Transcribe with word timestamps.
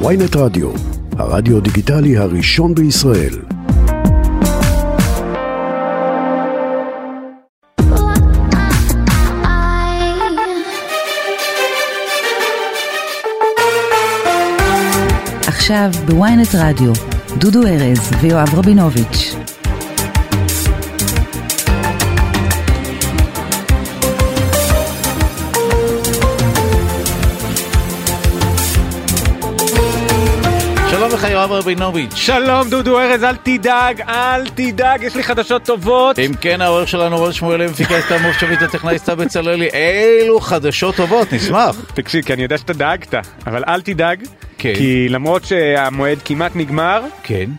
ויינט 0.00 0.36
רדיו, 0.36 0.70
הרדיו 1.18 1.60
דיגיטלי 1.60 2.16
הראשון 2.16 2.74
בישראל. 2.74 3.34
עכשיו 15.46 15.90
בוויינט 16.06 16.54
רדיו, 16.54 16.92
דודו 17.38 17.62
ארז 17.66 18.10
ויואב 18.20 18.54
רבינוביץ'. 18.54 19.43
יואב 31.44 31.52
רבינוביץ'. 31.52 32.14
שלום 32.14 32.68
דודו 32.68 33.00
ארז, 33.00 33.24
אל 33.24 33.36
תדאג, 33.36 34.00
אל 34.00 34.48
תדאג, 34.48 35.02
יש 35.02 35.16
לי 35.16 35.22
חדשות 35.22 35.62
טובות. 35.64 36.18
אם 36.18 36.30
כן 36.40 36.60
העורך 36.60 36.88
שלנו 36.88 37.16
רון 37.16 37.32
שמואלי 37.32 37.66
מפיקה 37.66 37.98
את 37.98 38.10
המושבית 38.10 38.62
הטכנאי 38.62 38.98
סתיו 38.98 39.16
בצללי, 39.16 39.68
אילו 39.68 40.40
חדשות 40.40 40.94
טובות, 40.96 41.32
נשמח. 41.32 41.76
תקשיב, 41.94 42.24
כי 42.24 42.32
אני 42.32 42.42
יודע 42.42 42.58
שאתה 42.58 42.72
דאגת, 42.72 43.14
אבל 43.46 43.64
אל 43.68 43.80
תדאג, 43.80 44.24
כן. 44.58 44.72
כי 44.74 45.08
למרות 45.08 45.44
שהמועד 45.44 46.18
כמעט 46.24 46.52
נגמר, 46.56 47.02
כן. 47.22 47.50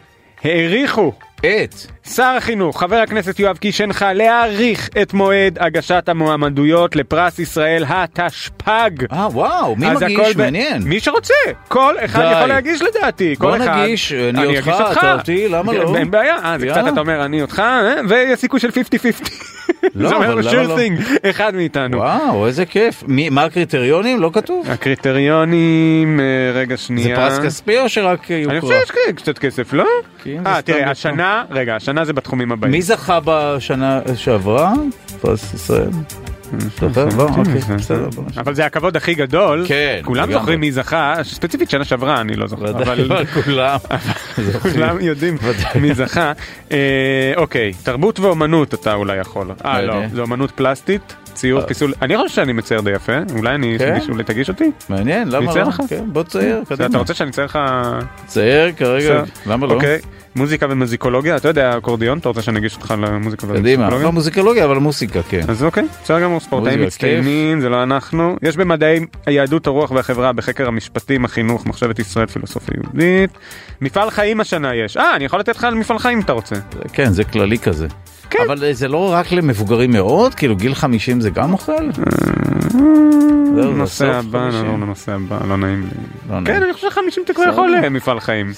האריכו. 0.44 1.14
את. 1.40 1.95
שר 2.14 2.24
החינוך, 2.38 2.80
חבר 2.80 2.96
הכנסת 2.96 3.40
יואב 3.40 3.58
קיש, 3.58 3.82
הנחה 3.82 4.14
להאריך 4.14 4.90
את 5.02 5.14
מועד 5.14 5.58
הגשת 5.62 6.10
המועמדויות 6.10 6.96
לפרס 6.96 7.40
ישראל 7.40 7.84
התשפ"ג. 7.88 8.90
אה 9.14 9.28
וואו, 9.32 9.76
מי 9.76 9.90
מגיש? 9.90 10.36
ב- 10.36 10.38
מעניין. 10.38 10.82
מי 10.84 11.00
שרוצה, 11.00 11.34
כל 11.68 11.96
אחד 12.06 12.22
די. 12.22 12.32
יכול 12.32 12.48
להגיש 12.48 12.82
לדעתי. 12.82 13.36
בוא 13.40 13.52
כל 13.52 13.62
אחד. 13.62 13.78
נגיש, 13.84 14.14
אני 14.14 14.46
אותך, 14.58 14.68
אגיש 14.68 14.98
אתה 14.98 15.14
אותי, 15.14 15.48
למה 15.48 15.74
לא? 15.74 15.96
אין 15.98 16.12
בעיה, 16.12 16.36
אה, 16.44 16.56
זה. 16.60 16.68
קצת 16.68 16.84
אתה 16.94 17.00
אומר 17.00 17.26
אני 17.26 17.42
אותך, 17.42 17.60
אה, 17.60 17.94
ויש 18.10 18.40
סיכוי 18.40 18.60
של 18.60 18.70
50-50. 18.70 18.74
לא, 19.96 20.10
זה 20.10 20.16
אומר 20.16 20.34
אבל 20.34 20.42
למה 20.42 20.52
sure 20.52 20.68
לא? 20.68 21.30
אחד 21.30 21.56
מאיתנו. 21.56 21.98
וואו, 21.98 22.48
איזה 22.48 22.66
כיף. 22.66 23.04
מי- 23.08 23.30
מה 23.30 23.44
הקריטריונים? 23.44 24.22
לא 24.22 24.30
כתוב. 24.34 24.68
הקריטריונים, 24.70 26.20
אה, 26.20 26.26
רגע 26.60 26.76
זה 26.76 26.82
שנייה. 26.82 27.16
פרס 27.16 27.40
כספי 27.40 27.80
או 27.80 27.90
שרק 27.90 28.32
אני 28.32 28.40
יוקרה? 28.40 28.62
חושב 28.62 28.80
שיש 28.86 29.14
קצת 29.16 29.38
כסף, 29.38 29.74
לא? 29.74 29.86
זה 30.26 30.32
אה, 30.46 30.62
תראה. 30.62 30.92
השנה, 30.92 31.44
רגע, 31.52 31.76
השנה 31.76 31.95
זה 32.04 32.14
בתחומים 32.14 32.52
הבאים. 32.52 32.72
מי 32.72 32.82
זכה 32.82 33.20
בשנה 33.26 34.02
שעברה? 34.16 34.74
פרס 35.22 35.54
ישראל. 35.54 35.90
זוכר? 36.60 37.08
לא? 37.18 37.24
אוקיי. 37.24 37.62
אבל 38.38 38.54
זה 38.56 38.66
הכבוד 38.66 38.96
הכי 38.98 39.16
גדול. 39.16 39.66
כן, 39.68 40.00
כולם. 40.04 40.32
זוכרים 40.32 40.60
מי 40.60 40.72
זכה, 40.72 41.16
ספציפית 41.24 41.70
שנה 41.70 41.86
שעברה 41.86 42.22
אני 42.22 42.36
לא 42.36 42.48
זוכר, 42.48 42.70
אבל 42.72 43.12
אבל 43.12 43.26
כולם. 43.26 43.78
יודעים. 45.02 45.38
מי 45.82 45.94
זכה. 45.94 46.32
אה, 46.72 47.34
אוקיי, 47.38 47.74
תרבות 47.84 48.20
ואומנות 48.20 48.74
אתה 48.74 48.94
אולי 48.94 49.18
יכול. 49.18 49.52
אה 49.66 49.82
לא 49.82 49.88
לא. 50.02 50.08
זה 50.14 50.22
אומנות 50.22 50.52
פלסטית, 50.52 51.16
ציור. 51.36 51.62
פיסול. 51.66 51.94
אני 52.02 52.18
חושב 52.18 52.36
שאני 52.36 52.54
מצייר 52.54 52.82
די 52.82 52.92
יפה, 52.92 53.14
אולי 53.38 53.56
אני 53.56 53.76
כן? 53.80 54.00
תגיש- 54.26 54.50
אותי? 54.50 54.72
מעניין, 54.90 55.28
למה 55.28 55.56
לא? 55.56 55.62
לך? 55.62 55.82
כן, 55.90 56.04
בוא 56.08 56.24
תצייר, 56.24 56.62
אתה 56.68 56.76
קדימה. 56.76 57.00
רוצה 57.00 57.14
שאני 57.14 57.30
אצייר 57.30 57.46
לך... 57.48 57.60
צייר 58.26 58.72
כרגע. 58.78 59.24
למה 59.46 59.68
לא? 59.68 59.74
אוקיי, 59.74 60.00
מוזיקה 60.36 60.66
ומוזיקולוגיה, 60.70 61.36
אתה 61.36 61.48
יודע 61.48 61.78
אקורדיון, 61.78 62.18
אתה 62.18 62.30
רוצה 62.30 62.42
שאני 62.42 62.60
אגיש 62.60 62.76
אותך 62.76 62.94
למוזיקה 62.98 63.48
קדימה, 63.48 63.60
ומוזיקולוגיה? 63.60 64.06
לא 64.06 64.12
מוזיקולוגיה 64.12 64.66
אבל 64.66 64.78
מוסיקה, 64.78 65.20
כן. 65.30 65.42
אז 65.48 65.64
אוקיי, 65.64 65.84
בסדר 66.04 66.22
גמור, 66.22 66.40
ספורטאים 66.40 66.82
מצטיינים, 66.84 67.62
זה 67.62 67.70
לא 67.70 67.84
אנחנו. 67.84 68.38
יש 68.42 68.58
במדעי 68.58 69.00
היהדות, 69.26 69.68
הרוח 69.68 69.92
והחברה, 69.92 70.34
בחקר 70.34 70.68
המשפטים, 70.68 71.26
החינוך, 71.26 71.66
מחשבת 71.66 72.00
ישראל, 72.00 72.26
פילוסופיה 72.28 72.76
יהודית. 72.84 73.38
מפעל 73.82 74.10
חיים 74.10 74.40
השנה 74.40 74.76
יש. 74.76 74.98
אה, 74.98 75.16
אני 75.16 75.26
יכול 75.26 75.40
לתת 75.40 75.56
לך 75.56 75.64
על 75.64 75.76
מפעל 75.76 76.00
חיים 76.00 76.18
אם 76.18 76.24
אתה 76.24 76.34
רוצה. 76.34 76.56
כן, 76.94 77.12
זה 77.12 77.24
כללי 77.24 77.60
כזה. 77.60 77.88
כן. 78.30 78.40
אבל 78.48 78.64
אה, 78.64 78.74
זה 78.74 78.88
לא 78.88 79.12
רק 79.14 79.32
למבוגרים 79.32 79.92
מאוד? 79.92 80.36
כאילו 80.36 80.56
גיל 80.56 80.74
50 80.74 81.22
זה 81.22 81.30
גם 81.30 81.54
אוכל? 81.54 81.92
זה 83.56 83.66
נושא 83.66 84.06
הבא, 84.06 84.52
50. 84.52 84.66
לא, 84.66 84.72
לא, 84.80 84.86
נושא 84.86 85.12
הבא, 85.12 85.40
לא 85.48 85.58
נעים 85.58 85.82
לי. 85.82 85.90
לא. 86.30 86.46
כן, 86.46 86.64
אני 86.64 86.74
חושב 86.74 86.88
ש-50 86.92 87.22
אתה 87.24 87.34
כבר. 87.34 87.44
יכול 87.44 87.76
אה, 87.84 87.90
מפעל 87.90 88.20
חיים. 88.20 88.52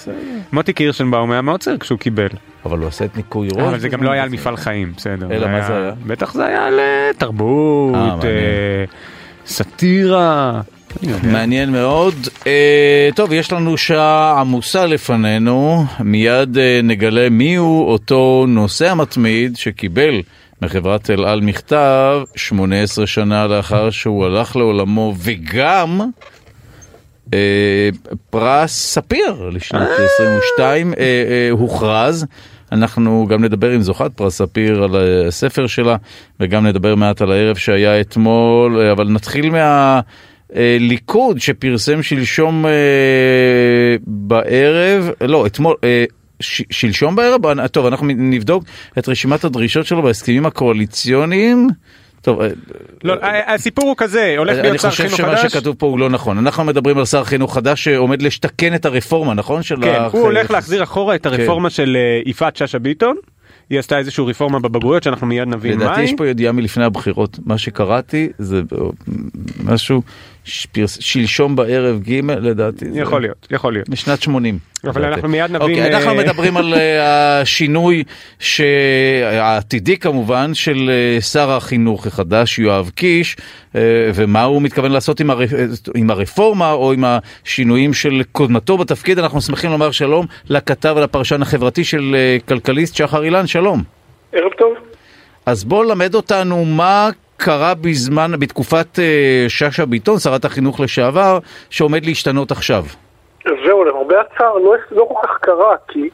מוטי 0.52 0.72
קירשנבאום 0.72 1.30
היה 1.30 1.42
מאוד 1.42 1.60
צעיר 1.60 1.78
כשהוא 1.78 1.98
קיבל. 1.98 2.28
אבל 2.64 2.78
הוא 2.78 2.88
עשה 2.88 3.04
את 3.04 3.16
ניקוי 3.16 3.48
ראש. 3.48 3.58
אבל 3.58 3.78
זה 3.78 3.88
גם 3.88 4.02
לא 4.02 4.10
היה 4.10 4.22
על 4.22 4.28
מפעל 4.28 4.56
חיים, 4.56 4.92
בסדר. 4.96 5.26
אלא 5.30 5.48
מה 5.48 5.66
זה 5.66 5.76
היה? 5.76 5.92
בטח 6.06 6.32
זה 6.34 6.46
היה 6.46 6.66
על 6.66 6.78
אה, 6.78 7.10
תרבות, 7.18 7.94
אה. 7.94 8.28
אה, 8.28 8.84
סאטירה. 9.46 10.60
מעניין 11.22 11.72
מאוד. 11.72 12.14
אה, 12.46 13.08
טוב, 13.14 13.32
יש 13.32 13.52
לנו 13.52 13.76
שעה 13.76 14.40
עמוסה 14.40 14.86
לפנינו, 14.86 15.84
מיד 16.00 16.58
אה, 16.58 16.80
נגלה 16.82 17.28
מיהו 17.30 17.88
אותו 17.90 18.44
נוסע 18.48 18.94
מתמיד 18.94 19.56
שקיבל 19.56 20.22
מחברת 20.62 21.10
אל 21.10 21.24
על 21.24 21.40
מכתב 21.40 22.20
18 22.36 23.06
שנה 23.06 23.46
לאחר 23.46 23.90
שהוא 23.90 24.24
הלך 24.24 24.56
לעולמו 24.56 25.14
וגם 25.18 26.00
אה, 27.34 27.88
פרס 28.30 28.72
ספיר 28.72 29.50
לשנת 29.52 29.88
22 30.14 30.94
אה, 30.94 30.98
אה, 30.98 31.48
הוכרז. 31.50 32.26
אנחנו 32.72 33.26
גם 33.30 33.44
נדבר 33.44 33.70
עם 33.70 33.82
זוכת 33.82 34.10
פרס 34.14 34.38
ספיר 34.38 34.82
על 34.82 34.96
הספר 35.28 35.66
שלה 35.66 35.96
וגם 36.40 36.66
נדבר 36.66 36.94
מעט 36.94 37.22
על 37.22 37.32
הערב 37.32 37.56
שהיה 37.56 38.00
אתמול, 38.00 38.80
אבל 38.92 39.08
נתחיל 39.08 39.50
מה... 39.50 40.00
אה, 40.56 40.76
ליכוד 40.80 41.40
שפרסם 41.40 42.02
שלשום 42.02 42.66
אה, 42.66 42.70
בערב, 44.06 45.10
לא, 45.20 45.46
אתמול, 45.46 45.76
אה, 45.84 46.04
ש, 46.40 46.62
שלשום 46.70 47.16
בערב, 47.16 47.66
טוב, 47.66 47.86
אנחנו 47.86 48.06
נבדוק 48.06 48.64
את 48.98 49.08
רשימת 49.08 49.44
הדרישות 49.44 49.86
שלו 49.86 50.02
בהסכמים 50.02 50.46
הקואליציוניים. 50.46 51.68
טוב, 52.22 52.40
לא, 53.04 53.14
הסיפור 53.46 53.84
הוא 53.88 53.94
כזה, 53.98 54.34
הולך 54.38 54.54
אני 54.58 54.62
להיות 54.62 54.80
שר 54.80 54.90
חושב 54.90 55.02
חינוך 55.04 55.16
שמה 55.16 55.36
חדש. 55.36 55.52
שכתוב 55.52 55.76
פה 55.78 55.86
הוא 55.86 55.98
לא 55.98 56.10
נכון. 56.10 56.38
אנחנו 56.38 56.64
מדברים 56.64 56.98
על 56.98 57.04
שר 57.04 57.24
חינוך 57.24 57.54
חדש 57.54 57.84
שעומד 57.84 58.22
לשתקן 58.22 58.74
את 58.74 58.86
הרפורמה, 58.86 59.34
נכון? 59.34 59.62
של 59.62 59.76
כן, 59.82 59.94
הח- 60.00 60.12
הוא 60.12 60.22
הולך 60.22 60.50
להחזיר 60.50 60.82
אחורה 60.82 61.14
את 61.14 61.26
הרפורמה 61.26 61.70
של 61.70 61.96
אה, 61.96 62.30
יפעת 62.30 62.56
שאשא 62.56 62.78
ביטון. 62.78 63.16
היא 63.70 63.78
עשתה 63.78 63.98
איזושהי 63.98 64.24
רפורמה 64.24 64.58
בבגרויות 64.58 65.02
שאנחנו 65.02 65.26
מיד 65.26 65.48
נבין 65.48 65.72
לדעתי 65.80 66.02
יש 66.02 66.10
מהי. 66.10 66.16
פה 66.16 66.28
ידיעה 66.28 66.52
מלפני 66.52 66.84
הבחירות. 66.84 67.38
מה 67.46 67.58
שקראתי 67.58 68.28
זה 68.38 68.62
משהו 69.64 70.02
שפרס- 70.48 70.98
שלשום 71.00 71.56
בערב 71.56 72.00
ג' 72.02 72.20
לדעתי. 72.30 72.90
זה 72.90 73.00
יכול 73.00 73.20
להיות, 73.22 73.46
יכול 73.50 73.72
להיות. 73.72 73.88
משנת 73.88 74.22
80. 74.22 74.58
אבל 74.84 75.00
לדעתי. 75.00 75.14
אנחנו 75.14 75.28
מיד 75.28 75.44
נבין, 75.50 75.60
אוקיי, 75.62 75.94
אנחנו 75.94 76.10
אה, 76.10 76.14
מדברים 76.24 76.56
על 76.56 76.74
אה, 76.74 76.80
השינוי 77.40 78.04
ש- 78.38 78.60
העתידי 79.24 79.96
כמובן 79.96 80.54
של 80.54 80.90
אה, 80.90 81.20
שר 81.20 81.50
החינוך 81.50 82.06
החדש 82.06 82.58
יואב 82.58 82.90
קיש 82.94 83.36
ומה 84.14 84.42
הוא 84.42 84.62
מתכוון 84.62 84.90
לעשות 84.92 85.20
עם. 85.20 85.30
עם 85.94 86.10
הרפורמה 86.10 86.72
או 86.72 86.92
עם 86.92 87.04
השינויים 87.06 87.94
של 87.94 88.22
קודמתו 88.32 88.78
בתפקיד. 88.78 89.18
אנחנו 89.18 89.40
שמחים 89.40 89.70
לומר 89.70 89.90
שלום 89.90 90.26
לכתב 90.48 90.94
ולפרשן 90.98 91.42
החברתי 91.42 91.84
של 91.84 92.16
כלכליסט 92.48 92.94
שחר 92.94 93.24
אילן, 93.24 93.46
שלום. 93.46 93.82
ערב 94.32 94.52
טוב. 94.58 94.74
אז 95.46 95.64
בוא 95.64 95.84
למד 95.84 96.14
אותנו 96.14 96.64
מה 96.64 97.08
קרה 97.38 97.74
בזמן, 97.74 98.30
בתקופת 98.40 98.98
אה, 98.98 99.44
שאשא 99.48 99.84
ביטון, 99.84 100.18
שרת 100.18 100.44
החינוך 100.44 100.80
לשעבר, 100.80 101.38
שעומד 101.70 102.06
להשתנות 102.06 102.50
עכשיו. 102.50 102.82
זהו, 103.64 103.84
למרבה 103.84 104.20
הצער 104.20 104.54
לא, 104.54 104.74
לא 104.90 105.08
כל 105.08 105.28
כך 105.28 105.38
קרה, 105.40 105.76
כי 105.88 106.10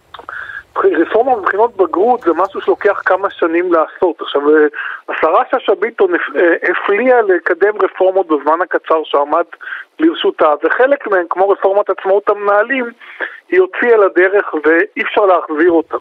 רפורמה 0.76 1.36
בבחינות 1.36 1.76
בגרות 1.76 2.20
זה 2.20 2.32
משהו 2.36 2.60
שלוקח 2.60 3.02
כמה 3.04 3.30
שנים 3.30 3.72
לעשות. 3.72 4.20
עכשיו, 4.20 4.42
אה, 4.50 4.66
השרה 5.08 5.42
שאשא 5.50 5.74
ביטון 5.80 6.14
אה, 6.14 6.70
הפליאה 6.70 7.22
לקדם 7.22 7.72
רפורמות 7.82 8.26
בזמן 8.26 8.60
הקצר 8.62 9.00
שעמד 9.04 9.44
לרשותה, 9.98 10.48
וחלק 10.64 11.06
מהן, 11.06 11.24
כמו 11.30 11.48
רפורמת 11.48 11.90
עצמאות 11.90 12.28
המנהלים, 12.28 12.84
היא 13.48 13.60
הוציאה 13.60 13.96
לדרך 13.96 14.54
ואי 14.64 15.02
אפשר 15.02 15.26
להחזיר 15.26 15.70
אותה. 15.70 15.96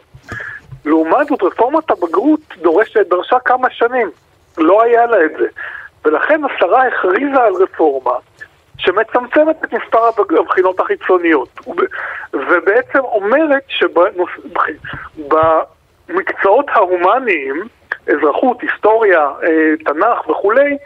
לעומת 0.84 1.26
זאת, 1.26 1.42
רפורמת 1.42 1.90
הבגרות 1.90 2.40
דורשת, 2.62 3.06
דרשה 3.08 3.38
כמה 3.44 3.70
שנים, 3.70 4.10
לא 4.58 4.82
היה 4.82 5.06
לה 5.06 5.24
את 5.24 5.30
זה. 5.38 5.46
ולכן 6.04 6.40
השרה 6.44 6.86
הכריזה 6.86 7.42
על 7.42 7.52
רפורמה 7.54 8.12
שמצמצמת 8.78 9.64
את 9.64 9.72
מספר 9.72 10.08
הבחינות 10.38 10.80
החיצוניות, 10.80 11.48
וב- 11.66 11.80
ובעצם 12.32 12.98
אומרת 12.98 13.62
שבמקצועות 16.08 16.66
ההומניים, 16.68 17.68
אזרחות, 18.06 18.60
היסטוריה, 18.62 19.30
אה, 19.42 19.72
תנ"ך 19.84 20.28
וכולי, 20.28 20.76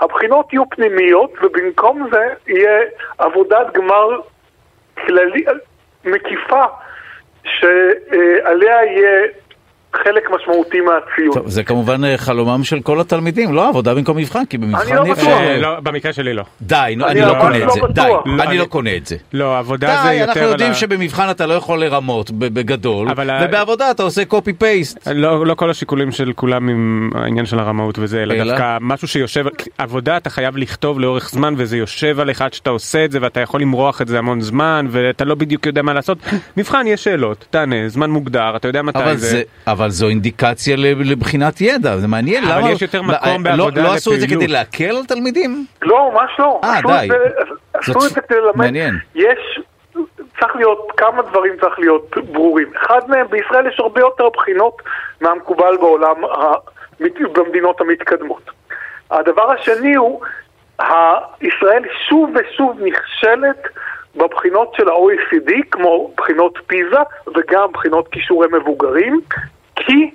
הבחינות 0.00 0.52
יהיו 0.52 0.70
פנימיות, 0.70 1.32
ובמקום 1.42 2.08
זה 2.12 2.28
יהיה 2.46 2.80
עבודת 3.18 3.72
גמר 3.72 4.20
כללי, 5.06 5.44
מקיפה, 6.04 6.64
שעליה 7.44 8.84
יהיה 8.84 9.26
חלק 9.96 10.22
משמעותי 10.40 10.78
מהציון. 10.80 11.34
טוב, 11.34 11.48
זה 11.48 11.62
כמובן 11.64 12.04
אה, 12.04 12.18
חלומם 12.18 12.64
של 12.64 12.80
כל 12.80 13.00
התלמידים, 13.00 13.54
לא 13.54 13.68
עבודה 13.68 13.94
במקום 13.94 14.16
מבחן, 14.16 14.44
כי 14.44 14.58
במבחן 14.58 14.94
לא 14.94 15.04
אי 15.04 15.12
אפשר... 15.12 15.22
בטוח. 15.24 15.40
אה, 15.40 15.58
לא, 15.58 15.80
במקרה 15.80 16.12
שלי 16.12 16.32
לא. 16.34 16.42
די, 16.62 16.76
אני 16.76 17.04
אני 17.04 17.20
לא 17.20 17.32
ממש 17.32 17.42
קונה 17.42 17.58
לא 17.58 17.64
את 17.64 17.70
זה, 17.72 17.80
די. 17.92 18.00
לא, 18.08 18.22
אני 18.26 18.42
אני- 18.46 18.58
לא 18.58 18.64
קונה 18.64 18.96
את 18.96 19.06
זה. 19.06 19.16
לא, 19.32 19.58
עבודה 19.58 20.00
זה 20.02 20.08
די, 20.08 20.14
יותר 20.14 20.28
אנחנו 20.28 20.42
על 20.42 20.48
יודעים 20.48 20.74
שבמבחן 20.74 21.30
אתה 21.30 21.46
לא 21.46 21.54
יכול 21.54 21.80
לרמות 21.84 22.30
בגדול, 22.30 23.08
ובעבודה 23.44 23.90
אתה 23.90 24.02
עושה 24.02 24.24
קופי 24.24 24.52
פייסט. 24.52 25.08
לא, 25.14 25.46
לא 25.46 25.54
כל 25.54 25.70
השיקולים 25.70 26.12
של 26.12 26.32
כולם 26.32 26.68
עם 26.68 27.10
העניין 27.14 27.46
של 27.46 27.58
הרמאות 27.58 27.98
וזה, 27.98 28.22
אלא? 28.22 28.44
דווקא 28.44 28.78
משהו 28.80 29.08
שיושב, 29.08 29.44
עבודה 29.78 30.16
אתה 30.16 30.30
חייב 30.30 30.56
לכתוב 30.56 31.00
לאורך 31.00 31.30
זמן 31.30 31.54
וזה 31.56 31.76
יושב 31.76 32.20
עליך 32.20 32.42
עד 32.42 32.52
שאתה 32.54 32.70
עושה 32.70 33.04
את 33.04 33.12
זה 33.12 33.18
ואתה 33.22 33.40
יכול 33.40 33.60
למרוח 33.60 34.02
את 34.02 34.08
זה 34.08 34.18
המון 34.18 34.40
זמן 34.40 34.86
ואתה 34.90 35.24
לא 35.24 35.34
בדיוק 35.34 35.66
יודע 35.66 35.82
מה 35.82 35.92
לעשות. 35.92 36.18
מבחן 36.56 36.86
יש 36.86 37.04
שאלות, 37.04 37.46
תענה, 37.50 37.88
זמן 37.88 38.10
מוגדר, 38.10 38.56
אתה 38.56 38.68
יודע 38.68 38.82
מתי 38.82 38.98
זה. 39.16 39.42
אבל 39.82 39.90
זו 39.90 40.08
אינדיקציה 40.08 40.76
ל- 40.76 41.12
לבחינת 41.12 41.60
ידע, 41.60 41.96
זה 41.96 42.08
מעניין, 42.08 42.44
אבל 42.44 42.58
למה... 42.58 42.70
יש 42.70 42.82
יותר 42.82 43.00
לא- 43.00 43.06
מקום 43.08 43.46
לא- 43.46 43.56
בעבודה 43.56 43.82
לא 43.82 43.92
עשו 43.94 44.14
את 44.14 44.20
זה 44.20 44.26
לפעילות. 44.26 44.44
כדי 44.44 44.52
להקל 44.52 44.96
על 44.96 45.04
תלמידים? 45.06 45.66
לא, 45.82 46.10
ממש 46.14 46.30
לא. 46.38 46.60
אה, 46.64 46.80
די. 46.86 47.08
עשו 47.74 48.06
את 48.06 48.10
זה 48.10 48.20
כדי 48.20 48.40
ללמד. 48.40 48.56
מעניין. 48.56 48.94
יש, 49.14 49.60
צריך 50.40 50.56
להיות, 50.56 50.92
כמה 50.96 51.22
דברים 51.22 51.52
צריך 51.60 51.78
להיות 51.78 52.16
ברורים. 52.32 52.72
אחד 52.82 53.00
מהם, 53.08 53.26
בישראל 53.30 53.66
יש 53.66 53.80
הרבה 53.80 54.00
יותר 54.00 54.28
בחינות 54.36 54.82
מהמקובל 55.20 55.76
בעולם, 55.80 56.14
במדינות 57.32 57.80
המתקדמות. 57.80 58.50
הדבר 59.10 59.52
השני 59.52 59.94
הוא, 59.94 60.20
ישראל 61.40 61.82
שוב 62.08 62.30
ושוב 62.34 62.78
נכשלת 62.82 63.62
בבחינות 64.16 64.74
של 64.76 64.88
ה-OECD, 64.88 65.52
כמו 65.70 66.10
בחינות 66.16 66.58
פיזה 66.66 67.00
וגם 67.36 67.72
בחינות 67.72 68.08
כישורי 68.08 68.48
מבוגרים, 68.52 69.20
כי 69.86 70.10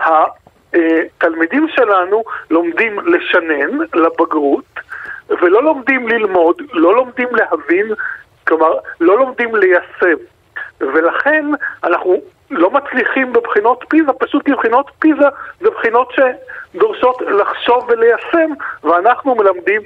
התלמידים 0.00 1.68
שלנו 1.68 2.24
לומדים 2.50 3.00
לשנן 3.00 3.78
לבגרות, 3.94 4.80
ולא 5.30 5.62
לומדים 5.62 6.08
ללמוד, 6.08 6.62
לא 6.72 6.96
לומדים 6.96 7.28
להבין, 7.32 7.86
כלומר, 8.46 8.78
לא 9.00 9.18
לומדים 9.18 9.56
ליישם. 9.56 10.22
ולכן 10.80 11.46
אנחנו 11.84 12.16
לא 12.50 12.70
מצליחים 12.70 13.32
בבחינות 13.32 13.84
פיזה, 13.88 14.12
פשוט 14.12 14.44
כי 14.44 14.52
בחינות 14.52 14.90
פיזה 14.98 15.26
זה 15.60 15.70
בחינות 15.70 16.12
שדורשות 16.12 17.20
לחשוב 17.20 17.88
וליישם, 17.88 18.50
ואנחנו 18.84 19.34
מלמדים, 19.34 19.80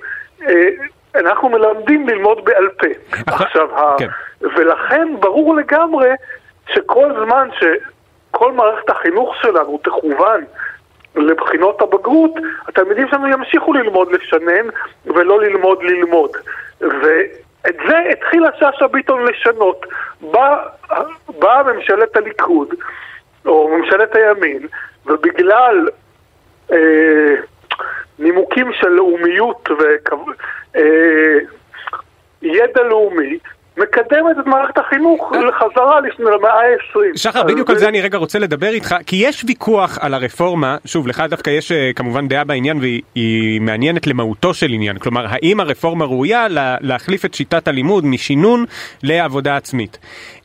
אה, 0.48 0.68
אנחנו 1.14 1.48
מלמדים 1.48 2.08
ללמוד 2.08 2.44
בעל 2.44 2.68
פה. 2.68 2.86
עכשיו. 3.26 3.68
כן. 3.98 4.08
ולכן 4.40 5.08
ברור 5.20 5.56
לגמרי 5.56 6.08
שכל 6.72 7.12
זמן 7.24 7.48
שכל 8.34 8.52
מערכת 8.52 8.90
החינוך 8.90 9.34
שלנו 9.42 9.78
תכוון 9.82 10.44
לבחינות 11.16 11.82
הבגרות, 11.82 12.30
התלמידים 12.68 13.08
שלנו 13.08 13.28
ימשיכו 13.28 13.72
ללמוד 13.72 14.12
לשנן 14.12 14.68
ולא 15.04 15.40
ללמוד 15.40 15.82
ללמוד. 15.82 16.30
ואת 16.80 17.76
זה 17.88 17.98
התחילה 18.12 18.48
שאשא 18.58 18.86
ביטון 18.86 19.24
לשנות. 19.24 19.86
באה 20.20 20.56
באה 21.38 21.62
ממשלת 21.62 22.16
הליכוד, 22.16 22.74
או 23.46 23.78
ממשלת 23.78 24.16
הימין, 24.16 24.66
ובגלל 25.06 25.88
אה, 26.72 27.34
נימוקים 28.18 28.72
של 28.72 28.88
לאומיות 28.88 29.68
וידע 32.42 32.82
לאומי, 32.82 33.38
מקדמת 33.76 34.38
את 34.40 34.46
מערכת 34.46 34.78
החינוך 34.78 35.32
לחזרה 35.32 36.00
לפני 36.00 36.26
למאה 36.26 36.52
ה-20. 36.52 37.18
שחר, 37.18 37.42
בדיוק 37.42 37.70
על 37.70 37.78
זה 37.78 37.88
אני 37.88 38.00
רגע 38.00 38.18
רוצה 38.18 38.38
לדבר 38.38 38.68
איתך, 38.68 38.94
כי 39.06 39.16
יש 39.16 39.44
ויכוח 39.48 39.98
על 40.00 40.14
הרפורמה, 40.14 40.76
שוב, 40.84 41.06
לך 41.08 41.22
דווקא 41.30 41.50
יש 41.50 41.72
אה, 41.72 41.90
כמובן 41.96 42.28
דעה 42.28 42.44
בעניין 42.44 42.78
והיא 42.78 43.02
היא 43.14 43.60
מעניינת 43.60 44.06
למהותו 44.06 44.54
של 44.54 44.70
עניין, 44.70 44.98
כלומר, 44.98 45.26
האם 45.28 45.60
הרפורמה 45.60 46.04
ראויה 46.04 46.48
לה, 46.48 46.76
להחליף 46.80 47.24
את 47.24 47.34
שיטת 47.34 47.68
הלימוד 47.68 48.04
משינון 48.06 48.64
לעבודה 49.02 49.56
עצמית. 49.56 49.98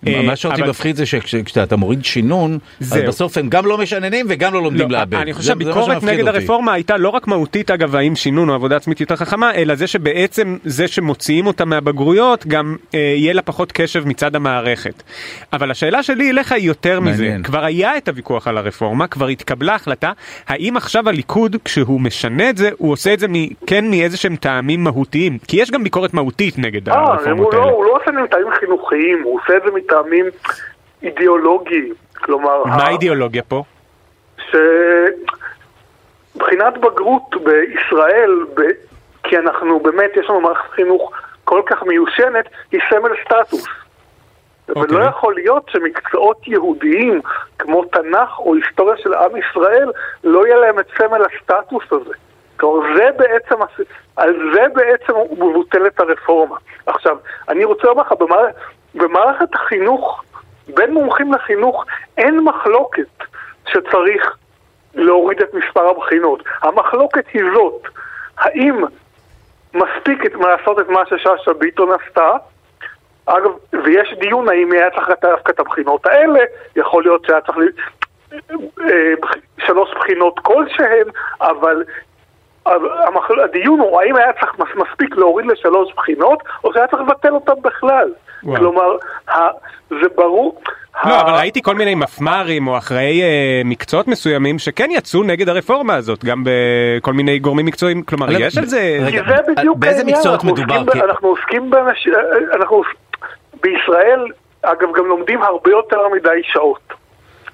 אה, 0.08 0.22
מה 0.22 0.36
שאותי 0.36 0.62
מפחיד 0.62 0.96
זה 0.96 1.06
שכשאתה 1.06 1.76
מוריד 1.76 2.06
שינון, 2.06 2.58
אז. 2.82 2.94
בסוף 3.08 3.38
הם 3.38 3.50
גם 3.50 3.66
לא 3.66 3.78
משננים 3.78 4.26
וגם 4.30 4.54
לא 4.54 4.62
לומדים 4.64 4.92
לא, 4.92 4.98
לאבד. 5.00 5.14
אני 5.16 5.34
זה- 5.34 5.38
חושב 5.38 5.48
שהביקורת 5.48 6.04
נגד. 6.04 6.28
הרפורמה 6.28 6.74
הייתה 6.74 6.98
לא 6.98 7.10
רק 7.10 7.28
מהותית 7.28 7.72
אגב 7.72 7.96
האם 7.96 8.16
שינון 8.16 8.50
או 8.50 8.54
עבודה 8.54 8.76
עצמית 8.76 9.02
יותר 9.02 9.16
חכמה 9.16 9.54
אלא 9.56 9.76
זה 9.76 9.88
שבעצם 9.88 10.58
זה 10.64 10.88
שמוציאים 10.88 11.48
אותה 11.48 11.66
מהבגרויות 11.66 12.48
גם 12.48 12.76
אה, 12.96 13.00
יהיה 13.00 13.34
לה 13.34 13.42
פחות 13.42 13.72
קשב 13.72 14.08
מצד 14.08 14.36
המערכת. 14.36 15.04
אבל 15.54 15.72
השאלה 15.72 16.04
שלי 16.04 16.30
אליך 16.30 16.52
היא 16.52 16.68
יותר 16.68 17.00
מזה. 17.00 17.36
כבר 17.44 17.66
היה 17.66 17.98
את 17.98 18.08
הוויכוח 18.08 18.48
על 18.48 18.58
הרפורמה 18.58 19.08
כבר 19.08 19.28
התקבלה 19.28 19.76
החלטה 19.76 20.12
האם 20.48 20.78
עכשיו 20.78 21.10
הליכוד 21.10 21.56
כשהוא 21.66 22.02
משנה 22.02 22.50
את 22.50 22.58
זה 22.58 22.70
הוא 22.78 22.92
עושה 22.92 23.14
את 23.14 23.20
זה 23.20 23.28
כן 23.68 23.90
מאיזה 23.90 24.18
שהם 24.18 24.36
טעמים 24.36 24.84
מהותיים 24.84 25.38
כי 25.48 25.62
יש 25.62 25.72
גם 25.72 25.84
ביקורת 25.84 26.14
מהותית 26.14 26.58
נגד 26.60 26.90
אה, 26.90 26.96
הרפורמות 27.00 27.54
לא, 27.54 27.60
האלה. 27.60 27.72
הוא 27.72 27.86
לא 27.86 27.92
עושה 27.92 28.10
את 28.10 28.16
זה 28.16 28.22
מטעמים 28.22 28.48
חינוכיים, 28.60 29.22
הוא 29.24 29.40
עושה 29.44 29.54
את 29.58 29.62
זה 29.66 29.72
מטעמים 29.90 30.26
אידיאולוגיים. 31.04 31.94
כלומר, 32.16 32.64
מה 32.64 32.84
האידיאולוגיה 32.84 33.44
פה? 33.44 33.64
שבחינת 36.36 36.78
בגרות 36.78 37.36
בישראל, 37.44 38.46
ב... 38.54 38.62
כי 39.24 39.38
אנחנו 39.38 39.80
באמת, 39.80 40.12
יש 40.16 40.30
לנו 40.30 40.42
מערכת 40.42 40.72
חינוך 40.72 41.12
כל 41.44 41.62
כך 41.66 41.84
מיושנת, 41.84 42.46
היא 42.72 42.82
סמל 42.90 43.12
סטטוס. 43.26 43.68
אוקיי. 44.70 44.98
ולא 44.98 45.06
יכול 45.06 45.36
להיות 45.36 45.64
שמקצועות 45.70 46.48
יהודיים 46.48 47.22
כמו 47.60 47.86
תנ"ך 47.86 48.40
או 48.40 48.56
היסטוריה 48.56 48.98
של 48.98 49.14
עם 49.14 49.32
ישראל, 49.38 49.92
לא 50.24 50.48
יהיה 50.48 50.58
להם 50.58 50.80
את 50.80 50.86
סמל 50.98 51.22
הסטטוס 51.22 51.84
הזה. 51.92 52.14
כלומר, 52.58 52.96
זה 52.96 53.10
בעצם, 53.18 53.56
על 54.16 54.52
זה 54.54 54.64
בעצם 54.74 55.14
מבוטלת 55.32 56.00
הרפורמה. 56.00 56.56
עכשיו, 56.86 57.18
אני 57.50 57.64
רוצה 57.66 57.88
לומר 57.88 58.04
לך. 58.04 58.14
במערכת 58.96 59.56
החינוך, 59.56 60.24
בין 60.68 60.94
מומחים 60.94 61.34
לחינוך, 61.34 61.86
אין 62.18 62.40
מחלוקת 62.40 63.08
שצריך 63.68 64.36
להוריד 64.94 65.42
את 65.42 65.54
מספר 65.54 65.90
הבחינות. 65.90 66.44
המחלוקת 66.62 67.26
היא 67.34 67.44
זאת, 67.54 67.82
האם 68.38 68.84
מספיק 69.74 70.26
את- 70.26 70.34
לעשות 70.36 70.80
את 70.80 70.90
מה 70.90 71.06
ששאשא 71.06 71.54
ביטון 71.58 71.90
עשתה, 71.92 72.32
אגב, 73.26 73.52
ויש 73.84 74.14
דיון 74.20 74.50
האם 74.50 74.72
היה 74.72 74.90
צריך 74.92 75.10
דווקא 75.22 75.52
את 75.52 75.60
הבחינות 75.60 76.06
האלה, 76.06 76.40
יכול 76.76 77.04
להיות 77.04 77.26
שהיה 77.26 77.42
צריך 77.42 77.58
אה, 78.82 79.14
בח- 79.22 79.36
שלוש 79.66 79.90
בחינות 79.96 80.40
כלשהן, 80.40 81.08
אבל 81.42 81.84
הדיון 83.44 83.80
הוא 83.80 84.02
האם 84.02 84.16
היה 84.16 84.34
צריך 84.40 84.60
מס- 84.60 84.88
מספיק 84.88 85.18
להוריד 85.18 85.46
לשלוש 85.48 85.94
בחינות, 85.96 86.40
או 86.64 86.74
שהיה 86.74 86.88
צריך 86.88 87.02
לבטל 87.02 87.34
אותן 87.34 87.54
בכלל. 87.62 88.10
וואו. 88.44 88.58
כלומר, 88.58 88.96
ה- 89.30 89.48
זה 89.90 90.08
ברור. 90.16 90.62
לא, 91.06 91.14
ה- 91.14 91.22
אבל 91.22 91.32
ראיתי 91.34 91.62
כל 91.62 91.76
מיני 91.76 91.96
מפמ"רים 91.96 92.68
או 92.68 92.78
אחראי 92.78 93.22
אה, 93.22 93.62
מקצועות 93.66 94.08
מסוימים 94.08 94.60
שכן 94.60 94.88
יצאו 94.92 95.24
נגד 95.24 95.50
הרפורמה 95.50 95.96
הזאת, 95.96 96.26
גם 96.26 96.44
בכל 96.44 97.14
מיני 97.14 97.40
גורמים 97.40 97.66
מקצועיים, 97.66 98.04
כלומר, 98.04 98.26
רגע, 98.28 98.46
יש 98.46 98.58
על 98.58 98.66
זה... 98.66 98.98
רגע, 99.06 99.24
כי 99.24 99.30
זה 99.30 99.54
בדיוק 99.56 99.78
באיזה 99.78 100.04
מקצועות 100.06 100.34
אנחנו 100.40 100.54
מדובר? 100.54 100.74
עוסקים 100.76 100.86
ב- 100.86 100.92
כי- 100.92 101.02
אנחנו 101.04 101.28
עוסקים 101.30 101.70
באנשים, 101.70 102.14
אנחנו 102.54 102.76
עוס- 102.76 103.20
בישראל, 103.64 104.26
אגב, 104.62 104.88
גם 104.98 105.06
לומדים 105.06 105.44
הרבה 105.44 105.72
יותר 105.72 106.08
מדי 106.08 106.42
שעות 106.44 106.94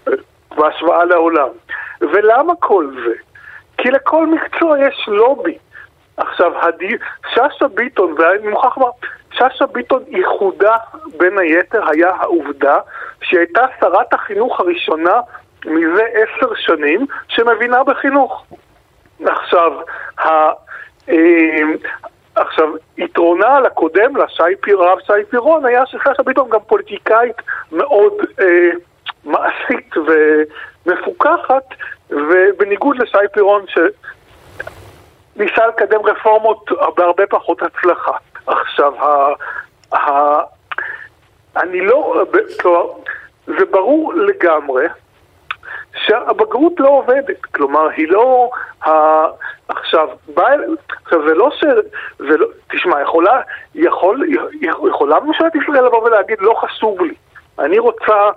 אה, 0.08 0.13
בהשוואה 0.58 1.06
לעולם. 1.06 1.48
ולמה 2.01 2.53
כל 2.60 2.86
זה? 3.06 3.12
כי 3.77 3.91
לכל 3.91 4.27
מקצוע 4.27 4.79
יש 4.79 5.05
לובי. 5.08 5.58
עכשיו, 6.17 6.51
הדי... 6.65 6.98
שאשא 7.34 7.67
ביטון, 7.67 8.15
ואני 8.17 8.48
מוכרח 8.48 8.77
לומר, 8.77 8.91
שאשא 9.32 9.65
ביטון 9.65 10.03
ייחודה 10.08 10.77
בין 11.17 11.38
היתר 11.38 11.89
היה 11.89 12.10
העובדה 12.10 12.79
שהיא 13.22 13.39
הייתה 13.39 13.65
שרת 13.79 14.13
החינוך 14.13 14.60
הראשונה 14.60 15.20
מזה 15.65 16.03
עשר 16.13 16.55
שנים 16.55 17.05
שמבינה 17.27 17.84
בחינוך. 17.84 18.46
עכשיו, 19.25 19.72
ה... 20.20 20.29
אה, 21.10 21.62
עכשיו, 22.36 22.70
יתרונה 22.98 23.58
על 23.58 23.65
הקודם 23.65 24.17
לה, 24.17 24.25
שי 24.29 24.55
פיר, 24.62 24.84
הרב 24.84 25.00
שי 25.00 25.25
פירון, 25.29 25.65
היה 25.65 25.86
ששאשא 25.86 26.24
ביטון 26.24 26.50
גם 26.50 26.60
פוליטיקאית 26.67 27.36
מאוד 27.72 28.13
אה, 28.39 28.70
מעשית 29.24 29.94
ומפוקחת, 30.86 31.63
ובניגוד 32.09 32.97
לשי 32.97 33.17
פירון 33.33 33.65
שניסה 35.35 35.67
לקדם 35.67 36.00
רפורמות 36.05 36.71
בהרבה 36.97 37.27
פחות 37.27 37.62
הצלחה. 37.62 38.12
עכשיו, 38.47 38.93
ה... 39.05 39.33
ה... 39.95 40.39
אני 41.57 41.81
לא... 41.81 42.24
כלומר, 42.62 42.88
זה 43.47 43.65
ברור 43.71 44.13
לגמרי 44.13 44.85
שהבגרות 45.95 46.74
לא 46.79 46.89
עובדת, 46.89 47.45
כלומר 47.45 47.89
היא 47.89 48.07
לא... 48.09 48.50
ה... 48.85 48.89
עכשיו, 49.67 50.09
בא... 50.35 50.43
עכשיו 51.05 51.27
זה 51.27 51.33
לא 51.33 51.50
ש... 51.51 51.63
זה 52.17 52.38
לא... 52.38 52.47
תשמע, 52.71 53.01
יכולה, 53.01 53.41
יכול... 53.75 54.29
יכולה 54.89 55.19
ממשלת 55.19 55.55
ישראל 55.55 55.85
לבוא 55.85 56.03
ולהגיד 56.03 56.38
לא 56.41 56.53
חשוב 56.53 57.01
לי, 57.01 57.13
אני 57.59 57.79
רוצה, 57.79 58.29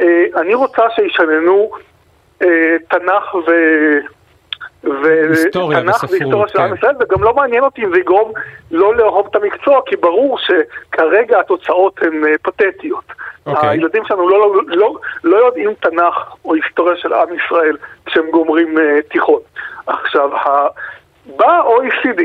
אה, 0.00 0.24
אני 0.36 0.54
רוצה 0.54 0.82
שישננו 0.96 1.70
תנ"ך 2.88 3.34
ו... 3.34 3.50
היסטוריה 5.30 5.78
ותנ"ך 5.78 6.04
וספרות, 6.04 6.10
והיסטוריה 6.10 6.48
של 6.48 6.58
כן. 6.58 6.64
עם 6.64 6.74
ישראל, 6.74 6.94
וגם 7.00 7.22
לא 7.22 7.34
מעניין 7.34 7.64
אותי 7.64 7.84
אם 7.84 7.90
זה 7.90 7.98
יגרום 7.98 8.32
לא 8.70 8.96
לאהוב 8.96 9.26
את 9.30 9.36
המקצוע, 9.36 9.80
כי 9.86 9.96
ברור 9.96 10.38
שכרגע 10.38 11.40
התוצאות 11.40 12.02
הן 12.02 12.24
אה, 12.24 12.38
פתטיות. 12.42 13.04
אוקיי. 13.46 13.68
הילדים 13.68 14.02
שלנו 14.04 14.28
לא, 14.28 14.54
לא, 14.54 14.62
לא, 14.66 14.94
לא 15.24 15.36
יודעים 15.36 15.74
תנ"ך 15.74 16.34
או 16.44 16.54
היסטוריה 16.54 16.96
של 16.96 17.12
עם 17.12 17.28
ישראל 17.34 17.76
כשהם 18.06 18.30
גומרים 18.30 18.78
אה, 18.78 18.98
תיכון. 19.10 19.40
עכשיו, 19.86 20.36
ה... 20.36 20.66
בא 21.36 21.50
ה-OECD 21.50 22.22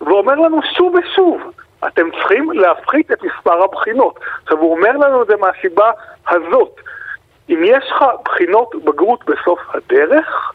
ואומר 0.00 0.34
לנו 0.34 0.60
שוב 0.76 0.94
ושוב, 0.94 1.40
אתם 1.86 2.10
צריכים 2.10 2.50
להפחית 2.50 3.12
את 3.12 3.22
מספר 3.22 3.62
הבחינות. 3.62 4.20
עכשיו, 4.42 4.58
הוא 4.58 4.76
אומר 4.76 4.92
לנו 4.92 5.22
את 5.22 5.26
זה 5.26 5.34
מהסיבה 5.36 5.90
הזאת. 6.28 6.80
אם 7.48 7.60
יש 7.64 7.84
לך 7.90 8.04
בחינות 8.24 8.74
בגרות 8.84 9.24
בסוף 9.24 9.60
הדרך. 9.74 10.52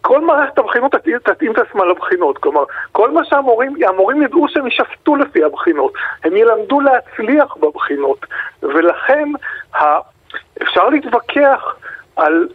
כל 0.00 0.20
מערכת 0.20 0.58
הבחינות 0.58 0.92
תתאים, 0.92 1.18
תתאים 1.18 1.52
את 1.52 1.58
עצמה 1.58 1.84
לבחינות, 1.84 2.38
כלומר, 2.38 2.64
כל 2.92 3.10
מה 3.10 3.24
שהמורים, 3.24 3.76
המורים 3.88 4.22
ידעו 4.22 4.46
שהם 4.48 4.66
יישפטו 4.66 5.16
לפי 5.16 5.44
הבחינות, 5.44 5.92
הם 6.24 6.36
ילמדו 6.36 6.80
להצליח 6.80 7.56
בבחינות, 7.56 8.26
ולכן. 8.62 9.28
אפשר 10.62 10.88
להתווכח 10.88 11.76
על 12.16 12.48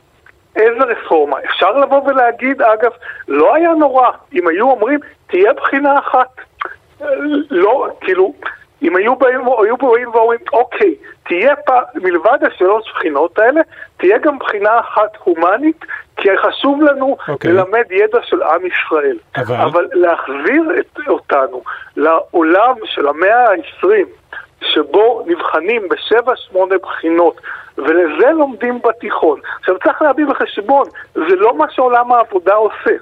איזה 0.55 0.83
רפורמה. 0.83 1.37
אפשר 1.45 1.71
לבוא 1.71 2.01
ולהגיד, 2.07 2.61
אגב, 2.61 2.91
לא 3.27 3.55
היה 3.55 3.69
נורא 3.73 4.09
אם 4.33 4.47
היו 4.47 4.69
אומרים, 4.69 4.99
תהיה 5.27 5.53
בחינה 5.53 5.99
אחת. 5.99 6.29
לא, 7.49 7.87
כאילו, 8.01 8.33
אם 8.81 8.95
היו 8.95 9.15
באים, 9.15 9.39
היו 9.63 9.77
באים 9.77 10.09
ואומרים, 10.09 10.39
אוקיי, 10.53 10.95
תהיה 11.23 11.55
פעם, 11.55 11.83
מלבד 11.95 12.37
השלוש 12.41 12.91
בחינות 12.91 13.39
האלה, 13.39 13.61
תהיה 13.97 14.17
גם 14.17 14.39
בחינה 14.39 14.79
אחת 14.79 15.17
הומנית, 15.23 15.85
כי 16.17 16.29
חשוב 16.37 16.81
לנו 16.81 17.17
אוקיי. 17.27 17.51
ללמד 17.51 17.91
ידע 17.91 18.19
של 18.23 18.43
עם 18.43 18.61
ישראל. 18.65 19.17
אבל? 19.37 19.55
אבל 19.55 19.87
להחזיר 19.93 20.63
את, 20.79 20.99
אותנו 21.07 21.61
לעולם 21.95 22.75
של 22.85 23.07
המאה 23.07 23.49
ה-20, 23.49 23.87
שבו 24.61 25.23
נבחנים 25.27 25.89
בשבע 25.89 26.33
שמונה 26.35 26.75
בחינות, 26.83 27.41
ולזה 27.77 28.29
לומדים 28.31 28.79
בתיכון. 28.83 29.39
עכשיו 29.59 29.79
צריך 29.83 30.01
להביא 30.01 30.25
בחשבון, 30.25 30.87
זה 31.13 31.35
לא 31.35 31.57
מה 31.57 31.65
שעולם 31.71 32.11
העבודה 32.11 32.53
עושה. 32.53 32.95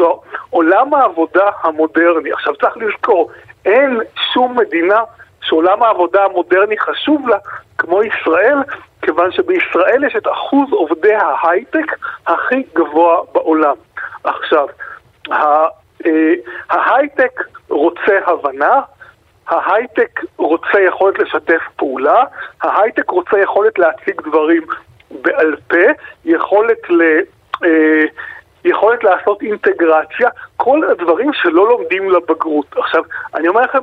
לא, 0.00 0.20
עולם 0.50 0.94
העבודה 0.94 1.50
המודרני, 1.62 2.32
עכשיו 2.32 2.56
צריך 2.56 2.76
לזכור, 2.76 3.30
אין 3.64 4.00
שום 4.32 4.58
מדינה 4.58 5.00
שעולם 5.42 5.82
העבודה 5.82 6.24
המודרני 6.24 6.78
חשוב 6.78 7.28
לה 7.28 7.38
כמו 7.78 8.02
ישראל, 8.02 8.56
כיוון 9.02 9.32
שבישראל 9.32 10.04
יש 10.04 10.16
את 10.16 10.26
אחוז 10.32 10.72
עובדי 10.72 11.14
ההייטק 11.14 11.96
הכי 12.26 12.62
גבוה 12.74 13.20
בעולם. 13.32 13.74
עכשיו, 14.24 14.66
אה, 15.32 15.66
ההייטק 16.70 17.40
רוצה 17.68 18.18
הבנה, 18.26 18.80
ההייטק 19.48 20.20
רוצה 20.36 20.80
יכולת 20.80 21.18
לשתף 21.18 21.62
פעולה, 21.76 22.24
ההייטק 22.62 23.10
רוצה 23.10 23.38
יכולת 23.38 23.78
להציג 23.78 24.20
דברים 24.20 24.62
בעל 25.10 25.56
פה, 25.68 25.76
יכולת 26.24 26.90
ל... 26.90 27.02
אה, 27.64 28.04
יכולת 28.64 29.04
לעשות 29.04 29.42
אינטגרציה, 29.42 30.28
כל 30.56 30.90
הדברים 30.90 31.32
שלא 31.32 31.68
לומדים 31.68 32.10
לבגרות. 32.10 32.66
עכשיו, 32.76 33.02
אני 33.34 33.48
אומר 33.48 33.60
לכם, 33.60 33.78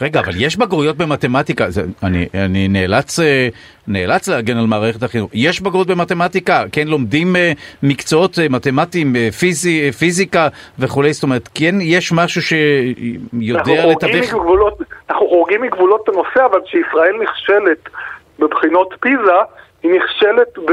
רגע, 0.00 0.20
אבל 0.20 0.32
יש 0.36 0.56
בגרויות 0.56 0.96
במתמטיקה, 0.96 1.70
זה, 1.70 1.82
אני, 2.02 2.28
אני 2.34 2.68
נאלץ, 2.68 3.20
אה, 3.20 3.48
נאלץ 3.88 4.28
להגן 4.28 4.56
על 4.56 4.66
מערכת 4.66 5.02
החינוך. 5.02 5.30
יש 5.34 5.60
בגרות 5.60 5.86
במתמטיקה, 5.86 6.64
כן, 6.72 6.88
לומדים 6.88 7.36
אה, 7.36 7.52
מקצועות 7.82 8.38
אה, 8.38 8.46
מתמטיים, 8.50 9.14
פיזי, 9.38 9.92
פיזיקה 9.92 10.48
וכולי, 10.78 11.12
זאת 11.12 11.22
אומרת, 11.22 11.48
כן 11.54 11.74
יש 11.80 12.12
משהו 12.12 12.42
שיודע 12.42 13.86
לתווך... 13.86 14.34
אנחנו 15.10 15.28
חורגים 15.28 15.62
מגבולות 15.62 16.08
הנושא, 16.08 16.46
אבל 16.50 16.60
כשישראל 16.66 17.12
נכשלת 17.22 17.88
בבחינות 18.38 18.94
פיזה, 19.00 19.38
היא 19.82 19.90
נכשלת 19.90 20.58
ב... 20.58 20.72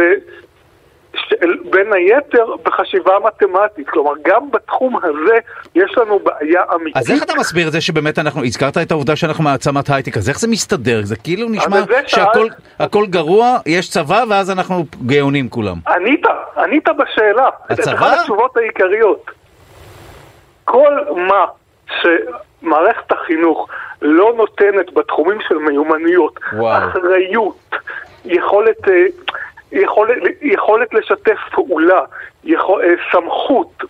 בין 1.69 1.93
היתר 1.93 2.45
בחשיבה 2.63 3.12
מתמטית, 3.25 3.89
כלומר 3.89 4.12
גם 4.27 4.51
בתחום 4.51 4.98
הזה 5.03 5.38
יש 5.75 5.98
לנו 5.98 6.19
בעיה 6.19 6.62
אמיתית. 6.75 6.98
אז 6.98 7.12
איך 7.12 7.24
אתה 7.24 7.34
מסביר 7.39 7.67
את 7.67 7.72
זה 7.72 7.81
שבאמת 7.81 8.19
אנחנו, 8.19 8.43
הזכרת 8.43 8.77
את 8.77 8.91
העובדה 8.91 9.15
שאנחנו 9.15 9.43
מעצמת 9.43 9.89
הייטק, 9.89 10.17
אז 10.17 10.29
איך 10.29 10.39
זה 10.39 10.48
מסתדר? 10.48 11.00
זה 11.03 11.15
כאילו 11.15 11.48
נשמע 11.50 11.77
שהכל 12.07 12.48
שאל- 12.79 13.05
גרוע, 13.05 13.57
יש 13.65 13.89
צבא 13.89 14.24
ואז 14.29 14.51
אנחנו 14.51 14.86
גאונים 15.05 15.50
כולם. 15.50 15.75
ענית, 15.88 16.24
ענית 16.57 16.86
בשאלה. 16.98 17.50
הצבא? 17.69 17.91
את 17.91 17.98
אחת 17.98 18.17
התשובות 18.19 18.57
העיקריות. 18.57 19.31
כל 20.65 20.93
מה 21.15 21.45
שמערכת 22.01 23.12
החינוך 23.12 23.67
לא 24.01 24.34
נותנת 24.38 24.93
בתחומים 24.93 25.38
של 25.48 25.55
מיומנויות, 25.57 26.39
וואו. 26.53 26.77
אחריות, 26.89 27.75
יכולת, 28.25 28.88
אה, 28.89 29.05
יכולת, 29.72 30.17
יכולת 30.41 30.93
לשתף 30.93 31.38
פעולה, 31.51 32.01
יכול, 32.43 32.81
אה, 32.84 32.89
סמכות, 33.12 33.84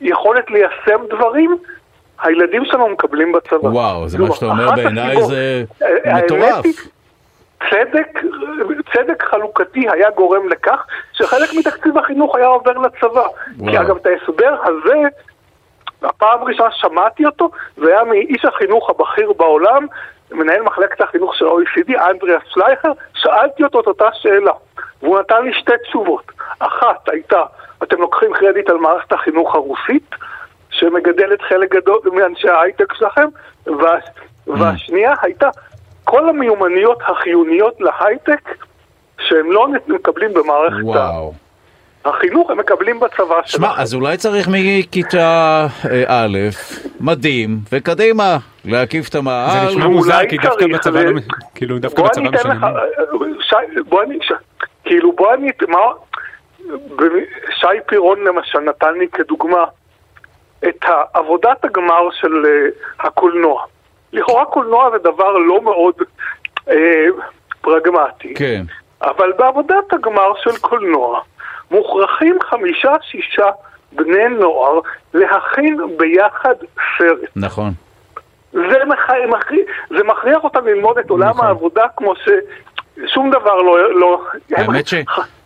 היכולת 0.00 0.50
ליישם 0.50 1.06
דברים, 1.10 1.56
הילדים 2.22 2.64
שלנו 2.64 2.88
מקבלים 2.88 3.32
בצבא. 3.32 3.68
וואו, 3.68 4.08
זה 4.08 4.18
מה 4.18 4.24
כלומר, 4.24 4.34
שאתה 4.34 4.46
אומר 4.46 4.70
בעיניי 4.76 5.22
זה 5.22 5.64
האמת 5.80 6.24
מטורף. 6.24 6.64
היא, 6.64 6.74
צדק, 7.70 8.22
צדק 8.92 9.22
חלוקתי 9.22 9.86
היה 9.90 10.10
גורם 10.10 10.48
לכך 10.48 10.86
שחלק 11.12 11.48
מתקציב 11.58 11.98
החינוך 11.98 12.36
היה 12.36 12.46
עובר 12.46 12.78
לצבא. 12.78 13.08
וואו. 13.10 13.70
כי 13.70 13.78
אגב, 13.78 13.96
את 13.96 14.06
ההסבר 14.06 14.56
הזה, 14.64 15.00
הפעם 16.02 16.42
הראשונה 16.42 16.68
שמעתי 16.72 17.26
אותו, 17.26 17.50
זה 17.76 17.88
היה 17.88 18.04
מאיש 18.04 18.44
החינוך 18.44 18.90
הבכיר 18.90 19.32
בעולם, 19.32 19.86
מנהל 20.32 20.62
מחלקת 20.62 21.00
החינוך 21.00 21.34
של 21.34 21.46
ה-OECD, 21.46 22.10
אנדריאס 22.10 22.42
שלייכר, 22.46 22.92
שאלתי 23.14 23.64
אותו 23.64 23.80
את 23.80 23.86
אותה 23.86 24.08
שאלה, 24.12 24.52
והוא 25.02 25.18
נתן 25.18 25.44
לי 25.44 25.54
שתי 25.54 25.72
תשובות. 25.82 26.32
אחת 26.58 27.08
הייתה, 27.08 27.42
אתם 27.82 28.00
לוקחים 28.00 28.32
קרדיט 28.32 28.70
על 28.70 28.76
מערכת 28.76 29.12
החינוך 29.12 29.54
הרוסית, 29.54 30.14
שמגדלת 30.70 31.42
חלק 31.42 31.74
גדול 31.74 32.00
מאנשי 32.12 32.48
ההייטק 32.48 32.94
שלכם, 32.94 33.28
וה, 33.66 33.98
והשנייה 34.46 35.14
הייתה, 35.22 35.48
כל 36.04 36.28
המיומנויות 36.28 36.98
החיוניות 37.06 37.80
להייטק, 37.80 38.56
שהם 39.18 39.52
לא 39.52 39.68
מקבלים 39.86 40.34
במערכת 40.34 40.82
וואו. 40.82 41.32
החינוך, 42.04 42.50
הם 42.50 42.58
מקבלים 42.58 43.00
בצבא 43.00 43.40
שמע, 43.44 43.68
שלכם. 43.68 43.80
אז 43.82 43.94
אולי 43.94 44.16
צריך 44.16 44.48
מכיתה 44.50 45.66
אה, 45.90 46.04
א', 46.08 46.38
מדהים, 47.00 47.58
וקדימה, 47.72 48.36
להקיף 48.64 49.08
את 49.08 49.12
זה 49.12 49.18
המאהל. 49.18 49.68
נשמע 49.68 49.86
מוזר, 49.86 50.18
כי 50.28 50.36
דווקא 50.36 50.66
בצבא 50.66 50.98
ו- 50.98 51.12
לא... 51.12 51.20
כאילו, 51.54 51.78
דווקא 51.78 52.02
בצבא 52.02 52.30
משנים. 52.30 52.60
שי, 53.40 53.80
בוא 53.88 54.02
אני, 54.02 54.18
כאילו 54.84 55.12
בוא 55.12 55.34
אני, 55.34 55.50
מה, 55.68 55.78
שי 57.60 57.66
פירון 57.86 58.24
למשל 58.24 58.58
נתן 58.60 58.94
לי 58.98 59.08
כדוגמה 59.08 59.64
את 60.68 60.84
עבודת 61.14 61.64
הגמר 61.64 62.10
של 62.20 62.32
הקולנוע. 63.00 63.62
לכאורה 64.12 64.44
קולנוע 64.44 64.90
זה 64.90 64.98
דבר 64.98 65.32
לא 65.32 65.62
מאוד 65.62 65.94
uh, 66.68 66.72
פרגמטי, 67.60 68.34
כן. 68.34 68.62
אבל 69.02 69.32
בעבודת 69.32 69.92
הגמר 69.92 70.32
של 70.42 70.56
קולנוע 70.60 71.20
מוכרחים 71.70 72.38
חמישה-שישה 72.50 73.46
בני 73.92 74.28
נוער 74.28 74.80
להכין 75.14 75.78
ביחד 75.96 76.54
סרט. 76.98 77.30
נכון. 77.36 77.72
זה, 78.52 78.84
מח... 78.86 79.10
מכריח, 79.28 79.66
זה 79.90 80.04
מכריח 80.04 80.44
אותם 80.44 80.66
ללמוד 80.66 80.98
את 80.98 81.10
עולם 81.10 81.28
נכון. 81.28 81.46
העבודה 81.46 81.84
כמו 81.96 82.14
ששום 82.16 83.30
דבר 83.30 83.54
לא... 83.54 84.00
לא... 84.00 84.22
האמת 84.56 84.86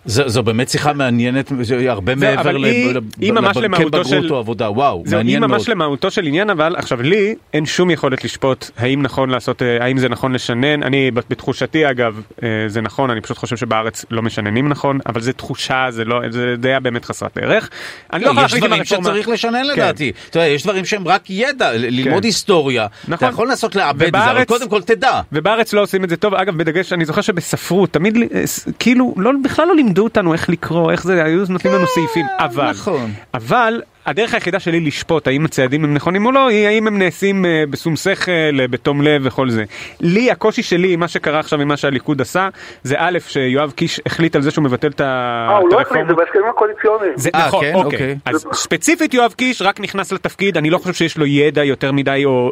שזו 0.09 0.43
באמת 0.43 0.69
שיחה 0.69 0.93
מעניינת, 0.93 1.53
זה 1.61 1.91
הרבה 1.91 2.15
זה- 2.17 2.27
מעבר 2.27 2.41
אבל 2.41 2.57
ל- 2.57 2.65
היא- 2.65 2.95
ל- 2.95 2.99
היא 3.21 3.33
ממש 3.33 3.57
ל- 3.57 3.61
למהותו 3.65 3.89
בגרות 3.89 4.07
של- 4.07 4.33
או 4.33 4.39
עבודה, 4.39 4.71
וואו, 4.71 5.03
זהו, 5.07 5.19
היא 5.19 5.25
מעניין 5.25 5.41
מאוד. 5.41 5.51
ממש 5.51 5.69
למהותו 5.69 6.11
של 6.11 6.27
עניין, 6.27 6.51
אבל 6.51 6.77
עכשיו 6.77 7.03
לי 7.03 7.35
אין 7.55 7.67
שום 7.67 7.91
יכולת 7.91 8.25
לשפוט 8.25 8.71
האם 8.79 9.03
נכון 9.03 9.31
לעשות, 9.31 9.63
אה, 9.63 9.85
האם 9.85 9.99
זה 9.99 10.09
נכון 10.09 10.33
לשנן, 10.33 10.83
אני 10.83 11.11
בתחושתי 11.11 11.91
אגב, 11.91 12.21
אה, 12.43 12.49
זה 12.67 12.81
נכון, 12.81 13.11
אני 13.11 13.21
פשוט 13.21 13.37
חושב 13.39 13.57
שבארץ 13.57 14.05
לא 14.11 14.23
משננים 14.23 14.69
נכון, 14.69 14.99
אבל 15.07 15.21
זה 15.21 15.33
תחושה, 15.33 15.87
זה 15.91 16.05
לא, 16.05 16.21
זה 16.31 16.55
דעה 16.59 16.81
באמת 16.81 17.05
חסרת 17.05 17.39
ערך. 17.39 17.71
אני 18.13 18.25
לא 18.25 18.31
יכול 18.31 18.45
יש 18.45 18.53
להחליט 18.53 18.63
אם 18.65 18.69
דברים 18.69 18.83
הרפורמה- 18.83 19.05
שצריך 19.11 19.29
לשנן 19.29 19.53
כן. 19.65 19.73
לדעתי. 19.73 20.13
אתה 20.31 20.39
יודע, 20.39 20.49
יש 20.49 20.63
דברים 20.63 20.85
שהם 20.85 21.09
רק 21.09 21.31
ידע, 21.31 21.73
ל- 21.73 21.87
ללמוד 22.01 22.25
היסטוריה. 22.25 22.87
אתה 22.87 23.13
נכון. 23.13 23.29
יכול 23.29 23.49
לנסות 23.49 23.77
לעבד 23.77 24.03
את 24.17 24.23
זה, 24.25 24.31
אבל 24.31 24.45
קודם 24.45 24.69
כל 24.69 24.83
תדע. 24.83 25.21
ובארץ 25.33 25.73
לא 25.73 25.83
עושים 25.83 26.05
את 26.05 26.09
זה 26.11 26.17
טוב, 26.17 26.35
אגב 26.35 26.57
בדגש 26.57 26.93
אני 26.93 27.05
זוכר 27.05 27.21
שבספרות 27.21 27.91
תמיד 27.93 28.17
אה, 28.17 28.43
כאילו 28.79 29.15
לא 29.17 29.31
בכלל 29.45 29.69
לא 29.69 29.77
לימדו 29.77 29.98
אותנו 30.03 30.33
איך 30.33 30.49
לקרוא 30.49 30.91
איך 30.91 31.05
זה 31.05 31.25
היו 31.25 31.45
נותנים 31.49 31.75
לנו 31.75 31.87
סעיפים 31.87 32.27
אבל 32.39 32.71
נכון. 32.71 33.13
אבל 33.35 33.83
הדרך 34.09 34.35
היחידה 34.35 34.61
שלי 34.61 34.81
לשפוט 34.81 35.27
האם 35.27 35.45
הצעדים 35.45 35.85
הם 35.85 35.95
נכונים 35.95 36.27
או 36.27 36.33
לא, 36.33 36.49
היא 36.49 36.67
האם 36.67 36.87
הם 36.87 36.99
נעשים 36.99 37.45
אה, 37.45 37.65
בשום 37.71 37.97
שכל, 37.97 38.31
אה, 38.61 38.69
בתום 38.69 39.03
לב 39.03 39.23
וכל 39.25 39.51
זה. 39.51 39.65
לי, 40.01 40.31
הקושי 40.31 40.63
שלי 40.63 40.97
מה 40.97 41.09
שקרה 41.09 41.39
עכשיו 41.41 41.61
עם 41.61 41.69
מה 41.69 41.77
שהליכוד 41.77 42.21
עשה, 42.21 42.49
זה 42.83 42.95
א', 42.99 43.19
שיואב 43.29 43.71
קיש 43.77 44.01
החליט 44.07 44.37
על 44.37 44.43
זה 44.43 44.51
שהוא 44.51 44.65
מבטל 44.65 44.89
את 44.89 45.01
ה- 45.01 45.05
אה, 45.51 45.57
הוא 45.59 45.69
לא 45.73 45.81
החליט, 45.81 45.93
זה 45.93 46.13
הרפורמה. 46.13 46.25
בהסכמים 46.25 46.51
הקואליציוניים. 46.51 47.13
זה 47.17 47.31
אה, 47.35 47.47
נכון, 47.47 47.65
כן? 47.65 47.75
אוקיי. 47.75 47.97
אוקיי. 47.99 48.17
אז 48.25 48.47
ספציפית 48.53 49.15
יואב 49.15 49.33
קיש 49.33 49.63
רק 49.63 49.81
נכנס 49.81 50.13
לתפקיד, 50.13 50.57
אני 50.57 50.71
לא 50.71 50.79
חושב 50.79 50.93
שיש 50.95 51.19
לו 51.19 51.27
ידע 51.27 51.65
יותר 51.65 51.93
מדי 51.93 52.23
או 52.25 52.51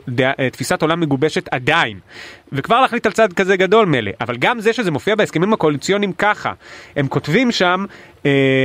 תפיסת 0.52 0.82
עולם 0.82 1.00
מגובשת 1.00 1.48
עדיין. 1.50 1.98
וכבר 2.52 2.80
להחליט 2.80 3.06
על 3.06 3.12
צעד 3.12 3.32
כזה 3.32 3.56
גדול 3.56 3.86
מילא, 3.86 4.10
אבל 4.20 4.36
גם 4.36 4.60
זה 4.60 4.72
שזה 4.72 4.90
מופיע 4.90 5.14
בהסכמים 5.14 5.52
הקואליציוניים 5.52 6.12
ככה, 6.12 6.52
הם 6.96 7.08
כותבים 7.08 7.52
שם, 7.52 7.84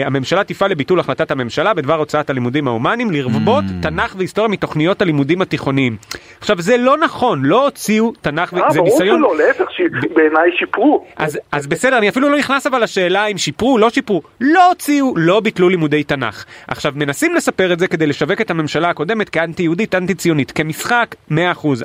הממשלה 0.06 0.44
תפעל 0.44 0.72
לביטול 0.72 1.00
החלטת 1.00 1.32
הממשלה 1.32 1.74
בדבר 1.74 1.94
הוצאת 1.96 2.30
הלימודים 2.30 2.68
ההומניים, 2.68 3.12
לרבות 3.12 3.64
Mm. 3.64 3.84
תנ"ך 3.84 4.16
והיסטוריה 4.18 4.50
מתוכניות 4.50 5.02
הלימודים 5.02 5.42
התיכוניים. 5.42 5.98
עכשיו 6.40 6.62
זה 6.62 6.78
לא 6.78 6.98
נכון, 6.98 7.42
לא 7.46 7.66
הוציאו 7.66 8.12
תנ"ך, 8.22 8.54
אה, 8.54 8.60
זה 8.72 8.80
ברור 8.80 8.90
ניסיון... 8.90 9.20
שלא, 9.20 9.36
להפך, 9.38 9.72
ש- 9.72 9.82
בעיניי 10.16 10.52
שיפרו. 10.60 11.06
אז, 11.16 11.40
אז 11.52 11.68
בסדר, 11.68 11.98
אני 11.98 12.10
אפילו 12.10 12.30
לא 12.30 12.38
נכנס 12.38 12.68
אבל 12.68 12.84
לשאלה 12.84 13.26
אם 13.26 13.38
שיפרו, 13.38 13.78
לא 13.78 13.90
שיפרו, 13.90 14.22
לא 14.42 14.70
הוציאו, 14.70 15.14
לא 15.18 15.40
ביטלו 15.40 15.70
לימודי 15.70 16.04
תנ"ך. 16.04 16.46
עכשיו, 16.68 16.92
מנסים 16.96 17.36
לספר 17.36 17.74
את 17.74 17.80
זה 17.80 17.88
כדי 17.88 18.08
לשווק 18.08 18.42
את 18.42 18.52
הממשלה 18.52 18.90
הקודמת 18.90 19.30
כאנטי 19.30 19.64
יהודית, 19.64 19.96
אנטי 19.96 20.14
ציונית, 20.16 20.52
כמשחק, 20.52 21.16
100%, 21.32 21.34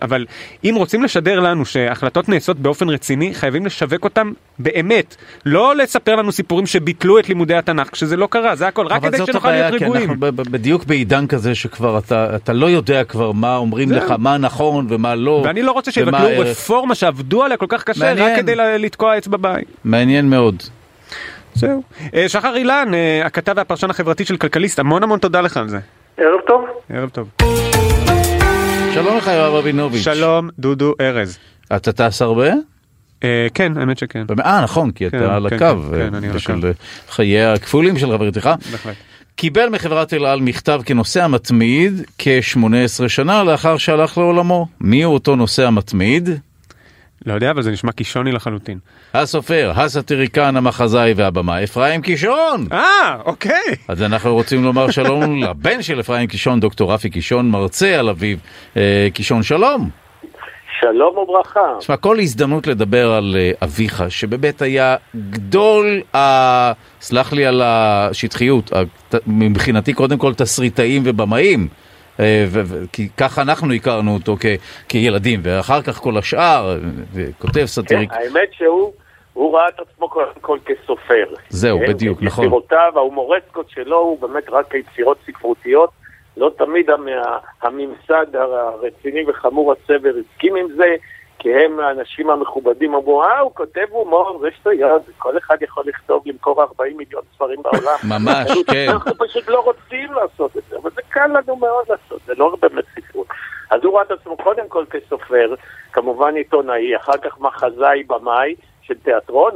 אבל 0.02 0.26
אם 0.64 0.75
רוצים 0.76 1.02
לשדר 1.02 1.40
לנו 1.40 1.64
שהחלטות 1.64 2.28
נעשות 2.28 2.59
באופן 2.59 2.88
רציני, 2.88 3.35
חייבים 3.35 3.66
לשווק 3.66 4.04
אותם 4.04 4.33
באמת. 4.59 5.16
לא 5.47 5.76
לספר 5.76 6.16
לנו 6.16 6.33
סיפורים 6.33 6.66
שביטלו 6.66 7.18
את 7.18 7.28
לימודי 7.28 7.54
התנ"ך 7.68 7.88
כשזה 7.90 8.16
לא 8.16 8.26
קרה, 8.30 8.56
זה 8.56 8.68
הכל, 8.68 8.87
רק 8.87 8.92
אבל 8.92 9.08
כדי 9.08 9.18
זאת 9.18 9.26
שנוכל 9.26 9.49
הבעיה, 9.49 9.62
להיות 9.70 9.78
כי 9.78 9.85
רגועים. 9.85 10.02
אנחנו 10.11 10.20
ב- 10.20 10.26
ב- 10.42 10.50
בדיוק 10.50 10.85
בעידן 10.85 11.26
כזה 11.26 11.54
שכבר 11.54 11.99
אתה, 11.99 12.37
אתה 12.37 12.52
לא 12.52 12.66
יודע 12.66 13.04
כבר 13.04 13.32
מה 13.32 13.56
אומרים. 13.56 13.92
לך, 13.92 14.14
מה 14.18 14.37
נכון 14.38 14.87
ומה 14.88 15.14
לא. 15.14 15.42
ואני 15.44 15.62
לא 15.62 15.73
רוצה 15.73 15.90
שיבטלו. 15.92 16.18
רפורמה 16.40 16.94
שעבדו 16.94 17.42
עליה 17.44 17.56
כל 17.56 17.66
כך 17.68 17.85
קשה, 17.85 18.12
רק 18.12 18.18
מעניין. 18.18 18.37
כדי 18.37 18.54
ל- 18.54 18.76
לתקוע 18.76 19.18
אצבע 19.18 19.37
בעין. 19.37 19.64
מעניין 19.85 20.30
מאוד. 20.30 20.62
זהו. 21.54 21.82
אה, 22.14 22.28
שחר 22.28 22.56
אילן, 22.56 22.94
אה, 22.94 23.26
הכתב 23.26 23.52
והפרשן 23.56 23.90
החברתי 23.90 24.25
של 24.25 24.37
כלכליסט, 24.37 24.78
המון 24.78 25.02
המון 25.02 25.18
תודה 25.18 25.40
לך 25.40 25.56
על 25.56 25.68
זה. 25.68 25.78
ערב 26.18 26.40
טוב. 26.46 26.64
ערב 26.90 27.08
טוב. 27.08 27.28
שלום 28.94 29.16
לך 29.16 29.26
יואב 29.26 29.54
רבינוביץ'. 29.54 30.02
שלום, 30.02 30.49
דודו 30.58 30.94
ארז. 31.00 31.38
אתה 31.76 31.92
טס 31.92 32.23
הרבה? 32.23 32.49
אה, 33.25 33.46
כן, 33.54 33.78
האמת 33.78 33.99
שכן. 33.99 34.25
אה 34.44 34.61
נכון, 34.62 34.90
כי 34.90 35.11
כן, 35.11 35.18
אתה 35.18 35.35
על 35.37 35.49
כן, 35.50 35.56
הקו. 35.56 35.82
כן, 35.90 36.20
כן, 36.20 36.32
בשל 36.32 36.52
הקו. 36.52 36.68
חיי 37.11 37.44
הכפולים 37.44 37.99
של 37.99 38.12
חברתך. 38.12 38.50
בהחלט. 38.70 38.94
קיבל 39.37 39.68
מחברת 39.68 40.14
אל 40.14 40.26
על 40.26 40.40
מכתב 40.40 40.80
כנוסע 40.85 41.26
מתמיד 41.26 42.02
כ-18 42.18 43.08
שנה 43.08 43.44
לאחר 43.44 43.76
שהלך 43.76 44.18
לעולמו. 44.18 44.66
מי 44.80 45.02
הוא 45.02 45.14
אותו 45.14 45.37
נוסע 45.37 45.70
מתמיד? 45.70 46.28
לא 47.26 47.35
יודע, 47.35 47.50
אבל 47.50 47.62
זה 47.62 47.70
נשמע 47.70 47.92
קישוני 47.92 48.32
לחלוטין. 48.32 48.78
הסופר, 49.14 49.73
הסאטיריקן, 49.76 50.56
המחזאי 50.56 51.12
והבמה 51.16 51.64
אפרים 51.64 52.02
קישון. 52.02 52.66
אה, 52.73 53.16
אוקיי. 53.25 53.75
אז 53.88 54.02
אנחנו 54.02 54.35
רוצים 54.35 54.64
לומר 54.64 54.90
שלום 54.90 55.37
לבן 55.44 55.82
של 55.82 56.00
אפרים 56.00 56.26
קישון, 56.26 56.61
דוקטור 56.61 56.92
רפי 56.92 57.11
קישון, 57.11 57.50
מרצה 57.50 57.99
על 57.99 58.08
אביו. 58.08 58.37
אה, 58.76 59.08
קישון, 59.12 59.42
שלום. 59.42 59.90
שלום 60.80 61.18
וברכה. 61.18 61.75
תשמע, 61.78 61.97
כל 61.97 62.18
הזדמנות 62.21 62.66
לדבר 62.66 63.12
על 63.12 63.37
אה, 63.38 63.50
אביך, 63.62 64.04
שבאמת 64.09 64.62
היה 64.62 64.97
גדול, 65.30 66.00
ה... 66.16 66.73
סלח 67.00 67.33
לי 67.33 67.47
על 67.47 67.62
השטחיות, 67.64 68.71
מבחינתי 69.26 69.92
קודם 69.92 70.18
כל 70.18 70.35
תסריטאים 70.35 71.02
ובמאים. 71.04 71.68
אה, 72.21 72.47
כי 72.92 73.09
ככה 73.16 73.42
אנחנו 73.42 73.73
הכרנו 73.73 74.14
אותו 74.14 74.37
כ- 74.40 74.47
כילדים, 74.88 75.40
ואחר 75.42 75.83
כך 75.83 75.97
כל 75.97 76.18
השאר, 76.18 76.78
וכותב 77.14 77.54
כן, 77.61 77.66
סאטיריק. 77.66 78.12
האמת 78.12 78.49
שהוא 78.52 78.92
הוא 79.33 79.56
ראה 79.56 79.68
את 79.68 79.80
עצמו 79.80 80.09
קודם 80.09 80.26
כל 80.40 80.59
כסופר. 80.66 81.25
זהו, 81.49 81.78
כן, 81.78 81.87
בדיוק, 81.92 82.23
נכון. 82.23 82.45
יצירותיו, 82.45 82.92
ההומורסקות 82.97 83.71
שלו 83.71 83.97
הוא 83.99 84.21
באמת 84.21 84.50
רק 84.50 84.75
יצירות 84.75 85.18
ספרותיות. 85.26 85.90
לא 86.36 86.50
תמיד 86.58 86.90
המ- 86.90 87.08
הממסד 87.62 88.36
הרציני 88.36 89.24
וחמור 89.28 89.72
הסבר 89.72 90.10
הסכים 90.20 90.56
עם 90.56 90.66
זה, 90.76 90.96
כי 91.38 91.54
הם 91.54 91.80
האנשים 91.80 92.30
המכובדים 92.30 92.94
אמרו, 92.94 93.22
אה, 93.22 93.38
הוא 93.38 93.52
כותב 93.54 93.86
הומור, 93.90 94.38
זה 94.40 94.48
שטויות, 94.60 95.02
כל 95.18 95.38
אחד 95.38 95.56
יכול 95.62 95.84
לכתוב, 95.86 96.22
למכור 96.26 96.62
40 96.62 96.96
מיליון 96.96 97.22
ספרים 97.34 97.62
בעולם. 97.62 97.99
ממש, 98.18 98.50
כן. 98.72 98.86
אנחנו 98.90 99.12
פשוט 99.14 99.49
לא 99.49 99.60
רוצים 99.60 100.12
לעשות 100.12 100.56
את 100.56 100.62
זה, 100.70 100.76
אבל 100.82 100.90
זה 100.90 101.00
קל 101.08 101.26
לנו 101.26 101.56
מאוד 101.56 101.84
לעשות, 101.88 102.20
זה 102.26 102.32
לא 102.36 102.56
באמת 102.62 102.84
ספרות. 102.94 103.26
אז 103.70 103.84
הוא 103.84 103.94
ראה 103.94 104.02
את 104.02 104.10
עצמו 104.10 104.36
קודם 104.36 104.68
כל 104.68 104.84
כסופר, 104.90 105.54
כמובן 105.92 106.34
עיתונאי, 106.36 106.96
אחר 106.96 107.16
כך 107.22 107.40
מחזאי 107.40 108.02
במאי 108.02 108.54
של 108.88 108.94
תיאטרון, 108.94 109.52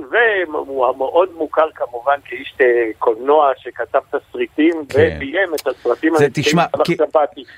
והוא 0.53 0.97
מאוד 0.97 1.29
מוכר 1.39 1.67
כמובן 1.75 2.15
כאיש 2.25 2.55
אה, 2.61 2.67
קולנוע 2.99 3.51
שכתב 3.59 3.99
תסריטים 4.11 4.75
כן. 4.89 5.15
וביים 5.17 5.49
את 5.55 5.67
הסרטים 5.67 6.13
זה, 6.19 6.27
תשמע, 6.33 6.65
כי- 6.85 6.97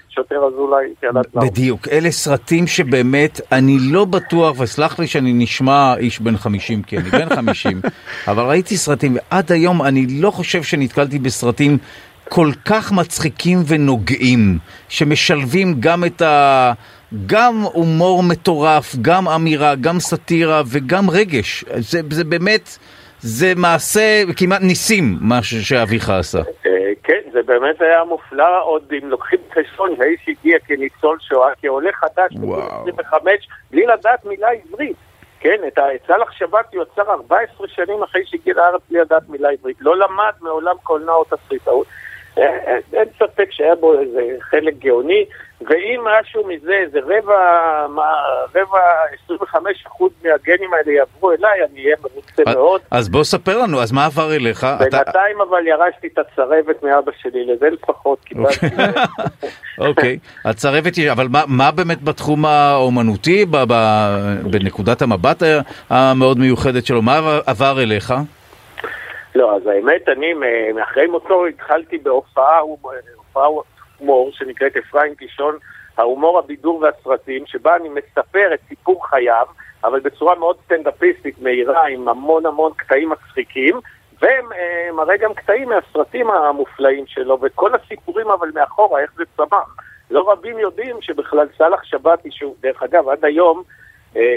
שוטר 0.08 0.46
אזולאי, 0.46 0.94
תעלת 1.00 1.26
לאור. 1.34 1.46
בדיוק, 1.46 1.88
אלה 1.88 2.10
סרטים 2.10 2.66
שבאמת, 2.66 3.40
אני 3.52 3.76
לא 3.80 4.04
בטוח, 4.04 4.60
וסלח 4.60 4.98
לי 4.98 5.06
שאני 5.06 5.32
נשמע 5.32 5.94
איש 5.96 6.20
בן 6.20 6.36
50, 6.36 6.82
כי 6.82 6.98
אני 6.98 7.10
בן 7.10 7.36
50, 7.36 7.80
אבל 8.28 8.42
ראיתי 8.42 8.76
סרטים, 8.76 9.16
ועד 9.30 9.52
היום 9.52 9.82
אני 9.82 10.06
לא 10.20 10.30
חושב 10.30 10.62
שנתקלתי 10.62 11.18
בסרטים 11.18 11.78
כל 12.28 12.50
כך 12.64 12.92
מצחיקים 12.92 13.58
ונוגעים, 13.66 14.58
שמשלבים 14.88 15.74
גם 15.80 16.04
את 16.04 16.22
ה... 16.22 16.72
גם 17.26 17.62
הומור 17.72 18.22
מטורף, 18.22 18.96
גם 19.02 19.28
אמירה, 19.28 19.74
גם 19.74 20.00
סאטירה 20.00 20.62
וגם 20.72 21.10
רגש. 21.10 21.64
זה, 21.78 22.00
זה 22.10 22.24
באמת, 22.24 22.78
זה 23.20 23.52
מעשה 23.56 24.22
כמעט 24.36 24.60
ניסים, 24.60 25.16
מה 25.20 25.42
ש- 25.42 25.54
שאביך 25.54 26.10
עשה. 26.10 26.38
אה, 26.38 26.72
כן, 27.02 27.20
זה 27.32 27.42
באמת 27.46 27.80
היה 27.80 28.04
מופלא, 28.04 28.62
עוד 28.64 28.82
אם 29.02 29.08
לוקחים 29.10 29.38
חשבון 29.54 29.90
שהאיש 29.96 30.20
הגיע 30.28 30.58
כניצול 30.66 31.18
שואה, 31.28 31.48
כעולה 31.62 31.90
חדש, 31.92 32.32
בגיל 32.32 32.44
וואו. 32.44 32.82
25, 32.82 33.32
בלי 33.70 33.86
לדעת 33.86 34.24
מילה 34.24 34.48
עברית. 34.50 34.96
כן, 35.40 35.56
את 35.68 35.78
סאלח 36.06 36.32
שבתי 36.32 36.76
הוא 36.76 36.84
יצר 36.92 37.10
14 37.10 37.68
שנים 37.68 38.02
אחרי 38.02 38.22
שהגיע 38.26 38.54
לארץ 38.56 38.80
בלי 38.90 39.00
לדעת 39.00 39.22
מילה 39.28 39.48
עברית. 39.50 39.76
לא 39.80 39.96
למד 39.96 40.32
מעולם 40.40 40.74
קולנוע 40.82 41.14
או 41.14 41.24
תסריטאות. 41.24 41.86
אין 42.36 43.08
ספק 43.18 43.46
שהיה 43.50 43.74
בו 43.74 44.00
איזה 44.00 44.20
חלק 44.40 44.74
גאוני, 44.78 45.24
ואם 45.68 46.00
משהו 46.20 46.42
מזה, 46.48 46.72
איזה 46.72 46.98
רבע, 46.98 47.38
מה, 47.94 48.02
רבע, 48.54 48.78
25 49.24 49.84
אחוז 49.86 50.10
מהגנים 50.24 50.70
האלה 50.74 50.92
יעברו 50.98 51.32
אליי, 51.32 51.50
אני 51.72 51.84
אהיה 51.84 51.96
מרוצה 52.02 52.42
מאוד. 52.58 52.80
אז 52.90 53.08
בוא 53.08 53.24
ספר 53.24 53.58
לנו, 53.58 53.82
אז 53.82 53.92
מה 53.92 54.06
עבר 54.06 54.34
אליך? 54.36 54.64
אתה- 54.64 54.76
בינתיים 54.84 55.40
אבל 55.40 55.66
ירשתי 55.66 56.06
את 56.06 56.18
הצרבת 56.18 56.82
מאבא 56.82 57.12
שלי, 57.22 57.46
לזה 57.46 57.66
לפחות 57.70 58.18
קיבלתי. 58.26 58.66
אוקיי, 59.78 60.18
הצרבת, 60.44 60.94
היא- 60.96 61.10
אבל 61.12 61.28
מה, 61.30 61.42
מה 61.46 61.70
באמת 61.70 62.02
בתחום 62.02 62.44
האומנותי, 62.44 63.46
בנקודת 64.50 65.02
המבט 65.02 65.42
המאוד 65.90 66.38
מיוחדת 66.38 66.86
שלו, 66.86 67.02
מה 67.02 67.20
עבר 67.46 67.82
אליך? 67.82 68.14
לא, 69.34 69.56
אז 69.56 69.66
האמת, 69.66 70.08
אני 70.08 70.34
מ- 70.34 70.78
אחרי 70.78 71.06
מותו 71.06 71.46
התחלתי 71.46 71.98
בהופעה 71.98 72.58
הומור- 72.58 72.92
הופעה 73.16 73.46
הומור 73.98 74.30
שנקראת 74.32 74.76
אפרים 74.76 75.14
קישון, 75.14 75.56
ההומור, 75.98 76.38
הבידור 76.38 76.82
והסרטים, 76.82 77.46
שבה 77.46 77.76
אני 77.76 77.88
מספר 77.88 78.54
את 78.54 78.60
סיפור 78.68 79.06
חייו, 79.08 79.46
אבל 79.84 80.00
בצורה 80.00 80.34
מאוד 80.34 80.56
סטנדאפיסטית, 80.64 81.42
מהירה, 81.42 81.86
עם 81.86 82.08
המון 82.08 82.46
המון 82.46 82.72
קטעים 82.76 83.10
מצחיקים, 83.10 83.80
ומראה 84.22 85.16
גם 85.16 85.34
קטעים 85.34 85.68
מהסרטים 85.68 86.30
המופלאים 86.30 87.04
שלו, 87.06 87.40
ואת 87.40 87.52
כל 87.54 87.70
הסיפורים 87.74 88.30
אבל 88.30 88.50
מאחורה, 88.54 89.00
איך 89.00 89.10
זה 89.16 89.24
צמח. 89.36 89.76
לא 90.10 90.32
רבים 90.32 90.58
יודעים 90.58 90.96
שבכלל 91.00 91.46
סאלח 91.58 91.84
שבתי, 91.84 92.28
שהוא 92.30 92.56
דרך 92.60 92.82
אגב 92.82 93.08
עד 93.08 93.24
היום, 93.24 93.58
אה, 93.58 93.81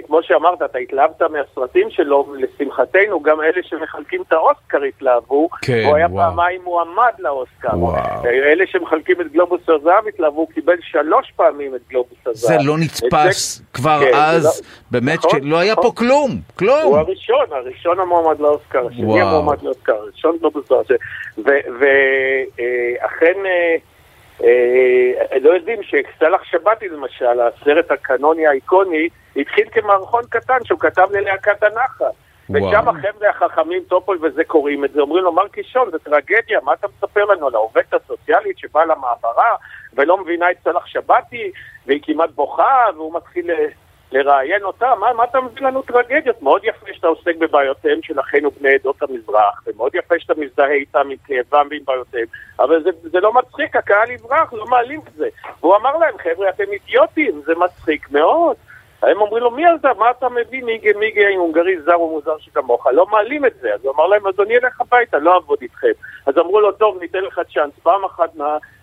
כמו 0.07 0.23
שאמרת, 0.23 0.61
אתה 0.61 0.77
התלהבת 0.77 1.21
מהסרטים 1.21 1.89
שלו, 1.89 2.35
לשמחתנו 2.37 3.21
גם 3.23 3.41
אלה 3.41 3.63
שמחלקים 3.63 4.21
את 4.27 4.33
האוסקר 4.33 4.83
התלהבו, 4.83 5.49
כן, 5.61 5.81
הוא 5.85 5.95
היה 5.95 6.07
וואו. 6.11 6.29
פעמיים 6.29 6.61
מועמד 6.63 7.11
לאוסקר. 7.19 7.77
וואו. 7.79 7.95
אה, 7.95 8.29
אלה 8.29 8.63
שמחלקים 8.67 9.21
את 9.21 9.31
גלובוס 9.31 9.61
הזהב 9.69 10.07
התלהבו, 10.07 10.39
הוא 10.39 10.47
קיבל 10.53 10.75
שלוש 10.81 11.31
פעמים 11.35 11.75
את 11.75 11.81
גלובוס 11.89 12.17
הזהב. 12.25 12.59
זה 12.61 12.67
לא 12.67 12.77
נתפס 12.77 13.57
זה- 13.57 13.63
כבר 13.73 13.99
כן, 13.99 14.11
זה 14.11 14.17
אז, 14.17 14.45
לא- 14.45 14.67
באמת 14.91 15.17
נכון, 15.25 15.39
שלא 15.41 15.57
היה 15.59 15.71
נכון. 15.71 15.83
פה 15.83 15.91
כלום, 15.95 16.31
הוא 16.31 16.39
כלום. 16.57 16.95
הראשון, 16.95 17.45
הראשון 17.51 17.99
המועמד 17.99 18.39
לאוסקר, 18.39 18.87
השני. 18.87 19.21
המועמד 19.21 19.61
לאוסקר, 19.63 19.93
הראשון 19.95 20.37
גלובוס 20.41 20.65
הזהב. 20.71 20.97
ואכן, 21.79 23.33
לא 25.41 25.49
יודעים 25.53 25.79
שסלאח 25.83 26.43
שבתי 26.43 26.87
למשל, 26.89 27.39
הסרט 27.41 27.91
הקנוני 27.91 28.47
האיקוני, 28.47 29.09
התחיל 29.35 29.69
כמערכון 29.71 30.23
קטן 30.29 30.57
שהוא 30.63 30.79
כתב 30.79 31.07
ללהקת 31.11 31.63
הנחל. 31.63 32.05
ושם 32.49 32.89
החבר'ה 32.89 33.29
החכמים, 33.29 33.83
טופול 33.87 34.19
וזה 34.21 34.43
קוראים 34.43 34.85
את 34.85 34.91
זה, 34.93 35.01
אומרים 35.01 35.23
לו, 35.23 35.31
מר 35.31 35.47
קישון, 35.47 35.91
זה 35.91 35.99
טרגדיה, 35.99 36.59
מה 36.63 36.73
אתה 36.73 36.87
מספר 36.87 37.25
לנו 37.25 37.47
על 37.47 37.55
העובדת 37.55 37.93
הסוציאלית 37.93 38.57
שבאה 38.57 38.85
למעברה 38.85 39.55
ולא 39.93 40.17
מבינה 40.17 40.51
את 40.51 40.55
צלח 40.63 40.85
שבתי, 40.85 41.51
והיא 41.85 41.99
כמעט 42.03 42.29
בוכה, 42.29 42.85
והוא 42.95 43.13
מתחיל 43.15 43.51
ל- 43.51 43.67
לראיין 44.23 44.63
אותה, 44.63 44.95
מה, 44.99 45.13
מה 45.13 45.23
אתה 45.23 45.41
מביא 45.41 45.67
לנו 45.67 45.81
טרגדיות? 45.81 46.41
מאוד 46.41 46.61
יפה 46.63 46.85
שאתה 46.93 47.07
עוסק 47.07 47.35
בבעיותיהם 47.39 47.99
של 48.01 48.19
אחינו 48.19 48.51
בני 48.51 48.73
עדות 48.73 49.01
המזרח, 49.01 49.63
ומאוד 49.67 49.95
יפה 49.95 50.15
שאתה 50.19 50.33
מזדהה 50.37 50.71
איתם, 50.71 51.09
עם 51.09 51.17
כאבם 51.25 51.67
ועם 51.71 51.81
בעיותיהם, 51.85 52.25
אבל 52.59 52.83
זה, 52.83 52.89
זה 53.03 53.19
לא 53.19 53.33
מצחיק, 53.33 53.75
הקהל 53.75 54.11
יברח, 54.11 54.53
לא 54.53 54.65
מעלים 54.65 54.99
את 55.07 55.13
זה. 55.13 55.27
והוא 55.59 55.75
אמר 55.75 55.97
להם, 55.97 56.13
חבר'ה, 56.17 56.49
אתם 56.49 56.63
אידיוטים, 56.71 57.41
זה 57.45 57.53
מצחיק 57.55 58.11
מאוד. 58.11 58.55
הם 59.01 59.21
אומרים 59.21 59.43
לו, 59.43 59.51
מי 59.51 59.63
אתה? 59.75 59.89
מה 59.97 60.11
אתה 60.11 60.29
מביא? 60.29 60.63
מיגה 60.63 60.99
מיגה 60.99 61.27
עם 61.29 61.39
הונגרי 61.39 61.81
זר 61.81 62.01
ומוזר 62.01 62.37
שכמוך? 62.39 62.87
לא 62.87 63.05
מעלים 63.05 63.45
את 63.45 63.53
זה. 63.61 63.73
אז 63.73 63.85
הוא 63.85 63.93
אמר 63.95 64.07
להם, 64.07 64.27
אדוני 64.27 64.53
ילך 64.53 64.81
הביתה, 64.81 65.17
לא 65.17 65.33
אעבוד 65.33 65.59
איתכם. 65.61 65.91
אז 66.25 66.37
אמרו 66.37 66.61
לו, 66.61 66.71
טוב, 66.71 66.97
ניתן 67.01 67.19
לך 67.19 67.41
צ'אנס. 67.53 67.73
פעם 67.83 68.05
אחת 68.05 68.29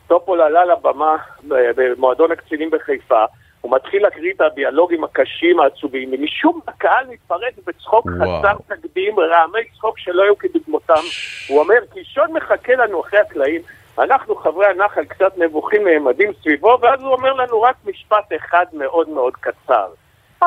טופול 0.06 0.40
עלה 0.40 0.64
לבמה 0.64 1.16
ב- 1.48 1.70
במועדון 1.76 2.32
הקצינים 2.32 2.70
בחיפה, 2.70 3.24
הוא 3.62 3.76
מתחיל 3.76 4.02
להקריא 4.02 4.32
את 4.32 4.40
הדיאלוגים 4.40 5.04
הקשים, 5.04 5.60
העצובים, 5.60 6.10
ומשום 6.12 6.60
הקהל 6.68 7.06
מתפרץ 7.10 7.54
בצחוק 7.66 8.06
וואו. 8.06 8.38
חסר 8.38 8.74
תקדים, 8.74 9.20
רעמי 9.20 9.64
צחוק 9.76 9.98
שלא 9.98 10.22
היו 10.22 10.38
כדוגמותם. 10.38 11.02
הוא 11.48 11.60
אומר, 11.60 11.78
קישון 11.94 12.32
מחכה 12.32 12.74
לנו 12.74 13.00
אחרי 13.00 13.20
הקלעים, 13.20 13.60
אנחנו 13.98 14.36
חברי 14.36 14.66
הנחל 14.66 15.04
קצת 15.04 15.38
נבוכים 15.38 15.88
נעמדים 15.88 16.32
סביבו, 16.42 16.78
ואז 16.82 17.02
הוא 17.02 17.12
אומר 17.12 17.32
לנו 17.32 17.62
רק 17.62 17.76
משפט 17.86 18.32
אחד 18.36 18.66
מאוד 18.72 19.08
מאוד 19.08 19.32
קצר. 19.36 19.88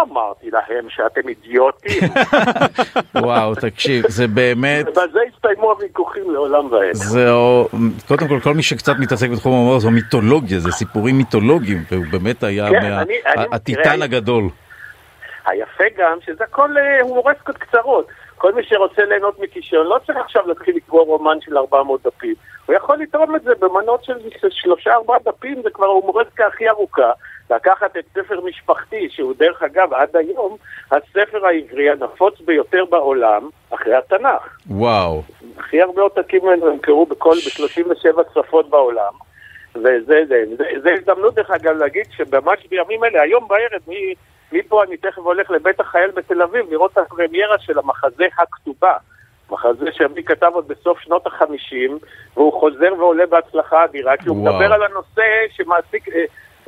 אמרתי 0.01 0.51
להם 0.51 0.85
שאתם 0.89 1.27
אידיוטים, 1.29 2.01
וואו, 3.15 3.55
תקשיב, 3.55 4.05
זה 4.07 4.27
באמת... 4.27 4.85
ובזה 4.87 5.19
הסתיימו 5.33 5.71
הוויכוחים 5.71 6.31
לעולם 6.31 6.71
ועד. 6.71 6.93
זה, 6.93 7.27
קודם 8.07 8.27
כל, 8.27 8.39
כל 8.43 8.53
מי 8.53 8.63
שקצת 8.63 8.93
מתעסק 8.99 9.29
בתחום 9.29 9.53
ההומור 9.53 9.79
זו 9.79 9.91
מיתולוגיה, 9.91 10.59
זה 10.59 10.71
סיפורים 10.71 11.17
מיתולוגיים, 11.17 11.83
והוא 11.91 12.05
באמת 12.11 12.43
היה 12.43 12.69
כן, 12.69 12.89
מה- 12.89 13.01
אני- 13.01 13.13
אני- 13.27 13.45
הטיטן 13.51 13.83
תראה, 13.83 14.03
הגדול. 14.03 14.43
היפה 15.45 15.83
גם 15.97 16.17
שזה 16.25 16.43
הכל 16.43 16.77
אה, 16.77 17.01
הומורסקות 17.01 17.57
קצרות. 17.57 18.07
כל 18.37 18.53
מי 18.53 18.61
שרוצה 18.63 19.01
ליהנות 19.05 19.39
מכישרון 19.39 19.87
לא 19.87 19.99
צריך 20.05 20.17
עכשיו 20.17 20.47
להתחיל 20.47 20.75
לקרוא 20.75 21.05
רומן 21.05 21.37
של 21.41 21.57
400 21.57 22.01
דפים. 22.07 22.33
הוא 22.65 22.75
יכול 22.75 22.97
לתרום 22.97 23.35
את 23.35 23.43
זה 23.43 23.51
במנות 23.59 24.03
של 24.03 24.13
שלושה 24.49 24.93
ארבעה 24.93 25.17
דפים, 25.25 25.61
זה 25.63 25.69
כבר 25.73 25.85
ההומורסקה 25.85 26.47
הכי 26.47 26.69
ארוכה. 26.69 27.11
לקחת 27.49 27.97
את 27.97 28.05
ספר 28.13 28.41
משפחתי, 28.41 29.09
שהוא 29.09 29.33
דרך 29.37 29.63
אגב 29.63 29.93
עד 29.93 30.15
היום 30.15 30.57
הספר 30.91 31.45
העברי 31.45 31.89
הנפוץ 31.89 32.41
ביותר 32.41 32.85
בעולם, 32.85 33.49
אחרי 33.69 33.95
התנ"ך. 33.95 34.57
וואו. 34.69 35.23
הכי 35.57 35.81
הרבה 35.81 36.01
עותקים 36.01 36.45
ממנו 36.45 36.69
נמכרו 36.69 37.05
בכל, 37.05 37.35
ב-37 37.35 38.21
שפות 38.33 38.69
בעולם. 38.69 39.13
וזה 39.75 40.25
זה, 40.27 40.43
זה, 40.57 40.63
זה 40.83 40.93
הזדמנות 40.93 41.35
דרך 41.35 41.51
אגב 41.51 41.77
להגיד 41.77 42.05
שממש 42.17 42.67
בימים 42.69 43.03
אלה, 43.03 43.21
היום 43.21 43.47
בערב, 43.47 43.81
מ- 43.87 44.13
מפה 44.51 44.83
אני 44.83 44.97
תכף 44.97 45.17
הולך 45.17 45.51
לבית 45.51 45.79
החייל 45.79 46.11
בתל 46.11 46.41
אביב 46.41 46.65
לראות 46.71 46.91
את 46.91 46.97
הפרמיירה 46.97 47.59
של 47.59 47.79
המחזה 47.79 48.25
הכתובה. 48.37 48.93
מחזה 49.49 49.85
שאבי 49.91 50.23
כתב 50.23 50.51
עוד 50.53 50.67
בסוף 50.67 50.99
שנות 50.99 51.27
החמישים, 51.27 51.97
והוא 52.35 52.53
חוזר 52.59 52.93
ועולה 52.97 53.25
בהצלחה 53.25 53.85
אדירה, 53.85 54.17
כי 54.17 54.29
הוא 54.29 54.37
וואו. 54.37 54.53
מדבר 54.53 54.73
על 54.73 54.83
הנושא 54.83 55.23
שמעסיק 55.49 56.09
אה, 56.09 56.23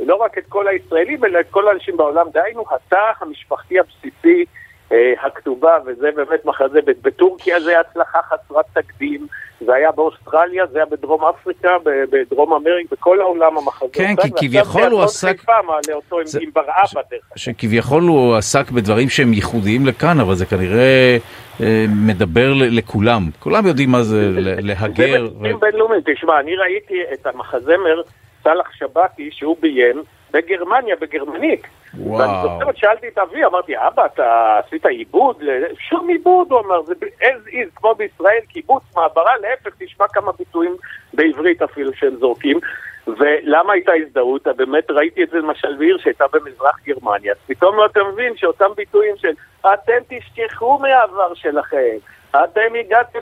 לא 0.05 0.15
רק 0.15 0.37
את 0.37 0.43
כל 0.49 0.67
הישראלים, 0.67 1.25
אלא 1.25 1.39
את 1.39 1.45
כל 1.51 1.67
האנשים 1.67 1.97
בעולם. 1.97 2.25
דהיינו, 2.33 2.63
התא 2.71 3.11
המשפחתי 3.21 3.79
הבסיסי, 3.79 4.45
אה, 4.91 5.13
הכתובה, 5.21 5.77
וזה 5.85 6.09
באמת 6.15 6.45
מחזה. 6.45 6.79
בטורקיה 7.01 7.59
זה 7.59 7.69
היה 7.69 7.79
הצלחה 7.79 8.19
חסרת 8.21 8.65
תקדים, 8.73 9.27
זה 9.65 9.73
היה 9.73 9.91
באוסטרליה, 9.91 10.65
זה 10.67 10.77
היה 10.77 10.85
בדרום 10.85 11.25
אפריקה, 11.25 11.69
בדרום 12.11 12.53
אמריקה, 12.53 12.95
בכל 12.95 13.19
העולם 13.21 13.57
המחזה. 13.57 13.85
כן, 13.93 14.13
כי 14.21 14.29
כביכול 14.37 14.91
הוא 14.91 15.03
עסק- 15.03 15.39
חיפה 15.39 15.61
מעלה 15.67 15.93
אותו 15.95 16.19
עם, 16.19 16.25
זה- 16.25 16.39
עם 16.41 16.49
ברעבה 16.55 16.77
דרך 17.11 17.21
אגב. 17.31 17.35
שכביכול 17.37 18.03
הוא 18.03 18.35
עסק 18.35 18.71
בדברים 18.71 19.09
שהם 19.09 19.33
ייחודיים 19.33 19.85
לכאן, 19.85 20.19
אבל 20.19 20.35
זה 20.35 20.45
כנראה 20.45 21.17
אה, 21.61 21.85
מדבר 22.05 22.53
לכולם. 22.55 23.21
כולם 23.39 23.67
יודעים 23.67 23.89
מה 23.91 24.03
זה 24.03 24.33
זה 24.33 24.39
להגר. 24.61 25.25
ו- 25.25 25.27
בתקציבים 25.29 25.59
בינלאומיים. 25.59 26.01
תשמע, 26.05 26.39
אני 26.39 26.55
ראיתי 26.55 26.93
את 27.13 27.25
המחזמר 27.27 28.01
סאלח 28.47 28.71
שבתי 28.73 29.29
שהוא 29.31 29.57
ביים 29.59 30.03
בגרמניה, 30.31 30.95
בגרמנית. 30.95 31.67
וואו. 31.97 32.19
ואני 32.19 32.31
זוכר, 32.43 32.71
שאלתי 32.75 33.07
את 33.07 33.17
אבי, 33.17 33.45
אמרתי, 33.45 33.73
אבא, 33.77 34.05
אתה 34.05 34.59
עשית 34.65 34.85
עיבוד? 34.85 35.43
שום 35.89 36.09
עיבוד, 36.09 36.51
הוא 36.51 36.59
אמר, 36.59 36.81
זה 36.81 36.93
as 37.21 37.49
is, 37.49 37.75
כמו 37.75 37.95
בישראל, 37.95 38.39
קיבוץ, 38.47 38.83
מעברה, 38.95 39.31
להפך, 39.41 39.75
תשמע 39.79 40.07
כמה 40.07 40.31
ביטויים 40.31 40.75
בעברית 41.13 41.61
אפילו 41.61 41.93
שהם 41.93 42.15
זורקים. 42.15 42.59
ולמה 43.07 43.73
הייתה 43.73 43.91
הזדהות? 43.93 44.47
באמת 44.47 44.91
ראיתי 44.91 45.23
את 45.23 45.29
זה 45.29 45.37
למשל 45.37 45.75
בעיר 45.77 45.97
שהייתה 45.97 46.25
במזרח 46.33 46.79
גרמניה. 46.85 47.33
פתאום 47.47 47.75
אתה 47.91 47.99
מבין 48.13 48.37
שאותם 48.37 48.69
ביטויים 48.75 49.17
של 49.17 49.33
אתם 49.73 49.99
תשכחו 50.07 50.79
מהעבר 50.79 51.33
שלכם, 51.33 51.97
אתם 52.31 52.75
הגעתם 52.79 53.19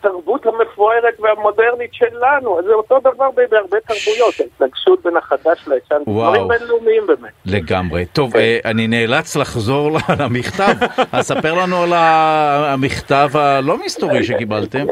לתרבות 0.00 0.46
המפוארת 0.46 1.20
והמודרנית 1.20 1.94
שלנו, 1.94 2.58
אז 2.58 2.64
זה 2.64 2.72
אותו 2.72 3.00
דבר 3.00 3.30
בהרבה 3.50 3.76
תרבויות, 3.80 4.34
ההתנגשות 4.40 5.02
בין 5.04 5.16
החדש 5.16 5.68
לישן. 5.68 6.02
דברים 6.06 6.48
בינלאומיים 6.48 7.06
באמת. 7.06 7.32
לגמרי. 7.46 8.06
טוב, 8.06 8.32
כן. 8.32 8.38
אה, 8.38 8.58
אני 8.64 8.86
נאלץ 8.86 9.36
לחזור 9.36 9.90
למכתב. 10.20 10.74
אז 11.12 11.26
ספר 11.26 11.54
לנו 11.54 11.82
על 11.82 11.92
המכתב 11.94 13.28
הלא 13.34 13.76
מסתורי 13.84 14.24
שקיבלתם. 14.24 14.86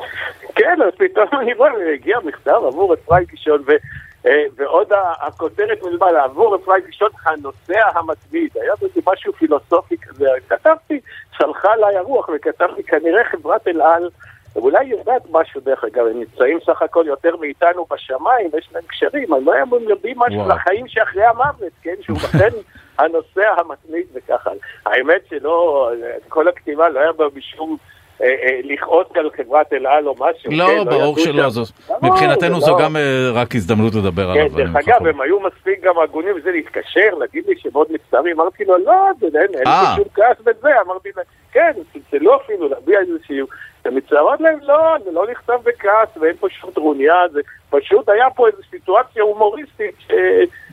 כן, 0.54 0.78
אז 0.87 0.92
פתאום 0.98 1.40
אני 1.40 1.54
רואה, 1.54 1.70
הגיע 1.94 2.18
מכתב 2.24 2.61
עבור 2.66 2.94
אפרים 2.94 3.26
קישון, 3.26 3.62
ועוד 4.56 4.92
ה- 4.92 5.26
הכותרת 5.26 5.82
מלמעלה, 5.82 6.24
עבור 6.24 6.56
אפרים 6.56 6.82
קישון, 6.87 7.10
הנוסע 7.26 7.88
המתמיד. 7.94 8.50
היה 8.54 8.72
בזה 8.82 9.00
משהו 9.06 9.32
פילוסופי 9.32 9.96
כזה. 9.98 10.28
כתבתי, 10.48 11.00
שלחה 11.38 11.72
עליי 11.72 11.96
הרוח, 11.96 12.28
וכתבתי, 12.34 12.82
כנראה 12.82 13.24
חברת 13.24 13.68
אל 13.68 13.80
על, 13.82 14.10
אולי 14.56 14.84
יודעת 14.84 15.22
משהו 15.30 15.60
דרך 15.60 15.84
אגב, 15.84 16.06
הם 16.06 16.18
נמצאים 16.20 16.58
סך 16.66 16.82
הכל 16.82 17.04
יותר 17.06 17.37
מאיתנו 17.37 17.87
בשמיים, 17.90 18.50
ויש 18.52 18.68
להם 18.74 18.82
קשרים, 18.87 19.34
אז 19.34 19.42
אולי 19.46 19.60
הם 19.60 19.68
יודעים 19.88 20.18
משהו 20.18 20.38
וואו. 20.40 20.48
לחיים 20.48 20.88
שאחרי 20.88 21.24
המוות, 21.24 21.72
כן? 21.82 21.94
שהוא 22.00 22.16
לכן 22.24 22.48
הנוסע 22.98 23.54
המתמיד 23.56 24.06
וככה. 24.14 24.50
האמת 24.87 25.22
שלא, 25.30 25.90
כל 26.28 26.48
הכתיבה 26.48 26.88
לא 26.88 27.00
היה 27.00 27.12
בה 27.12 27.24
משום... 27.34 27.76
אה, 28.24 28.48
אה, 28.48 28.60
לכעוס 28.64 29.06
על 29.14 29.30
חברת 29.37 29.72
אל 29.72 29.87
על 29.87 30.06
או 30.08 30.14
משהו. 30.14 30.50
כן, 30.50 30.56
לא, 30.56 30.84
ברור 30.84 31.18
ידעו 31.20 31.24
שלא. 31.24 31.48
זו- 31.50 31.62
מבחינתנו 32.02 32.60
זה 32.60 32.66
זו 32.66 32.72
לא- 32.72 32.78
גם 32.84 32.96
אה, 32.96 33.02
רק 33.32 33.54
הזדמנות 33.54 33.94
לדבר 33.94 34.30
עליו. 34.30 34.48
כן, 34.50 34.56
דרך 34.56 34.76
אגב, 34.76 35.06
הם 35.06 35.20
היו 35.20 35.40
מספיק 35.40 35.80
גם 35.84 35.94
הגונים 36.04 36.37
וזה 36.37 36.50
להתקשר, 36.50 37.14
להגיד 37.18 37.44
לי 37.48 37.54
שמאוד 37.58 37.87
מצטערים, 37.90 38.40
אמרתי 38.40 38.64
לו, 38.64 38.78
לא, 38.78 38.92
זה 39.20 39.26
אין. 39.40 39.50
לי 39.66 39.70
שום 39.96 40.04
כעס 40.14 40.37
בזה, 40.40 40.68
אמרתי 40.87 41.08
להם, 41.16 41.24
כן, 41.52 41.72
צלצלו 41.92 42.37
אפילו, 42.37 42.68
להביע 42.68 42.98
איזשהו, 43.00 43.46
הם 43.84 43.94
מצטערות 43.94 44.40
להם, 44.40 44.58
לא, 44.62 44.76
זה 45.04 45.10
לא 45.10 45.26
נכתב 45.30 45.58
בכעס 45.64 46.08
ואין 46.20 46.36
פה 46.40 46.46
שום 46.50 46.70
טרוניה, 46.70 47.14
זה 47.32 47.40
פשוט 47.70 48.08
היה 48.08 48.30
פה 48.30 48.46
איזו 48.46 48.58
סיטואציה 48.70 49.22
הומוריסטית 49.22 49.94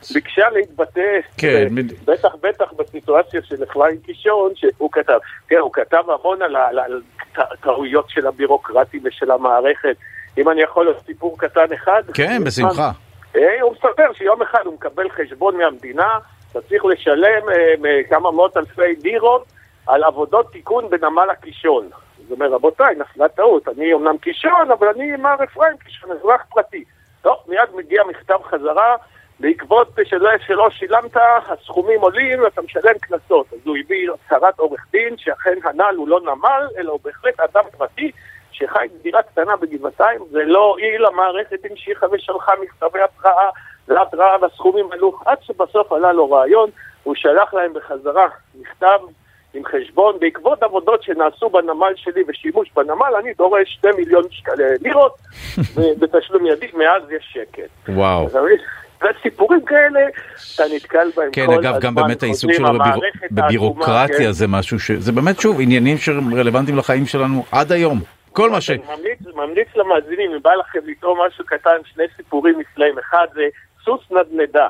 שביקשה 0.04 0.50
להתבטא, 0.50 1.18
כן, 1.38 1.66
ו- 1.70 1.74
מד- 1.74 1.92
בטח 2.04 2.34
בטח 2.40 2.72
בסיטואציה 2.72 3.42
של 3.42 3.62
אפרים 3.62 3.96
קישון, 4.06 4.50
שהוא 4.54 4.88
כתב, 4.92 5.18
כן, 5.48 5.56
הוא 5.56 5.72
כתב 5.72 6.02
המון 6.10 6.42
על 6.42 6.56
ה- 6.56 6.68
על 6.68 6.78
ה- 6.78 6.84
על 6.84 7.02
ט- 7.34 7.60
טעויות 7.62 8.10
של 8.10 8.26
הבירוקרטים 8.26 9.00
ושל 9.04 9.30
המערכת. 9.30 9.96
אם 10.38 10.48
אני 10.48 10.62
יכול 10.62 10.86
לעשות 10.86 11.06
סיפור 11.06 11.38
קטן 11.38 11.72
אחד. 11.74 12.02
כן, 12.14 12.44
בשמחה. 12.46 12.90
אה, 13.36 13.60
הוא 13.62 13.72
מספר 13.72 14.12
שיום 14.12 14.42
אחד 14.42 14.60
הוא 14.64 14.74
מקבל 14.74 15.08
חשבון 15.10 15.56
מהמדינה, 15.56 16.18
אתה 16.50 16.60
צריך 16.60 16.84
לשלם 16.84 17.48
אה, 17.48 18.00
כמה 18.10 18.30
מאות 18.30 18.56
אלפי 18.56 18.82
לירות 19.02 19.44
על 19.86 20.04
עבודות 20.04 20.52
תיקון 20.52 20.90
בנמל 20.90 21.30
הקישון. 21.32 21.88
זאת 22.22 22.32
אומרת, 22.32 22.50
רבותיי, 22.52 22.94
נפלה 22.94 23.28
טעות, 23.28 23.68
אני 23.68 23.92
אומנם 23.92 24.18
קישון, 24.18 24.70
אבל 24.70 24.88
אני 24.88 25.16
מר 25.16 25.44
אפרים 25.44 25.76
קישון, 25.76 26.10
אזרח 26.10 26.44
פרטי. 26.50 26.84
טוב, 27.22 27.36
מיד 27.48 27.68
מגיע 27.74 28.02
מכתב 28.04 28.38
חזרה, 28.44 28.96
בעקבות 29.40 29.88
שלא, 30.04 30.30
שלא 30.46 30.70
שילמת, 30.70 31.16
הסכומים 31.48 32.00
עולים 32.00 32.42
ואתה 32.42 32.62
משלם 32.62 32.98
קנסות. 33.00 33.46
אז 33.52 33.58
הוא 33.64 33.76
הביא 33.76 34.10
הצהרת 34.10 34.58
עורך 34.58 34.86
דין, 34.92 35.16
שאכן 35.16 35.58
הנ"ל 35.64 35.94
הוא 35.96 36.08
לא 36.08 36.20
נמל, 36.20 36.68
אלא 36.78 36.92
הוא 36.92 37.00
בהחלט 37.04 37.40
אדם 37.40 37.64
פרטי, 37.78 38.10
שחי 38.52 38.86
בדירה 38.94 39.22
קטנה 39.22 39.56
בגבעתיים, 39.56 40.20
זה 40.30 40.44
לא 40.44 40.64
הועיל, 40.64 41.06
המערכת 41.06 41.58
המשיכה 41.70 42.06
ושלחה 42.12 42.52
מכתבי 42.62 43.00
התראה, 43.00 43.50
להתראה 43.88 44.36
והסכומים 44.40 44.92
עלו, 44.92 45.18
עד 45.26 45.42
שבסוף 45.42 45.92
עלה 45.92 46.12
לו 46.12 46.30
רעיון, 46.30 46.70
הוא 47.02 47.14
שלח 47.14 47.54
להם 47.54 47.72
בחזרה 47.72 48.28
מכתב 48.60 48.98
עם 49.54 49.62
חשבון, 49.64 50.16
בעקבות 50.20 50.62
עבודות 50.62 51.02
שנעשו 51.02 51.50
בנמל 51.50 51.92
שלי 51.96 52.22
ושימוש 52.28 52.68
בנמל, 52.76 53.14
אני 53.22 53.32
דורש 53.38 53.68
2 53.78 53.96
מיליון 53.96 54.24
שקל- 54.30 54.52
לירות 54.80 55.14
ו- 55.74 55.80
בתשלום 55.98 56.46
ידי, 56.46 56.66
מאז 56.74 57.02
יש 57.10 57.28
שקט. 57.32 57.68
וואו. 57.88 58.28
וסיפורים 59.10 59.64
כאלה, 59.64 60.00
אתה 60.54 60.62
נתקל 60.74 61.08
בהם 61.16 61.28
כן, 61.32 61.46
כל 61.46 61.54
אגב, 61.54 61.80
גם 61.80 61.92
הזמן, 61.92 61.94
באמת 61.94 62.22
העיסוק 62.22 62.52
שלו 62.52 62.68
בבירוקרטיה 63.30 64.16
כן. 64.18 64.32
זה 64.32 64.46
משהו 64.48 64.80
ש... 64.80 64.90
זה 64.90 65.12
באמת, 65.12 65.40
שוב, 65.40 65.60
עניינים 65.60 65.96
שרלוונטיים 65.98 66.78
לחיים 66.78 67.06
שלנו 67.06 67.44
עד 67.52 67.72
היום. 67.72 67.98
כל 68.32 68.50
מה 68.50 68.60
ש... 68.60 68.70
ממליץ, 68.70 69.18
ממליץ 69.34 69.68
למאזינים, 69.76 70.30
אם 70.34 70.42
בא 70.42 70.50
לכם 70.54 70.78
לטעום 70.86 71.18
משהו 71.26 71.44
קטן, 71.44 71.76
שני 71.94 72.04
סיפורים 72.16 72.60
נפלאים. 72.60 72.94
אחד 72.98 73.26
זה 73.34 73.42
סוס 73.84 74.00
נדנדה, 74.10 74.68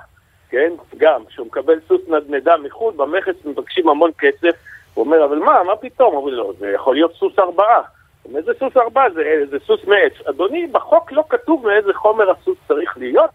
כן? 0.52 0.72
גם, 0.96 1.24
כשהוא 1.24 1.46
מקבל 1.46 1.80
סוס 1.88 2.00
נדנדה 2.08 2.56
מחו"ל, 2.56 2.94
במכס 2.96 3.34
מבקשים 3.44 3.88
המון 3.88 4.10
כסף. 4.18 4.56
הוא 4.94 5.04
אומר, 5.04 5.24
אבל 5.24 5.38
מה, 5.38 5.62
מה 5.62 5.76
פתאום? 5.76 6.14
אומרים 6.14 6.34
לו, 6.34 6.52
זה 6.58 6.70
יכול 6.70 6.94
להיות 6.94 7.14
סוס 7.14 7.38
ארבעה. 7.38 7.80
הוא 8.22 8.30
אומר, 8.30 8.42
זה 8.42 8.52
סוס 8.58 8.76
ארבעה, 8.76 9.10
זה, 9.10 9.42
זה 9.50 9.58
סוס 9.66 9.84
מעץ. 9.84 10.12
אדוני, 10.28 10.66
בחוק 10.66 11.12
לא 11.12 11.24
כתוב 11.28 11.66
מאיזה 11.66 11.94
חומר 11.94 12.30
הסוס 12.30 12.58
צריך 12.68 12.98
להיות. 12.98 13.30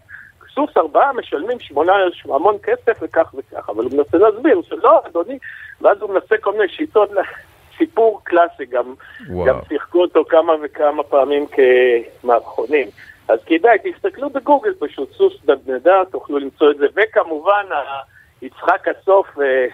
סוס 0.54 0.76
ארבעה 0.76 1.12
משלמים 1.12 1.60
שמונה, 1.60 1.92
המון 2.24 2.56
כסף 2.62 2.98
וכך 3.02 3.34
וכך, 3.34 3.68
אבל 3.68 3.84
הוא 3.84 3.92
מנסה 3.92 4.18
להסביר 4.18 4.62
שלא, 4.62 5.00
אדוני, 5.06 5.38
ואז 5.80 6.02
הוא 6.02 6.10
מנסה 6.10 6.36
כל 6.40 6.52
מיני 6.52 6.68
שיטות, 6.68 7.10
סיפור 7.78 8.20
קלאסי, 8.24 8.64
גם, 8.66 8.94
וואו. 9.28 9.46
גם 9.46 9.58
שיחקו 9.68 10.00
אותו 10.00 10.24
כמה 10.28 10.52
וכמה 10.62 11.02
פעמים 11.02 11.46
כמערכונים. 11.46 12.88
אז 13.28 13.38
כדאי, 13.46 13.78
תסתכלו 13.84 14.30
בגוגל 14.30 14.74
פשוט, 14.78 15.12
סוס 15.12 15.32
נדנדה, 15.48 16.02
תוכלו 16.10 16.38
למצוא 16.38 16.70
את 16.70 16.76
זה, 16.76 16.86
וכמובן, 16.94 17.66
יצחק 18.42 18.88
הסוף, 18.88 19.26
אה, 19.40 19.66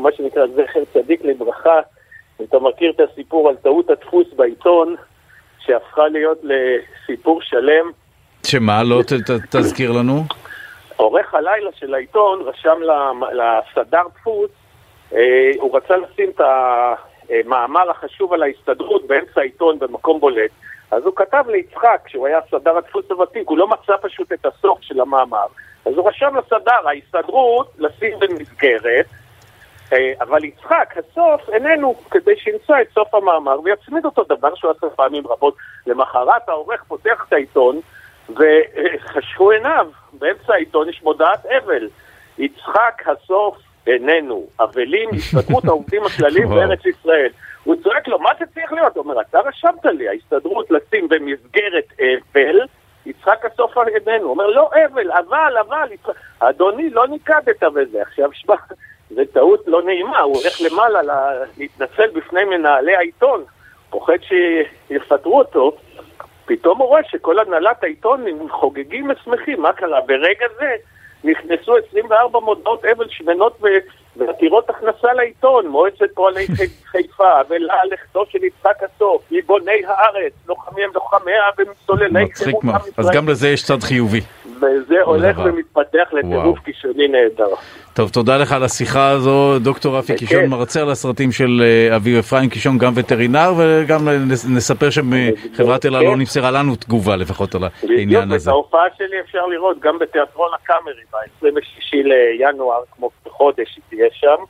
מה 0.00 0.12
שנקרא 0.16 0.46
זכר 0.46 0.80
צדיק 0.92 1.24
לברכה, 1.24 1.80
אם 2.40 2.44
אתה 2.48 2.58
מכיר 2.58 2.92
את 2.96 3.00
הסיפור 3.10 3.48
על 3.48 3.56
טעות 3.56 3.90
הדפוס 3.90 4.26
בעיתון, 4.36 4.94
שהפכה 5.58 6.08
להיות 6.08 6.38
לסיפור 6.42 7.42
שלם, 7.42 7.90
שמה, 8.46 8.82
לא 8.82 9.02
ת- 9.02 9.12
ת- 9.30 9.56
תזכיר 9.56 9.92
לנו? 9.92 10.22
עורך 10.96 11.34
הלילה 11.34 11.70
של 11.74 11.94
העיתון 11.94 12.42
רשם 12.44 12.78
לסדר 13.32 14.02
דפוס, 14.14 14.50
אה, 15.14 15.50
הוא 15.60 15.76
רצה 15.76 15.94
לשים 15.96 16.30
את 16.30 16.40
המאמר 17.44 17.90
החשוב 17.90 18.32
על 18.32 18.42
ההסתדרות 18.42 19.06
באמצע 19.06 19.40
העיתון 19.40 19.78
במקום 19.78 20.20
בולט. 20.20 20.50
אז 20.92 21.04
הוא 21.04 21.12
כתב 21.16 21.44
ליצחק, 21.48 22.00
שהוא 22.06 22.26
היה 22.26 22.38
סדר 22.50 22.76
הדפוס 22.76 23.04
הוותיק, 23.10 23.48
הוא 23.48 23.58
לא 23.58 23.68
מצא 23.68 23.92
פשוט 24.02 24.32
את 24.32 24.46
הסוף 24.46 24.78
של 24.82 25.00
המאמר. 25.00 25.46
אז 25.86 25.94
הוא 25.96 26.08
רשם 26.08 26.36
לסדר, 26.36 26.88
ההסתדרות, 26.88 27.72
לשים 27.78 28.18
במסגרת, 28.18 29.06
אה, 29.92 30.12
אבל 30.20 30.44
יצחק, 30.44 30.94
הסוף 30.96 31.48
איננו, 31.48 31.94
כדי 32.10 32.36
שימצא 32.36 32.80
את 32.82 32.86
סוף 32.94 33.14
המאמר 33.14 33.60
ויצמיד 33.60 34.04
אותו, 34.04 34.24
דבר 34.24 34.54
שהוא 34.54 34.70
עשה 34.70 34.86
פעמים 34.96 35.26
רבות. 35.26 35.56
למחרת 35.86 36.48
העורך 36.48 36.84
פותח 36.88 37.24
את 37.28 37.32
העיתון, 37.32 37.80
וחשכו 38.28 39.50
עיניו, 39.50 39.86
באמצע 40.12 40.54
העיתון 40.54 40.88
יש 40.88 41.02
מודעת 41.02 41.46
אבל. 41.46 41.88
יצחק 42.38 43.02
הסוף 43.06 43.56
איננו, 43.86 44.46
אבלים 44.60 45.10
הסתדרות 45.14 45.64
העובדים 45.64 46.02
הכלליים. 46.04 46.48
בארץ 46.54 46.86
ישראל. 46.86 47.30
הוא 47.64 47.76
צועק 47.82 48.08
לו, 48.08 48.18
מה 48.18 48.30
זה 48.38 48.44
צריך 48.54 48.72
להיות? 48.72 48.96
הוא 48.96 49.04
אומר, 49.04 49.20
אתה 49.20 49.40
רשמת 49.40 49.84
לי, 49.84 50.08
ההסתדרות 50.08 50.70
לשים 50.70 51.08
במסגרת 51.08 51.84
אבל, 51.98 52.66
יצחק 53.06 53.44
הסוף 53.44 53.76
איננו. 53.78 54.22
הוא 54.24 54.30
אומר, 54.30 54.46
לא 54.46 54.70
אבל, 54.90 55.10
אבל, 55.12 55.54
אבל, 55.60 55.88
יצחק... 55.92 56.12
אדוני, 56.40 56.90
לא 56.90 57.06
ניקדת 57.06 57.62
בזה. 57.62 58.02
עכשיו, 58.02 58.30
שמע, 58.32 58.54
זו 59.10 59.22
טעות 59.32 59.64
לא 59.66 59.82
נעימה, 59.82 60.20
הוא 60.20 60.36
הולך 60.36 60.60
למעלה 60.60 61.02
לה- 61.02 61.44
להתנצל 61.58 62.10
בפני 62.14 62.44
מנהלי 62.44 62.96
העיתון, 62.96 63.44
פוחד 63.90 64.16
שיפטרו 64.22 65.38
אותו. 65.38 65.72
פתאום 66.44 66.78
הוא 66.78 66.88
רואה 66.88 67.04
שכל 67.04 67.38
הנהלת 67.38 67.84
העיתון 67.84 68.24
חוגגים 68.48 69.10
ושמחים, 69.10 69.62
מה 69.62 69.72
קרה? 69.72 70.00
ברגע 70.00 70.46
זה 70.58 70.74
נכנסו 71.24 71.76
24 71.88 72.40
מודעות 72.40 72.84
אבל 72.84 73.08
שמנות 73.08 73.56
ו- 73.62 73.66
ועתירות 74.16 74.70
הכנסה 74.70 75.12
לעיתון, 75.16 75.66
מועצת 75.68 76.04
פועלי 76.14 76.46
חי- 76.56 76.66
חיפה, 76.86 77.30
ולה 77.50 77.74
לכתו 77.92 78.24
של 78.30 78.44
יצחק 78.44 78.76
הסוף, 78.82 79.22
מבוני 79.30 79.84
הארץ, 79.86 80.32
לוחמי 80.48 80.82
לוחמיה 80.94 81.42
ומסוללי 81.58 82.24
חירות. 82.34 82.64
עם 82.64 82.70
אז. 82.96 83.10
גם 83.14 83.28
לזה 83.28 83.48
יש 83.48 83.64
צד 83.64 83.80
חיובי. 83.82 84.20
וזה 84.56 85.02
הולך. 85.04 85.40
ומתפתח 85.44 86.08
לטירוף 86.12 86.34
וואו. 86.44 86.54
כישוני 86.64 87.08
נהדר. 87.08 87.48
טוב, 87.94 88.10
תודה 88.10 88.36
לך 88.36 88.52
על 88.52 88.62
השיחה 88.64 89.08
הזו, 89.08 89.58
דוקטור 89.58 89.98
רפי. 89.98 90.16
קישון, 90.16 90.46
מרצה 90.46 90.80
על 90.80 90.90
הסרטים 90.90 91.32
של 91.32 91.62
אה, 91.90 91.96
אביב 91.96 92.18
אפרים 92.18 92.50
קישון, 92.50 92.78
גם 92.78 92.92
וטרינר, 92.96 93.52
וגם 93.58 94.08
נס- 94.08 94.46
נספר 94.48 94.88
שחברת 94.90 95.86
אלה 95.86 96.02
לא. 96.02 96.16
נמסרה 96.16 96.50
לנו 96.50 96.76
תגובה 96.76 97.16
לפחות 97.16 97.54
על 97.54 97.60
בדיוק, 97.82 97.98
העניין 97.98 98.28
את 98.30 98.34
הזה. 98.34 98.50
ההופעה 98.50 98.82
שלי 98.98 99.20
אפשר 99.20 99.46
לראות 99.46 99.76
גם 99.80 99.98
בתיאטרון 99.98 100.50
הקאמרי 100.54 100.92
ב-26 101.12 101.92
לינואר, 101.94 102.80
כמו 102.96 103.10
חודש 103.42 103.76
היא 103.76 103.82
תהיה 103.90 104.08
שם, 104.12 104.40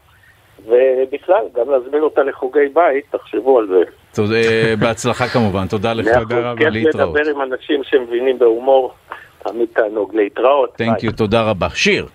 ובכלל, 0.59 1.45
גם 1.55 1.71
להזמין 1.71 2.03
אותה 2.03 2.23
לחוגי 2.23 2.69
בית, 2.75 3.05
תחשבו 3.11 3.59
על 3.59 3.67
זה. 3.67 3.83
תודה, 4.15 4.35
אה, 4.35 4.75
בהצלחה 4.81 5.29
כמובן, 5.29 5.67
תודה 5.67 5.93
לך. 5.93 6.07
אחוז, 6.07 6.29
כיף 6.59 6.69
להתראות. 6.71 7.17
לדבר 7.17 7.31
עם 7.31 7.43
אנשים 7.43 7.85
שמבינים 7.85 8.39
בהומור, 8.39 8.93
תמיד 9.39 9.69
תענוג 9.73 10.15
להתראות. 10.15 10.75
ביי. 10.79 10.89
יו, 11.03 11.13
תודה 11.13 11.43
רבה. 11.43 11.69
שיר. 11.75 12.07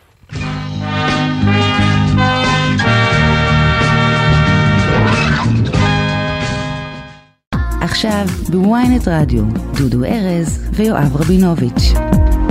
עכשיו 7.82 8.26
בוויינט 8.52 9.08
רדיו, 9.08 9.44
דודו 9.78 10.06
ארז 10.06 10.72
ויואב 10.78 11.16
רבינוביץ'. 11.16 12.47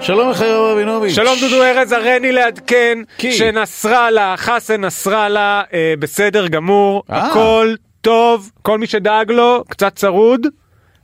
שלום 0.00 0.30
לך 0.30 0.40
יואב 0.40 0.72
רבינוביץ'. 0.76 1.12
שלום 1.14 1.34
דודו 1.40 1.62
ארז, 1.64 1.92
הריני 1.92 2.32
לעדכן 2.32 2.98
כי? 3.18 3.32
שנסראללה, 3.32 4.34
חסן 4.36 4.84
נסראללה, 4.84 5.62
אה, 5.74 5.94
בסדר 5.98 6.48
גמור, 6.48 7.02
אה. 7.10 7.26
הכל 7.30 7.74
טוב, 8.00 8.50
כל 8.62 8.78
מי 8.78 8.86
שדאג 8.86 9.30
לו, 9.30 9.64
קצת 9.68 9.94
צרוד, 9.94 10.46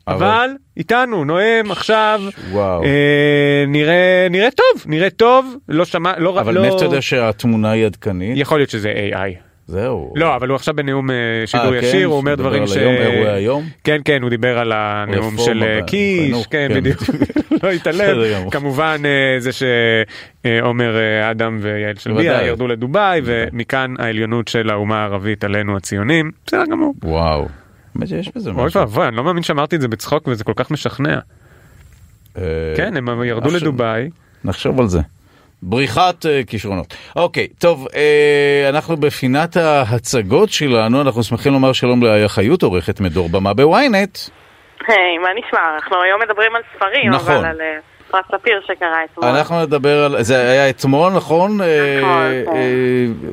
אבל- 0.08 0.16
אבל 0.26 0.50
איתנו, 0.76 1.24
נואם 1.24 1.70
עכשיו, 1.70 2.20
וואו. 2.50 2.84
אה, 2.84 2.88
נראה, 3.68 4.26
נראה 4.30 4.48
טוב, 4.50 4.82
נראה 4.86 5.10
טוב, 5.10 5.56
לא 5.68 5.84
שמע, 5.84 6.12
לא, 6.18 6.40
אבל 6.40 6.54
לא, 6.54 6.60
מאיפה 6.62 6.76
אתה 6.76 6.84
יודע 6.84 7.02
שהתמונה 7.02 7.70
היא 7.70 7.86
עדכנית? 7.86 8.32
יכול 8.38 8.58
להיות 8.58 8.70
שזה 8.70 8.92
AI. 9.12 9.34
זהו. 9.66 10.12
לא, 10.16 10.36
אבל 10.36 10.48
הוא 10.48 10.54
עכשיו 10.54 10.74
בנאום 10.74 11.10
אה, 11.10 11.16
שידור 11.46 11.74
אה, 11.74 11.80
כן? 11.80 11.86
ישיר, 11.86 12.06
הוא 12.06 12.16
אומר 12.16 12.34
דברים 12.34 12.66
ש... 12.66 12.76
אירועי 12.76 13.32
היום? 13.32 13.64
כן, 13.84 14.00
כן, 14.04 14.22
הוא 14.22 14.30
דיבר 14.30 14.58
על 14.58 14.72
הנאום 14.74 15.34
של 15.38 15.62
אה, 15.62 15.80
קיש, 15.86 16.46
כן, 16.46 16.68
כן. 16.68 16.74
בדיוק, 16.74 17.02
לא 17.62 17.70
התעלם. 17.70 18.50
כמובן 18.50 19.02
זה 19.38 19.50
שעומר 19.52 20.96
אדם 21.30 21.58
ויעל 21.62 21.94
שלביה 21.96 22.32
בוודאי. 22.32 22.48
ירדו 22.48 22.66
לדובאי, 22.66 23.20
ומכאן 23.24 23.94
העליונות 23.98 24.48
של 24.48 24.70
האומה 24.70 25.00
הערבית 25.02 25.44
עלינו 25.44 25.76
הציונים, 25.76 26.30
בסדר 26.46 26.64
גמור. 26.70 26.94
וואו. 27.02 27.48
באמת 27.94 28.08
שיש 28.08 28.30
בזה 28.36 28.50
אוי. 28.50 28.70
ואבוי, 28.74 29.08
אני 29.08 29.16
לא 29.16 29.24
מאמין 29.24 29.42
שאמרתי 29.42 29.76
את 29.76 29.80
זה 29.80 29.88
בצחוק 29.88 30.28
וזה 30.28 30.44
כל 30.44 30.52
כך 30.56 30.70
משכנע. 30.70 31.18
כן, 32.76 32.96
הם 32.96 33.24
ירדו 33.24 33.50
לדובאי. 33.50 34.10
נחשוב 34.44 34.80
על 34.80 34.88
זה. 34.88 35.00
בריחת 35.68 36.26
אה, 36.26 36.40
כישרונות. 36.46 36.94
אוקיי, 37.16 37.46
טוב, 37.58 37.86
אה, 37.94 38.68
אנחנו 38.68 38.96
בפינת 38.96 39.56
ההצגות 39.56 40.50
שלנו, 40.50 41.00
אנחנו 41.00 41.22
שמחים 41.22 41.52
לומר 41.52 41.72
שלום 41.72 42.02
לאיה 42.02 42.28
חיות, 42.28 42.62
עורכת 42.62 43.00
מדור 43.00 43.28
במה 43.28 43.54
בוויינט. 43.54 44.18
היי, 44.88 45.18
מה 45.18 45.28
נשמע? 45.38 45.58
אנחנו 45.74 45.96
היום 46.02 46.20
מדברים 46.22 46.50
על 46.56 46.62
ספרים, 46.76 47.10
נכון. 47.10 47.34
אבל 47.34 47.46
על 47.46 47.56
פרס 48.10 48.24
ספיר 48.40 48.60
שקרה 48.66 48.96
אתמול. 49.12 49.30
אנחנו 49.30 49.62
נדבר 49.62 50.04
על, 50.04 50.22
זה 50.22 50.50
היה 50.50 50.70
אתמול, 50.70 51.12
נכון? 51.12 51.50
נכון. 52.02 52.54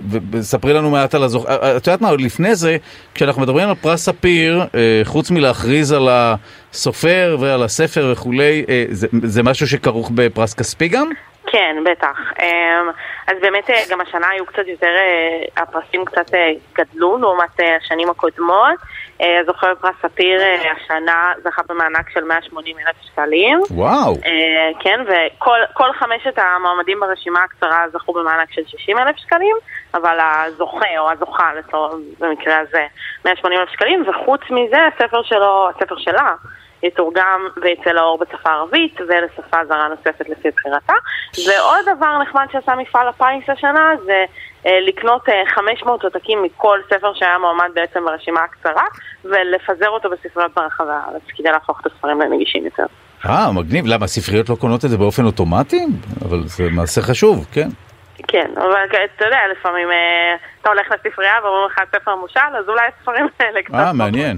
ו- 0.10 0.18
וספרי 0.32 0.74
לנו 0.74 0.90
מעט 0.92 1.16
על 1.16 1.24
הזוכ... 1.24 1.46
את 1.78 1.88
יודעת 1.88 2.02
מה, 2.02 2.10
עוד 2.10 2.22
לפני 2.22 2.56
זה, 2.56 2.78
כשאנחנו 3.16 3.42
מדברים 3.42 3.70
על 3.70 3.76
פרס 3.76 4.06
ספיר, 4.06 4.62
חוץ 5.04 5.32
מלהכריז 5.32 5.92
על 5.92 6.08
הסופר 6.12 7.38
ועל 7.40 7.64
הספר 7.64 8.10
וכולי, 8.12 8.64
זה- 8.90 9.08
זה 9.24 9.44
משהו 9.44 9.68
שכרוך 9.68 10.12
בפרס 10.16 10.54
כספי 10.54 10.88
גם? 10.88 11.10
כן, 11.52 11.76
בטח. 11.86 12.18
אמ, 12.42 12.90
אז 13.28 13.36
באמת 13.42 13.70
אה, 13.70 13.84
גם 13.90 14.02
השנה 14.02 14.28
היו 14.30 14.46
קצת 14.46 14.68
יותר, 14.68 14.88
אה, 14.88 15.64
הפרסים 15.64 16.06
קצת 16.06 16.34
אה, 16.34 16.52
גדלו 16.74 17.18
לעומת 17.18 17.60
השנים 17.82 18.10
הקודמות. 18.10 18.80
זוכר 19.46 19.76
פרס 19.76 19.96
ספיר 20.02 20.42
השנה 20.76 21.34
זכה 21.44 21.62
במענק 21.70 22.10
של 22.10 22.24
180 22.24 22.78
אלף 22.80 22.96
שקלים. 23.02 23.60
וואו. 23.72 24.16
כן, 24.80 25.00
וכל 25.08 25.58
כל 25.74 25.94
חמשת 25.94 26.38
המועמדים 26.38 27.00
ברשימה 27.00 27.44
הקצרה 27.44 27.86
זכו 27.94 28.14
במענק 28.14 28.52
של 28.52 28.62
60 28.68 28.98
אלף 28.98 29.16
שקלים, 29.18 29.56
אבל 29.94 30.18
הזוכה 30.20 30.98
או 30.98 31.12
הזוכה 31.12 31.52
במקרה 32.20 32.60
הזה 32.60 32.86
180 33.26 33.60
אלף 33.60 33.70
שקלים, 33.70 34.04
וחוץ 34.08 34.42
מזה 34.50 34.78
הספר 34.86 35.24
שלו, 35.24 35.70
הספר 35.70 35.98
שלה, 35.98 36.34
יתורגם 36.84 37.48
ויצא 37.62 37.90
לאור 37.90 38.18
בשפה 38.18 38.50
ערבית 38.50 39.02
ולשפה 39.02 39.58
זרה 39.68 39.88
נוספת 39.88 40.30
לפי 40.30 40.50
בחירתה. 40.52 40.94
ועוד 41.48 41.98
דבר 41.98 42.18
נחמד 42.22 42.46
שעשה 42.52 42.76
מפעל 42.76 43.08
הפיס 43.08 43.50
השנה 43.50 43.94
זה 44.06 44.26
אה, 44.66 44.80
לקנות 44.88 45.30
אה, 45.30 45.44
500 45.56 46.04
עותקים 46.04 46.44
מכל 46.44 46.80
ספר 46.90 47.14
שהיה 47.14 47.38
מועמד 47.38 47.70
בעצם 47.74 48.06
ברשימה 48.06 48.40
הקצרה 48.44 48.86
ולפזר 49.26 49.90
אותו 49.90 50.10
בספריות 50.10 50.52
ברחבי 50.56 50.92
הארץ 50.92 51.22
כדי 51.38 51.52
להפוך 51.52 51.82
את 51.82 51.86
הספרים 51.86 52.22
לנגישים 52.22 52.66
יותר. 52.66 52.86
אה, 53.26 53.52
מגניב. 53.52 53.86
למה, 53.88 54.06
הספריות 54.06 54.50
לא 54.50 54.56
קונות 54.56 54.86
את 54.86 54.90
זה 54.90 54.98
באופן 54.98 55.26
אוטומטי? 55.26 55.86
אבל 56.26 56.40
זה 56.46 56.64
מעשה 56.72 57.02
חשוב, 57.02 57.46
כן. 57.52 57.70
כן, 58.28 58.52
אבל 58.58 58.86
אתה 59.16 59.26
יודע, 59.26 59.38
לפעמים 59.52 59.92
אה, 59.92 60.36
אתה 60.62 60.70
הולך 60.70 60.88
לספרייה 60.92 61.34
ואומרים 61.44 61.66
לך 61.66 61.82
ספר 61.96 62.16
מושל, 62.16 62.40
אז 62.60 62.70
אולי 62.70 62.82
הספרים 62.88 63.28
האלה 63.40 63.64
קצת... 63.64 63.74
אה, 63.74 63.94
מעניין. 63.94 64.38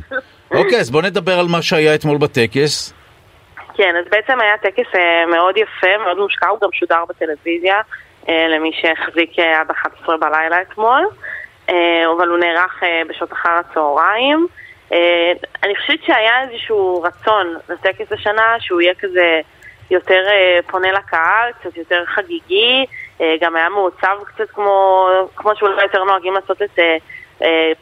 אוקיי, 0.52 0.80
אז 0.80 0.92
בוא 0.92 1.02
נדבר 1.02 1.40
על 1.40 1.46
מה 1.48 1.62
שהיה 1.62 1.96
אתמול 1.96 2.18
בטקס. 2.18 2.94
כן, 3.74 3.96
אז 4.00 4.06
בעצם 4.12 4.42
היה 4.42 4.58
טקס 4.58 4.96
אה, 4.96 5.26
מאוד 5.26 5.58
יפה, 5.58 5.98
מאוד 6.04 6.18
מושקע, 6.18 6.48
הוא 6.48 6.60
גם 6.62 6.70
שודר 6.74 7.04
בטלוויזיה, 7.10 7.82
אה, 8.30 8.48
למי 8.48 8.72
שהחזיק 8.82 9.40
אה, 9.40 9.62
עד 9.62 9.72
11 9.72 10.18
בלילה 10.18 10.62
אתמול, 10.62 11.08
אבל 12.18 12.28
הוא 12.28 12.38
נערך 12.38 12.84
בשעות 13.10 13.34
אחר 13.34 13.50
הצהריים. 13.50 14.48
אני 15.64 15.76
חושבת 15.76 16.00
שהיה 16.06 16.42
איזשהו 16.42 17.02
רצון 17.02 17.56
לטקס 17.70 18.12
השנה, 18.12 18.56
שהוא 18.60 18.82
יהיה 18.82 18.94
כזה 19.00 19.42
יותר 19.92 20.24
פונה 20.68 20.92
לקהל, 20.92 21.52
קצת 21.60 21.78
יותר 21.78 22.04
חגיגי, 22.06 22.86
גם 23.42 23.56
היה 23.56 23.70
מעוצב 23.70 24.18
קצת 24.26 24.50
כמו, 24.50 25.08
כמו 25.36 25.52
שאולי 25.56 25.84
יותר 25.84 26.04
נוהגים 26.04 26.34
לעשות 26.34 26.62
את 26.62 26.80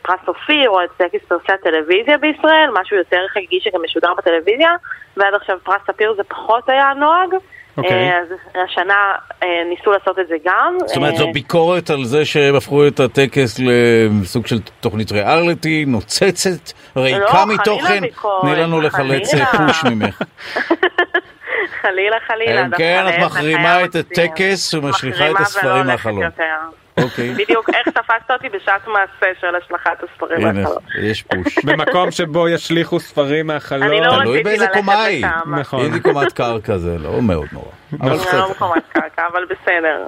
פרס 0.01 0.19
אופיר 0.27 0.69
או 0.69 0.83
את 0.83 0.89
טקס 0.97 1.25
פרסי 1.27 1.51
הטלוויזיה 1.51 2.17
בישראל, 2.17 2.69
משהו 2.81 2.97
יותר 2.97 3.21
חגיגי 3.33 3.59
שגם 3.61 3.81
משודר 3.83 4.13
בטלוויזיה, 4.17 4.71
ועד 5.17 5.33
עכשיו 5.33 5.57
פרס 5.63 5.81
ספיר 5.87 6.13
זה 6.17 6.23
פחות 6.23 6.69
היה 6.69 6.89
הנוהג. 6.89 7.29
אוקיי. 7.77 8.09
אה, 8.09 8.19
אז 8.19 8.27
השנה 8.65 9.15
אה, 9.43 9.47
ניסו 9.69 9.91
לעשות 9.91 10.19
את 10.19 10.27
זה 10.27 10.35
גם. 10.45 10.77
זאת 10.85 10.97
אומרת, 10.97 11.13
אה, 11.13 11.17
זו 11.17 11.31
ביקורת 11.33 11.89
על 11.89 12.03
זה 12.03 12.25
שהם 12.25 12.55
הפכו 12.55 12.87
את 12.87 12.99
הטקס 12.99 13.59
לסוג 13.59 14.47
של 14.47 14.59
תוכנית 14.79 15.11
ריאליטי, 15.11 15.85
נוצצת, 15.87 16.71
ריקה 16.95 17.45
לא, 17.45 17.53
מתוכן. 17.53 18.03
תני 18.41 18.55
לנו 18.55 18.81
לחלץ. 18.81 19.31
פוש 19.35 19.83
ממך. 19.83 20.21
חלילה 21.81 22.17
חלילה. 22.27 22.61
אם 22.61 22.71
כן, 22.77 23.05
את 23.09 23.25
מחרימה 23.25 23.83
את. 23.85 23.95
הטקס 23.95 24.73
ומשליכה 24.73 25.31
את 25.31 25.35
הספרים 25.39 26.21
יותר. 26.21 26.55
אוקיי. 26.97 27.33
בדיוק 27.33 27.69
איך 27.69 27.89
תפסת 27.89 28.31
אותי 28.31 28.49
בשעת 28.49 28.87
מעשה 28.87 29.39
של 29.41 29.55
השלכת 29.55 30.03
הספרים 30.03 30.41
מהחלון. 30.41 30.77
יש 31.01 31.21
פוש. 31.21 31.57
במקום 31.65 32.11
שבו 32.11 32.49
ישליכו 32.49 32.99
ספרים 32.99 33.47
מהחלון. 33.47 33.83
אני 33.83 34.01
לא 34.01 34.09
תלוי 34.09 34.23
רציתי 34.23 34.43
באיזה 34.43 34.65
ללכת 34.65 34.77
קומה 34.77 35.03
היא. 35.03 35.25
לשם. 35.25 35.55
נכון. 35.55 35.85
אם 35.85 35.93
היא 35.93 36.01
קומת 36.01 36.31
קרקע 36.31 36.77
זה 36.77 36.97
לא 36.97 37.21
מאוד 37.21 37.47
נורא. 37.51 37.65
אבל 38.01 38.17
זה 38.17 38.23
בסדר. 38.25 38.39
לא 38.39 38.51
מקומת 38.51 38.83
קרקע, 38.93 39.27
אבל 39.31 39.45
בסדר. 39.45 40.05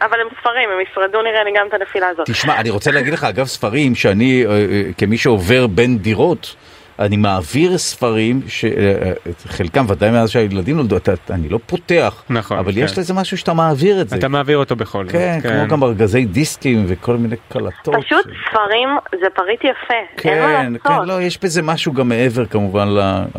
אבל 0.00 0.20
הם 0.20 0.26
ספרים, 0.40 0.68
הם 0.70 0.80
ישרדו 0.80 1.22
נראה 1.22 1.44
לי 1.44 1.50
גם 1.56 1.66
את 1.68 1.74
הנפילה 1.74 2.08
הזאת. 2.08 2.26
תשמע, 2.30 2.60
אני 2.60 2.70
רוצה 2.70 2.90
להגיד 2.90 3.12
לך, 3.12 3.24
אגב, 3.24 3.46
ספרים 3.46 3.94
שאני, 3.94 4.46
אה, 4.46 4.50
אה, 4.50 4.82
כמי 4.98 5.18
שעובר 5.18 5.66
בין 5.66 5.98
דירות, 5.98 6.54
אני 7.00 7.16
מעביר 7.16 7.78
ספרים, 7.78 8.40
שחלקם 8.48 9.84
ודאי 9.88 10.10
מאז 10.10 10.30
שהילדים 10.30 10.76
נולדו, 10.76 10.96
אתה- 10.96 11.12
אני 11.30 11.48
לא 11.48 11.58
פותח, 11.66 12.22
נכון, 12.30 12.58
אבל 12.58 12.72
כן. 12.72 12.78
יש 12.78 12.98
לזה 12.98 13.14
משהו 13.14 13.38
שאתה 13.38 13.52
מעביר 13.52 14.00
את 14.00 14.08
זה. 14.08 14.16
אתה 14.16 14.28
מעביר 14.28 14.58
אותו 14.58 14.76
בכל 14.76 15.04
זאת. 15.04 15.12
כן, 15.12 15.38
כמו 15.42 15.68
גם 15.68 15.82
ארגזי 15.82 16.24
דיסקים 16.24 16.84
וכל 16.88 17.16
מיני 17.16 17.36
קלטות. 17.48 17.94
פשוט 18.04 18.26
ש- 18.26 18.50
ספרים 18.50 18.88
זה 19.20 19.26
פריט 19.34 19.60
יפה, 19.64 19.94
אין 20.30 20.40
מה 20.42 20.46
כן, 20.62 20.72
לעשות. 20.72 20.86
כן, 21.02 21.08
לא, 21.08 21.22
יש 21.22 21.38
בזה 21.42 21.62
משהו 21.62 21.92
גם 21.92 22.08
מעבר 22.08 22.46
כמובן, 22.46 22.88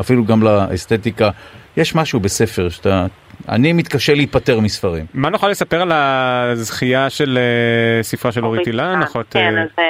אפילו 0.00 0.24
גם 0.24 0.42
לאסתטיקה. 0.42 1.30
יש 1.76 1.94
משהו 1.94 2.20
בספר 2.20 2.68
שאתה... 2.68 3.06
אני 3.48 3.72
מתקשה 3.72 4.14
להיפטר 4.14 4.60
מספרים. 4.60 5.06
מה 5.14 5.30
נוכל 5.30 5.48
לספר 5.48 5.82
על 5.82 5.92
הזכייה 5.92 7.10
של 7.10 7.38
אה, 7.38 8.02
ספרה 8.02 8.32
של 8.32 8.44
אורית 8.44 8.66
אילן? 8.66 9.00
כן, 9.30 9.54
אה, 9.56 9.62
אז 9.62 9.68
אה, 9.78 9.84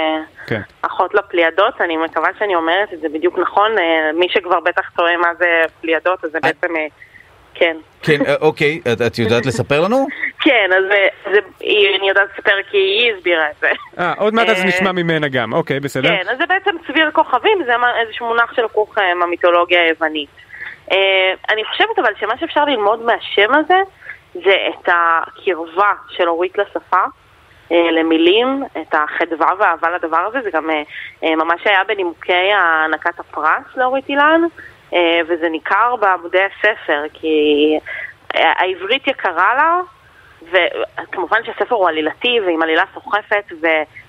כן. 0.47 0.61
אחות 0.83 1.15
לפליאדות, 1.15 1.81
אני 1.81 1.97
מקווה 1.97 2.29
שאני 2.39 2.55
אומרת 2.55 2.93
את 2.93 3.01
זה 3.01 3.09
בדיוק 3.09 3.39
נכון. 3.39 3.79
אה, 3.79 3.85
מי 4.15 4.27
שכבר 4.31 4.61
בטח 4.61 4.91
טועה 4.97 5.17
מה 5.17 5.35
זה 5.39 5.47
פליאדות, 5.81 6.25
אז 6.25 6.31
זה 6.31 6.39
בעצם... 6.43 6.77
אה, 6.77 6.87
כן. 7.55 7.77
כן, 8.03 8.27
אה, 8.27 8.35
אוקיי, 8.41 8.81
את- 8.93 9.01
את 9.07 9.19
יודעת 9.19 9.47
לספר 9.47 9.81
לנו? 9.81 10.07
כן, 10.45 10.71
אז 10.77 10.85
זה, 11.33 11.39
אני 11.99 12.09
יודעת 12.09 12.29
לספר 12.35 12.63
כי 12.71 12.77
היא 12.77 13.13
הסבירה 13.15 13.51
את 13.51 13.57
זה. 13.61 13.69
אה, 13.99 14.13
עוד 14.19 14.35
מעט 14.35 14.49
אז 14.49 14.65
נשמע 14.65 14.93
ממנה 14.93 15.29
גם. 15.29 15.53
אוקיי, 15.53 15.81
בסדר. 15.81 16.09
כן, 16.09 16.29
אז 16.29 16.39
זה 16.39 16.47
בעצם 16.47 16.71
צביר 16.87 17.11
כוכבים, 17.11 17.59
זה 17.67 17.77
מה- 17.77 18.01
איזשהו 18.01 18.27
מונח 18.27 18.53
שלקוח 18.57 18.99
אה, 18.99 19.15
מהמיתולוגיה 19.15 19.83
היוונית. 19.83 20.29
אני 21.51 21.65
חושבת 21.65 21.99
אבל 21.99 22.13
שמה 22.21 22.39
שאפשר 22.39 22.65
ללמוד 22.65 23.03
מהשם 23.03 23.55
הזה, 23.55 23.75
זה 24.35 24.57
את 24.69 24.89
הקרבה 24.89 25.93
של 26.09 26.29
אורית 26.29 26.59
לשפה, 26.59 27.03
למילים, 27.93 28.65
את 28.81 28.95
החדווה 28.95 29.47
והאהבה 29.59 29.91
לדבר 29.91 30.19
הזה, 30.19 30.39
זה 30.43 30.51
גם 30.51 30.71
אה, 30.71 30.83
אה, 31.25 31.37
ממש 31.37 31.61
היה 31.65 31.85
בנימוקי 31.85 32.53
הענקת 32.53 33.21
הפרס 33.21 33.77
לאורית 33.77 34.09
אילן, 34.09 34.41
אה, 34.95 35.21
וזה 35.29 35.49
ניכר 35.49 35.97
בעמודי 35.97 36.43
הספר, 36.43 37.05
כי 37.13 37.79
אה, 38.37 38.53
העברית 38.57 39.07
יקרה 39.07 39.55
לה, 39.55 39.81
וכמובן 40.53 41.45
שהספר 41.45 41.75
הוא 41.75 41.89
עלילתי 41.89 42.41
ועם 42.47 42.63
עלילה 42.63 42.85
סוחפת. 42.95 43.53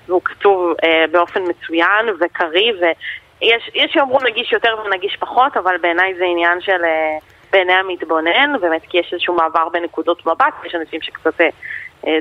והוא 0.06 0.22
כתוב 0.24 0.74
אה, 0.84 1.04
באופן 1.10 1.42
מצוין 1.42 2.08
וקריא 2.20 2.72
ויש 2.72 3.70
יש 3.74 3.92
שיאמרו 3.92 4.18
נגיש 4.24 4.52
יותר 4.52 4.76
ונגיש 4.84 5.16
פחות 5.16 5.56
אבל 5.56 5.76
בעיניי 5.80 6.14
זה 6.14 6.24
עניין 6.24 6.60
של 6.60 6.84
אה, 6.84 7.18
בעיני 7.52 7.72
המתבונן 7.72 8.60
באמת 8.60 8.82
כי 8.88 8.98
יש 8.98 9.12
איזשהו 9.12 9.34
מעבר 9.34 9.68
בנקודות 9.68 10.26
מבט 10.26 10.54
יש 10.64 10.74
אנשים 10.74 11.02
שקצת 11.02 11.40
אה, 11.40 11.46
אה, 11.46 11.50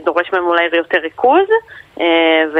דורש 0.03 0.33
מהם 0.33 0.45
אולי 0.45 0.63
יותר 0.73 0.97
ריכוז 0.97 1.47
אה, 1.99 2.43
ו... 2.53 2.59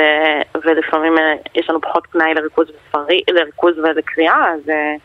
ולפעמים 0.64 1.18
אה, 1.18 1.34
יש 1.56 1.70
לנו 1.70 1.82
פחות 1.82 2.08
פנאי 2.12 2.34
לריכוז, 2.34 2.68
וספרי, 2.70 3.22
לריכוז 3.30 3.80
ולקריאה 3.80 4.50
אז 4.54 4.70
אה, 4.70 4.96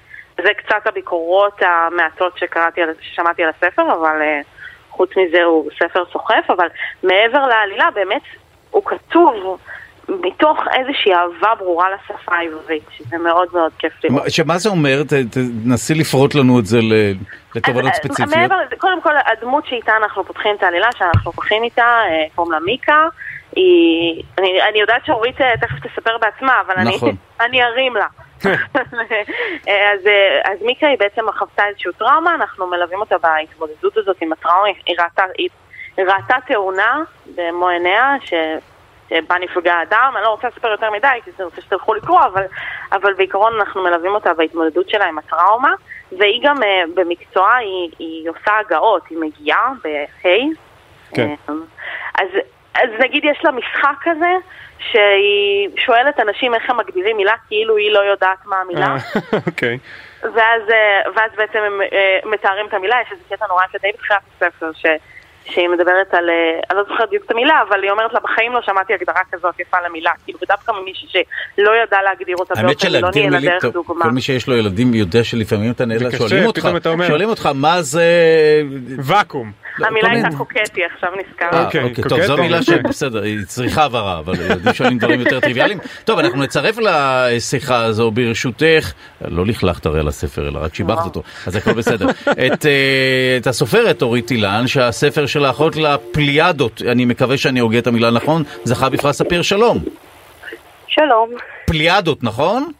זה 0.43 0.55
קצת 0.55 0.87
הביקורות 0.87 1.63
המעטות 1.63 2.39
שקראתי, 2.39 2.81
ששמעתי 3.01 3.43
על 3.43 3.51
הספר 3.51 3.83
אבל 3.83 4.23
אה, 4.23 4.41
חוץ 4.91 5.11
מזה 5.17 5.43
הוא 5.43 5.71
ספר 5.79 6.05
סוחף, 6.13 6.45
אבל 6.49 6.69
מעבר 7.03 7.47
לעלילה 7.47 7.91
באמת 7.95 8.23
הוא 8.71 8.83
כתוב 8.85 9.59
מתוך 10.09 10.59
איזושהי 10.73 11.13
אהבה 11.15 11.55
ברורה 11.59 11.87
לשפה 11.91 12.35
העברית, 12.35 12.83
שזה 12.99 13.19
מאוד 13.19 13.49
מאוד 13.53 13.73
כיף 13.79 13.93
לראות. 14.05 14.23
מה- 14.25 14.31
שמה 14.31 14.59
זה 14.59 14.69
אומר? 14.69 15.03
תנסי 15.65 15.95
לפרוט 15.95 16.35
לנו 16.35 16.59
את 16.59 16.67
זה 16.67 16.79
לתובנות 17.55 17.91
אה, 17.93 17.95
ספציפיות. 17.95 18.37
מעבר 18.37 18.57
קודם 18.79 19.01
כל 19.03 19.15
הדמות 19.27 19.67
שאיתה 19.67 19.97
אנחנו 19.97 20.25
פותחים 20.25 20.57
את 20.57 20.63
העלילה, 20.63 20.89
שאנחנו 20.99 21.33
פותחים 21.33 21.63
איתה, 21.63 21.83
אה, 22.11 22.25
קוראים 22.35 22.53
לה 22.53 22.59
מיקה, 22.61 23.07
היא, 23.57 24.23
אני, 24.39 24.63
אני 24.71 24.81
יודעת 24.81 25.07
שאורית 25.07 25.41
אה, 25.41 25.53
תכף 25.61 25.87
תספר 25.87 26.19
בעצמה, 26.19 26.61
אבל 26.67 26.75
נכון. 26.83 27.09
אני, 27.09 27.17
אני 27.49 27.63
ארים 27.65 27.95
לה. 27.97 28.07
אז, 29.93 30.01
אז 30.45 30.63
מיקה 30.63 30.87
היא 30.87 30.99
בעצם 30.99 31.23
חוותה 31.39 31.63
איזושהי 31.69 31.91
טראומה, 31.99 32.35
אנחנו 32.35 32.67
מלווים 32.67 33.01
אותה 33.01 33.19
בהתמודדות 33.19 33.97
הזאת 33.97 34.17
עם 34.21 34.33
הטראומה, 34.33 34.67
היא 34.87 34.97
ראתה, 34.99 35.23
היא 35.39 35.49
ראתה 35.99 36.37
תאונה 36.47 37.03
במו 37.35 37.69
עיניה, 37.69 38.15
ש... 38.25 38.35
שבה 39.09 39.39
נפגע 39.39 39.83
אדם, 39.83 40.13
אני 40.17 40.25
לא 40.25 40.29
רוצה 40.29 40.49
לספר 40.49 40.69
יותר 40.69 40.91
מדי, 40.91 41.09
כי 41.25 41.31
אני 41.39 41.45
רוצה 41.45 41.61
שתלכו 41.61 41.95
לקרוא, 41.95 42.21
אבל, 42.25 42.43
אבל 42.93 43.15
בעיקרון 43.15 43.55
אנחנו 43.61 43.83
מלווים 43.83 44.15
אותה 44.15 44.35
בהתמודדות 44.35 44.91
שלה 44.91 45.05
עם 45.05 45.19
הטראומה, 45.19 45.75
והיא 46.19 46.41
גם 46.45 46.63
אה, 46.63 46.83
במקצועה, 46.95 47.57
היא, 47.57 47.91
היא 47.99 48.31
עושה 48.31 48.59
הגאות, 48.59 49.03
היא 49.11 49.19
מגיעה 49.19 49.73
בה' 49.85 50.31
כן. 51.15 51.35
אה, 51.49 51.55
אז, 52.15 52.29
אז 52.75 52.91
נגיד 52.99 53.25
יש 53.25 53.45
לה 53.45 53.51
משחק 53.51 53.95
כזה, 54.01 54.33
שהיא 54.79 55.69
שואלת 55.77 56.21
אנשים 56.21 56.55
איך 56.55 56.71
הם 56.71 56.77
מגדירים 56.77 57.17
מילה, 57.17 57.35
כאילו 57.49 57.77
היא 57.77 57.93
לא 57.93 57.99
יודעת 57.99 58.47
מה 58.47 58.57
המילה. 58.57 58.87
אה, 58.87 59.39
אוקיי. 59.47 59.79
ואז, 60.23 60.63
ואז 61.15 61.31
בעצם 61.37 61.59
הם 61.59 61.81
מתארים 62.25 62.67
את 62.67 62.75
המילה, 62.75 62.97
יש 63.07 63.13
איזה 63.13 63.23
קטע 63.31 63.47
נורא 63.47 63.65
יפה 63.65 63.79
די 63.79 63.89
בתחילת 63.95 64.21
הספר, 64.37 64.71
ש, 64.73 64.87
שהיא 65.51 65.69
מדברת 65.69 66.15
על, 66.15 66.31
אה, 66.31 66.61
אני 66.71 66.79
לא 66.79 66.85
זוכרת 66.89 67.09
בדיוק 67.09 67.25
את 67.25 67.31
המילה, 67.31 67.63
אבל 67.69 67.83
היא 67.83 67.91
אומרת 67.91 68.13
לה, 68.13 68.21
בחיים 68.21 68.53
לא 68.53 68.61
שמעתי 68.63 68.95
הגדרה 68.95 69.21
כזאת 69.33 69.61
יפה 69.61 69.77
למילה, 69.87 70.11
כאילו, 70.25 70.39
ודווקא 70.43 70.73
ממישהי 70.73 71.09
שלא 71.09 71.71
ידע 71.83 72.03
להגדיר 72.03 72.37
אותה 72.37 72.55
באופן 72.55 72.79
שלהגדיר 72.79 73.27
אלא 73.27 73.41
דרך 73.41 73.65
דוגמה. 73.65 74.05
כל 74.05 74.11
מי 74.11 74.21
שיש 74.21 74.49
לו 74.49 74.57
ילדים 74.57 74.95
יודע 74.95 75.25
שלפעמים 75.25 75.71
אתה 75.71 75.85
נעלם, 75.85 76.11
שואלים 76.11 76.47
אותך. 76.47 76.69
שואלים 77.07 77.29
אותך 77.29 77.49
מה 77.55 77.83
זה... 77.83 78.03
ואקום. 78.99 79.68
המילה 79.87 80.09
כל 80.09 80.15
הייתה 80.15 80.29
קוקטי, 80.39 80.85
עכשיו 80.85 81.11
נזכר. 81.11 81.47
אה, 81.53 81.65
אוקיי, 81.65 81.83
אוקיי, 81.83 82.05
טוב, 82.05 82.23
זו 82.23 82.37
מילה. 82.37 82.63
שבסדר, 82.63 83.23
היא 83.23 83.39
צריכה 83.47 83.85
הבהרה, 83.85 84.19
אבל 84.19 84.35
ילדים 84.35 84.73
שואלים 84.73 84.99
דברים 84.99 85.21
יותר 85.21 85.41
טריוויאליים. 85.41 85.79
טוב, 86.05 86.19
אנחנו 86.19 86.43
נצרף 86.43 86.77
לשיחה 86.79 87.85
הזו 87.85 88.11
ברשותך, 88.11 88.93
לא 89.29 89.47
לכלכת 89.47 89.87
הרי 89.87 90.01
על 90.01 90.09
הספר, 90.09 90.49
אלא 90.49 90.59
רק 90.63 90.75
שיבחת 90.75 91.05
אותו, 91.05 91.23
אז 91.47 91.57
הכל 91.57 91.73
בסדר. 91.73 92.07
את, 92.47 92.67
אה, 92.67 93.51
הסופרת 93.51 94.03
אורית 94.03 94.31
אילן, 94.31 94.67
שהספר 94.67 95.27
של 95.27 95.45
האחות 95.45 95.77
לפליאדות, 95.77 96.83
אני 96.89 97.05
מקווה 97.05 97.37
שאני 97.37 97.61
הוגה 97.61 97.79
את 97.79 97.87
המילה 97.87 98.11
נכון, 98.11 98.43
זכה 98.65 98.89
בפרס 98.89 99.19
ספיר 99.19 99.43
שלום. 99.43 99.79
שלום, 100.89 101.31
פליאדות, 101.67 102.23
נכון? 102.23 102.71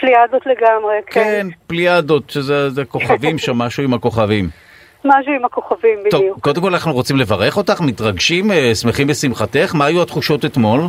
פליאדות 0.00 0.42
לגמרי, 0.46 0.94
כן. 1.06 1.22
כן, 1.22 1.46
פליאדות, 1.66 2.30
שזה 2.30 2.70
זה 2.70 2.84
כוכבים 2.84 3.38
שם, 3.38 3.58
משהו 3.58 3.82
עם 3.82 3.94
הכוכבים. 3.94 4.65
משהו 5.06 5.32
עם 5.32 5.44
הכוכבים 5.44 5.98
טוב, 6.10 6.20
בדיוק. 6.20 6.40
קודם 6.40 6.62
כל 6.62 6.68
אנחנו 6.74 6.92
רוצים 6.92 7.16
לברך 7.16 7.56
אותך, 7.56 7.80
מתרגשים, 7.80 8.50
אה, 8.52 8.74
שמחים 8.74 9.06
בשמחתך, 9.06 9.74
מה 9.74 9.84
היו 9.86 10.02
התחושות 10.02 10.44
אתמול? 10.44 10.80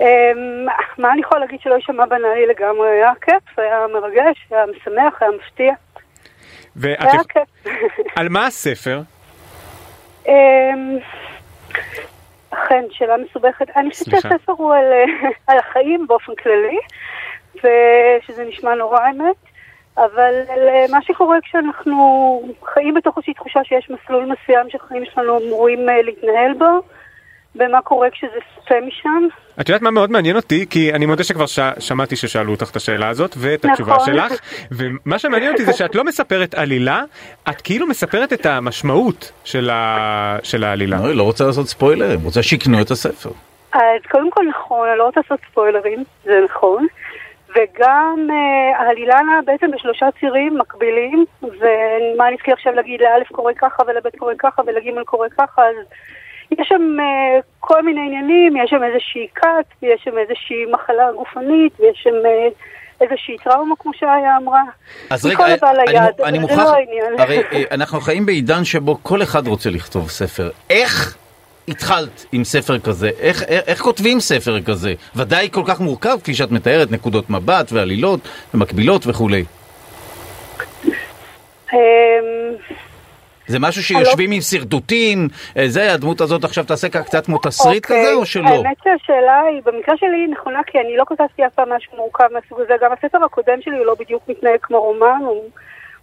אמ, 0.00 0.06
מה 0.98 1.12
אני 1.12 1.20
יכולה 1.20 1.40
להגיד 1.40 1.60
שלא 1.60 1.74
יישמע 1.74 2.06
בנאלי 2.06 2.46
לגמרי? 2.46 2.88
היה 2.88 3.12
כיף, 3.20 3.58
היה 3.58 3.78
מרגש, 3.94 4.46
היה 4.50 4.64
משמח, 4.76 5.22
היה 5.22 5.30
מפתיע. 5.30 5.72
ואת 6.76 6.96
היה 7.00 7.10
יכ- 7.14 7.26
כיף. 7.28 7.72
על 8.18 8.28
מה 8.28 8.46
הספר? 8.46 9.00
אמ, 10.28 10.32
אכן, 12.50 12.84
שאלה 12.90 13.14
מסובכת. 13.16 13.66
אני 13.76 13.90
חושבת. 13.90 14.22
שהספר 14.22 14.52
הוא 14.56 14.74
על, 14.74 14.84
על 15.46 15.58
החיים 15.58 16.06
באופן 16.08 16.32
כללי, 16.42 16.76
ושזה 17.56 18.44
נשמע 18.48 18.74
נורא 18.74 19.00
האמת, 19.00 19.36
אבל 19.98 20.34
מה 20.90 20.98
שקורה 21.02 21.36
כשאנחנו 21.42 22.42
חיים 22.64 22.94
בתוך 22.94 23.16
איזושהי 23.16 23.34
תחושה 23.34 23.60
שיש 23.64 23.90
מסלול 23.90 24.24
מסוים 24.24 24.70
שהחיים 24.70 25.04
שלנו 25.14 25.38
אמורים 25.38 25.88
אה, 25.88 26.02
להתנהל 26.02 26.54
בו, 26.58 26.80
ומה 27.54 27.82
קורה 27.82 28.10
כשזה 28.10 28.38
סוטה 28.54 28.74
משם. 28.86 29.26
את 29.60 29.68
יודעת 29.68 29.82
מה 29.82 29.90
מאוד 29.90 30.10
מעניין 30.10 30.36
אותי? 30.36 30.66
כי 30.70 30.92
אני 30.92 31.06
מודה 31.06 31.24
שכבר 31.24 31.46
ש... 31.46 31.58
שמעתי 31.78 32.16
ששאלו 32.16 32.52
אותך 32.52 32.70
את 32.70 32.76
השאלה 32.76 33.08
הזאת 33.08 33.34
ואת 33.38 33.64
התשובה 33.64 33.94
נכון. 33.94 34.06
שלך, 34.06 34.32
ומה 34.70 35.18
שמעניין 35.18 35.52
אותי 35.52 35.64
זה 35.64 35.72
שאת 35.72 35.94
לא 35.94 36.04
מספרת 36.04 36.54
עלילה, 36.54 37.02
את 37.48 37.60
כאילו 37.60 37.86
מספרת 37.86 38.32
את 38.32 38.46
המשמעות 38.46 39.32
של, 39.44 39.70
ה... 39.70 40.38
של 40.42 40.64
העלילה. 40.64 40.96
לא, 40.96 41.06
היא 41.06 41.16
לא 41.16 41.22
רוצה 41.22 41.44
לעשות 41.44 41.68
ספוילרים, 41.68 42.20
רוצה 42.24 42.42
שיקנו 42.42 42.80
את 42.80 42.90
הספר. 42.90 43.30
אז 43.72 44.00
קודם 44.10 44.30
כל 44.30 44.44
נכון, 44.48 44.88
אני 44.88 44.98
לא 44.98 45.04
רוצה 45.04 45.20
לעשות 45.20 45.40
ספוילרים, 45.50 46.04
זה 46.24 46.40
נכון. 46.44 46.86
וגם 47.50 48.28
אה, 48.30 48.78
העלילה 48.78 49.20
נעה 49.20 49.42
בעצם 49.44 49.70
בשלושה 49.70 50.06
צירים 50.20 50.58
מקבילים, 50.58 51.24
ומה 51.42 52.28
אני 52.28 52.36
אתחיל 52.36 52.54
עכשיו 52.54 52.72
להגיד, 52.72 53.00
לאלף 53.00 53.28
קורה 53.32 53.52
ככה 53.54 53.82
ולבית 53.86 54.16
קורה 54.16 54.32
ככה 54.38 54.62
ולגימל 54.66 55.04
קורה 55.04 55.28
ככה, 55.38 55.62
אז 55.62 55.76
יש 56.50 56.68
שם 56.68 56.96
אה, 57.00 57.40
כל 57.60 57.82
מיני 57.82 58.00
עניינים, 58.00 58.56
יש 58.56 58.70
שם 58.70 58.84
איזושהי 58.84 59.28
כת, 59.34 59.66
ויש 59.82 60.00
שם 60.04 60.18
איזושהי 60.18 60.64
מחלה 60.72 61.12
גופנית, 61.12 61.80
ויש 61.80 62.00
שם 62.02 62.26
אה, 62.26 62.48
איזושהי 63.00 63.36
טראומה, 63.44 63.74
כמו 63.78 63.92
שהיה 63.94 64.36
אמרה. 64.42 64.62
אז 65.10 65.26
רגע, 65.26 65.44
אני, 65.44 65.54
ליד, 65.86 66.20
אני, 66.24 66.38
מוכרח, 66.38 66.58
לא. 66.58 67.22
הרי 67.22 67.42
אה, 67.52 67.62
אנחנו 67.70 68.00
חיים 68.00 68.26
בעידן 68.26 68.64
שבו 68.64 68.98
כל 69.02 69.22
אחד 69.22 69.46
רוצה 69.46 69.70
לכתוב 69.70 70.08
ספר. 70.08 70.50
איך 70.70 71.16
התחלת 71.68 72.26
עם 72.32 72.44
ספר 72.44 72.78
כזה? 72.78 73.10
איך, 73.20 73.42
איך, 73.42 73.64
איך 73.66 73.80
כותבים 73.80 74.20
ספר 74.20 74.62
כזה? 74.62 74.94
ודאי 75.16 75.48
כל 75.52 75.62
כך 75.66 75.80
מורכב, 75.80 76.18
כפי 76.22 76.34
שאת 76.34 76.50
מתארת, 76.50 76.90
נקודות 76.90 77.30
מבט 77.30 77.72
ועלילות 77.72 78.20
ומקבילות 78.54 79.06
וכולי. 79.06 79.44
אמ, 81.72 81.78
זה 83.46 83.58
משהו 83.58 83.82
שיושבים 83.82 84.30
עם 84.30 84.40
שרטוטים, 84.40 85.28
אה, 85.56 85.68
זה, 85.68 85.92
הדמות 85.92 86.20
הזאת 86.20 86.44
עכשיו 86.44 86.64
תעשה 86.64 86.88
קצת 86.88 87.26
כמו 87.26 87.38
תסריט 87.38 87.84
אוקיי, 87.84 88.02
כזה, 88.02 88.14
או 88.14 88.26
שלא? 88.26 88.48
האמת 88.48 88.76
שהשאלה 88.84 89.40
היא, 89.40 89.62
במקרה 89.64 89.96
שלי 89.96 90.16
היא 90.16 90.28
נכונה, 90.28 90.60
כי 90.66 90.78
אני 90.78 90.96
לא 90.96 91.04
כתבתי 91.06 91.46
אף 91.46 91.52
פעם 91.54 91.72
משהו 91.72 91.96
מורכב 91.96 92.24
מהסוג 92.32 92.60
הזה. 92.60 92.74
גם 92.82 92.92
הספר 92.92 93.24
הקודם 93.24 93.58
שלי 93.60 93.76
הוא 93.76 93.86
לא 93.86 93.94
בדיוק 93.98 94.22
מתנהג 94.28 94.58
כמו 94.62 94.80
רומן, 94.80 95.20
הוא 95.20 95.50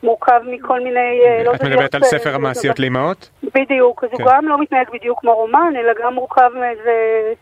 מורכב 0.04 0.42
מכל 0.46 0.80
מיני... 0.80 1.20
אה, 1.26 1.44
לא 1.44 1.56
את 1.56 1.64
מדברת 1.64 1.96
על 1.96 2.02
איך, 2.04 2.12
ספר 2.12 2.30
אה, 2.30 2.36
המעשיות 2.36 2.80
לאמהות? 2.80 3.30
בדיוק, 3.56 4.04
אז 4.04 4.10
הוא 4.12 4.18
כן. 4.18 4.24
גם 4.28 4.48
לא 4.48 4.62
מתנהג 4.62 4.88
בדיוק 4.94 5.20
כמו 5.20 5.34
רומן, 5.36 5.74
אלא 5.80 5.94
גם 6.04 6.14
מורכב 6.14 6.50
מאיזה 6.60 6.94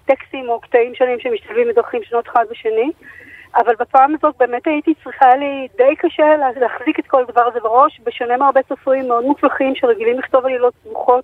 טקסטים 0.06 0.50
או 0.50 0.60
קטעים 0.60 0.96
שונים 0.96 1.20
שמשתלבים 1.20 1.68
בדרכים 1.68 2.04
שונות 2.04 2.28
אחד 2.28 2.46
בשני. 2.52 2.92
אבל 3.56 3.74
בפעם 3.80 4.16
הזאת 4.16 4.36
באמת 4.40 4.68
הייתי 4.68 4.94
צריכה, 5.04 5.26
היה 5.26 5.36
לי 5.36 5.68
די 5.78 5.96
קשה 5.98 6.38
לה- 6.38 6.60
להחזיק 6.62 7.00
את 7.00 7.08
כל 7.08 7.22
הדבר 7.22 7.42
הזה 7.48 7.60
בראש, 7.60 8.02
בשונה 8.04 8.38
מהרבה 8.38 8.62
סופרים 8.70 9.08
מאוד 9.08 9.26
מוצלחים 9.26 9.76
שרגילים 9.76 10.20
לכתוב 10.20 10.46
עלילות 10.46 10.74
סבוכות. 10.84 11.24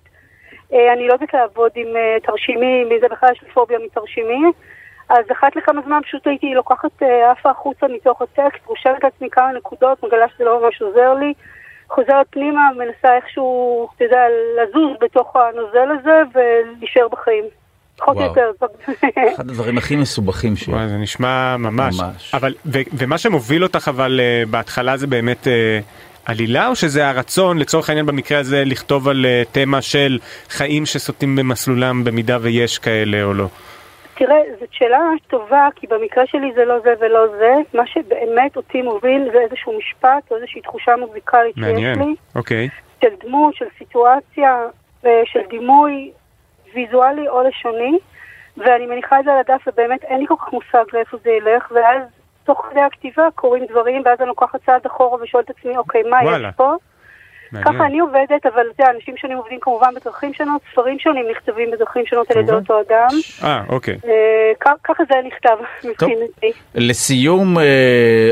אה, 0.72 0.92
אני 0.92 1.08
לא 1.08 1.12
יודעת 1.12 1.34
לעבוד 1.34 1.70
עם 1.74 1.96
אה, 1.96 2.16
תרשימים, 2.22 2.88
מי 2.88 3.00
זה 3.00 3.06
בכלל 3.10 3.28
יש 3.32 3.42
לי 3.42 3.48
פוביה 3.50 3.78
מתרשימים. 3.78 4.52
אז 5.08 5.24
אחת 5.32 5.56
לכמה 5.56 5.80
זמן 5.86 6.00
פשוט 6.02 6.26
הייתי 6.26 6.54
לוקחת 6.54 7.02
אה, 7.02 7.30
עפה 7.30 7.50
החוצה 7.50 7.86
מתוך 7.88 8.22
הטקסט, 8.22 8.66
רושמת 8.66 9.04
לעצמי 9.04 9.30
כמה 9.30 9.52
נקודות, 9.52 10.04
מגלה 10.04 10.26
שזה 10.34 10.44
לא 10.44 10.62
ממש 10.62 10.82
עוזר 10.82 11.14
לי. 11.14 11.32
חוזרת 11.90 12.26
פנימה, 12.30 12.60
מנסה 12.76 13.16
איכשהו, 13.16 13.88
אתה 13.96 14.04
יודע, 14.04 14.20
לזוז 14.56 14.96
בתוך 15.00 15.36
הנוזל 15.36 15.88
הזה 16.00 16.22
ולהישאר 16.34 17.08
בחיים. 17.08 17.44
פחות 17.98 18.16
או 18.16 18.22
וואו. 18.22 18.28
יותר. 18.28 18.66
אחד 19.34 19.50
הדברים 19.50 19.78
הכי 19.78 19.96
מסובכים 19.96 20.56
ש... 20.56 20.68
וואי, 20.68 20.88
זה 20.88 20.96
נשמע 20.96 21.56
ממש. 21.56 22.00
ממש. 22.00 22.34
אבל, 22.34 22.54
ו, 22.66 22.78
ומה 22.92 23.18
שמוביל 23.18 23.62
אותך 23.62 23.88
אבל 23.88 24.20
אה, 24.22 24.42
בהתחלה 24.50 24.96
זה 24.96 25.06
באמת 25.06 25.48
אה, 25.48 25.80
עלילה, 26.24 26.68
או 26.68 26.76
שזה 26.76 27.08
הרצון, 27.08 27.58
לצורך 27.58 27.88
העניין 27.88 28.06
במקרה 28.06 28.38
הזה, 28.38 28.64
לכתוב 28.64 29.08
על 29.08 29.26
אה, 29.26 29.42
תמה 29.52 29.82
של 29.82 30.18
חיים 30.48 30.86
שסוטים 30.86 31.36
במסלולם 31.36 32.04
במידה 32.04 32.38
ויש 32.40 32.78
כאלה 32.78 33.22
או 33.22 33.34
לא? 33.34 33.48
תראה, 34.18 34.42
זאת 34.60 34.68
שאלה 34.72 34.98
ממש 34.98 35.20
טובה, 35.20 35.68
כי 35.76 35.86
במקרה 35.86 36.26
שלי 36.26 36.52
זה 36.54 36.64
לא 36.64 36.80
זה 36.80 36.94
ולא 37.00 37.28
זה. 37.28 37.54
מה 37.74 37.86
שבאמת 37.86 38.56
אותי 38.56 38.82
מוביל 38.82 39.28
זה 39.32 39.38
איזשהו 39.38 39.78
משפט 39.78 40.30
או 40.30 40.36
איזושהי 40.36 40.60
תחושה 40.60 40.96
מוזיקלית 40.96 41.54
שיש 41.54 41.64
מעניין, 41.64 41.98
לי, 41.98 42.14
אוקיי. 42.36 42.68
של 43.00 43.08
דמות, 43.24 43.54
של 43.54 43.64
סיטואציה, 43.78 44.66
ושל 45.04 45.40
דימוי 45.50 46.10
ויזואלי 46.74 47.28
או 47.28 47.42
לשוני, 47.42 47.98
ואני 48.56 48.86
מניחה 48.86 49.20
את 49.20 49.24
זה 49.24 49.32
על 49.32 49.38
הדף 49.38 49.62
ובאמת 49.66 50.04
אין 50.04 50.20
לי 50.20 50.26
כל 50.26 50.34
כך 50.38 50.52
מושג 50.52 50.84
לאיפה 50.92 51.16
זה 51.24 51.30
ילך, 51.30 51.72
ואז 51.74 52.02
תוך 52.44 52.66
כדי 52.70 52.80
הכתיבה 52.80 53.28
קורים 53.34 53.66
דברים, 53.66 54.02
ואז 54.04 54.20
אני 54.20 54.28
לוקחת 54.28 54.64
צעד 54.66 54.86
אחורה 54.86 55.22
ושואלת 55.22 55.50
את 55.50 55.56
עצמי, 55.58 55.76
אוקיי, 55.76 56.02
מה 56.02 56.16
וואלה. 56.22 56.48
יש 56.48 56.54
פה? 56.56 56.74
מעניין. 57.52 57.74
ככה 57.74 57.86
אני 57.86 57.98
עובדת, 58.00 58.46
אבל 58.54 58.62
יודע, 58.78 58.90
אנשים 58.96 59.14
שונים 59.16 59.36
עובדים 59.36 59.58
כמובן 59.60 59.88
בדרכים 60.00 60.34
שונות, 60.34 60.60
ספרים 60.72 60.98
שונים 60.98 61.24
נכתבים 61.30 61.70
בדרכים 61.70 62.02
שונות 62.06 62.30
על 62.30 62.38
ידי. 62.42 62.52
אותו 62.52 62.80
אדם. 62.80 63.08
אה, 63.44 63.62
אוקיי. 63.68 63.94
אה, 64.04 64.72
ככה 64.84 65.02
זה 65.08 65.14
נכתב 65.26 65.56
מבחינתי. 65.84 66.52
לסיום, 66.74 67.58
אה, 67.58 67.64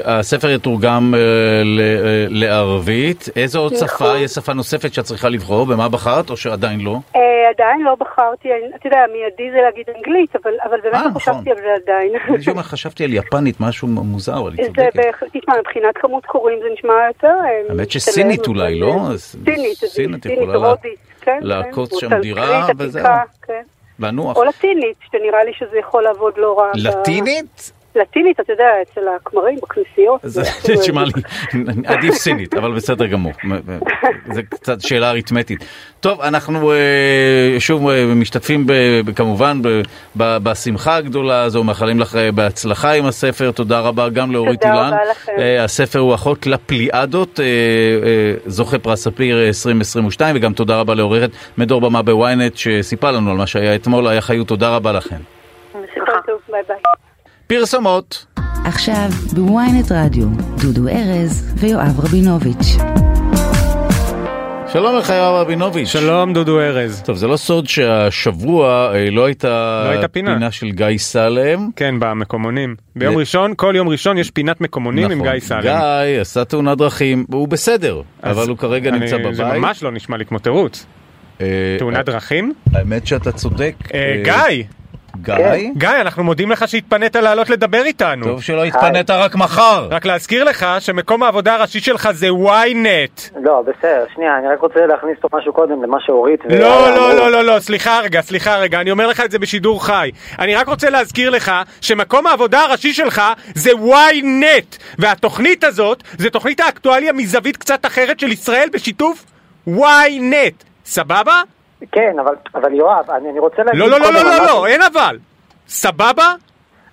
הספר 0.05 0.51
יתורגם 0.51 1.15
אה, 1.15 1.21
ל- 1.65 1.81
אה, 1.81 2.27
לערבית. 2.29 3.29
איזו 3.37 3.59
עוד 3.61 3.73
נכון. 3.73 3.89
שפה? 3.89 4.19
יש 4.19 4.31
שפה 4.31 4.53
נוספת 4.53 4.95
שאת 4.95 5.05
צריכה 5.05 5.29
לבחור? 5.29 5.67
במה 5.67 5.89
בחרת 5.89 6.31
או 6.31 6.37
שעדיין 6.37 6.81
לא? 6.81 6.97
אה, 7.17 7.21
עדיין 7.57 7.81
לא 7.83 7.95
בחרתי, 8.01 8.49
אני- 8.53 8.77
אתה 8.77 8.87
יודע, 8.87 8.99
מיידי 9.13 9.51
זה 9.57 9.63
להגיד 9.63 9.85
אנגלית, 9.97 10.37
אבל 10.37 10.51
אבל 10.65 10.81
באמת 10.83 10.95
אה, 10.95 11.03
לא 11.03 11.09
נכון. 11.09 11.21
חשבתי 11.35 11.51
על 11.51 11.57
זה 11.57 11.75
עדיין. 11.85 12.13
איזשהו 12.35 12.53
יום 12.53 12.63
חשבתי 12.63 13.05
על 13.05 13.13
יפנית, 13.13 13.61
משהו 13.61 13.89
מוזר, 13.89 14.39
אבל 14.41 14.53
היא 14.59 14.67
זה 14.67 14.73
צודקת. 14.77 15.01
תשמע, 15.33 15.55
מבחינת 15.61 15.95
כמות 15.99 16.27
קוראים 16.27 16.59
זה 16.63 16.69
נשמע 16.73 16.93
יותר... 17.07 17.29
אה, 17.45 17.61
האמת 17.71 17.91
שסינית 17.91 18.47
אולי, 18.47 18.83
אה, 18.83 18.89
לא? 19.09 19.15
אז 19.15 19.37
סינית, 19.87 20.27
יכולה 20.27 20.59
לה- 20.59 20.69
הודית, 20.69 20.99
כן, 21.21 21.39
לעקוץ 21.43 21.91
כן, 21.93 21.99
שם 21.99 22.21
דירה, 22.21 22.67
וזהו. 22.79 23.07
עתיקה, 23.07 23.23
כן. 23.43 23.63
לנוח. 23.99 24.37
או 24.37 24.45
לטינית, 24.45 24.97
שנראה 25.13 25.45
לי 25.45 25.53
שזה 25.59 25.79
יכול 25.79 26.03
לעבוד 26.03 26.33
לא 26.37 26.59
רע. 26.59 26.73
ב- 26.73 26.77
לטינית? 26.77 27.73
לטינית, 27.97 28.41
אתה 28.41 28.53
יודע, 28.53 28.69
אצל 28.83 29.01
הכמרים, 29.17 29.59
בכנסיות. 29.63 30.21
זה 30.23 30.43
נשמע 30.81 31.05
לי, 31.09 31.13
עדיף 31.87 32.15
סינית, 32.15 32.55
אבל 32.55 32.73
בסדר 32.73 33.07
גמור. 33.07 33.33
זה 34.33 34.43
קצת 34.43 34.81
שאלה 34.81 35.11
אריתמטית. 35.11 35.65
טוב, 36.01 36.21
אנחנו 36.21 36.73
אה, 36.73 37.57
שוב 37.59 37.89
אה, 37.89 38.07
משתתפים 38.07 38.67
כמובן 39.17 39.61
בשמחה 40.17 40.97
הגדולה 40.97 41.43
הזו, 41.43 41.65
מאחלים 41.65 42.01
לך 42.01 42.17
אה, 42.17 42.33
בהצלחה 42.33 42.93
עם 42.93 43.07
הספר. 43.07 43.51
תודה 43.51 43.81
רבה 43.81 44.09
גם 44.09 44.33
לאורית 44.33 44.61
תודה 44.61 44.75
אילן. 44.75 44.93
רבה 44.93 45.05
לכם. 45.11 45.33
הספר 45.65 45.99
הוא 45.99 46.15
אחות 46.15 46.47
לפליאדות, 46.47 47.41
זוכה 48.47 48.79
פרס 48.79 49.05
ספיר 49.05 49.37
אה, 49.37 49.47
2022, 49.47 50.37
וגם 50.37 50.53
תודה 50.53 50.81
רבה 50.81 50.95
לעורכת 50.95 51.31
מדור 51.59 51.81
במה 51.81 52.03
בוויינט 52.03 52.57
שסיפרה 52.57 53.13
לנו 53.13 53.31
על 53.31 53.37
מה 53.37 53.47
שהיה 53.47 53.75
אתמול. 53.75 54.09
היה 54.09 54.21
חיות, 54.21 54.49
תודה 54.49 54.77
רבה 54.77 54.93
לכם. 54.93 55.17
ביי 56.49 56.63
ביי. 56.69 56.77
פרסומות. 57.47 58.27
עכשיו 58.65 59.09
בוויינט 59.33 59.93
רדיו, 59.93 60.27
דודו 60.63 60.89
ארז 60.89 61.55
ויואב 61.59 62.01
רבינוביץ'. 62.01 62.77
שלום 64.73 64.97
לך 64.99 65.09
יואב 65.11 65.35
רבינוביץ'. 65.35 65.89
שלום 65.89 66.33
דודו 66.33 66.61
ארז. 66.61 67.03
טוב, 67.05 67.17
זה 67.17 67.27
לא 67.27 67.37
סוד 67.37 67.67
שהשבוע 67.67 68.91
אה, 68.95 69.11
לא 69.11 69.25
הייתה, 69.27 69.83
לא 69.85 69.91
הייתה 69.91 70.09
פינה. 70.09 70.51
של 70.51 70.71
גיא 70.71 70.99
סלם. 70.99 71.71
כן, 71.77 71.95
במקומונים. 71.99 72.77
ביום 72.97 73.15
ו- 73.17 73.19
ראשון, 73.19 73.53
כל 73.57 73.73
יום 73.77 73.89
ראשון 73.89 74.19
יש 74.19 74.31
פינת 74.31 74.61
מקומונים 74.61 75.11
עם 75.11 75.19
נכון. 75.19 75.33
גיא 75.33 75.41
סלם. 75.41 75.61
גיא 75.61 75.73
עשה 76.21 76.45
תאונת 76.45 76.79
דרכים, 76.79 77.25
הוא 77.33 77.49
בסדר, 77.49 78.01
אז 78.23 78.39
אבל 78.39 78.49
הוא 78.49 78.59
כרגע 78.59 78.91
אני- 78.91 78.99
נמצא 78.99 79.17
זה 79.33 79.45
בבית. 79.45 79.61
ממש 79.63 79.83
לא 79.83 79.93
נשמע 79.93 80.17
לי 80.17 80.25
כמו 80.25 80.39
תירוץ. 80.39 80.87
אה, 81.41 81.47
תאונת 81.79 82.07
דרכים? 82.07 82.53
האמת 82.75 83.07
שאתה 83.07 83.33
צודק. 83.33 83.75
אה, 83.95 84.23
אה, 84.27 84.61
גיא! 85.23 85.35
גיא? 85.37 85.71
גיא, 85.77 85.89
אנחנו 86.01 86.25
מודים 86.25 86.51
לך 86.51 86.69
שהתפנית 86.69 87.17
לעלות 87.17 87.51
לדבר 87.51 87.83
איתנו. 87.85 88.25
טוב 88.25 88.43
שלא 88.43 88.65
התפנית 88.65 89.11
רק 89.11 89.35
מחר. 89.35 89.89
רק 89.91 90.05
להזכיר 90.05 90.45
לך 90.45 90.67
שמקום 90.79 91.23
העבודה 91.23 91.55
הראשי 91.55 91.81
שלך 91.81 92.09
זה 92.13 92.29
ynet. 92.29 93.41
לא, 93.43 93.63
בסדר, 93.63 94.05
שנייה, 94.15 94.39
אני 94.39 94.49
רק 94.49 94.61
רוצה 94.61 94.87
להכניס 94.87 95.19
פה 95.21 95.29
משהו 95.33 95.53
קודם 95.53 95.83
למה 95.83 95.99
שאורית. 96.01 96.41
לא, 96.45 96.95
לא, 96.97 97.15
לא, 97.15 97.31
לא, 97.31 97.45
לא, 97.45 97.61
סליחה 97.61 98.01
רגע, 98.01 98.21
סליחה 98.21 98.57
רגע, 98.57 98.81
אני 98.81 98.91
אומר 98.91 99.07
לך 99.07 99.21
את 99.21 99.31
זה 99.31 99.39
בשידור 99.39 99.87
חי. 99.87 100.11
אני 100.39 100.55
רק 100.55 100.69
רוצה 100.69 100.91
להזכיר 100.91 101.31
לך 101.31 101.53
שמקום 101.81 102.27
העבודה 102.27 102.61
הראשי 102.61 102.93
שלך 102.93 103.23
זה 103.55 103.71
ynet. 103.71 104.79
והתוכנית 104.99 105.65
הזאת 105.65 106.03
זה 106.19 106.31
תוכנית 106.31 106.61
האקטואליה 106.61 107.13
מזווית 107.13 107.57
קצת 107.57 107.87
אחרת 107.87 108.21
של 108.21 108.33
ישראל 108.33 108.69
בשיתוף 108.73 109.25
ynet. 109.69 110.65
סבבה? 110.85 111.43
כן, 111.93 112.17
אבל, 112.21 112.35
אבל 112.55 112.75
יואב, 112.75 113.11
אני, 113.11 113.31
אני 113.31 113.39
רוצה 113.39 113.63
להגיד... 113.63 113.81
לא, 113.81 113.91
לא, 113.91 113.99
לא, 114.01 114.11
לא, 114.13 114.23
לא, 114.25 114.47
לא, 114.47 114.67
אין 114.67 114.83
אבל. 114.83 115.19
סבבה? 115.69 116.35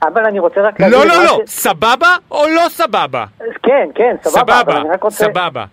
אבל 0.04 0.26
אני 0.26 0.40
רוצה 0.40 0.62
רק 0.62 0.80
להגיד... 0.80 0.98
לא, 0.98 1.06
לא, 1.06 1.24
לא, 1.24 1.40
ש- 1.46 1.50
סבבה 1.50 2.16
או 2.32 2.46
לא 2.56 2.62
סבבה? 2.70 3.26
כן, 3.64 3.88
כן, 3.96 4.16
סבבה, 4.24 4.42
אבל 4.62 4.72
סבבה, 4.72 4.82
אני 4.82 4.90
רק 4.90 5.04
רוצה... 5.04 5.16
סבבה. 5.26 5.66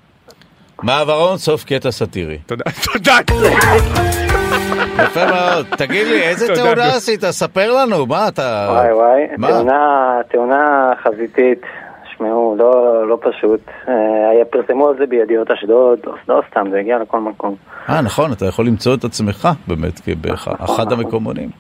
מעברון, 0.83 1.37
סוף 1.39 1.65
קטע 1.65 1.91
סאטירי. 1.91 2.39
תודה, 2.47 2.65
תודה. 2.87 3.17
יפה 5.05 5.27
מאוד. 5.27 5.67
תגיד 5.79 6.07
לי, 6.07 6.23
איזה 6.23 6.47
גור. 6.55 6.81
עשית? 6.97 7.25
ספר 7.25 7.73
לנו, 7.73 8.07
מה 8.07 8.29
אתה... 8.29 8.67
וואי 8.71 8.93
וואי? 8.93 9.27
תאונה, 9.49 10.19
תאונה 10.33 10.91
חזיתית, 11.05 11.61
שמעו, 12.21 12.55
לא, 12.59 12.73
לא 13.09 13.19
פשוט. 13.21 13.61
אה, 13.89 13.95
היה- 14.31 14.45
פרסמו 14.45 14.89
על 14.89 14.95
זה 14.99 15.07
בידיעות 15.07 15.51
אשדוד, 15.51 15.99
לא, 16.07 16.15
לא 16.29 16.41
סתם, 16.51 16.67
זה 16.71 16.79
הגיע 16.79 16.99
לכל 16.99 17.21
מקום. 17.21 17.55
אה, 17.89 18.01
נכון, 18.01 18.33
אתה 18.33 18.47
יכול 18.47 18.67
למצוא 18.67 18.95
את 18.95 19.05
עצמך 19.05 19.49
באמת 19.69 20.01
כאחד 20.01 20.53
נכון. 20.61 20.93
המקומונים. 20.93 21.51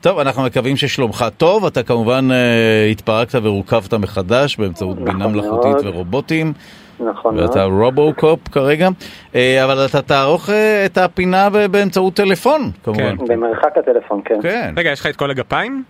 טוב, 0.00 0.18
אנחנו 0.18 0.42
מקווים 0.42 0.76
ששלומך 0.76 1.24
טוב, 1.36 1.66
אתה 1.66 1.82
כמובן 1.82 2.28
אה, 2.30 2.88
התפרקת 2.90 3.38
ורוכבת 3.42 3.94
מחדש 3.94 4.56
באמצעות 4.56 4.96
בינה 4.98 5.12
נכון 5.18 5.32
מלאכותית 5.32 5.72
מאוד. 5.72 5.86
ורובוטים, 5.86 6.52
נכון 7.00 7.34
מאוד. 7.36 7.48
ואתה 7.48 7.64
רובו-קופ 7.64 8.48
כרגע, 8.48 8.88
אה, 9.34 9.64
אבל 9.64 9.86
אתה 9.90 10.02
תערוך 10.02 10.50
אה, 10.50 10.86
את 10.86 10.98
הפינה 10.98 11.48
באמצעות 11.70 12.14
טלפון, 12.14 12.60
כמובן. 12.84 13.16
במרחק 13.28 13.78
הטלפון, 13.78 14.20
כן. 14.24 14.38
כן. 14.42 14.74
רגע, 14.76 14.90
יש 14.92 15.00
לך 15.00 15.06
את 15.06 15.16
כל 15.16 15.30
הגפיים? 15.30 15.82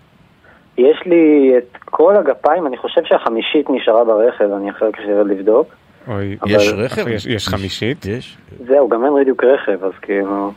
יש 0.78 1.02
לי 1.06 1.52
את 1.58 1.76
כל 1.84 2.16
הגפיים, 2.16 2.66
אני 2.66 2.76
חושב 2.76 3.00
שהחמישית 3.04 3.66
נשארה 3.70 4.04
ברכב, 4.04 4.44
אני 4.56 4.70
אחר 4.70 4.92
כך 4.92 4.98
ארד 5.08 5.26
לבדוק. 5.26 5.68
אוי, 6.08 6.36
אבל- 6.42 6.50
יש 6.50 6.72
רכב? 6.76 7.08
יש- 7.08 7.26
יש 7.26 7.48
חמישית? 7.48 8.06
יש. 8.06 8.36
זהו, 8.66 8.88
גם 8.88 9.04
אין 9.04 9.12
בדיוק 9.20 9.44
רכב, 9.44 9.84
אז 9.84 9.92
כאילו, 10.02 10.52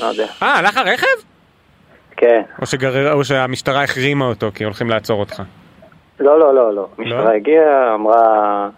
לא 0.00 0.04
יודע. 0.04 0.26
אה, 0.42 0.58
הלך 0.58 0.76
הרכב? 0.76 1.06
כן. 2.16 2.42
או 2.60 2.66
שגרר- 2.66 3.12
או 3.12 3.24
שהמשטרה 3.24 3.82
החרימה 3.84 4.24
אותו 4.24 4.46
כי 4.54 4.64
הולכים 4.64 4.90
לעצור 4.90 5.20
אותך. 5.20 5.42
לא, 6.20 6.38
לא, 6.38 6.54
לא, 6.54 6.74
לא. 6.74 6.88
משטרה 6.98 7.34
הגיעה, 7.34 7.94
אמרה, 7.94 8.68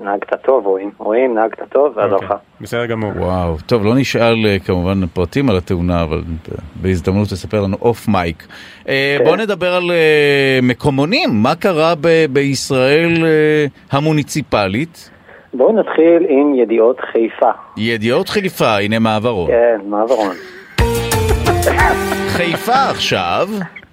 נהגת 0.00 0.34
טוב, 0.42 0.66
רואים, 0.66 0.90
רואים, 0.98 1.34
נהגת 1.34 1.62
טוב, 1.72 1.92
ואז 1.96 2.12
אוקיי, 2.12 2.26
הלכה. 2.28 2.36
בסדר 2.60 2.86
גמור. 2.86 3.10
וואו, 3.16 3.56
טוב, 3.66 3.84
לא 3.84 3.94
נשאל 3.96 4.46
אה, 4.46 4.56
כמובן 4.66 5.06
פרטים 5.06 5.50
על 5.50 5.56
התאונה, 5.56 6.02
אבל 6.02 6.18
ב- 6.18 6.82
בהזדמנות 6.82 7.28
תספר 7.28 7.60
לנו 7.60 7.76
אוף 7.82 8.08
מייק. 8.08 8.46
אה, 8.88 9.16
כן. 9.18 9.24
בוא 9.24 9.36
נדבר 9.36 9.74
על 9.74 9.90
אה, 9.90 10.58
מקומונים, 10.62 11.30
מה 11.32 11.54
קרה 11.54 11.94
ב- 12.00 12.26
בישראל 12.30 13.12
אה, 13.24 13.66
המוניציפלית? 13.92 15.10
בואו 15.54 15.72
נתחיל 15.72 16.26
עם 16.28 16.54
ידיעות 16.54 17.00
חיפה. 17.12 17.50
ידיעות 17.76 18.28
חיפה, 18.28 18.76
הנה 18.78 18.98
מעברון. 18.98 19.50
כן, 19.50 19.80
מעברון. 19.86 20.34
חיפה 22.28 22.90
עכשיו, 22.90 23.48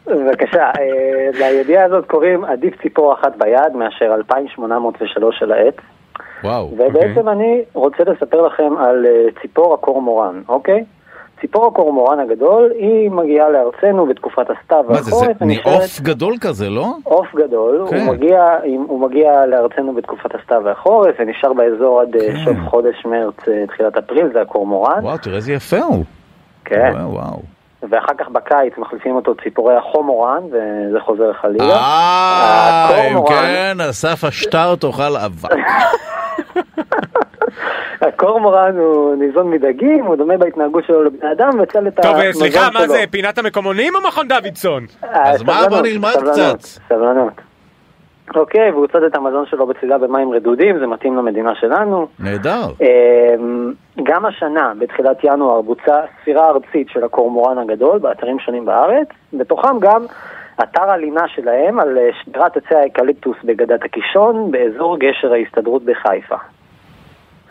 בבקשה, 0.08 0.64
אה, 0.64 1.49
לידיעה 1.58 1.86
הזאת 1.86 2.06
קוראים 2.06 2.45
עדיף 2.45 2.74
ציפור 2.82 3.14
אחת 3.14 3.34
ביד 3.39 3.76
מאשר 3.76 4.14
2803 4.16 5.36
של 5.39 5.51
העץ. 5.51 5.76
וואו, 6.46 6.72
ובעצם 6.78 7.30
אני 7.30 7.62
רוצה 7.74 8.04
לספר 8.04 8.41
לכם 8.41 8.74
על 8.80 9.06
אה, 9.06 9.26
ציפור 9.41 9.74
הקורמורן, 9.74 10.41
אוקיי? 10.50 10.84
ציפור 11.41 11.68
הקורמורן 11.68 12.20
הגדול, 12.20 12.72
היא 12.78 13.12
מגיעה 13.12 13.50
לארצנו 13.50 14.06
בתקופת 14.06 14.46
הסתיו 14.50 14.84
מה 14.89 14.96
זה, 14.96 15.02
זה 15.04 15.16
והחורף, 15.16 15.38
ונשארת- 15.41 15.66
מעוף 15.68 16.00
גדול 16.02 16.34
כזה, 16.41 16.70
לא? 16.70 16.88
עוף 17.04 17.28
גדול, 17.36 17.86
כן. 17.89 17.96
הוא, 18.06 18.14
מגיע, 18.14 18.46
הוא 18.88 19.00
מגיע 19.00 19.46
לארצנו 19.46 19.93
בתקופת 19.93 20.36
הסתיו 20.36 20.62
והחורף 20.66 21.16
ונשאר 21.20 21.54
באזור 21.54 22.02
עד 22.02 22.16
אה, 22.16 22.22
כן. 22.28 22.38
סוף 22.46 22.58
חודש 22.70 23.06
מרץ, 23.06 23.34
אה, 23.48 23.68
תחילת 23.68 23.98
אפריל, 23.98 24.30
זה 24.34 24.41
הקורמורן. 24.41 25.00
וואו, 25.04 25.18
תראה 25.18 25.36
איזה 25.36 25.54
יפה 25.54 25.80
הוא. 25.80 26.04
כן. 26.66 26.91
וואו, 26.93 27.12
וואו. 27.14 27.55
ואחר 27.84 28.13
כך 28.17 28.30
בקיץ 28.30 28.73
מחליפים 28.78 29.15
אותו 29.15 29.36
ציפורי 29.43 29.76
החומורן, 29.76 30.43
וזה 30.45 30.99
חוזר 30.99 31.34
חלילה. 31.34 31.76
אה, 31.76 33.07
אם. 33.11 33.26
כן, 33.28 33.78
אסף 33.89 34.23
השטר 34.23 34.76
תאכל 34.76 35.17
אבק. 35.26 35.49
הקורמורן 38.01 38.78
הוא 38.78 39.15
ניזון 39.15 39.49
מדגים, 39.49 40.05
הוא 40.05 40.15
דומה 40.15 40.38
בהתנהגות 40.38 40.84
שלו 40.88 41.03
לבני 41.03 41.32
אדם, 41.32 41.49
וצד 41.59 41.88
את 41.88 41.95
טוב, 41.95 42.15
אה, 42.15 42.26
המזון 42.26 42.41
סליחה, 42.41 42.69
מה 42.73 42.80
שלו. 42.80 42.88
זה, 42.88 43.03
פינת 43.11 43.38
המקומונים 43.38 43.95
או 43.95 44.07
מכון 44.07 44.28
דוידסון? 44.28 44.86
אה, 45.03 45.32
אז 45.32 45.43
מה, 45.43 45.53
סבלנות, 45.53 45.69
בוא 45.69 45.82
נלמד 45.82 46.11
סבלנות, 46.11 46.34
קצת. 46.34 46.59
סבלנות. 46.89 47.34
אוקיי, 48.36 48.71
והוא 48.71 48.88
צד 48.88 49.03
את 49.03 49.15
המזון 49.15 49.45
שלו 49.45 49.67
בצלילה 49.67 49.97
במים 49.97 50.32
רדודים, 50.32 50.80
זה 50.80 50.88
מתאים 50.88 51.17
למדינה 51.17 51.55
שלנו. 51.55 52.07
נהדר. 52.19 52.61
אמ, 52.82 53.73
גם 54.03 54.26
השנה, 54.26 54.73
בתחילת 54.80 55.17
ינואר, 55.23 55.61
בוצעה 55.61 55.99
ספירה 56.21 56.49
ארצית 56.49 56.89
של 56.89 57.03
הקורמורן 57.03 57.57
הגדול 57.57 57.99
באתרים 57.99 58.39
שונים 58.39 58.65
בארץ, 58.65 59.07
בתוכם 59.34 59.80
גם 59.80 60.05
אתר 60.63 60.89
הלינה 60.89 61.28
שלהם 61.28 61.80
על 61.80 61.97
אה, 61.97 62.09
שדרת 62.23 62.57
עצי 62.57 62.76
האקליפטוס 62.76 63.38
בגדת 63.43 63.84
הקישון, 63.86 64.51
באזור 64.51 64.97
גשר 64.97 65.34
ההסתדרות 65.34 65.84
בחיפה. 65.84 66.36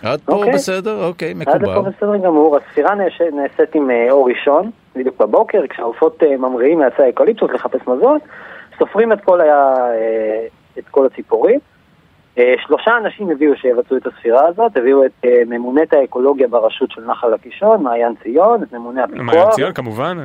עד 0.04 0.20
פה 0.20 0.32
אוקיי. 0.32 0.52
בסדר, 0.52 1.04
אוקיי, 1.06 1.34
עד 1.46 1.62
לפה 1.62 1.72
מקובל. 1.72 1.90
בסדר 1.90 2.16
גמור, 2.16 2.56
הספירה 2.56 2.94
נעש- 2.94 3.32
נעשית 3.34 3.74
עם 3.74 3.90
אה, 3.90 4.06
אור 4.10 4.28
ראשון, 4.30 4.70
בדיוק 4.96 5.16
בבוקר, 5.20 5.62
כשהעופות 5.68 6.22
אה, 6.22 6.36
ממריאים 6.36 6.78
מעצי 6.78 7.02
האקליפטוס 7.02 7.50
לחפש 7.50 7.80
מזון, 7.86 8.18
סופרים 8.78 9.12
את 9.12 9.20
כל, 9.24 9.40
את 10.78 10.88
כל 10.90 11.06
הציפורים. 11.06 11.58
אה, 12.38 12.54
שלושה 12.66 12.90
אנשים 13.04 13.30
הביאו 13.30 13.56
שיבצעו 13.56 13.96
את 13.96 14.06
הספירה 14.06 14.48
הזאת, 14.48 14.76
הביאו 14.76 15.04
את 15.04 15.10
אה, 15.24 15.42
ממונת 15.46 15.92
האקולוגיה 15.92 16.48
ברשות 16.48 16.90
של 16.90 17.00
נחל 17.06 17.34
הקישון, 17.34 17.82
מעיין 17.82 18.14
ציון, 18.22 18.62
את 18.62 18.72
ממונה 18.72 19.06
מעיין 19.06 19.28
הפיקוח, 19.28 19.54
ציון 19.54 19.72
כמובן. 19.72 20.18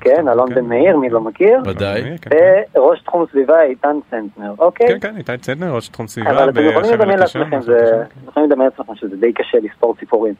כן, 0.00 0.28
אלון 0.28 0.54
בן 0.54 0.64
מאיר, 0.64 0.96
מי 0.96 1.10
לא 1.10 1.20
מכיר, 1.20 1.60
ודאי. 1.66 2.02
כן, 2.02 2.30
כן. 2.30 2.80
וראש 2.80 3.02
תחום 3.02 3.24
סביבה 3.30 3.62
איתן 3.62 3.96
צנטנר, 4.10 4.54
אוקיי? 4.58 4.88
כן, 4.88 4.98
כן, 5.00 5.16
איתי 5.16 5.38
צדנר, 5.38 5.74
ראש 5.74 5.88
תחום 5.88 6.06
סביבה 6.06 6.30
אבל 6.30 6.50
אתם 6.50 6.60
יכולים 6.60 6.80
בחבל 6.80 6.94
לדמיין 6.94 7.18
הקישון. 7.22 7.42
הקישון, 7.42 7.74
אתם 8.18 8.28
יכולים 8.28 8.50
לדמיין 8.50 8.70
לעצמכם 8.70 8.94
שזה 8.96 9.16
די 9.16 9.32
קשה 9.32 9.58
לספור 9.62 9.94
ציפורים. 10.00 10.34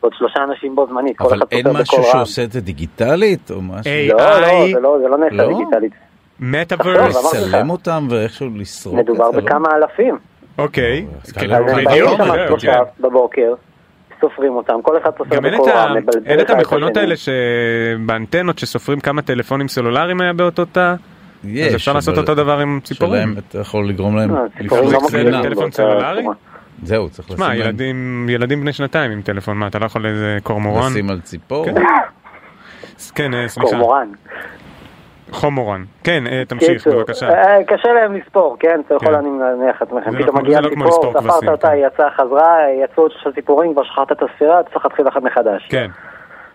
עוד 0.00 0.12
שלושה 0.18 0.44
אנשים 0.44 0.74
בו 0.74 0.86
זמנית, 0.86 1.18
כל 1.18 1.24
אבל 1.24 1.38
אחד 1.38 1.46
אין 1.50 1.66
סופר 1.66 1.80
משהו 1.80 1.98
בקול 1.98 2.10
רם. 2.10 2.12
שעושה 2.12 2.44
את 2.44 2.52
זה 2.52 2.60
דיגיטלית 2.60 3.50
או 3.50 3.62
משהו? 3.62 3.92
לא, 4.08 4.40
לא, 4.40 4.68
זה 4.72 4.80
לא, 4.80 5.10
לא 5.10 5.18
נעשה 5.18 5.34
לא? 5.34 5.58
דיגיטלית. 5.58 6.07
לך. 6.40 7.16
לצלם 7.34 7.70
אותם 7.70 8.06
ואיכשהו 8.10 8.48
לסרוק 8.56 8.94
את 8.94 9.04
מדובר 9.04 9.32
זה? 9.32 9.40
בכמה 9.40 9.68
אלפים. 9.76 10.18
אוקיי. 10.58 11.06
אז 11.24 11.32
כן, 11.32 11.46
לא, 11.50 11.56
שם 11.68 11.90
זהו, 11.94 12.08
שלושה 12.48 12.72
כן. 12.72 13.02
בבוקר, 13.02 13.54
סופרים 14.20 14.52
אותם, 14.52 14.74
כל 14.82 14.98
אחד 15.02 15.10
סופר 15.18 15.36
גם 15.36 15.44
אין 15.44 15.54
את 15.54 15.58
בקול 15.60 15.72
ה- 15.72 15.84
רם, 15.84 15.96
מבלבל 15.96 16.26
אין 16.26 16.40
את 16.40 16.50
המכונות. 16.50 16.96
האלה 16.96 17.14
שבאנטנות 17.16 18.58
שסופרים 18.58 19.00
כמה 19.00 19.22
טלפונים 19.22 19.68
סלולריים 19.68 20.20
היה 20.20 20.32
באותו 20.32 20.64
תא? 20.64 20.94
יש, 21.44 21.68
אז 21.68 21.74
אפשר 21.74 21.92
לעשות 21.92 22.18
אותו 22.18 22.34
דבר 22.34 22.58
עם 22.58 22.80
ציפורים. 22.84 23.34
אתה 23.38 23.58
יכול 23.60 23.88
לגרום 23.88 24.16
להם 24.16 24.36
אה, 24.36 24.42
לפרוק 24.60 24.92
לא. 25.14 25.42
טלפון 25.42 25.70
סלולרי? 25.70 26.24
זהו, 26.82 27.08
צריך 27.10 27.28
לשים 27.30 27.36
שמע, 27.36 27.48
להם- 27.48 27.58
ילדים 27.60 28.26
ילדים 28.28 28.60
בני 28.60 28.72
שנתיים 28.72 29.10
עם 29.10 29.22
טלפון, 29.22 29.56
מה, 29.56 29.66
אתה 29.66 29.78
לא 29.78 29.86
יכול 29.86 30.06
איזה 30.06 30.38
קורמורן? 30.42 30.90
לשים 30.90 31.10
על 31.10 31.20
ציפור. 31.20 31.64
כן. 31.64 31.74
כן, 33.14 33.34
אה, 33.34 33.48
סליחה. 33.48 33.68
קורמורן. 33.70 34.08
חומורן. 35.30 35.84
כן, 36.04 36.26
אה, 36.26 36.42
תמשיך, 36.48 36.84
קיצור, 36.84 36.94
בבקשה. 36.94 37.28
אה, 37.28 37.64
קשה 37.64 37.92
להם 37.92 38.16
לספור, 38.16 38.56
כן? 38.60 38.80
אתה 38.86 38.94
יכול 38.94 39.08
כן. 39.08 39.24
להניח 39.40 39.82
את 39.82 39.82
עצמכם. 39.82 40.22
פתאום 40.22 40.44
כמו 40.70 40.90
ציפור, 40.90 41.12
ספרת 41.20 41.48
אותה, 41.48 41.68
כן. 41.68 41.74
היא 41.74 41.86
יצאה, 41.86 42.10
חזרה, 42.10 42.56
יצאו 42.84 43.02
עוד 43.02 43.12
שלושה 43.12 43.32
ציפורים, 43.32 43.72
כבר 43.72 43.84
שכחת 43.84 44.12
את 44.12 44.22
הספירה, 44.22 44.62
צריך 44.62 44.84
להתחיל 44.84 45.08
אחת 45.08 45.22
מחדש. 45.22 45.66
כן. 45.70 45.90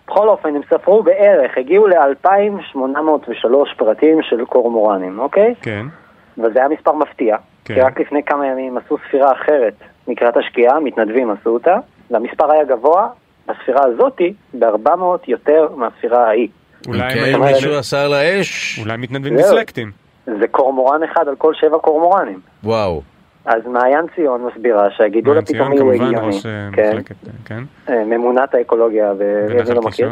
בכל 0.06 0.28
אופן, 0.28 0.56
הם 0.56 0.60
ספרו 0.70 1.02
בערך, 1.02 1.58
הגיעו 1.58 1.86
ל-2,803 1.86 3.74
פרטים 3.76 4.22
של 4.22 4.44
קורמורנים, 4.44 5.18
אוקיי? 5.18 5.54
כן. 5.62 5.86
וזה 6.38 6.58
היה 6.58 6.68
מספר 6.68 6.92
מפתיע, 6.92 7.36
כן. 7.64 7.74
כי 7.74 7.80
רק 7.80 8.00
לפני 8.00 8.22
כמה 8.22 8.46
ימים 8.46 8.78
עשו 8.78 8.96
ספירה 9.08 9.32
אחרת 9.32 9.74
לקראת 10.08 10.36
השקיעה, 10.36 10.80
מתנדבים 10.80 11.30
עשו 11.30 11.50
אותה, 11.50 11.76
והמספר 12.10 12.52
היה 12.52 12.64
גבוה 12.64 13.08
בספירה 13.46 13.84
הזאתי 13.84 14.34
ב-400 14.58 15.04
יותר 15.28 15.68
מהספירה 15.76 16.26
ההיא. 16.26 16.48
אולי 16.88 17.00
הם 17.02 17.42
היו- 17.42 17.54
מישהו 17.54 17.74
עשה 17.74 18.04
על 18.04 18.12
האש? 18.14 18.78
אולי 18.82 18.96
מתנדבים. 18.96 19.36
דיסלקטים. 19.36 19.90
זה 20.26 20.48
קורמורן 20.50 21.02
אחד 21.02 21.28
על 21.28 21.36
כל 21.36 21.54
שבע 21.54 21.78
קורמורנים. 21.78 22.40
וואו. 22.64 23.02
אז 23.44 23.66
מעיין 23.66 24.06
ציון 24.14 24.44
מסבירה 24.46 24.90
שהגידול 24.90 25.32
מעיין 25.34 25.44
ציון 25.44 25.60
הפתאומי 25.72 25.80
הוא 25.80 25.98
כמובן, 25.98 26.14
הגיוני. 26.14 26.26
ראש 26.36 26.46
אה, 26.46 26.68
כן, 26.72 26.90
מחלקת, 26.90 27.16
אה, 27.26 27.32
כן. 27.44 27.62
אה, 27.88 28.04
ממונת 28.04 28.54
האקולוגיה, 28.54 29.12
ונחל 29.18 29.72
לא 29.74 29.82
מכיר. 29.82 30.10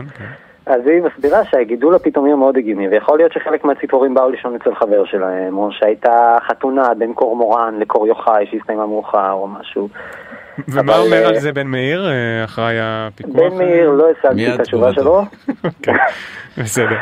אז 0.66 0.80
היא 0.86 1.02
מסבירה 1.02 1.44
שהגידול 1.44 1.94
הפתאומי 1.94 2.30
הוא 2.30 2.38
מאוד 2.38 2.56
הגיוני, 2.56 2.88
ויכול 2.88 3.18
להיות 3.18 3.32
שחלק 3.32 3.64
מהציפורים 3.64 4.14
באו 4.14 4.30
לישון 4.30 4.54
אצל 4.54 4.74
חבר 4.74 5.04
שלהם, 5.04 5.58
או 5.58 5.72
שהייתה 5.72 6.36
חתונה 6.48 6.94
בין 6.98 7.14
קורמורן 7.14 7.74
לקור 7.78 8.06
יוחאי 8.06 8.46
שהסתיימה 8.50 8.86
מאוחר 8.86 9.32
או 9.32 9.48
משהו. 9.48 9.88
ומה 10.68 10.98
אומר 10.98 11.22
אה, 11.22 11.28
על 11.28 11.38
זה 11.38 11.52
בן 11.52 11.66
מאיר, 11.66 12.08
אה, 12.08 12.44
אחראי 12.44 12.76
הפיקוח? 12.80 13.52
בן 13.52 13.58
מאיר 13.58 13.90
לא 13.90 14.06
השגתי 14.10 14.54
את 14.54 14.60
התשובה. 14.60 14.92
שלו. 14.92 15.22
כן, 15.82 15.96
בסדר. 16.58 16.96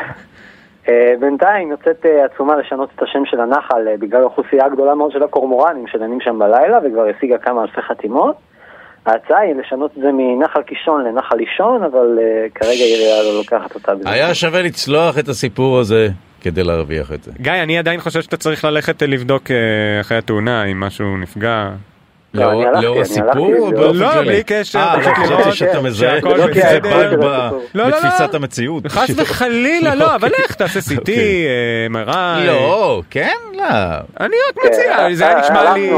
אה, 0.89 1.13
בינתיים 1.19 1.71
יוצאת 1.71 2.05
עצומה 2.25 2.55
לשנות 2.55 2.89
את 2.95 3.03
השם 3.03 3.25
של 3.25 3.39
הנחל 3.39 3.87
בגלל 3.99 4.21
האוכלוסייה 4.21 4.65
הגדולה 4.65 4.95
מאוד 4.95 5.11
של 5.11 5.23
הקורמורנים 5.23 5.87
שנעים 5.87 6.21
שם 6.21 6.39
בלילה 6.39 6.77
וכבר 6.77 7.07
השיגה 7.17 7.37
כמה 7.37 7.61
אלפי 7.61 7.81
חתימות. 7.81 8.35
ההצעה 9.05 9.39
היא 9.39 9.55
לשנות 9.55 9.91
את 9.97 10.01
זה 10.01 10.09
מנחל 10.13 10.61
קישון 10.61 11.03
לנחל 11.03 11.35
לישון, 11.35 11.83
אבל 11.83 12.19
כרגע 12.55 12.71
העירייה 12.71 13.23
לא 13.23 13.37
לוקחת 13.37 13.75
אותה. 13.75 13.91
היה 14.05 14.33
שווה 14.33 14.61
לצלוח 14.61 15.19
את 15.19 15.27
הסיפור 15.27 15.79
הזה 15.79 16.07
כדי 16.41 16.63
להרוויח 16.63 17.11
את 17.11 17.23
זה. 17.23 17.31
גיא, 17.39 17.51
אני 17.51 17.77
עדיין 17.77 17.99
חושב 17.99 18.21
שאתה 18.21 18.37
צריך 18.37 18.65
ללכת 18.65 19.01
לבדוק 19.01 19.43
אחרי 20.01 20.17
התאונה, 20.17 20.63
אם 20.63 20.79
משהו 20.79 21.17
נפגע. 21.17 21.69
לא, 22.33 22.71
לאור- 22.81 23.01
הסיפור 23.01 23.55
או 23.59 23.71
לא, 23.71 23.77
באופן 23.81 23.97
לא? 23.99 24.21
בלי 24.21 24.43
קשר, 24.45 24.79
אה, 24.79 24.95
חשבתי 25.01 25.29
לראות 25.29 25.53
שאתה 25.53 25.81
מזהה 25.81 26.15
שהכל 26.15 26.37
זה 26.37 26.47
בסדר. 26.47 27.15
בא 27.17 27.17
ב- 27.17 27.21
לא, 27.21 27.59
לא, 27.75 27.89
לא. 27.89 27.97
בתפיסת 27.97 28.33
המציאות. 28.33 28.87
חס 28.87 29.09
וחלילה, 29.15 29.95
לא, 29.95 30.15
אבל 30.15 30.29
לך, 30.45 30.53
תעשה 30.53 30.79
CT, 30.89 30.99
אוקיי. 30.99 31.87
MRI. 31.91 32.47
לא, 32.47 33.01
כן, 33.09 33.35
לא. 33.53 33.63
אני 34.19 34.35
רק 34.49 34.65
מציע, 34.65 34.97
כן, 34.97 35.13
זה 35.13 35.27
היה 35.27 35.39
נשמע 35.39 35.73
לי 35.73 35.91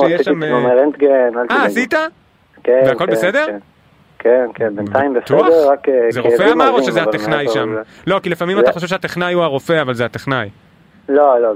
שיש 0.00 0.20
שם... 0.26 0.44
רנטגן, 0.44 1.08
אל 1.50 1.56
אה. 1.56 1.64
עשית? 1.64 1.94
כן, 2.64 2.82
והכל 2.86 3.06
כן, 3.06 3.12
בסדר? 3.12 3.46
כן. 3.46 3.58
כן, 4.18 4.46
כן, 4.54 4.76
בינתיים? 4.76 5.14
בסדר, 5.14 5.70
רק 5.72 5.88
אה, 5.88 5.94
זה 6.10 6.20
רופא 6.20 6.52
אמר 6.52 6.70
או 6.70 6.82
שזה 6.82 7.02
הטכנאי 7.02 7.46
שם? 7.54 7.74
לא, 8.06 8.20
כי 8.22 8.28
לפעמים 8.28 8.58
אתה 8.58 8.72
חושב 8.72 8.86
שהטכנאי 8.86 9.32
הוא 9.32 9.42
הרופא, 9.42 9.82
אבל 9.82 9.94
זה 9.94 10.04
הטכנאי. 10.04 10.48
לא, 11.08 11.40
לא, 11.40 11.48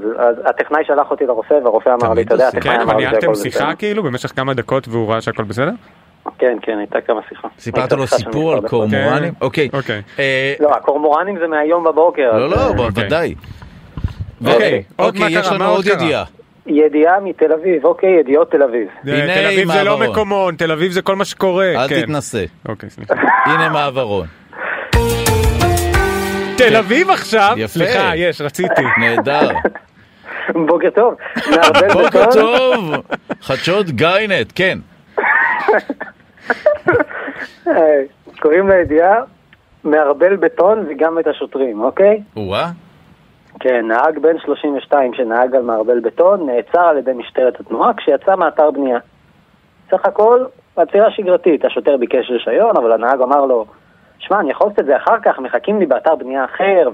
הטכנאי 0.44 0.84
שלח 0.86 1.10
אותי 1.10 1.26
לרופא, 1.26 1.54
והרופא 1.54 1.90
אמר 2.02 2.12
לי, 2.12 2.22
אתה 2.22 2.34
יודע. 2.34 2.48
הטכנאי 2.48 2.74
כן, 2.74 2.80
אמר 2.80 2.92
אבל 2.92 2.96
לי 2.96 3.02
שהכל 3.02 3.10
ניהלתם 3.10 3.32
בסדר. 3.32 3.50
שיחה 3.50 3.74
כאילו 3.74 4.02
במשך 4.02 4.32
כמה 4.36 4.54
דקות 4.54 4.88
והוא 4.88 5.10
ראה 5.12 5.20
שהכל 5.20 5.42
בסדר? 5.44 5.70
כן, 6.38 6.56
כן, 6.62 6.78
הייתה 6.78 7.00
כמה 7.00 7.20
שיחה. 7.28 7.48
סיפרת 7.58 7.92
לו 7.92 8.06
סיפור 8.06 8.52
על. 8.52 8.68
קורמורנים? 8.68 9.34
כן. 9.34 9.44
אוקיי. 9.44 9.68
אוקיי. 9.72 10.02
אה, 10.18 10.54
לא, 10.60 10.70
הקורמורנים 10.70 11.38
זה 11.38 11.46
מהיום 11.46 11.84
בבוקר. 11.84 12.38
לא, 12.38 12.48
לא, 12.50 12.72
בוודאי. 12.72 13.34
אוקיי, 14.46 14.82
עוד 14.96 15.18
מה 15.18 15.26
אוקיי, 15.26 15.40
יש? 15.40 15.46
לנו 15.46 15.58
מה 15.58 15.66
עוד? 15.66 15.86
ידיעה. 15.86 16.24
ידיעה 16.66 17.20
מתל 17.20 17.52
אביב, 17.52 17.84
אוקיי, 17.84 18.10
ידיעות 18.20 18.50
תל 18.50 18.62
אביב. 18.62 18.88
הנה 19.04 19.34
תל 19.34 19.46
אביב 19.46 19.72
זה 19.72 19.84
לא. 19.84 19.98
מקומון, 19.98 20.56
תל 20.56 20.72
אביב 20.72 20.92
זה 20.92 21.02
כל 21.02 21.16
מה 21.16 21.24
שקורה. 21.24 21.66
אל 21.66 21.88
כן. 21.88 22.00
תתנסה. 22.00 22.44
אוקיי, 22.68 22.90
סליחה. 22.90 23.14
הנה 23.44 23.68
מעברון. 23.68 24.26
תל 26.68 26.76
אביב 26.76 27.10
עכשיו? 27.10 27.54
יפה. 27.56 27.68
סליחה, 27.68 28.16
יש, 28.16 28.40
רציתי. 28.40 28.82
נהדר. 28.98 29.48
בוקר 30.68 30.90
טוב. 30.90 31.14
בוקר. 31.92 32.32
טוב. 32.32 32.94
חדשות 33.40 33.86
גייינט, 33.86 34.52
כן. 34.54 34.78
קוראים 38.40 38.68
לידיעה 38.68 39.22
מערבל 39.84 40.36
בטון 40.36 40.86
וגם 40.88 41.18
את 41.18 41.26
השוטרים, 41.26 41.80
אוקיי? 41.80 42.22
או-אה. 42.36 42.70
כן, 43.60 43.86
נהג 43.88 44.18
בן 44.18 44.38
32 44.38 45.14
שנהג 45.14 45.54
על 45.54 45.62
מערבל 45.62 46.00
בטון 46.00 46.46
נעצר 46.46 46.80
על 46.80 46.98
ידי 46.98 47.12
משטרת 47.12 47.60
התנועה 47.60 47.94
כשיצא 47.94 48.36
מאתר 48.36 48.70
בנייה. 48.70 48.98
סך 49.90 50.06
הכל, 50.06 50.44
עצירה 50.76 51.10
שגרתית. 51.10 51.64
השוטר 51.64 51.96
ביקש 51.96 52.30
רישיון, 52.30 52.76
אבל 52.76 52.92
הנהג 52.92 53.20
אמר 53.20 53.46
לו, 53.46 53.66
שמע, 54.22 54.40
אני 54.40 54.50
יכול 54.50 54.66
לעשות 54.66 54.78
את 54.80 54.86
זה 54.86 54.96
אחר 54.96 55.20
כך, 55.22 55.38
מחכים 55.38 55.80
לי 55.80 55.86
באתר 55.86 56.14
בנייה 56.14 56.44
אחר, 56.44 56.88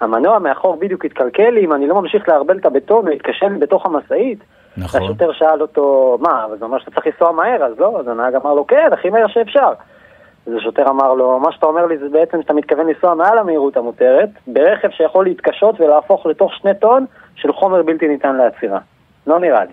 והמנוע 0.00 0.38
מאחור 0.38 0.76
בדיוק 0.76 1.04
התקלקל 1.04 1.50
לי, 1.50 1.64
אם 1.64 1.72
אני 1.72 1.86
לא 1.86 1.94
ממשיך 2.02 2.28
לערבל 2.28 2.58
את 2.58 2.66
הבטון, 2.66 3.06
הוא 3.06 3.14
יתקשר 3.14 3.46
לי 3.46 3.58
בתוך 3.58 3.86
המשאית. 3.86 4.38
נכון. 4.76 5.02
השוטר 5.02 5.32
שאל 5.32 5.62
אותו, 5.62 6.18
מה, 6.20 6.44
אבל 6.44 6.58
זה 6.58 6.64
אומר 6.64 6.78
שאתה 6.78 6.90
צריך 6.90 7.06
לנסוע 7.06 7.32
מהר, 7.32 7.64
אז 7.64 7.78
לא, 7.78 8.00
אז 8.00 8.08
הנהג 8.08 8.34
אמר 8.34 8.54
לו, 8.54 8.66
כן, 8.66 8.88
הכי 8.92 9.10
מהר 9.10 9.26
שאפשר. 9.26 9.72
אז 10.46 10.52
השוטר 10.52 10.88
אמר 10.88 11.14
לו, 11.14 11.40
מה 11.40 11.52
שאתה 11.52 11.66
אומר 11.66 11.86
לי 11.86 11.98
זה 11.98 12.08
בעצם 12.08 12.42
שאתה 12.42 12.52
מתכוון 12.52 12.86
לנסוע 12.86 13.14
מעל 13.14 13.38
המהירות 13.38 13.76
המותרת, 13.76 14.28
ברכב 14.46 14.90
שיכול 14.90 15.24
להתקשות 15.24 15.80
ולהפוך 15.80 16.26
לתוך 16.26 16.54
שני 16.54 16.74
טון 16.74 17.06
של 17.36 17.52
חומר 17.52 17.82
בלתי 17.82 18.08
ניתן 18.08 18.36
לעצירה. 18.36 18.78
לא 19.26 19.40
נראה 19.40 19.64
לי. 19.64 19.72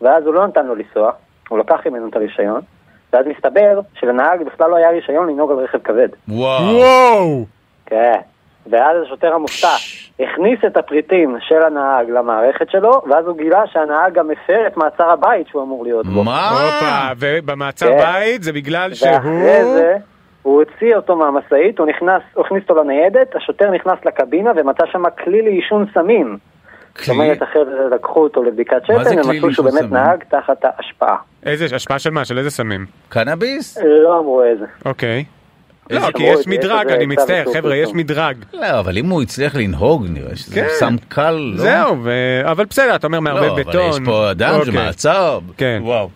ואז 0.00 0.26
הוא 0.26 0.34
לא 0.34 0.46
נתן 0.46 0.66
לו 0.66 0.74
לנסוע, 0.74 1.12
הוא 1.48 1.58
לקח 1.58 1.86
ממנו 1.86 2.08
את 2.08 2.16
הרישיון, 2.16 2.60
ואז 3.16 3.26
מסתבר 3.26 3.80
שלנהג 4.00 4.42
בכלל 4.42 4.70
לא 4.70 4.76
היה 4.76 4.90
רישיון 4.90 5.28
לנהוג 5.28 5.50
על 5.50 5.56
רכב 5.56 5.78
כבד. 5.78 6.08
וואו. 6.28 7.44
כן. 7.86 8.18
ואז 8.70 9.02
השוטר 9.02 9.34
המופתע 9.34 9.74
הכניס 10.20 10.58
את 10.66 10.76
הפריטים 10.76 11.36
של 11.40 11.62
הנהג 11.62 12.10
למערכת 12.10 12.70
שלו, 12.70 13.02
ואז 13.10 13.26
הוא 13.26 13.36
גילה 13.36 13.62
שהנהג 13.72 14.12
גם 14.12 14.30
הפר 14.30 14.66
את 14.66 14.76
מעצר 14.76 15.10
הבית 15.10 15.48
שהוא 15.48 15.62
אמור 15.62 15.84
להיות 15.84 16.06
בו. 16.06 16.24
מה? 16.24 16.50
הופה, 16.50 17.12
ובמעצר 17.18 17.86
כן. 17.86 17.98
בית 17.98 18.42
זה 18.42 18.52
בגלל 18.52 18.94
שהוא... 18.94 19.12
ואחרי 19.12 19.64
זה 19.64 19.96
הוא 20.42 20.62
הוציא 20.62 20.96
אותו 20.96 21.16
מהמשאית, 21.16 21.78
הוא 21.78 21.86
נכנס, 21.86 22.22
הוא 22.34 22.44
הכניס 22.44 22.62
אותו 22.68 22.82
לניידת, 22.82 23.36
השוטר 23.36 23.70
נכנס 23.70 23.98
לקבינה 24.04 24.50
ומצא 24.56 24.86
שם 24.92 25.02
כלי 25.24 25.42
לעישון 25.42 25.86
סמים. 25.94 26.38
זאת 26.94 27.04
כלי? 27.04 27.14
אומרת, 27.14 27.42
אחרי 27.42 27.64
זה 27.64 27.94
לקחו 27.94 28.22
אותו 28.22 28.42
לבדיקת 28.42 28.82
שתן, 28.84 29.28
ומצאו 29.28 29.52
שהוא 29.52 29.64
באמת 29.64 29.78
סמים? 29.78 29.94
נהג 29.94 30.24
תחת 30.28 30.64
ההשפעה. 30.64 31.16
איזה, 31.46 31.66
השפעה 31.76 31.98
של 31.98 32.10
מה? 32.10 32.24
של 32.24 32.38
איזה 32.38 32.50
סמים? 32.50 32.86
קנאביס? 33.08 33.78
לא 34.02 34.18
אמרו 34.18 34.42
איזה. 34.44 34.64
אוקיי. 34.84 35.24
לא, 35.90 36.10
כי 36.14 36.22
יש 36.22 36.46
מדרג, 36.46 36.88
אני 36.88 37.06
מצטער, 37.06 37.44
חבר'ה, 37.54 37.76
יש. 37.76 37.90
מדרג. 37.94 38.36
לא, 38.52 38.78
אבל 38.80 38.98
אם 38.98 39.08
הוא 39.10 39.22
הצליח 39.22 39.54
לנהוג, 39.54 40.06
נראה 40.08 40.36
שזה 40.36 40.54
כן. 40.54 40.66
סם 40.78 40.96
קל, 41.08 41.30
לא? 41.54 41.62
זהו, 41.62 41.96
אבל 42.44 42.64
בסדר, 42.64 42.94
אתה 42.94 43.06
אומר 43.06 43.18
לא, 43.18 43.24
מערבל 43.24 43.48
אבל 43.48 43.62
בטון. 43.62 43.90
יש 43.90 43.96
פה 44.04 44.30
אדם 44.30 44.54
אוקיי. 44.54 44.72
שמעצר. 44.72 45.38
כן. 45.56 45.78
וואו. 45.82 46.08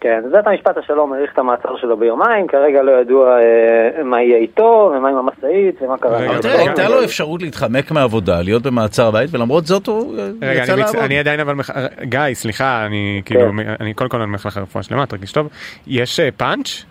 כן, 0.00 0.22
אז 0.26 0.32
בית 0.32 0.46
המשפט 0.46 0.76
השלום 0.76 1.12
האריך 1.12 1.32
את 1.32 1.38
המעצר 1.38 1.76
שלו 1.76 1.96
ביומיים, 1.96 2.46
כרגע 2.46 2.82
לא 2.82 2.92
ידוע 3.00 3.38
אה, 3.38 4.02
מה 4.04 4.22
יהיה 4.22 4.38
איתו, 4.38 4.92
ומה 4.96 5.08
עם 5.08 5.16
המשאית, 5.16 5.82
ומה 5.82 5.98
קרה. 5.98 6.18
רגע. 6.18 6.48
הייתה 6.58 6.88
לו 6.88 7.04
אפשרות 7.04 7.42
להתחמק 7.42 7.90
מעבודה, 7.90 8.42
להיות 8.42 8.62
במעצר 8.62 9.10
בית, 9.10 9.30
ולמרות 9.32 9.66
זאת 9.66 9.86
הוא 9.86 10.18
אה, 10.18 10.30
רגע, 10.42 10.62
יצא. 10.62 10.74
לעבוד. 10.74 10.96
אני 10.96 11.18
עדיין 11.18 11.40
אבל, 11.40 11.54
מח... 11.54 11.70
גיא, 12.02 12.20
סליחה, 12.32 12.86
אני 12.86 13.22
כאילו, 13.24 13.50
אני 13.80 13.94
קודם 13.94 14.10
כל 14.10 14.16
אני 14.16 14.24
אומר 14.24 14.38
לך 14.44 14.56
רפואה 14.56 14.82
שלמה, 14.82 15.06
תרגיש 15.06 15.32
טוב. 15.32 15.48
יש 15.86 16.20
אה, 16.20 16.28
פאנץ'? 16.36 16.84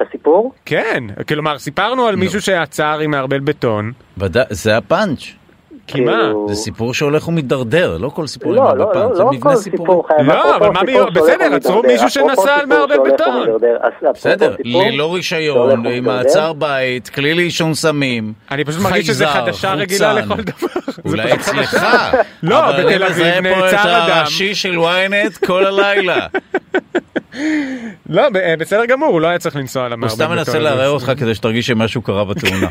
בסיפור? 0.00 0.52
כן, 0.64 1.04
כלומר, 1.28 1.58
סיפרנו 1.58 2.06
על 2.06 2.16
מישהו 2.16 2.40
שעצר 2.40 2.98
עם 2.98 3.10
מערבל 3.10 3.40
בטון, 3.40 3.92
ודאי, 4.18 4.44
זה 4.50 4.76
הפאנץ'. 4.76 5.39
כי 5.90 6.00
מה? 6.00 6.12
כאילו- 6.12 6.46
זה 6.48 6.54
סיפור 6.54 6.94
שהולך 6.94 7.28
ומידרדר, 7.28 7.96
לא 8.00 8.08
כל 8.08 8.26
סיפור 8.26 8.52
לא, 8.52 8.70
עם 8.70 8.78
לא, 8.78 8.92
לא, 8.94 9.14
זה 9.14 9.22
לא 9.22 9.32
מבנה 9.32 9.50
כל 9.50 9.56
סיפורי. 9.56 9.82
סיפור 9.86 10.08
חייב... 10.08 10.20
לא, 10.30 10.56
אבל 10.56 10.70
מה 10.70 10.80
שהולך 10.90 11.14
בסדר, 11.14 11.54
עצרו 11.54 11.82
מישהו 11.82 12.10
שנסע 12.10 12.54
על 12.54 12.66
שהולך 12.70 12.98
בטון. 13.12 13.46
בסדר, 14.14 14.54
ללא 14.64 15.14
רישיון, 15.14 15.86
עם 15.86 16.04
מעצר 16.04 16.52
בית, 16.52 17.08
כלי 17.08 17.34
לעישון 17.34 17.74
סמים, 17.74 18.32
אני 18.50 18.64
פשוט 18.64 18.82
מרגיש 18.82 19.06
שזה 19.06 19.26
חייזר, 19.26 19.46
חדשה 19.46 19.72
רגילה. 19.74 20.12
לכל 20.12 20.34
דבר. 20.42 20.68
זה 20.96 21.02
אולי 21.04 21.34
אצלך. 21.34 21.86
לא, 22.42 22.68
אבל 22.68 22.72
בתל 22.72 22.86
אני 22.88 22.96
אביב 22.96 23.10
מזהה 23.10 23.42
פה 23.42 23.60
נעצר 23.60 23.76
את 23.76 23.86
אדם. 23.86 24.10
הראשי 24.10 24.54
של 24.54 24.74
ynet 24.78 25.46
כל 25.46 25.66
הלילה. 25.66 26.26
לא, 28.08 28.22
אה, 28.36 28.54
בסדר 28.58 28.84
גמור, 28.86 29.08
הוא 29.08 29.20
לא 29.20 29.26
היה 29.26 29.38
צריך 29.38 29.56
לנסוע 29.56 29.84
על 29.84 29.92
הוא 29.92 29.94
המערבל 29.94 30.14
סתם. 30.14 30.30
מנסה. 30.30 30.58
לערער 30.58 30.88
אותך 30.90 31.12
כדי 31.18 31.34
שתרגיש 31.34 31.66
שמשהו 31.66 32.02
קרה 32.02 32.24
בתאונה. 32.24 32.66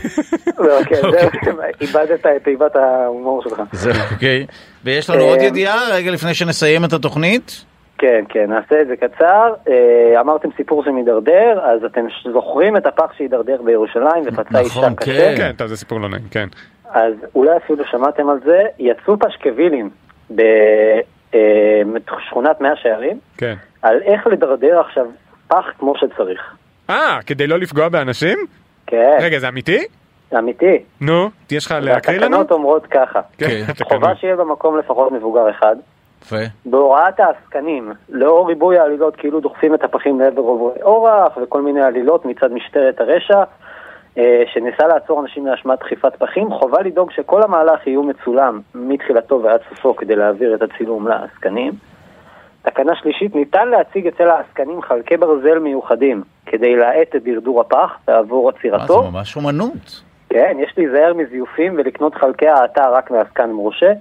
לא, 0.57 0.83
כן, 0.83 0.95
אוקיי. 1.03 1.29
זהו, 1.45 1.53
איבדת 1.81 2.19
את 2.25 2.43
תיבת 2.43 2.75
ההומור 3.09 3.43
שלך. 3.43 3.61
זהו, 3.71 3.93
אוקיי. 4.13 4.45
ויש 4.83 5.09
לנו 5.09 5.19
אה, 5.19 5.29
עוד 5.29 5.39
ידיעה, 5.41 5.75
רגע 5.91 6.11
לפני 6.11 6.33
שנסיים 6.33 6.85
את 6.85 6.93
התוכנית. 6.93 7.65
כן, 7.97 8.23
כן, 8.29 8.45
נעשה 8.49 8.81
את 8.81 8.87
זה 8.87 8.95
קצר. 8.95 9.53
אה, 9.69 10.21
אמרתם 10.21 10.49
סיפור 10.57 10.83
שמידרדר, 10.83 11.59
אז 11.63 11.83
אתם 11.83 12.05
זוכרים 12.33 12.77
את 12.77 12.85
הפח 12.85 13.13
שהידרדר 13.17 13.61
בירושלים 13.61 14.23
ופצע 14.25 14.59
אישה 14.59 14.79
נכון, 14.79 14.95
קשה? 14.95 15.11
כן. 15.11 15.33
כן, 15.37 15.51
טוב, 15.57 15.67
זה 15.67 15.77
סיפור 15.77 15.99
לא 15.99 16.09
נעים, 16.09 16.23
כן. 16.31 16.47
אז 16.89 17.13
אולי 17.35 17.57
אפילו 17.57 17.83
שמעתם 17.91 18.29
על 18.29 18.37
זה, 18.45 18.63
יצאו 18.79 19.19
פשקווילים 19.19 19.89
בשכונת 21.31 22.61
מאה 22.61 22.75
שערים, 22.75 23.19
כן. 23.37 23.55
על 23.81 24.01
איך 24.01 24.27
לדרדר 24.27 24.79
עכשיו 24.79 25.05
פח 25.47 25.65
כמו 25.79 25.93
שצריך. 25.97 26.41
אה, 26.89 27.19
כדי 27.25 27.47
לא 27.47 27.59
לפגוע 27.59 27.89
באנשים? 27.89 28.37
כן, 28.87 29.17
רגע, 29.21 29.39
זה 29.39 29.47
אמיתי? 29.47 29.85
אמיתי. 30.37 30.83
נו, 31.01 31.29
יש 31.51 31.65
לך 31.65 31.71
להקריא 31.81 32.17
לנו? 32.19 32.37
והתקנות 32.37 32.51
אומרות 32.51 32.85
ככה, 32.85 33.21
כן, 33.37 33.65
חובה 33.83 34.15
שיהיה 34.15 34.35
במקום 34.35 34.77
לפחות 34.77 35.11
מבוגר 35.11 35.49
אחד. 35.49 35.75
יפה. 36.21 36.35
בהוראת 36.65 37.19
העסקנים, 37.19 37.93
לאור 38.09 38.47
ריבוי 38.47 38.79
העלילות 38.79 39.15
כאילו 39.15 39.39
דוחפים 39.39 39.75
את 39.75 39.83
הפחים 39.83 40.19
לעבר 40.19 40.41
עוברי 40.41 40.81
אורח 40.81 41.37
וכל 41.43 41.61
מיני 41.61 41.81
עלילות 41.81 42.25
מצד 42.25 42.51
משטרת 42.51 43.01
הרשע 43.01 43.43
אה, 44.17 44.43
שניסה 44.53 44.87
לעצור 44.87 45.21
אנשים 45.21 45.43
מאשמת 45.43 45.79
דחיפת 45.79 46.15
פחים, 46.15 46.51
חובה 46.51 46.81
לדאוג 46.81 47.11
שכל 47.11 47.43
המהלך 47.43 47.87
יהיו 47.87 48.03
מצולם 48.03 48.61
מתחילתו 48.75 49.41
ועד 49.43 49.59
סופו 49.69 49.95
כדי 49.95 50.15
להעביר 50.15 50.55
את 50.55 50.61
הצילום 50.61 51.07
לעסקנים. 51.07 51.73
תקנה 52.61 52.95
שלישית, 52.95 53.35
ניתן 53.35 53.67
להציג 53.67 54.07
אצל 54.07 54.29
העסקנים 54.29 54.81
חלקי 54.81 55.17
ברזל 55.17 55.59
מיוחדים 55.59 56.23
כדי 56.45 56.75
להאט 56.75 57.15
את 57.15 57.23
דרדור 57.23 57.61
הפח 57.61 57.97
ועבור 58.07 58.45
מה, 58.45 58.51
זה 58.51 58.57
עצירתו. 58.57 59.11
ממש 59.11 59.35
אומנות. 59.35 60.08
כן, 60.29 60.57
יש 60.59 60.73
להיזהר 60.77 61.13
מזיופים 61.13 61.73
ולקנות 61.77 62.15
חלקי 62.15 62.47
האטה 62.47 62.89
רק 62.89 63.11
מעסקן 63.11 63.49
מורשה. 63.51 63.91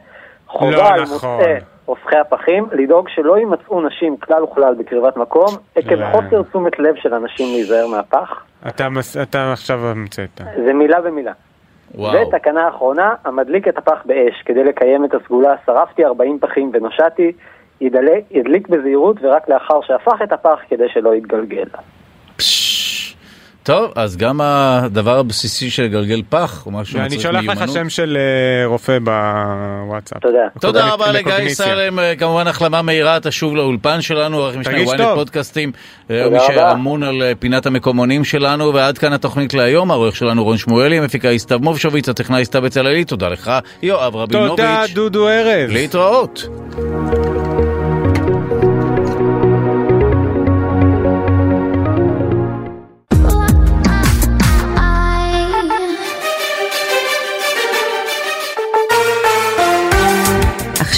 חובה 0.47 0.71
לא 0.71 0.89
על 0.89 1.03
נכון. 1.03 1.37
מוצאי 1.39 1.55
הופכי 1.85 2.17
הפחים 2.17 2.67
לדאוג 2.73 3.09
שלא 3.09 3.39
יימצאו 3.39 3.81
נשים 3.87 4.17
כלל 4.17 4.43
וכלל 4.45 4.75
בקרבת 4.75 5.17
מקום, 5.17 5.49
עקב 5.77 5.93
לא. 5.93 6.07
חוסר 6.13 6.43
תשומת 6.43 6.79
לב 6.79 6.95
של 6.97 7.15
אנשים 7.15 7.47
להיזהר 7.55 7.87
מהפח. 7.87 8.43
אתה 8.69 8.89
מס- 8.89 9.17
אתה 9.17 9.53
עכשיו 9.53 9.87
המצאת. 9.87 10.41
זה 10.65 10.73
מילה 10.73 11.01
במילה. 11.01 11.33
וואו. 11.95 12.29
ותקנה 12.29 12.69
אחרונה, 12.69 13.15
המדליק 13.25 13.69
את 13.69 13.79
הפח 13.79 13.99
באש 14.05 14.43
כדי 14.45 14.65
לקיים 14.65 15.05
את 15.05 15.15
הסגולה, 15.15 15.55
שרפתי 15.67 16.05
40 16.05 16.39
פחים 16.41 16.71
ונושעתי, 16.75 17.33
ידליק 18.31 18.69
בזהירות 18.69 19.17
ורק 19.23 19.49
לאחר 19.49 19.81
שהפך 19.83 20.23
את 20.25 20.33
הפח 20.33 20.59
כדי 20.69 20.89
שלא 20.89 21.15
יתגלגל. 21.15 21.65
פש. 22.37 22.68
טוב, 23.69 23.93
אז 23.95 24.17
גם 24.17 24.41
הדבר 24.41 25.19
הבסיסי 25.19 25.71
של 25.71 25.83
לגלגל 25.83 26.23
פח, 26.29 26.63
הוא 26.65 26.73
משהו 26.73 27.01
מצריך 27.01 27.23
שולח 27.23 27.41
לך 27.41 27.49
מיומנות. 27.49 27.75
שם 27.75 27.89
של 27.89 28.17
אה, 28.21 28.67
רופא 28.67 28.99
בוואטסאפ. 28.99 30.19
תודה. 30.23 30.39
תודה 30.61 30.89
רבה 30.93 31.13
לגיא. 31.13 31.49
סלם, 31.49 31.99
אה, 31.99 32.17
כמובן 32.17 32.47
החלמה 32.47 32.83
מהירה, 32.83 33.21
תשוב 33.23 33.57
לאולפן 33.57 34.01
שלנו, 34.01 34.37
עורך 34.37 34.57
משנה 34.57 34.97
טוב. 34.99 35.15
פודקאסטים, 35.15 35.73
אה, 36.11 36.31
מי. 36.31 36.39
שאמון 36.47 37.03
על 37.03 37.23
פינת 37.39 37.67
המקומונים 37.67 38.25
שלנו, 38.25 38.75
ועד 38.75 38.99
כאן 38.99 39.13
התוכנית 39.13 39.55
להיום, 39.55 39.91
העורך 39.91 40.17
שלנו 40.17 40.45
רון 40.45 40.57
שמואלי, 40.57 40.99
המפיקה 40.99 41.29
סתיו 41.39 41.59
מובשוביץ, 41.59 42.09
הטכנאי 42.09 42.45
סתיו 42.45 42.63
בצלאלי, 42.63 43.05
תודה 43.05 43.29
לך, 43.29 43.51
יואב 43.83 44.17
רבינוביץ', 44.17 44.51
תודה 44.51 44.85
דודו 44.95 45.29
ארז. 45.29 45.73
להתראות. 45.73 46.49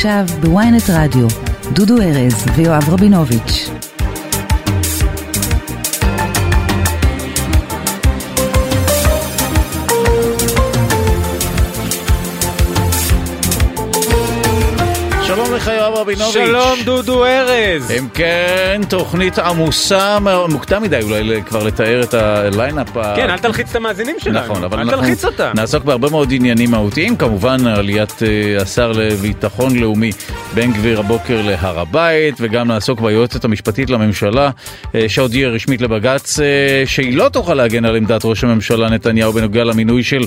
עכשיו 0.01 0.27
בוויינט 0.41 0.91
רדיו, 0.91 1.29
דודו 1.73 2.03
ארז 2.03 2.45
ויואב 2.57 2.89
רבינוביץ'. 2.89 3.80
יואב 15.67 15.95
רבינוביץ'. 15.95 16.33
שלום 16.33 16.79
דודו 16.85 17.25
ארז. 17.25 17.91
אם 17.99 18.09
כן, 18.15 18.81
תוכנית 18.89 19.39
עמוסה, 19.39 20.19
מוקדם 20.49 20.83
מדי 20.83 20.99
אולי 21.03 21.43
כבר 21.47 21.63
לתאר 21.65 22.03
את 22.03 22.15
ה 22.15 22.24
lineup. 22.24 22.89
כן, 23.17 23.31
אל 23.31 23.39
תלחיץ 23.39 23.71
את 23.71 23.77
המאזינים 23.77 24.17
שלנו. 24.19 24.39
נכון, 24.47 24.65
אבל 24.65 24.79
אל 24.79 24.83
אנחנו 24.85 24.97
תלחיץ 25.03 25.25
אותם. 25.25 25.51
נעסוק 25.55 25.85
בהרבה 25.85 26.11
מאוד 26.11 26.29
עניינים 26.33 26.71
מהותיים, 26.71 27.17
כמובן 27.17 27.67
עליית 27.67 28.23
אה, 28.23 28.63
השר 28.63 28.93
לביטחון 28.93 29.77
לאומי 29.77 30.11
בן 30.55 30.73
גביר 30.73 31.01
הבוקר 31.01 31.43
להר 31.43 31.81
הבית, 31.81 32.35
וגם 32.41 32.69
נעסוק 32.69 33.01
ביועצת 33.01 33.45
המשפטית 33.45 33.91
לממשלה, 33.91 34.51
אה, 34.95 35.05
שהודיעה 35.09 35.51
רשמית 35.51 35.81
לבג"ץ 35.81 36.41
אה, 36.41 36.47
שהיא 36.87 37.17
לא 37.17 37.29
תוכל 37.29 37.55
להגן 37.55 37.85
על 37.85 37.97
עמדת 37.97 38.25
ראש 38.25 38.45
הממשלה 38.45 38.89
נתניהו 38.91 39.33
בנוגע 39.33 39.65
למינוי 39.65 40.03
של 40.03 40.21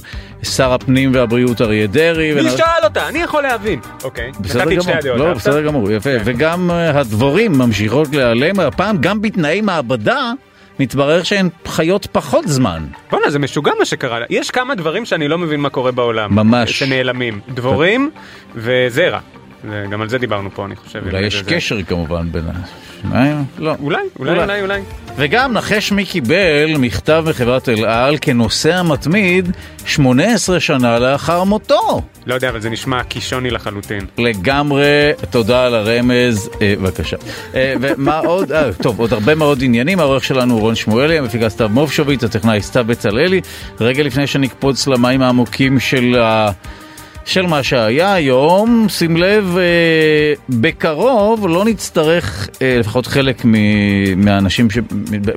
שר 0.43 0.73
הפנים 0.73 1.11
והבריאות 1.15 1.61
אריה 1.61 1.87
דרעי. 1.87 2.33
מי 2.33 2.41
ונ- 2.41 2.57
שאל 2.57 2.65
אותה? 2.83 3.07
אני 3.07 3.19
יכול 3.19 3.43
להבין. 3.43 3.79
אוקיי. 4.03 4.31
בסדר 4.39 4.61
נתתי 4.63 4.77
את 4.77 4.81
שתי 4.83 4.91
גמור, 4.91 5.01
הדעות. 5.13 5.22
לא? 5.27 5.33
בסדר 5.33 5.61
גמור, 5.61 5.91
יפה, 5.91 6.09
וגם 6.25 6.71
אה, 6.71 6.99
הדבורים 6.99 7.51
ממשיכות 7.51 8.07
להיעלם, 8.15 8.59
הפעם 8.59 8.97
גם 8.97 9.21
בתנאי 9.21 9.61
מעבדה 9.61 10.31
מתברר 10.79 11.23
שהן 11.23 11.49
חיות 11.67 12.07
פחות 12.11 12.47
זמן. 12.47 12.83
בואנה, 13.11 13.29
זה 13.29 13.39
משוגע 13.39 13.71
מה 13.79 13.85
שקרה. 13.85 14.19
יש 14.29 14.51
כמה 14.51 14.75
דברים 14.75 15.05
שאני 15.05 15.27
לא 15.27 15.37
מבין 15.37 15.59
מה 15.59 15.69
קורה 15.69 15.91
בעולם. 15.91 16.35
ממש. 16.35 16.79
שנעלמים. 16.79 17.39
דבורים 17.49 18.09
וזרע. 18.55 19.19
וגם 19.69 20.01
על 20.01 20.09
זה 20.09 20.17
דיברנו 20.17 20.49
פה, 20.55 20.65
אני 20.65 20.75
חושב. 20.75 21.01
אולי 21.05 21.25
יש 21.25 21.35
זה- 21.35 21.43
קשר 21.55 21.83
כמובן 21.83 22.31
בין 22.31 22.43
השניים? 23.03 23.43
לא. 23.57 23.73
אולי, 23.79 23.97
אולי, 24.19 24.31
אולי. 24.31 24.41
אולי, 24.43 24.61
אולי. 24.61 24.81
וגם 25.17 25.53
נחש 25.53 25.91
מי 25.91 26.05
קיבל 26.05 26.77
מכתב 26.79 27.25
מחברת 27.29 27.69
אל 27.69 27.85
על 27.85 28.17
כנוסע 28.21 28.81
מתמיד 28.83 29.51
18 29.85 30.59
שנה 30.59 30.99
לאחר 30.99 31.43
מותו. 31.43 32.01
לא 32.25 32.33
יודע, 32.33 32.49
אבל 32.49 32.61
זה 32.61 32.69
נשמע 32.69 33.03
קישוני 33.03 33.51
לחלוטין. 33.51 34.05
לגמרי, 34.17 34.83
תודה 35.29 35.65
על 35.65 35.75
הרמז, 35.75 36.49
אה, 36.61 36.73
בבקשה. 36.81 37.17
אה, 37.55 37.73
ומה 37.81 38.19
עוד? 38.25 38.51
אה, 38.51 38.73
טוב, 38.81 38.99
עוד 38.99 39.13
הרבה 39.13 39.35
מאוד 39.35 39.63
עניינים, 39.63 39.99
העורך 39.99 40.23
שלנו 40.23 40.53
הוא 40.53 40.61
רון 40.61 40.75
שמואלי, 40.75 41.17
המפיקה 41.17 41.49
סתיו 41.49 41.69
מובשוביץ, 41.69 42.23
הטכנאי 42.23 42.61
סתיו 42.61 42.83
בצלאלי. 42.87 43.41
רגע 43.81 44.03
לפני 44.03 44.27
שנקפוץ 44.27 44.87
למים 44.87 45.21
העמוקים 45.21 45.79
של 45.79 46.15
ה... 46.21 46.51
של 47.25 47.45
מה 47.47 47.63
שהיה 47.63 48.13
היום, 48.13 48.85
שים 48.89 49.17
לב, 49.17 49.57
אה, 49.57 49.63
בקרוב 50.49 51.47
לא 51.47 51.65
נצטרך, 51.65 52.49
אה, 52.61 52.77
לפחות 52.79 53.07
חלק 53.07 53.45
מ- 53.45 54.25
מהאנשים 54.25 54.69
ש... 54.69 54.77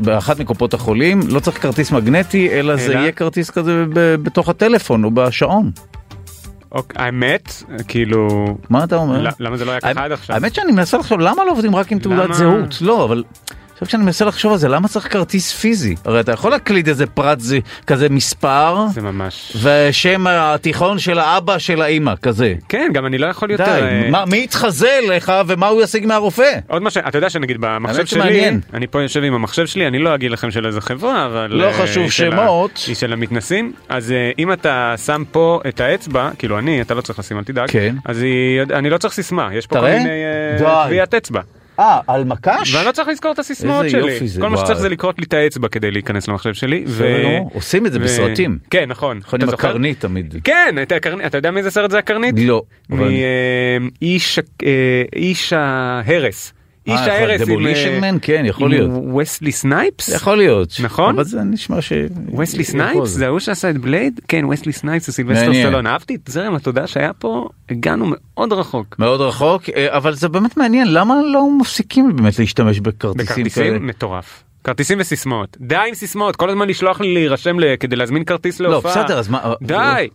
באחת 0.00 0.40
מקופות 0.40 0.74
החולים, 0.74 1.20
לא 1.28 1.40
צריך 1.40 1.62
כרטיס 1.62 1.90
מגנטי, 1.92 2.50
אלא 2.50 2.76
זה 2.76 2.92
אלא? 2.92 2.98
יהיה 2.98 3.12
כרטיס 3.12 3.50
כזה 3.50 3.84
ב- 3.94 4.14
בתוך 4.14 4.48
הטלפון 4.48 5.04
או 5.04 5.10
בשעון. 5.10 5.70
אוקיי, 6.72 7.02
האמת, 7.04 7.62
כאילו... 7.88 8.46
מה 8.70 8.84
אתה 8.84 8.96
אומר? 8.96 9.28
למה 9.40 9.56
זה 9.56 9.64
לא 9.64 9.70
היה 9.70 9.80
ככה 9.80 10.04
עד 10.04 10.12
עכשיו? 10.12 10.36
האמת 10.36 10.54
שאני 10.54 10.72
מנסה 10.72 10.98
לחשוב 10.98 11.20
למה 11.20 11.44
לא 11.44 11.52
עובדים 11.52 11.76
רק 11.76 11.92
עם 11.92 11.98
תעודת? 11.98 12.32
זהות 12.34 12.78
לא 12.80 13.04
אבל. 13.04 13.22
עכשיו 13.76 13.88
כשאני 13.88 14.04
מנסה 14.04 14.24
לחשוב 14.24 14.52
על 14.52 14.58
זה 14.58 14.68
למה 14.68 14.88
צריך 14.88 15.12
כרטיס 15.12 15.52
פיזי 15.52 15.94
הרי 16.04 16.20
אתה 16.20 16.32
יכול 16.32 16.50
להקליד 16.50 16.88
איזה 16.88 17.06
פרט 17.06 17.40
זה 17.40 17.58
כזה 17.86 18.08
מספר 18.08 18.86
זה 18.94 19.02
ממש... 19.02 19.56
ושם 19.62 20.26
התיכון 20.26 20.98
של 20.98 21.18
האבא 21.18 21.58
של 21.58 21.82
האימא 21.82 22.12
כזה. 22.22 22.54
כן, 22.68 22.90
גם 22.94 23.06
אני 23.06 23.18
לא 23.18 23.26
יכול 23.26 23.50
יותר... 23.50 23.64
די, 23.64 23.70
אה, 23.82 24.10
מה- 24.10 24.24
מי 24.26 24.36
יתחזה 24.44 24.98
לך 25.08 25.32
ומה 25.46 25.66
הוא 25.66 25.82
ישיג 25.82 26.06
מהרופא? 26.06 26.58
עוד 26.68 26.82
מה 26.82 26.90
ש... 26.90 26.96
אתה 26.96 27.18
יודע 27.18 27.30
שנגיד 27.30 27.56
במחשב 27.60 28.06
שלי, 28.06 28.20
שמעניין. 28.20 28.60
אני 28.74 28.86
פה 28.86 29.02
יושב 29.02 29.22
עם 29.22 29.34
המחשב 29.34 29.66
שלי, 29.66 29.86
אני 29.86 29.98
לא 29.98 30.14
אגיד 30.14 30.30
לכם 30.30 30.50
של 30.50 30.66
איזה 30.66 30.80
חברה, 30.80 31.26
אבל... 31.26 31.46
לא 31.50 31.64
אה, 31.66 31.72
חשוב 31.72 32.10
שמות. 32.10 32.84
היא 32.86 32.94
של 32.94 33.12
המתנסים, 33.12 33.72
אז 33.88 34.12
אה, 34.12 34.30
אם 34.38 34.52
אתה 34.52 34.94
שם 35.06 35.22
פה 35.30 35.60
את 35.68 35.80
האצבע, 35.80 36.30
כאילו 36.38 36.58
אני, 36.58 36.80
אתה 36.80 36.94
לא 36.94 37.00
צריך 37.00 37.18
לשים, 37.18 37.38
אל 37.38 37.44
תדאג, 37.44 37.70
כן. 37.70 37.96
אז 38.04 38.22
היא... 38.22 38.62
אני 38.62 38.90
לא 38.90 38.98
צריך 38.98 39.14
סיסמה, 39.14 39.48
יש 39.52 39.66
פה 39.66 39.80
כל. 39.80 39.86
מיני 39.90 40.10
אה. 40.64 40.84
טביעת 40.86 41.14
אצבע. 41.14 41.40
אה 41.78 42.00
על 42.06 42.24
מקש? 42.24 42.74
ואני 42.74 42.86
לא 42.86 42.92
צריך 42.92 43.08
לזכור 43.08 43.32
את 43.32 43.38
הסיסמאות 43.38 43.84
איזה 43.84 43.98
שלי. 44.00 44.12
יופי 44.12 44.28
זה, 44.28 44.40
כל 44.40 44.48
מה 44.48 44.56
שצריך. 44.56 44.78
זה 44.78 44.88
לקרות 44.88 45.18
לי 45.18 45.24
את 45.24 45.34
האצבע 45.34 45.68
כדי 45.68 45.90
להיכנס 45.90 46.28
למחשב 46.28 46.54
שלי. 46.54 46.84
ו-. 46.86 47.04
עושים 47.54 47.86
את 47.86 47.92
זה 47.92 47.98
ו- 48.00 48.02
בסרטים. 48.04 48.58
כן, 48.70 48.88
נכון. 48.88 49.18
נכון 49.18 49.42
עם? 49.42 49.48
הקרנית 49.48 50.00
תמיד. 50.00 50.34
כן, 50.44 50.74
את 50.82 50.92
הקרנית. 50.92 51.26
אתה 51.26 51.38
יודע 51.38 51.50
מאיזה 51.50 51.70
סרט 51.70 51.90
זה 51.90 51.98
הקרנית? 51.98 52.34
לא. 52.38 52.62
אבל- 52.90 53.10
מאיש 53.80 54.38
איש 55.16 55.52
ההרס. 55.52 56.52
איש 56.86 57.00
אה, 57.00 57.34
עם... 57.34 57.40
Demolition 57.40 58.04
אה, 58.04 58.10
Man? 58.10 58.18
כן, 58.22 58.42
יכול 58.46 58.70
להיות. 58.70 58.90
וסלי 59.20 59.52
סנייפס? 59.52 60.08
יכול 60.08 60.36
להיות. 60.36 60.72
נכון? 60.82 61.14
אבל 61.14 61.24
זה 61.24 61.42
נשמע 61.42 61.82
ש... 61.82 61.92
וסלי. 62.38 62.64
סנייפס? 62.64 63.08
זה 63.08 63.26
ההוא 63.26 63.38
שעשה 63.38 63.70
את 63.70 63.78
בלייד? 63.78 64.20
כן, 64.28 64.44
וסלי 64.44 64.72
סנייפס 64.72 65.08
וסילבסטר. 65.08 65.52
סטלון. 65.54 65.86
אהבתי 65.86 66.14
את 66.14 66.20
זרם 66.28 66.54
התודעה 66.54 66.86
שהיה 66.86 67.12
פה, 67.12 67.48
הגענו 67.70 68.06
מאוד 68.10 68.52
רחוק. 68.52 68.96
מאוד 68.98 69.20
רחוק, 69.20 69.62
אה, 69.76 69.96
אבל 69.96 70.14
זה 70.14 70.28
באמת 70.28 70.56
מעניין, 70.56 70.92
למה 70.92 71.14
לא 71.32 71.58
מפסיקים 71.60 72.16
באמת 72.16 72.38
להשתמש 72.38 72.80
בכרטיסים 72.80 73.26
כאלה? 73.26 73.44
בכרטיסים 73.44 73.86
מטורף. 73.86 74.42
כרטיסים 74.64 74.98
וסיסמאות. 75.00 75.56
די 75.60 75.76
עם 75.88 75.94
סיסמאות, 75.94 76.36
כל 76.36 76.50
הזמן 76.50 76.68
לשלוח 76.68 77.00
לי 77.00 77.14
להירשם 77.14 77.56
כדי 77.80 77.96
להזמין 77.96 78.24
כרטיס 78.24 78.60
לא, 78.60 78.70
להופעה. 78.70 79.02
בסדר, 79.02 79.18
אז 79.18 79.28
מה... 79.28 79.54
די, 79.62 80.08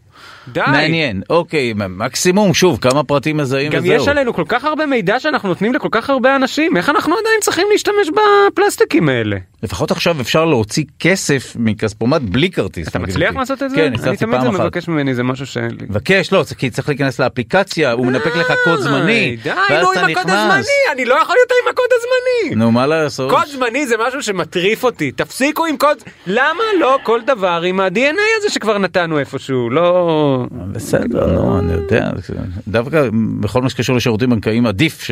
די. 0.47 0.61
מעניין, 0.67 1.21
אוקיי, 1.29 1.73
מקסימום, 1.75 2.53
שוב, 2.53 2.79
כמה 2.81 3.03
פרטים 3.03 3.37
מזהים 3.37 3.71
גם 3.71 3.83
וזהו. 3.83 3.95
יש 3.95 4.07
עלינו 4.07 4.33
כל 4.33 4.43
כך 4.47 4.65
הרבה 4.65 4.85
מידע 4.85 5.19
שאנחנו 5.19 5.49
נותנים 5.49 5.73
לכל 5.73 5.87
כך 5.91 6.09
הרבה 6.09 6.35
אנשים, 6.35 6.77
איך 6.77 6.89
אנחנו 6.89 7.13
עדיין 7.13 7.35
צריכים 7.41 7.67
להשתמש 7.71 8.09
בפלסטיקים 8.09 9.09
האלה? 9.09 9.37
לפחות 9.63 9.91
עכשיו 9.91 10.21
אפשר 10.21 10.45
להוציא 10.45 10.83
כסף 10.99 11.55
מכספומט 11.59 12.21
בלי 12.21 12.51
כרטיס. 12.51 12.87
אתה. 12.87 12.99
מצליח 12.99 13.35
לעשות 13.35 13.63
את 13.63 13.69
זה? 13.69 13.75
כן, 13.75 13.83
אני 13.83 13.95
הצלחתי 13.95 14.17
תמיד 14.17 14.39
פעם 14.41 14.55
אחת. 14.55 14.59
מבקש 14.63 14.87
ממני, 14.87 15.15
זה 15.15 15.23
משהו 15.23 15.61
לי. 15.61 15.85
מבקש, 15.89 16.31
לא, 16.31 16.43
כי 16.57 16.69
צריך 16.69 16.89
להיכנס 16.89 17.19
לאפליקציה, 17.19 17.91
הוא 17.91 18.05
מנפק 18.05 18.35
לך 18.35 18.53
קוד 18.63 18.79
זמני, 18.79 19.37
די, 19.43 19.49
נו 19.81 19.91
אתה 19.91 19.99
עם 19.99 20.11
הקוד. 20.11 20.29
הזמני, 20.29 20.63
אני 20.91 21.05
לא 21.05 21.15
יכול 21.21 21.35
יותר 21.43 21.55
עם 21.63 21.69
הקוד 21.69 21.85
הזמני. 21.91 22.55
נו, 22.55 22.71
מה 22.71 22.87
לעשות? 22.87 23.31
קוד 23.31 23.45
זמני 23.47 23.87
זה 23.87 23.95
משהו 24.07 24.23
שמטריף 24.23 24.83
אותי, 24.83 25.11
תפסיקו 25.11 25.65
עם 25.65 25.77
קוד, 25.77 25.97
למה 26.27 26.63
לא 26.79 26.97
כל 27.03 27.21
דבר 27.21 27.61
עם 27.65 27.79
ה-DNA 27.79 28.37
הזה 28.37 28.49
שכבר 28.49 28.77
נתנו 28.77 29.19
איפשהו, 29.19 29.69
לא... 29.69 30.10
בסדר, 30.71 31.33
נו, 31.33 31.59
אני 31.59 31.73
יודע, 31.73 32.11
דווקא 32.67 33.09
בכל 33.39 33.61
מה 33.61 33.69
שקשור 33.69 33.95
לשירותים 33.95 34.29
בנקאיים 34.29 34.65
עדיף 34.65 35.01
ש- 35.03 35.11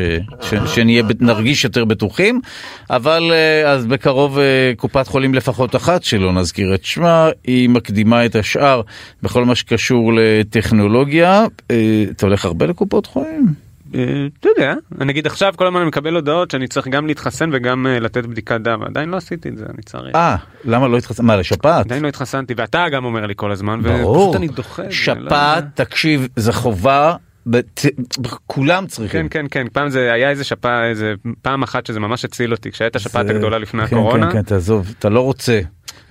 שנהיה, 0.65 1.03
נרגיש 1.19 1.63
יותר 1.63 1.85
בטוחים, 1.85 2.41
אבל 2.89 3.31
אה, 3.31 3.71
אז 3.71 3.85
בקרוב 3.85 4.39
אה, 4.39 4.71
קופת 4.77 5.07
חולים 5.07 5.33
לפחות 5.33 5.75
אחת, 5.75 6.03
שלא 6.03 6.33
נזכיר 6.33 6.75
את 6.75 6.85
שמה, 6.85 7.29
היא 7.43 7.69
מקדימה 7.69 8.25
את 8.25 8.35
השאר 8.35 8.81
בכל 9.23 9.45
מה 9.45 9.55
שקשור 9.55 10.11
לטכנולוגיה. 10.15 11.45
אה, 11.71 12.05
אתה 12.11 12.25
הולך 12.25 12.45
הרבה 12.45 12.65
לקופות 12.65 13.05
חולים? 13.05 13.68
אה, 13.95 14.01
אתה 14.39 14.49
יודע, 14.57 14.73
נגיד 14.97 15.25
עכשיו 15.25 15.53
כל 15.57 15.67
הזמן 15.67 15.79
אני 15.79 15.87
מקבל 15.87 16.15
הודעות 16.15 16.51
שאני 16.51 16.67
צריך 16.67 16.87
גם 16.87 17.07
להתחסן 17.07 17.49
וגם 17.53 17.87
אה, 17.87 17.99
לתת 17.99 18.25
בדיקת 18.25 18.61
דם, 18.61 18.81
עדיין 18.83 19.09
לא 19.09 19.17
עשיתי 19.17 19.49
את 19.49 19.57
זה, 19.57 19.65
אני 19.73 19.83
צריך. 19.83 20.15
אה, 20.15 20.35
למה 20.65 20.87
לא 20.87 20.97
התחסנת? 20.97 21.25
מה, 21.25 21.35
לשפעת? 21.35 21.85
עדיין 21.85 22.03
לא 22.03 22.07
התחסנתי, 22.07 22.53
ואתה 22.57 22.85
גם 22.91 23.05
אומר 23.05 23.25
לי 23.25 23.33
כל 23.37 23.51
הזמן. 23.51 23.79
ופשוט 23.83 24.35
אני 24.35 24.47
דוחה. 24.47 24.83
לא 24.83 24.91
שפעת. 24.91 25.63
תקשיב, 25.73 26.27
זה 26.35 26.53
חובה, 26.53 27.15
בת- 27.47 27.85
כולם 28.47 28.87
צריכים. 28.87 29.29
כן 29.29 29.45
כן 29.49 29.63
כן 29.63 29.67
פעם 29.73 29.89
זה 29.89 30.11
היה 30.13 30.29
איזה 30.29 30.43
שפעת 30.43 30.83
איזה 30.89 31.13
פעם 31.41 31.63
אחת 31.63 31.85
שזה 31.85 31.99
ממש 31.99 32.25
הציל 32.25 32.51
אותי 32.51 32.71
כשהייתה 32.71 32.97
השפעת 32.97 33.27
זה- 33.27 33.33
הגדולה 33.35 33.57
לפני 33.57 33.87
כן, 33.87 33.95
הקורונה. 33.95 34.27
כן, 34.27 34.33
כן, 34.37 34.41
תעזוב, 34.41 34.93
אתה 34.99 35.09
לא 35.09 35.19
רוצה. 35.21 35.59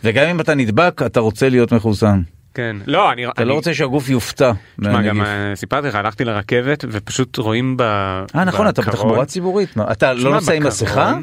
וגם 0.05 0.26
אם 0.29 0.41
אתה 0.41 0.55
נדבק, 0.55 1.03
אתה 1.07 1.20
רוצה 1.20 1.49
להיות 1.49 1.72
מחוסן. 1.72 2.20
כן 2.59 2.77
לא 2.87 3.13
אני 3.13 3.27
אתה 3.27 3.45
לא 3.45 3.55
רוצה 3.55 3.75
שהגוף 3.75 4.09
יופתע 4.09 4.53
תשמע, 4.81 5.03
גם. 5.03 5.21
אה, 5.23 5.53
סיפרתי 5.55 5.89
לך 5.89 5.95
הלכתי 5.95 6.25
לרכבת 6.25 6.85
ופשוט 6.89 7.37
רואים 7.37 7.77
ב... 7.77 7.83
אה 7.83 8.45
נכון, 8.45 8.69
אתה 8.69 8.83
בתחבורה 8.83 9.25
ציבורית. 9.25 9.77
מה, 9.77 9.93
אתה 9.93 10.13
לא 10.13 10.31
נוסע 10.31 10.53
עם 10.53 10.67
מסכה? 10.67 11.19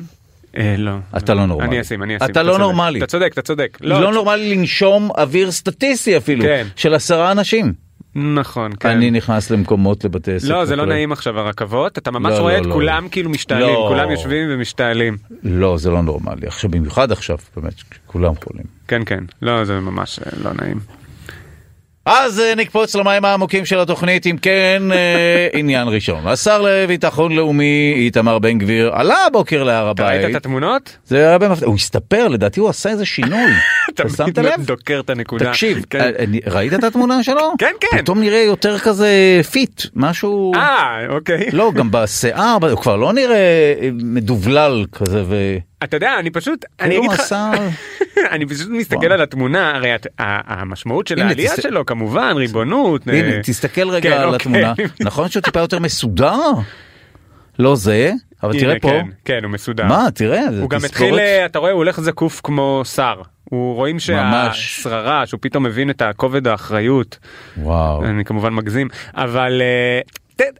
אה, 0.58 0.76
לא. 0.78 0.92
אתה 1.18 1.34
לא 1.34 1.46
נורמלי. 1.46 1.68
אני 1.68 1.82
אשים, 1.82 2.04
אני 2.04 2.18
אשים. 2.18 2.32
אתה 2.32 2.44
לא. 2.44 2.60
נורמלי. 2.60 3.00
אתה 3.00 3.08
צודק, 3.08 3.30
אתה 3.34 3.42
צודק. 3.42 3.78
לא 3.82 4.12
נורמלי 4.12 4.56
לנשום 4.56 5.10
אוויר 5.18 5.52
סטטיסטי 5.52 6.18
אפילו, 6.18 6.44
כן. 6.44 6.68
של 6.76 6.94
עשרה 6.94 7.32
אנשים. 7.32 7.74
נכון, 8.16 8.72
כן. 8.80 8.90
אני 8.90 9.12
נכנס 9.12 9.52
למקומות 9.52 10.06
לבתי 10.06 10.40
ספר. 10.40 10.54
לא, 10.54 10.66
זה 10.66 10.76
לא. 10.76 10.86
נעים 10.86 11.12
עכשיו 11.12 11.40
הרכבות, 11.40 11.98
אתה 11.98 12.12
ממש 12.12 12.34
לא, 12.34 12.40
רואה 12.40 12.54
לא, 12.54 12.62
את 12.62 12.66
לא. 12.66 12.74
כולם 12.74 13.08
כאילו 13.12 13.30
משתעלים, 13.30 13.68
לא. 13.68 13.86
כולם 13.90 14.12
יושבים 14.12 14.48
ומשתעלים. 14.52 15.18
לא, 15.44 15.78
זה 15.78 15.90
לא 15.90 16.02
נורמלי. 16.02 16.48
עכשיו, 16.48 16.70
במיוחד 16.70 17.12
עכשיו, 17.12 17.38
באמת, 17.58 17.74
כולם 18.08 18.34
חולים. 18.44 18.66
כן, 18.88 19.02
כן, 19.06 19.24
לא, 19.42 19.66
זה 19.66 19.80
ממש 19.80 20.20
אה, 20.20 20.32
לא 20.44 20.52
נעים. 20.62 20.80
אז 22.06 22.40
אה, 22.40 22.56
נקפוץ 22.56 22.96
למים 22.96 23.26
העמוקים 23.26 23.66
של 23.66 23.80
התוכנית, 23.80 24.28
אם 24.28 24.38
כן, 24.42 24.84
אה, 24.92 25.48
עניין 25.60 25.88
ראשון. 25.88 26.28
השר 26.28 26.62
לביטחון 26.62 27.32
לאומי 27.32 27.94
איתמר 27.96 28.40
בן 28.40 28.58
גביר 28.58 28.92
עלה 28.94 29.26
הבוקר 29.28 29.64
להר 29.64 29.92
אתה 29.92 30.08
ראית 30.08 30.20
את 30.20 30.24
הבית. 30.24 30.36
התמונות? 30.36 30.98
זה 31.06 31.28
היה 31.28 31.38
במפתיע, 31.38 31.68
הוא 31.68 31.76
הסתפר, 31.76 32.28
לדעתי 32.28 32.60
הוא 32.60 32.70
עשה 32.70 32.90
איזה 32.90 33.06
שינוי. 33.06 33.52
אתה 33.94 34.10
שמת 34.10 34.38
לב? 34.38 34.66
דוקר 34.66 35.02
את 35.06 35.10
הנקודה. 35.10 35.46
תקשיב, 35.46 35.86
כן. 35.90 36.00
אה, 36.00 36.26
ראית 36.48 36.74
את 36.74 36.84
התמונה 36.84 37.24
שלו? 37.24 37.54
כן, 37.60 37.74
כן. 37.82 37.98
פתאום 37.98 38.20
נראה 38.20 38.40
יותר 38.40 38.80
כזה 38.80 39.42
fit, 39.52 39.82
משהו... 39.96 40.54
אה, 40.56 41.06
אוקיי. 41.10 41.50
לא, 41.52 41.72
גם 41.76 41.92
בשיער, 41.92 42.58
הוא 42.72 42.82
כבר 42.82 42.96
לא 42.96 43.14
נראה 43.14 43.74
אה, 43.82 43.90
מדובלל 43.94 44.86
כזה 44.92 45.24
ו... 45.26 45.36
אתה 45.84 45.98
יודע, 45.98 46.20
אני 46.20 46.30
פשוט, 46.30 46.66
אני 46.82 46.98
אגיד 46.98 47.12
לך. 47.12 47.36
אני 48.32 48.46
פשוט 48.46 48.70
מסתכל. 48.70 49.12
על 49.12 49.22
התמונה, 49.22 49.76
הרי 49.76 49.90
המשמעות 50.20 51.08
של 51.08 51.22
העלייה 51.22 51.54
שלו 51.62 51.86
כמובן, 51.86 52.34
ריבונות. 52.36 53.08
אה, 53.08 53.40
תסתכל 53.44 53.90
רגע 53.90 54.10
כן, 54.10 54.18
על 54.18 54.24
אוקיי. 54.24 54.36
התמונה. 54.36 54.74
נכון 55.00 55.30
שהוא 55.30 55.42
טיפה 55.42 55.60
יותר 55.60 55.80
מסודר? 55.80 56.42
לא 57.60 57.76
זה, 57.76 58.12
אבל 58.44 58.60
תראה 58.60 58.80
פה. 58.80 58.90
כן, 58.90 59.08
כן, 59.26 59.44
הוא 59.44 59.52
מסודר. 59.52 59.86
מה, 59.86 60.08
תראה, 60.14 60.42
הוא 60.62 60.70
גם. 60.70 60.86
התחיל, 60.86 61.20
אה, 61.20 61.46
אתה 61.46 61.60
רואה, 61.60 61.72
הוא 61.72 61.78
הולך 61.78 62.02
זקוף 62.02 62.42
כמו 62.44 62.82
שר. 62.96 63.22
הוא 63.44 63.76
רואים. 63.76 64.00
שהשררה, 64.00 65.26
שהוא 65.26 65.40
פתאום 65.42 65.64
מבין 65.64 65.90
את 65.90 66.02
הכובד 66.02 66.48
האחריות. 66.48 67.18
וואו. 67.58 68.06
אני 68.06 68.26
כמובן 68.26 68.54
מגזים, 68.54 68.88
אבל 69.14 69.62
אה, 69.62 70.00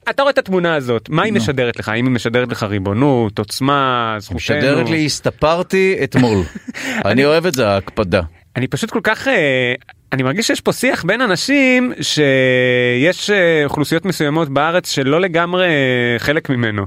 אתה 0.10 0.22
רואה 0.22 0.32
את 0.32 0.38
התמונה 0.38 0.76
הזאת, 0.76 1.10
מה 1.10 1.24
היא 1.24 1.34
נו. 1.34 1.40
משדרת 1.40 1.80
לך? 1.80 1.90
האם 1.90 2.06
היא 2.06 2.14
משדרת 2.14 2.52
לך 2.52 2.64
ריבונות, 2.64 3.40
עוצמה, 3.40 4.16
זכותנו? 4.20 4.38
משדרת 4.38 4.90
לי, 4.90 5.06
הסתפרתי 5.06 5.98
אתמול. 6.04 6.44
אני 7.06 7.26
אוהב 7.26 7.46
את 7.46 7.54
זה, 7.54 7.68
ההקפדה. 7.68 8.22
אני 8.56 8.68
פשוט 8.68 8.92
כל 8.92 9.00
כך, 9.04 9.28
אה, 9.28 9.74
אני 10.14 10.24
מרגיש 10.24 10.48
שיש 10.48 10.62
פה 10.62 10.74
שיח 10.74 11.04
בין 11.04 11.22
אנשים 11.22 11.94
שיש 12.02 13.30
אה, 13.30 13.62
אוכלוסיות 13.66 14.06
מסוימות 14.06 14.50
בארץ 14.50 14.92
שלא 14.92 15.22
לגמרי 15.22 15.66
אה, 15.66 16.20
חלק 16.20 16.50
ממנו. 16.50 16.86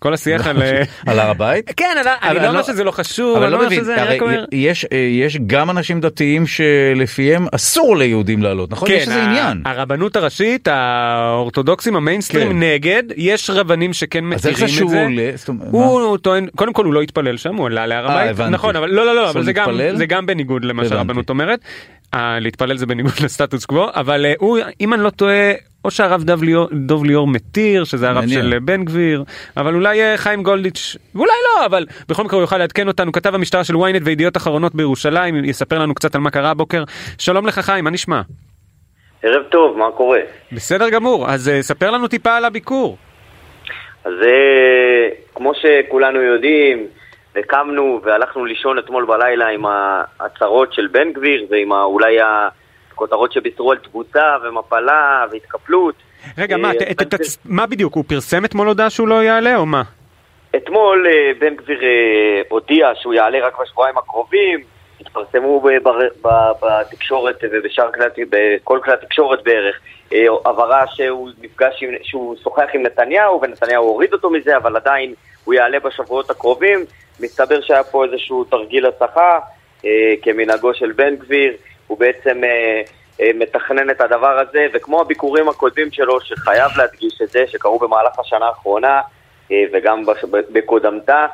כל 0.00 0.14
השיח 0.14 0.46
על... 0.46 0.62
אה, 0.62 0.82
על 1.06 1.18
הר 1.18 1.30
הבית? 1.30 1.70
כן, 1.76 1.84
אני- 2.00 2.10
אבל 2.30 2.42
לא 2.42 2.46
אומר 2.48 2.58
לא- 2.60 2.62
שזה 2.62 2.84
לא 2.84 2.90
חשוב, 2.90 3.36
אבל 3.36 3.48
לא 3.52 3.66
מבין. 3.66 3.84
יש, 4.52 4.84
אה, 4.92 4.98
יש 4.98 5.38
גם 5.46 5.70
אנשים 5.70 6.00
דתיים 6.00 6.44
שלפיהם 6.46 7.46
אסור 7.52 7.96
ליהודים 7.96 8.42
לעלות, 8.42 8.70
נכון? 8.70 8.90
יש 8.90 9.02
איזה 9.02 9.14
כן, 9.14 9.20
עניין. 9.20 9.62
הרבנות 9.64 10.16
הראשית, 10.16 10.68
האורתודוקסים, 10.68 11.96
המיינסטרים 11.96 12.48
כן. 12.50 12.60
נגד, 12.60 13.02
יש 13.16 13.50
רבנים 13.50 13.92
שכן 13.92 14.24
מתירים 14.24 14.56
את 14.82 14.88
זה. 14.88 15.06
הוא 15.70 16.16
טוען, 16.18 16.46
קודם 16.56 16.72
כל 16.72 16.84
הוא 16.84 16.94
לא 16.94 17.02
התפלל 17.02 17.36
שם, 17.36 17.54
הוא 17.56 17.66
עלה 17.66 17.86
להר 17.86 18.08
אה, 18.08 18.30
הבית. 18.30 18.46
נכון, 18.50 18.76
אבל 18.76 18.90
לא, 18.90 19.06
לא, 19.06 19.14
לא, 19.14 19.30
אבל 19.30 19.42
זה 19.44 19.52
גם, 19.52 19.70
להתפלל? 19.70 19.96
זה 19.96 20.06
גם 20.06 20.26
בניגוד 20.26 20.64
למה. 20.64 20.88
שהרבנות 20.88 21.30
אומרת. 21.30 21.60
להתפלל 22.14 22.76
זה 22.76 22.86
בניגוד 22.86 23.12
לסטטוס 23.24 23.64
קוו, 23.64 23.86
אבל 23.94 24.26
הוא, 24.38 24.58
אם 24.80 24.94
אני 24.94 25.02
לא 25.02 25.10
טועה, 25.10 25.52
או 25.84 25.90
שהרב 25.90 26.22
דב 26.24 26.42
ליאור, 26.42 26.68
דוב 26.72 27.04
ליאור 27.04 27.26
מתיר, 27.26 27.84
שזה 27.84 28.08
הרב 28.08 28.18
מעניין. 28.18 28.42
של 28.42 28.58
בן 28.58 28.84
גביר, 28.84 29.24
אבל 29.56 29.74
אולי 29.74 30.02
אה, 30.02 30.16
חיים 30.16 30.42
גולדיץ', 30.42 30.96
ואולי 31.14 31.32
לא, 31.46 31.66
אבל 31.66 31.86
בכל 32.08 32.24
מקרה 32.24 32.36
הוא 32.36 32.42
יוכל 32.42 32.58
לעדכן 32.58 32.88
אותנו, 32.88 33.12
כתב 33.12 33.34
המשטרה 33.34 33.64
של 33.64 33.74
ynet 33.74 34.02
וידיעות 34.04 34.36
אחרונות 34.36 34.74
בירושלים, 34.74 35.44
יספר 35.44 35.78
לנו 35.78 35.94
קצת 35.94 36.14
על 36.14 36.20
מה 36.20 36.30
קרה 36.30 36.50
הבוקר. 36.50 36.84
שלום 37.18 37.46
לך 37.46 37.58
חיים, 37.58 37.84
מה 37.84 37.90
נשמע? 37.90 38.20
ערב 39.22 39.42
טוב, 39.42 39.78
מה 39.78 39.90
קורה? 39.96 40.20
בסדר 40.52 40.88
גמור, 40.90 41.30
אז 41.30 41.48
אה, 41.48 41.62
ספר 41.62 41.90
לנו 41.90 42.08
טיפה 42.08 42.36
על 42.36 42.44
הביקור. 42.44 42.96
אז 44.04 44.12
אה, 44.22 45.08
כמו 45.34 45.52
שכולנו 45.54 46.20
יודעים, 46.22 46.86
וקמנו 47.36 48.00
והלכנו 48.04 48.44
לישון 48.44 48.78
אתמול 48.78 49.04
בלילה 49.06 49.48
עם 49.48 49.64
ההצהרות 50.20 50.72
של 50.72 50.86
בן 50.92 51.12
גביר 51.12 51.46
ועם 51.50 51.72
ה- 51.72 51.82
אולי 51.82 52.16
הכותרות 53.00 53.32
שבישרו 53.32 53.72
על 53.72 53.78
תבוסה 53.78 54.36
ומפלה 54.42 55.24
והתקפלות. 55.30 55.94
רגע, 56.38 56.56
אה, 56.56 56.60
מה, 56.60 56.70
ת- 56.74 57.16
מה 57.44 57.66
בדיוק, 57.66 57.94
הוא 57.94 58.04
פרסם 58.08 58.44
אתמול 58.44 58.68
הודעה 58.68 58.90
שהוא 58.90 59.08
לא 59.08 59.22
יעלה 59.22 59.56
או 59.56 59.66
מה? 59.66 59.82
אתמול 60.56 61.06
אה, 61.06 61.30
בן 61.38 61.54
גביר 61.56 61.82
אה, 61.82 61.88
הודיע 62.48 62.90
שהוא 62.94 63.14
יעלה 63.14 63.46
רק 63.46 63.60
בשבועיים 63.60 63.98
הקרובים, 63.98 64.60
התפרסמו 65.00 65.62
בתקשורת 66.62 67.36
ובשאר 67.52 67.92
כלי, 67.92 68.24
בכל 68.30 68.78
כלי 68.84 68.92
התקשורת 68.92 69.44
בערך, 69.44 69.80
אה, 70.12 70.24
הבהרה 70.44 70.84
שהוא 70.86 71.30
נפגש, 71.40 71.82
עם, 71.82 71.90
שהוא 72.02 72.36
שוחח 72.42 72.66
עם 72.74 72.82
נתניהו 72.82 73.40
ונתניהו 73.42 73.84
הוריד 73.84 74.12
אותו 74.12 74.30
מזה, 74.30 74.56
אבל 74.56 74.76
עדיין 74.76 75.14
הוא 75.44 75.54
יעלה 75.54 75.78
בשבועות 75.80 76.30
הקרובים. 76.30 76.78
מסתבר 77.20 77.60
שהיה 77.60 77.84
פה 77.84 78.04
איזשהו 78.04 78.44
תרגיל 78.44 78.86
הסחה, 78.86 79.38
אה, 79.84 79.90
כמנהגו 80.22 80.74
של 80.74 80.92
בן 80.92 81.16
גביר, 81.16 81.52
הוא 81.90 81.98
בעצם 81.98 82.44
אה, 82.44 82.82
אה, 83.20 83.30
מתכנן 83.34 83.90
את 83.90 84.00
הדבר 84.00 84.38
הזה, 84.38 84.66
וכמו 84.72 85.00
הביקורים 85.00 85.48
הקודמים 85.48 85.90
שלו, 85.92 86.20
שחייב 86.20 86.70
להדגיש 86.76 87.22
את 87.22 87.28
זה, 87.28 87.44
שקרו 87.46 87.78
במהלך 87.78 88.18
השנה 88.18 88.46
האחרונה, 88.46 89.00
אה, 89.52 89.64
וגם 89.72 90.04
בקודמתה. 90.52 91.26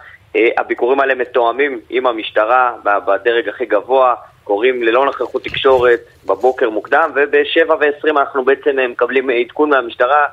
הביקורים 0.58 1.00
האלה 1.00 1.14
מתואמים 1.14 1.80
עם 1.90 2.06
המשטרה 2.06 2.72
בדרג 2.84 3.48
הכי 3.48 3.66
גבוה, 3.66 4.14
קורים 4.44 4.82
ללא 4.82 5.04
נוכחות 5.04 5.44
תקשורת 5.44 6.00
בבוקר 6.26 6.70
מוקדם, 6.70 7.10
וב-7 7.14 7.70
ו-20 7.70 8.10
אנחנו 8.10 8.44
בעצם 8.44 8.76
מקבלים 8.90 9.30
עדכון 9.30 9.70
מהמשטרה 9.70 10.26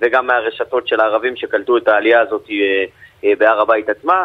וגם 0.00 0.26
מהרשתות 0.26 0.88
של 0.88 1.00
הערבים 1.00 1.36
שקלטו 1.36 1.76
את 1.76 1.88
העלייה 1.88 2.20
הזאת 2.20 2.48
בהר 3.38 3.60
הבית 3.60 3.88
עצמה. 3.88 4.24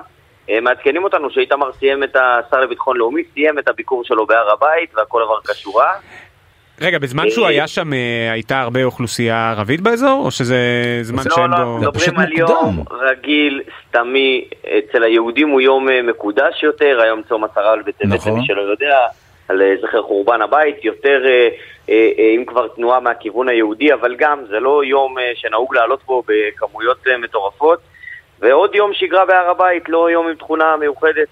אה, 0.49 0.61
מעדכנים 0.61 1.03
אותנו 1.03 1.29
שאיתמר 1.29 1.71
סיים 1.73 2.03
את 2.03 2.15
השר 2.15 2.61
לביטחון 2.61 2.97
לאומי, 2.97 3.23
סיים 3.33 3.59
את 3.59 3.67
הביקור 3.67 4.03
שלו 4.03 4.25
בהר 4.25 4.51
הבית 4.51 4.95
והכל 4.95 5.21
עבר 5.21 5.39
כשורה. 5.41 5.93
רגע, 6.81 6.99
בזמן 6.99 7.29
שהוא 7.29 7.47
היה 7.47 7.67
שם 7.67 7.93
אה, 7.93 8.31
הייתה 8.31 8.59
הרבה 8.59 8.83
אוכלוסייה 8.83 9.49
ערבית 9.51 9.81
באזור, 9.81 10.25
או 10.25 10.31
שזה 10.31 10.57
זמן 11.01 11.23
לא, 11.25 11.35
שאין 11.35 11.51
לא, 11.51 11.57
בו... 11.57 11.77
מדברים 11.77 12.19
על 12.19 12.31
יום 12.31 12.83
רגיל, 12.91 13.61
סתמי, 13.87 14.45
אצל 14.63 15.03
היהודים 15.03 15.49
הוא 15.49 15.61
יום 15.61 15.89
אה, 15.89 16.01
מקודש 16.01 16.63
יותר, 16.63 16.99
היום 17.03 17.21
צום 17.29 17.43
עשרה 17.43 17.71
על 17.71 17.81
בטבת, 17.81 18.05
נכון. 18.05 18.31
למי 18.31 18.45
שלא 18.45 18.61
יודע, 18.61 18.97
על 19.47 19.61
אה, 19.61 19.73
זכר 19.81 20.01
חורבן 20.01 20.41
הבית, 20.41 20.85
יותר, 20.85 21.21
אה, 21.25 21.49
אה, 21.89 22.11
אה, 22.19 22.33
אם 22.35 22.45
כבר 22.45 22.67
תנועה 22.67 22.99
מהכיוון 22.99 23.49
היהודי, 23.49 23.93
אבל 23.93 24.15
גם 24.15 24.39
זה 24.49 24.59
לא 24.59 24.83
יום 24.83 25.19
אה, 25.19 25.31
שנהוג 25.35 25.75
לעלות 25.75 26.03
בו 26.05 26.23
בכמויות 26.27 27.07
אה, 27.07 27.17
מטורפות, 27.17 27.79
ועוד 28.39 28.75
יום 28.75 28.91
שגרה 28.93 29.25
בהר 29.25 29.49
הבית, 29.49 29.89
לא 29.89 30.09
יום 30.11 30.27
עם 30.27 30.35
תכונה 30.35 30.77
מיוחדת. 30.79 31.27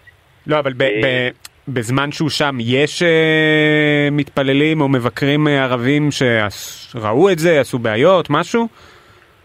לא, 0.47 0.60
אבל 0.60 0.74
ב- 0.74 0.84
ב- 0.84 1.30
בזמן 1.68 2.12
שהוא 2.12 2.30
שם 2.30 2.58
יש 2.60 3.03
אה, 3.03 4.08
מתפללים 4.12 4.82
או 4.82 4.88
מבקרים 4.88 5.47
אה, 5.47 5.64
ערבים 5.64 6.10
שראו 6.12 7.30
את 7.30 7.39
זה, 7.39 7.60
עשו 7.60 7.80
בעיות, 7.80 8.30
משהו? 8.30 8.68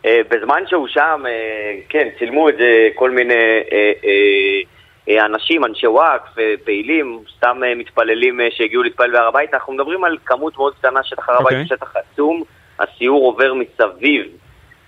אה, 0.07 0.21
בזמן 0.31 0.63
שהוא 0.67 0.89
שם, 0.89 1.23
אה, 1.27 1.75
כן, 1.89 2.09
צילמו 2.19 2.49
את 2.49 2.57
זה 2.57 2.89
כל 2.95 3.11
מיני 3.11 3.35
אה, 3.73 3.93
אה, 4.05 4.61
אה, 5.09 5.27
אנשים, 5.27 5.65
אנשי 5.65 5.87
וואקף, 5.87 6.39
אה, 6.39 6.55
פעילים, 6.65 7.21
סתם 7.37 7.61
אה, 7.65 7.75
מתפללים 7.75 8.41
אה, 8.41 8.49
שהגיעו 8.51 8.83
להתפלל 8.83 9.13
בהר 9.13 9.27
הבית. 9.27 9.55
אנחנו 9.55 9.73
מדברים 9.73 10.05
על 10.05 10.17
כמות 10.25 10.57
מאוד 10.57 10.75
קטנה, 10.75 11.01
שטח 11.03 11.29
הר 11.29 11.35
הבית 11.35 11.45
אוקיי. 11.45 11.59
הוא 11.59 11.67
שטח 11.67 11.95
עצום. 11.97 12.43
הסיור 12.79 13.27
עובר 13.27 13.55
מסביב 13.55 14.27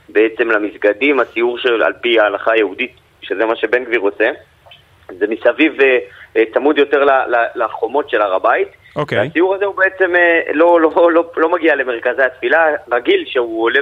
בעצם 0.09 0.51
למסגדים, 0.51 1.21
הסיור 1.21 1.59
של 1.59 1.83
על 1.83 1.93
פי 2.01 2.21
ההלכה 2.21 2.53
היהודית, 2.53 2.93
שזה 3.23 3.47
מה 3.47 3.57
שבן 3.57 3.85
גביר 3.85 4.01
עושה. 4.01 4.31
זה 5.19 5.27
מסביב 5.27 5.81
אה, 5.81 5.99
אה, 6.37 6.43
צמוד 6.55 6.79
יותר 6.79 7.07
לחומות 7.55 8.11
של 8.11 8.23
הר 8.23 8.35
הבית. 8.35 8.69
אוקיי. 8.97 9.19
והסיור 9.19 9.55
הזה 9.55 9.65
הוא 9.65 9.75
בעצם 9.75 10.17
אה, 10.17 10.41
לא, 10.53 10.81
לא, 10.81 11.13
לא, 11.13 11.31
לא 11.37 11.49
מגיע 11.49 11.75
למרכזי 11.75 12.23
התפילה, 12.23 12.67
רגיל 12.93 13.25
שהוא 13.27 13.63
עולה 13.65 13.81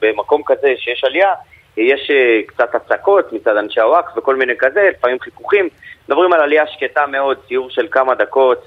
במקום 0.00 0.42
כזה 0.46 0.74
שיש 0.76 1.04
עלייה, 1.04 1.32
יש 1.76 2.10
קצת 2.46 2.74
הצקות 2.74 3.32
מצד 3.32 3.56
אנשי 3.56 3.80
הוואקף 3.80 4.18
וכל 4.18 4.36
מיני 4.36 4.52
כזה, 4.58 4.90
לפעמים 4.98 5.20
חיכוכים. 5.20 5.68
מדברים 6.08 6.32
על 6.32 6.40
עלייה 6.40 6.66
שקטה 6.66 7.06
מאוד, 7.06 7.38
סיור 7.48 7.70
של 7.70 7.86
כמה 7.90 8.14
דקות, 8.14 8.64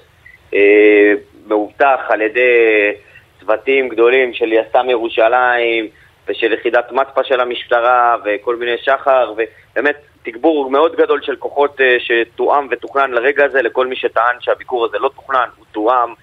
אה, 0.54 1.12
מאובטח 1.46 2.00
על 2.08 2.20
ידי 2.20 2.92
צוותים 3.40 3.88
גדולים 3.88 4.34
של 4.34 4.52
יס"מ 4.52 4.90
ירושלים 4.90 5.88
ושל 6.28 6.52
יחידת 6.52 6.92
מתפ"א 6.92 7.22
של 7.22 7.40
המשטרה 7.40 8.16
וכל 8.24 8.56
מיני 8.56 8.78
שחר, 8.78 9.32
ובאמת 9.32 9.96
תגבור 10.22 10.70
מאוד 10.70 10.96
גדול 10.96 11.22
של 11.22 11.36
כוחות 11.36 11.80
אה, 11.80 11.96
שתואם 11.98 12.66
ותוכנן 12.70 13.10
לרגע 13.10 13.44
הזה, 13.44 13.62
לכל 13.62 13.86
מי 13.86 13.96
שטען 13.96 14.36
שהביקור 14.40 14.84
הזה 14.84 14.98
לא 14.98 15.08
תוכנן, 15.08 15.48
הוא 15.56 15.66
תואם. 15.72 16.14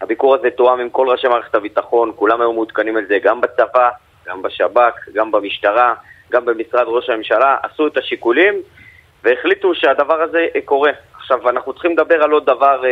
הביקור 0.00 0.34
הזה 0.34 0.50
תואם 0.50 0.80
עם 0.80 0.90
כל 0.90 1.08
ראשי 1.08 1.28
מערכת 1.28 1.54
הביטחון, 1.54 2.12
כולם 2.16 2.40
היו 2.40 2.52
מעודכנים 2.52 2.96
על 2.96 3.06
זה, 3.06 3.18
גם 3.22 3.40
בצבא, 3.40 3.90
גם 4.26 4.42
בשב"כ, 4.42 5.08
גם 5.14 5.30
במשטרה, 5.30 5.94
גם 6.32 6.44
במשרד 6.44 6.84
ראש 6.86 7.10
הממשלה, 7.10 7.56
עשו 7.62 7.86
את 7.86 7.96
השיקולים, 7.96 8.54
והחליטו 9.24 9.74
שהדבר 9.74 10.22
הזה 10.22 10.46
אה, 10.56 10.60
קורה. 10.64 10.90
עכשיו, 11.14 11.50
אנחנו 11.50 11.72
צריכים 11.72 11.92
לדבר 11.92 12.22
על 12.22 12.30
עוד 12.30 12.46
דבר 12.46 12.82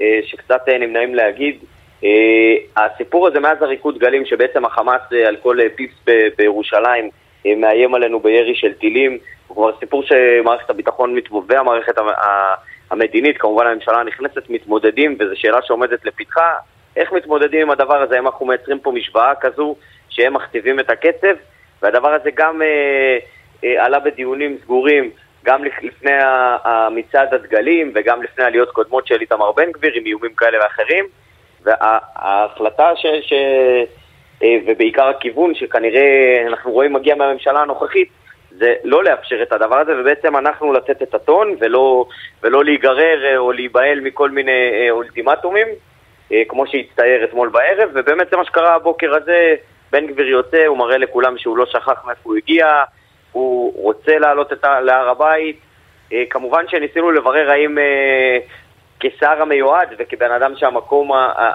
אה, 0.00 0.20
שקצת 0.26 0.68
נמנעים 0.68 1.14
להגיד. 1.14 1.58
אה, 2.04 2.56
הסיפור 2.76 3.26
הזה 3.26 3.40
מאז 3.40 3.62
הריקוד 3.62 3.98
גלים, 3.98 4.24
שבעצם 4.24 4.64
החמאס 4.64 5.00
אה, 5.12 5.28
על 5.28 5.36
כל 5.36 5.60
אה, 5.60 5.66
פיפס 5.76 5.94
בירושלים 6.38 7.10
מאיים 7.56 7.94
עלינו 7.94 8.20
בירי 8.20 8.54
של 8.54 8.72
טילים, 8.72 9.18
הוא 9.46 9.56
כבר 9.56 9.78
סיפור 9.80 10.02
שמערכת 10.02 10.70
הביטחון 10.70 11.16
והמערכת 11.48 11.94
המדינית, 12.90 13.38
כמובן 13.38 13.66
הממשלה 13.66 14.00
הנכנסת, 14.00 14.50
מתמודדים, 14.50 15.16
וזו 15.20 15.36
שאלה 15.36 15.62
שעומדת 15.62 16.04
לפתחה. 16.04 16.54
איך 16.96 17.12
מתמודדים 17.12 17.60
עם 17.60 17.70
הדבר 17.70 18.02
הזה? 18.02 18.16
האם 18.16 18.26
אנחנו 18.26 18.46
מייצרים 18.46 18.78
פה 18.78 18.92
משוואה 18.92 19.34
כזו 19.40 19.76
שהם 20.08 20.34
מכתיבים 20.34 20.80
את 20.80 20.90
הקצב? 20.90 21.34
והדבר 21.82 22.14
הזה 22.14 22.30
גם 22.34 22.62
אה, 22.62 23.18
אה, 23.64 23.84
עלה 23.84 23.98
בדיונים 23.98 24.58
סגורים, 24.62 25.10
גם 25.44 25.64
לפ- 25.64 25.82
לפני 25.82 26.18
המצעד 26.64 27.34
הדגלים 27.34 27.92
וגם 27.94 28.22
לפני 28.22 28.44
עליות 28.44 28.70
קודמות 28.70 29.06
של 29.06 29.20
איתמר 29.20 29.52
בן 29.52 29.72
גביר 29.72 29.92
עם 29.94 30.06
איומים 30.06 30.34
כאלה 30.34 30.58
ואחרים. 30.62 31.04
וההחלטה 31.64 32.96
ש... 32.96 33.06
ש... 33.22 33.32
אה, 34.42 34.56
ובעיקר 34.66 35.08
הכיוון 35.08 35.54
שכנראה 35.54 36.44
אנחנו 36.46 36.72
רואים 36.72 36.92
מגיע 36.92 37.14
מהממשלה 37.14 37.60
הנוכחית, 37.60 38.08
זה 38.50 38.74
לא 38.84 39.04
לאפשר 39.04 39.42
את 39.42 39.52
הדבר 39.52 39.78
הזה, 39.78 39.92
ובעצם 40.00 40.36
אנחנו 40.36 40.72
לתת 40.72 41.02
את 41.02 41.14
הטון 41.14 41.54
ולא, 41.60 42.04
ולא 42.42 42.64
להיגרר 42.64 43.24
אה, 43.24 43.36
או 43.36 43.52
להיבהל 43.52 44.00
מכל 44.00 44.30
מיני 44.30 44.70
אה, 44.72 44.90
אולטימטומים, 44.90 45.66
כמו 46.48 46.66
שהצטייר 46.66 47.24
אתמול 47.24 47.48
בערב, 47.48 47.90
ובאמת 47.94 48.30
זה 48.30 48.36
מה 48.36 48.44
שקרה 48.44 48.74
הבוקר 48.74 49.14
הזה, 49.14 49.54
בן 49.92 50.06
גביר 50.06 50.28
יוצא, 50.28 50.66
הוא 50.66 50.78
מראה 50.78 50.98
לכולם 50.98 51.38
שהוא 51.38 51.56
לא 51.56 51.66
שכח 51.66 52.04
מאיפה 52.06 52.20
הוא 52.22 52.36
הגיע, 52.36 52.82
הוא 53.32 53.82
רוצה 53.82 54.18
לעלות 54.18 54.52
להר 54.62 55.08
הבית. 55.08 55.60
כמובן 56.30 56.64
שניסינו 56.68 57.10
לברר 57.10 57.50
האם 57.50 57.78
כשר 59.00 59.42
המיועד 59.42 59.88
וכבן 59.98 60.30
אדם 60.30 60.52
שהמקום 60.56 61.10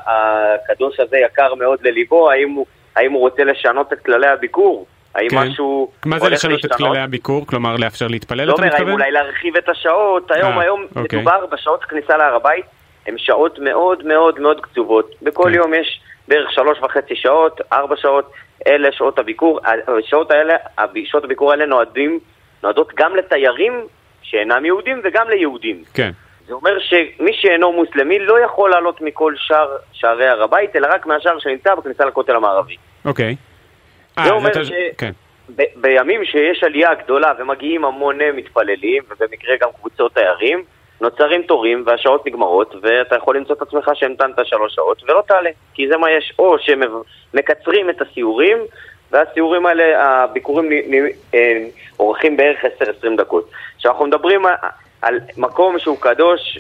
הקדוש 0.06 1.00
הזה 1.00 1.18
יקר 1.18 1.56
מאוד 1.56 1.80
לליבו, 1.82 2.32
האם 2.32 2.50
הוא, 2.50 2.66
האם 2.96 3.12
הוא 3.12 3.22
רוצה 3.22 3.44
לשנות 3.44 3.94
את 3.94 4.00
כללי 4.00 4.28
הביקור? 4.28 4.86
האם 5.16 5.30
כן. 5.30 5.38
משהו 5.38 5.92
מה 6.06 6.20
זה 6.20 6.26
הולך 6.26 6.38
לשנות 6.38 6.60
את 6.60 6.64
להשתנות? 6.64 6.90
כללי 6.90 7.04
הביקור? 7.04 7.48
כלומר, 7.48 7.76
לאפשר 7.78 8.08
להתפלל, 8.08 8.46
לא 8.46 8.54
אתה 8.54 8.62
אומר, 8.62 8.64
האם 8.64 8.74
מתכוון? 8.74 8.94
אולי 8.94 9.12
להרחיב 9.12 9.58
את 9.58 9.70
השעות, 9.70 10.32
היום, 10.32 10.52
אה, 10.52 10.62
היום 10.62 10.88
אוקיי. 10.96 11.20
מדובר 11.20 11.46
בשעות 11.46 11.84
כניסה 11.84 12.18
להר 12.18 12.36
הבית, 12.36 12.66
הן 13.08 13.16
שעות 13.18 13.60
מאוד 13.60 14.06
מאוד 14.06 14.40
מאוד 14.40 14.62
קצובות. 14.62 15.16
בכל 15.22 15.44
כן. 15.44 15.54
יום 15.54 15.74
יש 15.74 16.02
בערך 16.28 16.52
שלוש 16.52 16.80
וחצי 16.84 17.16
שעות, 17.16 17.62
ארבע 17.74 17.96
שעות, 17.98 18.32
אלה 18.68 18.92
שעות 18.92 19.20
הביקור. 19.20 19.60
השעות 20.00 20.32
האלה, 20.32 20.54
שעות 21.06 21.24
הביקור 21.24 21.52
האלה 21.52 21.66
נועדים, 21.66 22.20
נועדות 22.64 22.92
גם 22.96 23.16
לתיירים 23.16 23.74
שאינם 24.22 24.66
יהודים 24.66 25.02
וגם 25.04 25.30
ליהודים. 25.30 25.84
כן. 25.94 26.12
זה 26.48 26.54
אומר 26.54 26.80
שמי 26.80 27.32
שאינו 27.34 27.72
מוסלמי 27.72 28.20
לא 28.20 28.40
יכול 28.40 28.70
לעלות 28.70 29.02
מכל 29.02 29.34
שער 29.38 29.70
שערי 29.94 30.28
הר 30.28 30.44
הבית, 30.44 30.76
אלא 30.76 30.88
רק 30.92 31.06
מהשער 31.06 31.40
שנמצא 31.40 31.76
בכניסה 31.76 32.06
לכותל 32.06 32.36
המערבי. 32.36 32.76
אוקיי. 33.06 33.36
זה 34.16 34.22
אה, 34.30 34.32
אומר 34.32 34.52
אתה- 34.52 34.66
ש- 34.66 34.72
כן. 34.98 35.12
ב- 35.56 35.64
בימים 35.76 36.26
שיש 36.26 36.64
עלייה 36.64 36.94
גדולה 36.94 37.32
ומגיעים 37.40 37.86
המוני 37.86 38.32
מתפללים, 38.32 39.04
ובמקרה 39.10 39.56
גם 39.62 39.70
קבוצות 39.80 40.14
תיירים, 40.14 40.64
נוצרים 41.02 41.42
תורים 41.42 41.84
והשעות 41.86 42.26
נגמרות, 42.28 42.76
ואתה 42.82 43.16
יכול 43.16 43.38
למצוא 43.38 43.56
את 43.56 43.62
עצמך 43.62 43.92
שהמתנת 43.94 44.36
שלוש 44.44 44.76
שעות 44.76 45.04
ולא 45.04 45.24
תעלה, 45.28 45.50
כי 45.74 45.88
זה 45.88 45.98
מה 45.98 46.12
יש, 46.12 46.34
או 46.40 46.56
שמקצרים 46.60 47.90
את 47.90 48.02
הסיורים, 48.02 48.58
והסיורים 49.12 49.66
האלה, 49.66 49.84
הביקורים 50.24 50.70
אה, 51.34 51.58
אורכים 52.00 52.38
בערך 52.38 52.66
10-20 52.66 52.86
דקות. 53.18 53.50
עכשיו 53.76 53.92
אנחנו 53.92 54.06
מדברים 54.06 54.42
על, 55.04 55.20
מקום 55.38 55.80
שהוא 55.80 55.98
קדוש, 56.00 56.60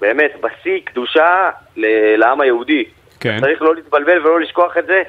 באמת, 0.00 0.32
בשיא 0.40 0.80
קדושה 0.84 1.50
ל- 1.76 2.16
לעם 2.16 2.40
היהודי. 2.40 2.84
כן. 3.20 3.40
צריך 3.40 3.62
לא 3.62 3.74
להתבלבל 3.74 4.26
ולא 4.26 4.40
לשכוח 4.40 4.76
את 4.76 4.86
זה. 4.86 5.02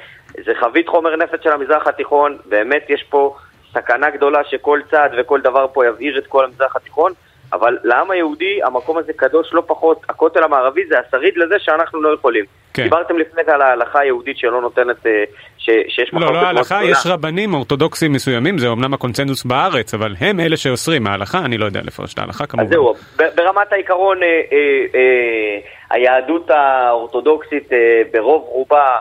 זה 0.46 0.52
חבית 0.60 0.88
חומר 0.88 1.16
נפץ 1.16 1.44
של 1.44 1.52
המזרח 1.52 1.88
התיכון, 1.88 2.38
באמת 2.46 2.86
יש 2.90 3.04
פה 3.04 3.36
סכנה 3.74 4.10
גדולה 4.10 4.44
שכל 4.44 4.80
צעד 4.92 5.12
וכל 5.18 5.42
דבר 5.42 5.66
פה 5.74 5.86
יבעיר 5.88 6.18
את 6.18 6.28
כל 6.28 6.46
המזרח 6.46 6.76
התיכון, 6.76 7.12
אבל 7.54 7.78
לעם 7.84 8.12
היהודי 8.12 8.60
המקום 8.64 8.98
הזה 8.98 9.14
קדוש 9.14 9.54
לא 9.54 9.64
פחות, 9.68 10.02
הכותל 10.10 10.44
המערבי 10.44 10.82
זה 10.90 10.96
השריד 11.00 11.38
לזה 11.38 11.56
שאנחנו 11.60 12.02
לא 12.02 12.14
יכולים. 12.14 12.46
כן. 12.74 12.84
דיברתם 12.84 13.18
לפני 13.18 13.42
זה 13.46 13.54
על 13.54 13.62
ההלכה 13.62 14.00
היהודית 14.00 14.38
שלא 14.38 14.62
נותנת, 14.62 15.06
אה, 15.06 15.24
ש, 15.58 15.70
שיש 15.88 16.14
לא, 16.14 16.20
מחלוקת 16.20 16.34
לא 16.34 16.42
מאוד 16.42 16.46
ההלכה. 16.46 16.84
יש 16.84 16.98
רבנים 17.06 17.54
אורתודוקסים 17.54 18.12
מסוימים, 18.12 18.58
זה 18.58 18.68
אומנם 18.68 18.94
הקונצנזוס 18.94 19.44
בארץ, 19.44 19.94
אבל 19.94 20.16
הם 20.20 20.40
אלה 20.40 20.58
שאוסרים. 20.58 21.08
ההלכה, 21.08 21.40
אני 21.46 21.58
לא 21.58 21.66
יודע 21.66 21.82
לפרש 21.84 22.14
את 22.14 22.20
ההלכה 22.20 22.46
כמובן. 22.46 22.66
אז 22.66 22.70
זהו, 22.70 22.94
ברמת 23.36 23.74
העיקרון, 23.74 24.24
אה, 24.24 24.28
אה, 24.28 24.86
אה, 24.96 25.60
היהדות 25.92 26.50
האורתודוקסית 26.50 27.74
אה, 27.74 28.02
ברוב 28.14 28.44
רובה 28.48 28.96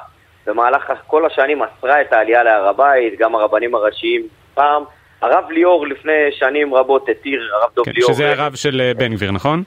במהלך 0.46 0.92
כל 1.06 1.26
השנים 1.26 1.62
אסרה 1.62 2.00
את 2.00 2.12
העלייה 2.12 2.42
להר 2.42 2.68
הבית, 2.68 3.18
גם 3.18 3.34
הרבנים 3.34 3.74
הראשיים 3.74 4.22
פעם. 4.54 4.82
הרב 5.22 5.50
ליאור 5.50 5.86
לפני 5.86 6.32
שנים 6.32 6.74
רבות 6.74 7.08
התיר, 7.08 7.50
הרב 7.54 7.70
דב 7.76 7.84
כן, 7.84 7.92
ליאור. 7.94 8.12
שזה 8.12 8.24
אה, 8.24 8.32
הרב 8.32 8.54
של 8.54 8.80
אה, 8.80 8.94
בן 8.94 9.14
גביר, 9.14 9.30
נכון? 9.30 9.62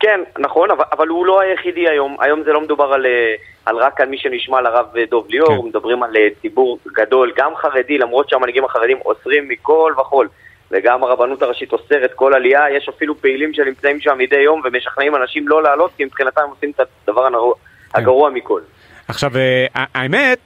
כן, 0.00 0.20
נכון, 0.38 0.70
אבל, 0.70 0.84
אבל 0.92 1.08
הוא 1.08 1.26
לא 1.26 1.40
היחידי 1.40 1.88
היום. 1.88 2.16
היום 2.20 2.42
זה 2.42 2.52
לא 2.52 2.60
מדובר 2.60 2.92
על, 2.92 3.06
אה, 3.06 3.34
על 3.66 3.76
רק 3.76 4.00
על 4.00 4.08
מי 4.08 4.18
שנשמע 4.18 4.60
לרב 4.60 4.86
דב 5.10 5.28
ליאור, 5.28 5.62
כן. 5.62 5.68
מדברים 5.68 6.02
על 6.02 6.12
ציבור 6.40 6.78
גדול, 6.86 7.32
גם 7.36 7.56
חרדי, 7.56 7.98
למרות 7.98 8.28
שהמנהיגים 8.28 8.64
החרדים 8.64 8.98
אוסרים 9.04 9.48
מכל 9.48 9.92
וכול. 10.00 10.28
וגם 10.70 11.04
הרבנות 11.04 11.42
הראשית 11.42 11.72
אוסרת 11.72 12.12
כל 12.14 12.34
עלייה, 12.34 12.70
יש 12.76 12.88
אפילו 12.88 13.18
פעילים 13.20 13.54
שנמצאים 13.54 14.00
שם 14.00 14.18
מדי 14.18 14.40
יום 14.40 14.62
ומשכנעים 14.64 15.16
אנשים 15.16 15.48
לא 15.48 15.62
לעלות, 15.62 15.90
כי 15.96 16.04
מבחינתם 16.04 16.42
עושים 16.50 16.70
את 16.70 16.80
הדבר 16.80 17.28
כן. 17.28 17.98
הגרוע 17.98 18.30
מכל. 18.30 18.60
עכשיו, 19.08 19.30
האמת, 19.74 20.38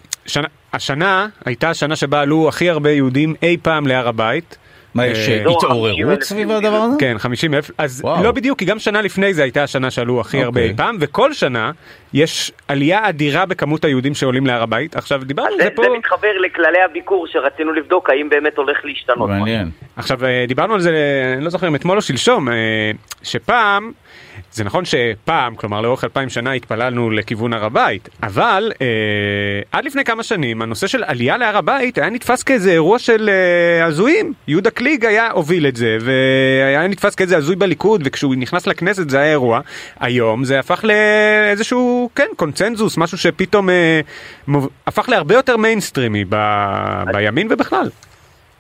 השנה 0.73 1.29
הייתה 1.45 1.71
השנה 1.71 1.97
שבה 1.97 2.21
עלו 2.21 2.49
הכי 2.49 2.71
הרבה 2.71 2.91
יהודים 2.91 3.35
אי 3.43 3.57
פעם 3.63 3.87
להר 3.87 4.09
הבית. 4.09 4.59
מה, 4.95 5.07
יש 5.07 5.29
אה, 5.29 5.39
אה, 5.39 5.45
לא, 5.45 5.57
התעוררות 5.57 5.97
50,000 5.99 6.23
סביב 6.23 6.51
הדבר 6.51 6.77
הזה? 6.77 6.97
כן, 6.99 7.19
50 7.19 7.55
אלף, 7.55 7.71
אז. 7.79 8.05
לא 8.23 8.33
בדיוק, 8.33 8.59
כי 8.59 8.65
גם 8.65 8.79
שנה 8.79 9.03
לפני 9.03 9.35
זה 9.35 9.43
הייתה 9.43 9.63
השנה 9.63 9.91
שעלו 9.91 10.21
הכי 10.21 10.43
הרבה 10.43 10.61
אוקיי. 10.61 10.71
אי 10.71 10.77
פעם, 10.77 10.97
וכל 11.01 11.33
שנה 11.33 11.71
יש 12.13 12.53
עלייה 12.69 13.09
אדירה 13.09 13.47
בכמות 13.47 13.85
היהודים 13.85 14.15
שעולים 14.15 14.47
להר 14.47 14.63
הבית. 14.63 14.97
עכשיו, 14.97 15.25
דיברנו 15.25 15.49
על 15.49 15.63
זה, 15.63 15.71
פה... 15.75 15.83
זה 15.83 15.89
מתחבר 15.99 16.39
לכללי 16.47 16.83
הביקור 16.83 17.27
שרצינו 17.27 17.73
לבדוק 17.73 18.11
האם 18.11 18.29
באמת 18.29 18.57
הולך 18.57 18.79
להשתנות. 18.85 19.29
מעניין. 19.29 19.71
עכשיו, 19.97 20.25
אה, 20.25 20.45
דיברנו 20.49 20.75
על 20.75 20.81
זה, 20.81 20.91
אני 21.37 21.45
לא 21.45 21.51
זוכר 21.51 21.69
אם 21.69 21.75
אתמול 21.75 21.97
או 21.97 22.03
שלשום, 22.03 22.49
שפעם, 23.23 23.93
זה 24.53 24.65
נכון 24.65 24.85
שפעם, 24.85 25.55
כלומר 25.55 25.81
לאורך 25.81 26.05
אלפיים 26.05 26.29
שנה 26.29 26.53
התפללנו 26.53 27.11
לכיוון 27.11 27.53
הר 27.53 27.65
הבית, 27.65 28.09
אבל 28.23 28.73
אה, 28.81 28.87
עד 29.73 29.85
לפני 29.85 30.05
כמה 30.05 30.23
שנים 30.23 30.63
הנושא 30.63 30.87
של 30.87 31.05
עלייה 31.05 31.37
להר 31.37 31.57
הבית 31.57 31.99
היה 31.99 32.11
נתפס 32.11 32.43
כאיזה 32.43 32.73
אירוע 32.73 32.99
של 32.99 33.31
אה, 33.31 33.85
הזויים. 33.85 34.33
יהודה 34.49 34.71
קליג 34.71 35.07
היה 35.07 35.31
הוביל 35.31 35.67
את 35.67 35.77
זה, 35.77 35.99
והיה 36.01 36.89
נתפס 36.89 37.15
כאיזה 37.15 37.37
הזוי 37.37 37.57
בליכוד, 37.57 38.03
וכשהוא 38.05 38.35
נכנס 38.35 38.67
לכנסת 38.67 39.11
זה 39.11 39.21
היה 39.21 39.31
אירוע. 39.31 39.61
היום 40.01 40.45
זה 40.45 40.59
הפך 40.59 40.85
לאיזשהו, 40.85 42.11
כן, 42.15 42.29
קונצנזוס, 42.37 42.97
משהו 42.97 43.19
שפתאום 43.19 43.71
אה, 43.71 44.01
מוב... 44.47 44.69
הפך 44.87 45.09
להרבה 45.09 45.35
יותר 45.35 45.57
מיינסטרימי 45.57 46.25
ב... 46.29 46.37
בימין 47.13 47.49
ובכלל. 47.51 47.89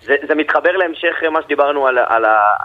זה, 0.03 0.17
זה 0.29 0.35
מתחבר 0.35 0.77
להמשך 0.77 1.23
מה 1.31 1.43
שדיברנו 1.43 1.87
על, 1.87 1.99
על, 1.99 2.25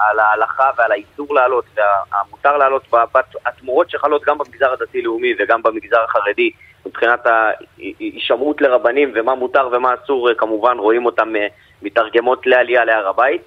על 0.10 0.20
ההלכה 0.20 0.70
ועל 0.78 0.92
האיסור 0.92 1.36
לעלות 1.36 1.66
והמותר 1.76 2.58
לעלות 2.58 2.84
ב- 2.94 3.18
התמורות 3.46 3.90
שחלות 3.90 4.24
גם 4.24 4.38
במגזר 4.38 4.74
הדתי-לאומי 4.74 5.34
וגם 5.40 5.62
במגזר 5.64 6.04
החרדי 6.04 6.52
מבחינת 6.86 7.28
ההישמעות 7.28 8.62
לרבנים 8.62 9.12
ומה 9.16 9.36
מותר 9.36 9.70
ומה 9.72 9.94
אסור 9.94 10.34
כמובן 10.38 10.78
רואים 10.78 11.06
אותם 11.06 11.36
אה, 11.36 11.48
מתרגמות 11.82 12.48
לעלייה 12.48 12.86
להר 12.86 13.08
הבית 13.08 13.42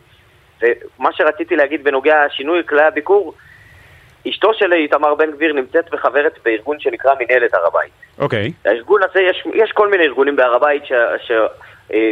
ומה 0.63 1.13
שרציתי 1.13 1.57
להגיד 1.57 1.85
בנוגע 1.85 2.27
לשינוי 2.27 2.63
כללי 2.67 2.83
הביקור 2.83 3.35
אשתו 4.29 4.55
של 4.55 4.73
איתמר 4.73 5.15
בן 5.15 5.31
גביר 5.31 5.53
נמצאת 5.53 5.85
וחברת 5.93 6.39
בארגון 6.45 6.81
שנקרא 6.81 7.13
מנהלת 7.21 7.55
הר 7.55 7.67
הבית 7.67 7.93
אוקיי. 8.19 8.53
הארגון 8.65 9.01
הזה, 9.03 9.21
יש, 9.21 9.47
יש 9.55 9.73
כל 9.73 9.91
מיני 9.91 10.05
ארגונים 10.05 10.37
בהר 10.37 10.55
הבית, 10.55 10.87
ש, 10.87 10.93
ש, 11.27 11.31
אה, 11.31 11.47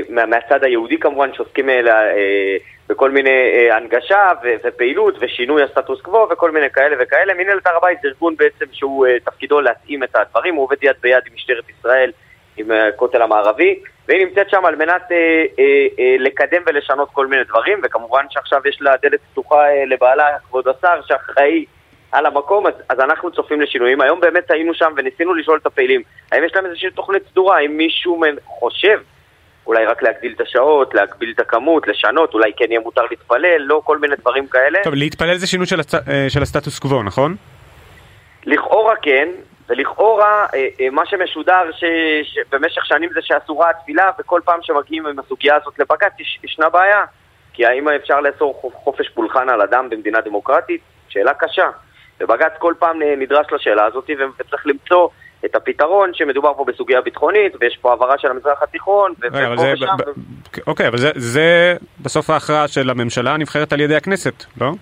מהצד 0.08 0.64
היהודי 0.64 0.98
כמובן, 0.98 1.30
שעוסקים 1.34 1.70
אה, 1.70 1.82
לה- 1.82 2.10
אה, 2.16 2.56
בכל 2.88 3.10
מיני 3.10 3.30
אה, 3.30 3.76
הנגשה 3.76 4.28
ו, 4.42 4.48
ופעילות 4.64 5.14
ושינוי 5.20 5.62
הסטטוס 5.62 6.00
קוו 6.00 6.28
וכל 6.30 6.50
מיני 6.50 6.70
כאלה 6.70 6.96
וכאלה. 7.00 7.34
מנהלת 7.34 7.66
הר 7.66 7.76
הבית 7.76 7.98
זה 8.02 8.08
ארגון 8.08 8.36
בעצם 8.36 8.64
שהוא 8.72 9.06
אה, 9.06 9.16
תפקידו 9.24 9.60
להתאים 9.60 10.02
את 10.02 10.16
הדברים, 10.16 10.54
הוא 10.54 10.64
עובד 10.64 10.76
יד 10.82 10.96
ביד 11.00 11.22
עם 11.26 11.34
משטרת 11.34 11.64
ישראל, 11.78 12.10
עם 12.56 12.72
אה, 12.72 12.88
הכותל 12.88 13.22
המערבי, 13.22 13.78
והיא 14.08 14.26
נמצאת 14.26 14.50
שם 14.50 14.64
על 14.64 14.76
מנת 14.76 15.12
אה, 15.12 15.16
אה, 15.58 15.64
אה, 15.98 16.16
לקדם 16.18 16.62
ולשנות 16.66 17.08
כל 17.12 17.26
מיני 17.26 17.44
דברים, 17.44 17.80
וכמובן 17.84 18.24
שעכשיו 18.30 18.60
יש 18.68 18.78
לה 18.80 18.94
דלת 19.02 19.20
פתוחה 19.32 19.68
אה, 19.68 19.84
לבעלה, 19.86 20.26
כבוד 20.48 20.68
השר, 20.68 21.00
שאחראי 21.06 21.64
על 22.12 22.26
המקום, 22.26 22.66
אז, 22.66 22.74
אז 22.88 23.00
אנחנו 23.00 23.30
צופים 23.30 23.60
לשינויים. 23.60 24.00
היום 24.00 24.20
באמת 24.20 24.50
היינו 24.50 24.74
שם 24.74 24.92
וניסינו 24.96 25.34
לשאול 25.34 25.58
את 25.62 25.66
הפעילים, 25.66 26.02
האם 26.32 26.44
יש 26.44 26.54
להם 26.54 26.66
איזושהי 26.66 26.90
תוכנית 26.90 27.22
סדורה, 27.30 27.56
האם 27.56 27.76
מישהו 27.76 28.20
חושב 28.46 29.00
אולי 29.68 29.86
רק 29.86 30.02
להגדיל 30.02 30.32
את 30.36 30.40
השעות, 30.40 30.94
להגביל 30.94 31.32
את 31.34 31.40
הכמות, 31.40 31.88
לשנות, 31.88 32.34
אולי 32.34 32.52
כן 32.56 32.64
יהיה 32.68 32.80
מותר 32.80 33.02
להתפלל, 33.10 33.58
לא 33.58 33.80
כל 33.84 33.98
מיני 33.98 34.16
דברים 34.16 34.46
כאלה. 34.46 34.78
טוב, 34.84 34.94
להתפלל 34.94 35.36
זה 35.36 35.46
שינוי 35.46 35.66
של, 35.66 35.80
הצ... 35.80 35.94
אה, 35.94 36.26
של 36.28 36.42
הסטטוס 36.42 36.78
קוו, 36.78 37.02
נכון? 37.02 37.36
לכאורה 38.46 38.94
כן, 39.02 39.28
ולכאורה 39.68 40.46
אה, 40.54 40.66
אה, 40.80 40.90
מה 40.90 41.06
שמשודר 41.06 41.70
ש... 41.72 41.84
שבמשך 42.22 42.86
שנים 42.86 43.10
זה 43.14 43.20
שאסורה 43.22 43.70
התפילה, 43.70 44.10
וכל 44.18 44.40
פעם 44.44 44.58
שמגיעים 44.62 45.06
עם 45.06 45.18
הסוגיה 45.18 45.56
הזאת 45.56 45.78
לבג"ץ 45.78 46.12
יש, 46.20 46.38
ישנה 46.44 46.68
בעיה. 46.68 47.04
כי 47.52 47.66
האם 47.66 47.88
אפשר 47.88 48.20
לאסור 48.20 48.72
חופש 48.74 49.08
פולחן 49.08 49.48
על 49.48 49.62
אדם 49.62 49.90
במדינה 49.90 50.20
דמוקרטית? 50.20 50.80
שאלה 51.08 51.34
קשה. 51.34 51.70
ובג"ץ 52.20 52.52
כל 52.58 52.74
פעם 52.78 53.02
נדרש 53.02 53.46
לשאלה 53.52 53.84
הזאת 53.84 54.10
וצריך 54.38 54.66
למצוא 54.66 55.08
את 55.44 55.54
הפתרון 55.54 56.10
שמדובר 56.14 56.54
פה 56.54 56.64
בסוגיה 56.64 57.00
ביטחונית 57.00 57.52
ויש 57.60 57.78
פה 57.80 57.90
העברה 57.90 58.18
של 58.18 58.30
המזרח 58.30 58.62
התיכון 58.62 59.12
רגע, 59.22 59.46
אבל 59.46 59.58
זה, 59.58 59.72
ושם. 59.72 59.86
ב- 59.98 60.10
ב- 60.10 60.60
אוקיי, 60.66 60.88
אבל 60.88 60.98
זה, 60.98 61.10
זה 61.14 61.76
בסוף 62.00 62.30
ההכרעה 62.30 62.68
של 62.68 62.90
הממשלה 62.90 63.34
הנבחרת 63.34 63.72
על 63.72 63.80
ידי 63.80 63.96
הכנסת, 63.96 64.44
לא? 64.60 64.72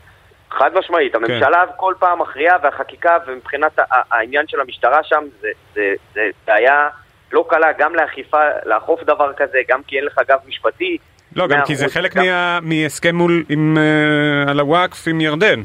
חד 0.50 0.70
משמעית, 0.78 1.12
כן. 1.12 1.18
הממשלה 1.18 1.64
כל 1.76 1.94
פעם 1.98 2.20
מכריעה 2.22 2.57
והחקיקה 2.62 3.16
ומבחינת 3.26 3.78
העניין 3.90 4.48
של 4.48 4.61
המשטרה 4.61 5.04
שם 5.04 5.24
זה, 5.40 5.48
זה, 5.74 5.94
זה 6.14 6.20
בעיה 6.46 6.88
לא 7.32 7.44
קלה 7.48 7.68
גם 7.78 7.94
לאכיפה, 7.94 8.40
לאכוף 8.66 9.02
דבר 9.02 9.32
כזה, 9.36 9.59
גם 9.68 9.80
כי 9.86 9.96
אין 9.96 10.04
לך 10.04 10.20
גב 10.28 10.38
משפטי. 10.48 10.98
לא, 11.36 11.46
גם 11.46 11.61
כי 11.66 11.76
זה 11.76 11.88
חלק 11.88 12.16
גם... 12.16 12.24
מה, 12.24 12.59
מהסכם 12.62 13.16
מול, 13.16 13.44
עם, 13.48 13.76
uh, 13.76 14.50
על 14.50 14.61
הוואקף 14.61 15.09
עם 15.09 15.20
ירדן. 15.20 15.62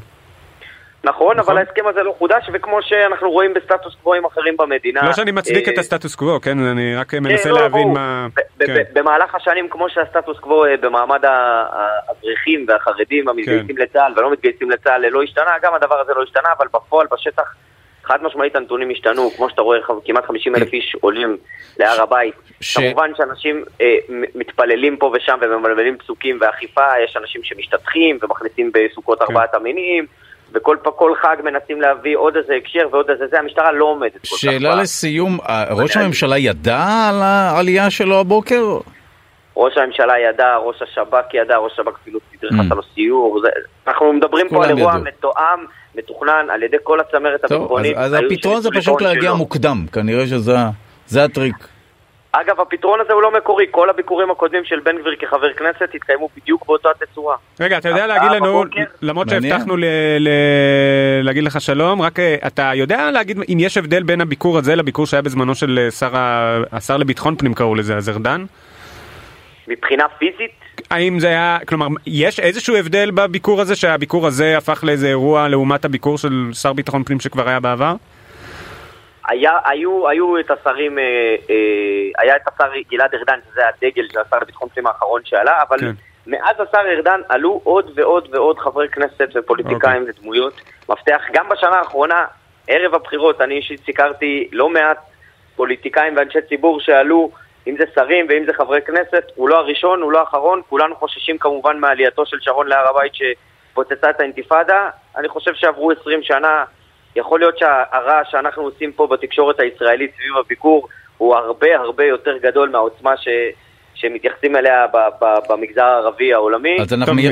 נכון, 1.04 1.40
אבל 1.40 1.58
ההסכם 1.58 1.88
הזה 1.88 2.04
לא 2.04 2.16
חודש, 2.18 2.50
וכמו 2.54 2.82
שאנחנו 2.82 3.32
רואים 3.32 3.54
בסטטוס 3.54 3.96
קוואים 4.04 4.26
אחרים 4.26 4.58
במדינה... 4.58 5.02
לא 5.04 5.14
שאני 5.14 5.32
מצדיק 5.32 5.70
את 5.70 5.78
הסטטוס 5.78 6.16
קוו, 6.16 6.42
כן? 6.42 6.60
אני 6.60 6.96
רק 6.96 7.14
מנסה 7.14 7.50
לא, 7.50 7.62
להבין 7.62 7.94
מה... 7.94 8.28
כן. 8.60 8.84
במהלך 8.94 9.36
השנים, 9.36 9.70
כמו 9.70 9.90
שהסטטוס 9.90 10.40
קוו 10.40 10.66
אה, 10.66 10.78
במעמד 10.78 11.26
האברכים 11.26 12.66
והחרדים 12.68 13.30
המתגייסים 13.30 13.76
כן. 13.76 13.82
לצה"ל 13.82 14.14
ולא 14.18 14.32
מתגייסים 14.32 14.72
לצה"ל 14.72 15.06
לא 15.10 15.24
השתנה, 15.24 15.52
גם 15.62 15.74
הדבר 15.74 16.00
הזה 16.00 16.12
לא 16.16 16.24
השתנה, 16.24 16.50
אבל 16.58 16.68
בפועל, 16.74 17.08
בשטח, 17.12 17.56
חד 18.04 18.24
משמעית 18.24 18.56
הנתונים 18.56 18.90
השתנו, 18.92 19.30
כמו 19.38 19.50
שאתה 19.50 19.62
רואה, 19.62 19.80
כמעט 20.06 20.26
50 20.26 20.56
אלף 20.56 20.74
איש 20.74 20.96
עולים 21.02 21.38
להר 21.80 22.02
הבית. 22.02 22.36
כמובן 22.76 23.12
שאנשים 23.18 23.64
אה, 23.82 23.96
מתפללים 24.36 24.98
פה 24.98 25.12
ושם 25.16 25.38
וממלמלים 25.42 25.98
פסוקים 25.98 26.38
ואכיפה, 26.42 27.00
יש 27.04 27.18
אנשים 27.18 27.44
שמשתטחים 27.44 28.18
ומכניסים 28.22 28.72
בסוכות 28.74 29.22
ארבעת 29.22 29.56
המינים. 29.56 30.06
וכל 30.54 30.78
כל 30.96 31.12
חג 31.22 31.36
מנסים 31.44 31.82
להביא 31.82 32.18
עוד 32.18 32.38
איזה 32.38 32.54
הקשר 32.54 32.88
ועוד 32.92 33.10
איזה 33.10 33.28
זה, 33.32 33.40
המשטרה 33.40 33.72
לא 33.72 33.86
עומדת 33.86 34.12
כל 34.12 34.20
כך. 34.24 34.38
שאלה 34.38 34.76
לסיום, 34.76 35.38
ראש 35.72 35.98
הממשלה 35.98 36.38
ידע 36.38 37.10
על 37.10 37.22
העלייה 37.22 37.90
שלו 37.90 38.20
הבוקר? 38.20 38.78
ראש 39.58 39.78
הממשלה 39.78 40.20
ידע, 40.20 40.56
ראש 40.56 40.82
השב"כ 40.82 41.34
ידע, 41.34 41.58
ראש 41.58 41.72
השב"כ 41.74 42.00
אפילו 42.02 42.20
סידר 42.32 42.48
לך 42.52 42.72
לו 42.72 42.84
סיור. 42.94 43.42
אנחנו 43.88 44.14
מדברים 44.14 44.50
פה 44.50 44.66
על 44.66 44.78
אירוע 44.78 44.98
מתואם, 44.98 45.66
מתוכנן 45.96 46.46
על 46.50 46.64
ידי 46.64 46.78
כל 46.84 47.00
הצמרת 47.00 47.44
הביטחונית. 47.44 47.98
אז 47.98 48.14
הפתרון 48.14 48.62
זה 48.62 48.70
פשוט 48.76 49.02
להגיע 49.02 49.34
מוקדם, 49.34 49.86
כנראה 49.92 50.28
שזה 50.28 51.24
הטריק. 51.24 51.56
אגב, 52.32 52.62
הפתרון 52.62 53.02
הזה 53.02 53.14
הוא 53.14 53.22
לא 53.22 53.32
מקורי, 53.38 53.66
כל 53.72 53.90
הביקורים 53.90 54.32
הקודמים 54.32 54.66
של 54.66 54.80
בן 54.80 54.98
גביר 54.98 55.16
כחבר 55.20 55.54
כנסת 55.54 55.96
התקיימו 55.96 56.30
בדיוק 56.38 56.66
באותה 56.68 56.90
תצורה. 57.00 57.36
רגע, 57.60 57.78
אתה 57.78 57.90
יודע 57.90 58.08
להגיד 58.08 58.32
לנו, 58.32 58.64
למרות 59.02 59.30
שהבטחנו 59.30 59.76
להגיד 61.24 61.44
לך 61.44 61.62
שלום, 61.62 62.02
רק 62.02 62.20
אה, 62.20 62.36
אתה 62.48 62.72
יודע 62.76 63.12
להגיד 63.12 63.38
אם 63.54 63.58
יש 63.60 63.78
הבדל 63.78 64.04
בין 64.04 64.22
הביקור 64.22 64.58
הזה 64.58 64.76
לביקור 64.76 65.06
שהיה 65.06 65.22
בזמנו 65.22 65.56
של 65.56 65.90
אה, 66.14 66.62
השר 66.72 66.98
לביטחון 66.98 67.36
פנים 67.36 67.54
קראו 67.54 67.76
לזה, 67.76 67.98
אז 67.98 68.10
ארדן? 68.10 68.46
מבחינה 69.68 70.06
פיזית? 70.20 70.52
האם 70.92 71.20
זה 71.20 71.28
היה, 71.28 71.58
כלומר, 71.68 71.88
יש 72.06 72.40
איזשהו 72.40 72.76
הבדל 72.76 73.12
בביקור 73.12 73.62
הזה, 73.62 73.76
שהביקור 73.76 74.28
הזה 74.28 74.58
הפך 74.58 74.84
לאיזה 74.84 75.08
אירוע 75.08 75.48
לעומת 75.48 75.86
הביקור 75.86 76.18
של 76.18 76.50
שר 76.54 76.74
ביטחון 76.74 77.04
פנים 77.04 77.20
שכבר 77.20 77.50
היה 77.50 77.60
בעבר? 77.60 77.96
היה, 79.32 79.58
היו, 79.66 80.10
היו 80.10 80.40
את 80.40 80.52
השרים, 80.52 81.00
אה, 81.00 81.04
אה, 81.50 81.56
היה 82.18 82.36
את 82.36 82.42
השר 82.48 82.72
גלעד 82.90 83.16
ארדן, 83.16 83.40
שזה 83.52 83.62
הדגל 83.68 84.08
של 84.12 84.20
השר 84.20 84.38
לביטחון 84.42 84.70
פנים 84.70 84.88
האחרון 84.88 85.22
שעלה, 85.26 85.62
אבל 85.70 85.80
כן. 85.80 85.92
מאז 86.28 86.56
השר 86.60 86.82
ארדן 86.96 87.22
עלו 87.30 87.62
עוד 87.64 87.92
ועוד 87.96 88.28
ועוד 88.32 88.60
חברי 88.60 88.90
כנסת 88.90 89.30
ופוליטיקאים 89.36 90.02
אוקיי. 90.02 90.14
ודמויות 90.20 90.62
מפתח. 90.90 91.22
גם 91.34 91.50
בשנה 91.50 91.76
האחרונה, 91.76 92.26
ערב 92.68 92.96
הבחירות, 92.96 93.42
אני 93.42 93.56
אישית 93.56 93.86
סיקרתי 93.86 94.48
לא 94.52 94.70
מעט 94.70 94.98
פוליטיקאים 95.56 96.18
ואנשי 96.18 96.42
ציבור 96.50 96.80
שעלו, 96.80 97.32
אם 97.68 97.76
זה 97.78 97.84
שרים 97.96 98.26
ואם 98.30 98.44
זה 98.46 98.54
חברי 98.54 98.82
כנסת, 98.82 99.24
הוא 99.36 99.50
לא 99.50 99.58
הראשון, 99.58 100.02
הוא 100.02 100.12
לא 100.12 100.20
האחרון, 100.20 100.62
כולנו 100.70 100.96
חוששים 100.96 101.38
כמובן 101.38 101.78
מעלייתו 101.80 102.26
של 102.26 102.38
שרון 102.40 102.68
להר 102.68 102.88
הבית 102.88 103.12
שפוצצה 103.16 104.10
את 104.10 104.20
האינתיפאדה. 104.20 104.90
אני 105.18 105.30
חושב 105.30 105.54
שעברו 105.54 105.92
20 105.92 106.24
שנה. 106.24 106.64
יכול 107.16 107.40
להיות 107.40 107.58
שהרעש 107.58 108.32
שאנחנו 108.32 108.64
עושים 108.64 108.92
פה 108.92 109.08
בתקשורת 109.08 109.60
הישראלית 109.60 110.12
סביב 110.16 110.38
הביקור 110.46 110.88
הוא 111.18 111.36
הרבה 111.36 111.68
הרבה 111.76 112.04
יותר 112.04 112.32
גדול 112.44 112.70
מהעוצמה 112.70 113.18
ש... 113.18 113.28
שמתייחסים 113.94 114.56
אליה 114.56 114.88
ב- 114.94 115.24
ב- 115.26 115.52
במגזר 115.54 115.82
הערבי 115.82 116.34
העולמי. 116.34 116.78
אז 116.82 116.94
אנחנו 116.94 117.14
מיד, 117.14 117.32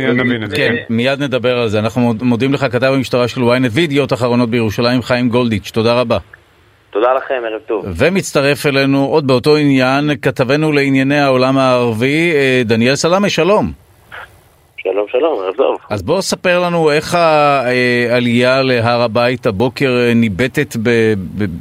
כן, 0.56 0.76
מיד 0.90 1.24
נדבר 1.24 1.58
על 1.60 1.68
זה. 1.68 1.80
אנחנו 1.80 2.14
מודים 2.22 2.54
לך, 2.54 2.66
כתב 2.72 2.92
המשטרה 2.96 3.28
של 3.28 3.42
ynet 3.42 3.70
וידיעות 3.72 4.14
אחרונות 4.14 4.50
בירושלים, 4.50 5.02
חיים 5.02 5.30
גולדיץ', 5.30 5.72
תודה 5.72 6.00
רבה. 6.02 6.18
תודה 6.90 7.14
לכם, 7.14 7.42
ערב 7.46 7.62
טוב. 7.68 7.86
ומצטרף 7.98 8.66
אלינו 8.66 9.06
עוד 9.06 9.28
באותו 9.28 9.58
עניין, 9.58 10.10
כתבנו 10.22 10.72
לענייני 10.72 11.20
העולם 11.20 11.58
הערבי, 11.58 12.32
אה, 12.36 12.62
דניאל 12.66 12.96
סלאמה, 12.96 13.30
שלום. 13.30 13.72
שלום 14.84 15.08
שלום, 15.08 15.40
ערב 15.40 15.56
טוב. 15.56 15.78
אז 15.90 16.04
בוא 16.04 16.22
ספר 16.22 16.60
לנו 16.66 16.92
איך 16.92 17.16
העלייה 17.16 18.62
להר 18.62 19.02
הבית 19.02 19.46
הבוקר 19.46 19.86
אה, 19.86 20.14
ניבטת 20.16 20.76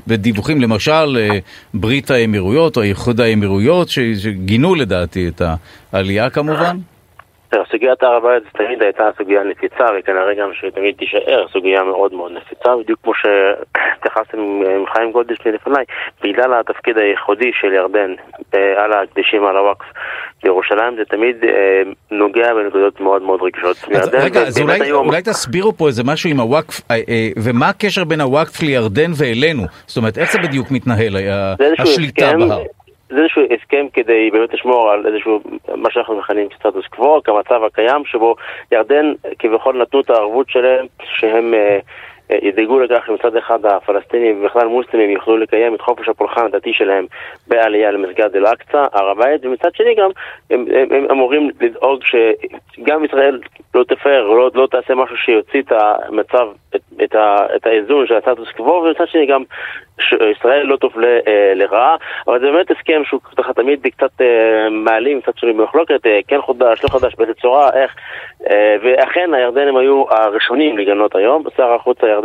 בדיווחים, 0.07 0.61
למשל 0.61 1.17
אה, 1.19 1.29
ברית 1.75 2.11
האמירויות 2.11 2.77
או 2.77 2.83
איחוד 2.83 3.21
האמירויות, 3.21 3.89
שגינו 3.89 4.75
לדעתי 4.75 5.29
את 5.29 5.43
העלייה 5.93 6.31
כמובן. 6.31 6.77
סוגיית 7.71 8.03
הר 8.03 8.15
הבית 8.15 8.43
תמיד 8.53 8.83
הייתה 8.83 9.11
סוגיה 9.17 9.45
נפיצה 9.45 9.85
וכנראה 9.99 10.35
גם 10.35 10.51
שתמיד 10.55 10.95
תישאר 10.97 11.47
סוגיה 11.53 11.85
מאוד 11.85 12.13
מאוד 12.13 12.33
נפיצה 12.33 12.77
בדיוק 12.77 13.01
כמו 13.03 13.13
שהתייחסתם 13.15 14.39
עם 14.39 14.87
חיים 14.93 15.13
גולדשט 15.13 15.47
לפניי 15.47 15.85
בגלל 16.23 16.55
התפקיד 16.55 16.99
הייחודי 16.99 17.51
של 17.61 17.73
ירדן 17.73 18.15
אה, 18.55 18.85
על 18.85 18.93
ההקדשים 18.93 19.45
על 19.45 19.57
הוואקף 19.57 19.87
בירושלים 20.43 20.97
זה 20.97 21.05
תמיד 21.05 21.45
אה, 21.45 21.83
נוגע 22.11 22.55
בנקודות 22.55 23.01
מאוד 23.01 23.23
מאוד 23.23 23.41
רגישות. 23.43 23.77
אז 23.95 24.09
רגע, 24.13 24.41
אז 24.41 24.61
אולי, 24.61 24.81
היום... 24.83 25.07
אולי 25.07 25.23
תסבירו 25.23 25.73
פה 25.73 25.87
איזה 25.87 26.03
משהו 26.05 26.31
עם 26.31 26.41
הוואקף 26.41 26.81
אה, 26.91 26.97
ומה 27.37 27.69
הקשר 27.69 28.05
בין 28.05 28.21
הוואקף 28.21 28.63
לירדן 28.63 29.11
ואלינו? 29.17 29.63
זאת 29.87 29.97
אומרת 29.97 30.19
איך 30.19 30.33
זה 30.33 30.39
בדיוק 30.39 30.71
מתנהל 30.71 31.17
השליטה 31.79 32.33
בהר? 32.39 32.63
זה 33.11 33.19
איזשהו 33.19 33.43
הסכם 33.43 33.87
כדי 33.93 34.31
באמת 34.33 34.55
לשמור 34.55 34.91
על 34.91 35.07
איזשהו, 35.07 35.41
מה 35.77 35.91
שאנחנו 35.91 36.19
מכנים 36.19 36.49
סטטוס 36.59 36.87
קוו, 36.87 37.23
כמצב 37.25 37.65
הקיים, 37.67 38.03
שבו 38.05 38.37
ירדן 38.73 39.13
כביכול 39.39 39.83
נתנו 39.83 40.01
את 40.01 40.11
הערבות 40.11 40.51
שלהם, 40.51 40.87
שהם 41.03 41.55
אה, 41.55 41.59
אה, 41.59 41.79
ידאגו 42.31 42.81
לכך 42.81 43.07
שמצד 43.07 43.37
אחד 43.37 43.67
הפלסטינים 43.67 44.41
ובכלל 44.41 44.67
מוסלמים 44.67 45.11
יוכלו 45.11 45.37
לקיים 45.37 45.75
את 45.75 45.81
חופש 45.81 46.09
הפולחן 46.09 46.45
הדתי 46.45 46.73
שלהם 46.73 47.07
בעלייה 47.47 47.91
למסגד 47.91 48.37
אל-אקצא, 48.37 48.85
הר 48.93 49.09
הבית, 49.11 49.47
ומצד 49.47 49.75
שני 49.75 49.95
גם 49.95 50.11
הם, 50.51 50.65
הם, 50.75 50.93
הם 50.93 51.07
אמורים 51.11 51.51
לדאוג 51.61 52.01
שגם 52.05 53.05
ישראל 53.05 53.41
לא 53.75 53.85
תפר, 53.85 54.23
לא, 54.29 54.51
לא 54.55 54.67
תעשה 54.67 54.95
משהו 54.95 55.17
שיוציא 55.17 55.63
את 55.63 55.73
המצב, 55.73 56.49
את, 56.77 56.81
את, 57.05 57.15
ה, 57.15 57.47
את 57.57 57.67
האיזון 57.67 58.07
של 58.07 58.15
הסטטוס 58.15 58.49
קוו, 58.57 58.73
ומצד 58.73 59.09
שני 59.09 59.27
גם 59.27 59.43
שישראל 60.01 60.67
לא 60.67 60.77
תופלה 60.77 61.19
אה, 61.27 61.53
לרעה, 61.55 61.97
אבל 62.27 62.41
זה 62.41 62.47
באמת 62.51 62.71
הסכם 62.71 63.03
שהוא 63.05 63.21
ככה 63.37 63.53
תמיד 63.53 63.87
קצת 63.97 64.21
אה, 64.21 64.71
מעלים, 64.71 65.21
קצת 65.21 65.39
שונים 65.39 65.57
במחלוקת, 65.57 66.07
אה, 66.07 66.21
כן 66.29 66.41
חודש, 66.41 66.85
לא 66.85 66.89
חודש, 66.89 67.15
באיזה 67.15 67.35
צורה, 67.35 67.71
איך, 67.75 67.95
אה, 68.51 68.77
ואכן 68.83 69.35
הירדנים 69.35 69.77
היו 69.77 70.05
הראשונים 70.11 70.79
לגנות 70.79 71.17
היום, 71.17 71.43
שר 71.57 71.73
החוץ 71.73 71.99
הירדני 72.03 72.18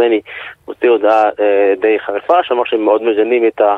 הוציא 0.65 0.90
הודעה 0.90 1.30
אה, 1.40 1.74
די 1.82 1.99
חריפה, 1.99 2.44
שאמר 2.44 2.64
שהם 2.65 2.86
מאוד 2.86 3.03
מגנים 3.03 3.48
את 3.48 3.61
ה... 3.61 3.76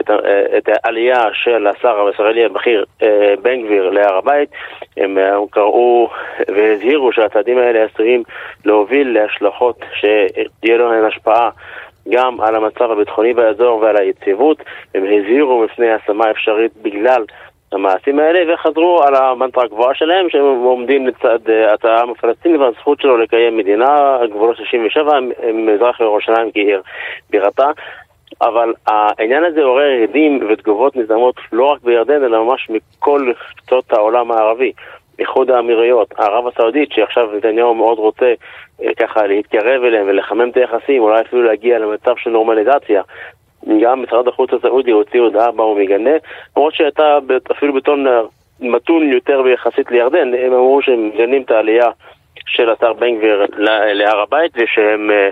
את, 0.00 0.10
אה, 0.10 0.58
את 0.58 0.68
העלייה 0.68 1.22
של 1.32 1.66
השר 1.66 2.06
הישראלי 2.06 2.44
הבכיר 2.44 2.84
אה, 3.02 3.34
בן 3.42 3.62
גביר 3.62 3.90
להר 3.90 4.16
הבית. 4.16 4.48
הם 4.96 5.18
קראו 5.50 6.10
והזהירו 6.48 7.12
שהצעדים 7.12 7.58
האלה 7.58 7.84
עשויים 7.84 8.22
להוביל 8.64 9.08
להשלכות 9.08 9.84
שתהיה 9.94 10.76
להן 10.76 11.04
השפעה 11.04 11.50
גם 12.08 12.40
על 12.40 12.54
המצב 12.54 12.90
הביטחוני 12.90 13.34
באזור 13.34 13.78
ועל 13.78 13.96
היציבות. 13.96 14.62
הם 14.94 15.04
הזהירו 15.04 15.64
מפני 15.64 15.92
השמה 15.92 16.30
אפשרית 16.30 16.72
בגלל 16.82 17.24
המעשים 17.74 18.18
האלה 18.18 18.54
וחזרו 18.54 19.02
על 19.02 19.14
המנטרה 19.14 19.64
הגבוהה 19.64 19.94
שלהם 19.94 20.30
שהם 20.30 20.44
עומדים 20.44 21.06
לצד 21.06 21.38
העם 21.82 22.10
הפלסטיני 22.10 22.56
והזכות 22.56 23.00
שלו 23.00 23.16
לקיים 23.16 23.56
מדינה, 23.56 24.18
גבולות 24.30 24.56
67, 24.56 25.18
מזרח 25.54 26.00
ירושלים 26.00 26.50
כעיר 26.52 26.82
בירתה. 27.30 27.70
אבל 28.40 28.72
העניין 28.86 29.44
הזה 29.44 29.62
עורר 29.62 30.02
הדים 30.02 30.46
ותגובות 30.50 30.96
נזעמות 30.96 31.34
לא 31.52 31.64
רק 31.64 31.82
בירדן, 31.82 32.24
אלא 32.24 32.44
ממש 32.44 32.70
מכל 32.70 33.32
קצות 33.56 33.92
העולם 33.92 34.30
הערבי. 34.30 34.72
איחוד 35.18 35.50
האמירויות, 35.50 36.14
ערב 36.18 36.46
הסעודית, 36.46 36.92
שעכשיו 36.92 37.36
נתניהו 37.36 37.74
מאוד 37.74 37.98
רוצה 37.98 38.34
אה, 38.82 38.94
ככה 38.94 39.26
להתקרב 39.26 39.82
אליהם 39.84 40.06
ולחמם 40.08 40.48
את 40.50 40.56
היחסים, 40.56 41.02
אולי 41.02 41.20
אפילו 41.20 41.42
להגיע 41.42 41.78
למצב 41.78 42.16
של 42.16 42.30
נורמליזציה. 42.30 43.02
גם 43.82 44.02
משרד 44.02 44.28
החוץ 44.28 44.50
הסעודי 44.52 44.90
הוציא 44.90 45.20
הודעה 45.20 45.52
בה 45.52 45.62
הוא 45.62 45.80
מגנה, 45.80 46.10
למרות 46.56 46.74
שהייתה 46.74 47.18
אפילו 47.52 47.72
בטון 47.72 48.06
מתון 48.60 49.12
יותר 49.12 49.42
ביחסית 49.42 49.90
לירדן, 49.90 50.34
הם 50.34 50.52
אמרו 50.52 50.82
שהם 50.82 51.10
מגנים 51.14 51.42
את 51.42 51.50
העלייה 51.50 51.90
של 52.46 52.70
השר 52.70 52.92
בן 52.92 53.16
גביר 53.16 53.46
להר 53.92 54.20
הבית 54.20 54.52
ושהם 54.54 55.10
אה, 55.10 55.28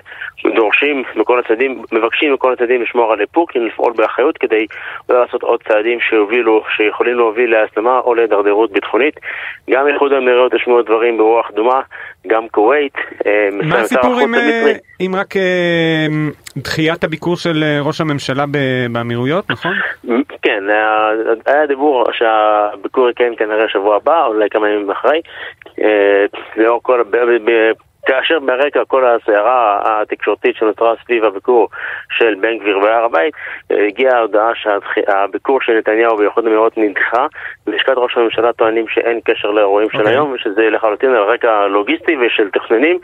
דורשים 0.55 1.03
מכל 1.17 1.39
הצדדים, 1.39 1.83
מבקשים 1.93 2.33
מכל 2.33 2.53
הצדדים 2.53 2.83
לשמור 2.83 3.13
על 3.13 3.21
איפוק, 3.21 3.57
לפעול 3.57 3.93
באחריות 3.93 4.39
כדי 4.39 4.67
לא 5.09 5.21
לעשות 5.21 5.43
עוד 5.43 5.63
צעדים 5.63 6.01
שיובילו, 6.01 6.63
שיכולים 6.77 7.17
להוביל 7.17 7.51
להסלמה 7.51 7.99
או 7.99 8.15
להידרדרות 8.15 8.73
ביטחונית. 8.73 9.15
גם 9.71 9.87
איחוד 9.87 10.13
האמירויות 10.13 10.55
השמיעו 10.55 10.83
דברים 10.83 11.19
ברוח 11.19 11.51
דומה, 11.51 11.81
גם 12.27 12.49
כווית. 12.49 12.95
אה, 13.27 13.49
מה 13.53 13.81
הסיפור 13.81 14.21
עם, 14.21 14.35
אה, 14.35 14.73
עם 14.99 15.15
רק 15.15 15.35
דחיית 16.57 17.05
הביקור 17.05 17.37
של 17.37 17.65
ראש 17.81 18.01
הממשלה 18.01 18.45
באמירויות, 18.93 19.51
נכון? 19.51 19.73
כן, 20.43 20.65
היה 21.47 21.67
דיבור 21.67 22.05
שהביקור 22.13 23.11
יקיים 23.11 23.37
כנראה 23.37 23.69
שבוע 23.69 23.97
הבא, 23.97 24.27
אולי 24.27 24.51
כמה 24.51 24.69
ימים 24.69 24.91
אחרי. 24.91 25.21
לאור 26.57 26.81
כל 26.83 27.01
כאשר 28.07 28.39
ברקע 28.39 28.85
כל 28.85 29.05
הסערה 29.05 29.81
התקשורתית 29.85 30.57
שנותרה 30.57 30.95
סביב 31.05 31.25
הביקור 31.25 31.69
של 32.11 32.35
בן 32.41 32.59
גביר 32.59 32.79
בהר 32.79 33.05
הבית, 33.05 33.35
הגיעה 33.71 34.17
ההודעה 34.17 34.53
שהביקור 34.55 35.61
של 35.61 35.73
נתניהו 35.73 36.17
באיחוד 36.17 36.47
המאירות 36.47 36.73
נדחה. 36.77 37.27
בלשכת 37.67 37.93
ראש 37.97 38.17
הממשלה 38.17 38.53
טוענים 38.53 38.89
שאין 38.89 39.21
קשר 39.25 39.51
לאירועים 39.51 39.89
okay. 39.89 39.93
של 39.93 39.99
אוקיי. 39.99 40.15
היום, 40.15 40.33
ושזה 40.33 40.71
לחלוטין 40.71 41.11
על 41.11 41.23
רקע 41.23 41.67
לוגיסטי 41.67 42.17
ושל 42.17 42.51
תכננים. 42.51 42.99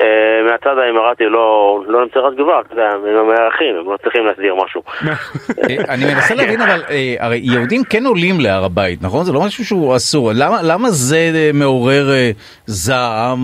אה, 0.00 0.42
מהצד 0.50 0.78
האמרתי 0.78 1.24
לא, 1.24 1.80
לא 1.86 2.02
נמצא 2.02 2.18
תגובה, 2.34 2.60
אתה 2.60 2.72
יודע, 2.72 2.88
הם 2.90 3.16
המארחים, 3.16 3.76
הם 3.76 3.92
לא 3.92 3.96
צריכים 4.02 4.26
להסדיר 4.26 4.54
משהו. 4.64 4.82
אה, 5.48 5.94
אני 5.94 6.04
מנסה 6.04 6.34
להבין 6.34 6.60
אבל, 6.60 6.82
אה, 6.90 7.14
הרי 7.18 7.40
יהודים 7.42 7.84
כן 7.90 8.06
עולים 8.06 8.40
להר 8.40 8.64
הבית, 8.64 9.02
נכון? 9.02 9.24
זה 9.24 9.32
לא 9.32 9.40
משהו 9.46 9.64
שהוא 9.64 9.96
אסור. 9.96 10.30
למה, 10.34 10.56
למה 10.62 10.90
זה 10.90 11.50
מעורר 11.54 12.06
זעם 12.66 13.38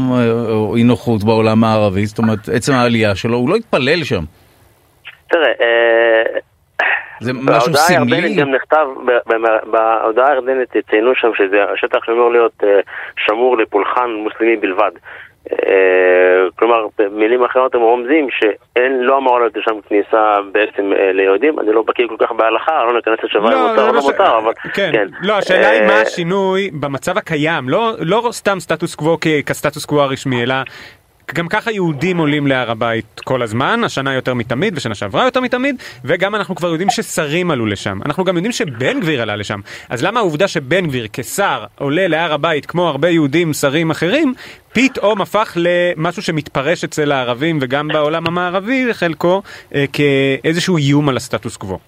או 0.51 0.77
אי 0.77 0.82
נוחות 0.82 1.24
בעולם 1.24 1.64
הערבי? 1.64 2.06
זאת 2.06 2.19
אומרת, 2.19 2.48
עצם 2.55 2.73
העלייה 2.73 3.14
שלו, 3.14 3.36
הוא 3.36 3.51
לא 3.51 3.56
התפלל 3.56 4.05
שם. 4.05 4.23
תראה, 5.28 5.52
זה 7.20 7.32
משהו 7.32 7.74
סמלי? 7.74 8.16
הירדנית 8.16 8.39
גם 8.39 8.55
נכתב, 8.55 8.86
בהודעה 9.66 10.31
הירדנית 10.31 10.73
ציינו 10.90 11.14
שם 11.14 11.31
שזה 11.36 11.64
השטח 11.74 11.98
שאמור 12.05 12.32
להיות 12.32 12.62
שמור 13.16 13.59
לפולחן 13.59 14.10
מוסלמי 14.10 14.56
בלבד. 14.56 14.90
אה, 15.51 16.48
כלומר, 16.56 16.86
במילים 16.98 17.44
אחרות 17.44 17.74
הם 17.74 17.81
רומזים 17.81 18.28
שאין, 18.31 19.01
לא 19.01 19.19
אמור 19.19 19.39
להיות 19.39 19.52
שם 19.60 19.81
כניסה 19.89 20.36
בעצם 20.52 20.93
אה, 20.93 21.12
ליהודים, 21.12 21.60
אני 21.60 21.73
לא 21.73 21.82
בקיא 21.82 22.06
כל 22.09 22.16
כך 22.19 22.32
בהלכה, 22.32 22.85
לא 22.85 22.97
ניכנס 22.97 23.19
לשווה 23.23 23.52
אם 23.52 23.69
מותר 23.69 23.89
או 23.89 23.93
לא 23.93 24.02
מותר, 24.02 24.39
אבל 24.39 24.52
כן. 24.74 24.90
כן. 24.93 25.09
לא, 25.23 25.39
השאלה 25.39 25.70
היא 25.70 25.82
מה 25.82 25.93
אה, 25.93 26.01
השינוי 26.01 26.70
במצב 26.81 27.19
הקיים, 27.19 27.69
לא, 27.69 27.93
לא 27.98 28.28
סתם 28.32 28.60
סטטוס 28.60 28.94
קוו 28.94 29.19
כסטטוס 29.47 29.85
קוו 29.85 30.01
הרשמי, 30.01 30.43
אלא 30.43 30.55
גם 31.35 31.49
ככה 31.49 31.73
יהודים 31.73 32.19
עולים 32.19 32.47
להר 32.47 32.70
הבית 32.70 33.20
כל 33.24 33.43
הזמן, 33.43 33.85
השנה 33.85 34.15
יותר 34.15 34.35
מתמיד 34.35 34.77
ושנה 34.77 34.94
שעברה 34.94 35.24
יותר 35.24 35.40
מתמיד, 35.40 35.77
וגם 36.05 36.35
אנחנו 36.35 36.55
כבר 36.55 36.69
יודעים 36.69 36.90
ששרים 36.90 37.51
עלו 37.51 37.66
לשם. 37.66 37.99
אנחנו 38.07 38.24
גם 38.24 38.36
יודעים 38.36 38.53
שבן 38.53 39.01
גביר 39.01 39.23
עלה 39.23 39.36
לשם. 39.36 39.61
אז 39.89 40.03
למה 40.03 40.20
העובדה 40.20 40.49
שבן 40.49 40.86
גביר 40.86 41.07
כשר 41.12 41.65
עולה 41.78 42.09
להר 42.09 42.32
הבית 42.32 42.66
כמו 42.66 42.89
הרבה 42.89 43.09
יהודים 43.09 43.53
שרים 43.53 43.90
אחרים, 43.90 44.35
פתאום 44.73 45.20
הפך 45.20 45.57
למשהו 45.57 46.23
שמתפרש 46.23 46.85
אצל 46.85 47.12
הערבים 47.12 47.59
וגם 47.62 47.89
בעולם 47.89 48.27
המערבי 48.27 48.94
חלקו 48.94 49.43
אה, 49.74 49.85
כאיזשהו 49.93 50.77
איום 50.77 51.09
על 51.09 51.16
הסטטוס 51.16 51.57
קוו? 51.57 51.78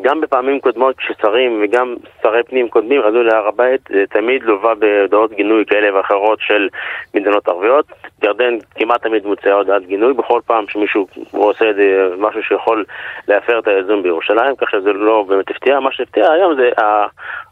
גם 0.00 0.20
בפעמים 0.20 0.60
קודמות 0.60 0.96
כששרים 0.96 1.60
וגם 1.64 1.94
שרי 2.22 2.42
פנים 2.42 2.68
קודמים 2.68 3.00
עלו 3.00 3.22
להר 3.22 3.48
הבית, 3.48 3.80
זה 3.88 4.04
תמיד 4.10 4.42
לווה 4.42 4.74
בהודעות 4.74 5.32
גינוי 5.32 5.64
כאלה 5.66 5.96
ואחרות 5.96 6.38
של 6.40 6.68
מדינות 7.14 7.48
ערביות. 7.48 7.86
ירדן 8.22 8.58
כמעט 8.74 9.02
תמיד 9.02 9.26
מוציאה 9.26 9.54
הודעת 9.54 9.86
גינוי, 9.86 10.12
בכל 10.12 10.40
פעם 10.46 10.64
שמישהו 10.68 11.06
עושה 11.32 11.70
את 11.70 11.76
זה 11.76 12.08
משהו 12.18 12.42
שיכול 12.42 12.84
להפר 13.28 13.58
את 13.58 13.68
האיזון 13.68 14.02
בירושלים, 14.02 14.56
כך 14.56 14.70
שזה 14.70 14.92
לא 14.92 15.24
באמת 15.28 15.50
הפתיע. 15.50 15.80
מה 15.80 15.92
שהפתיע 15.92 16.32
היום 16.32 16.54
זה, 16.54 16.70
ה... 16.82 17.06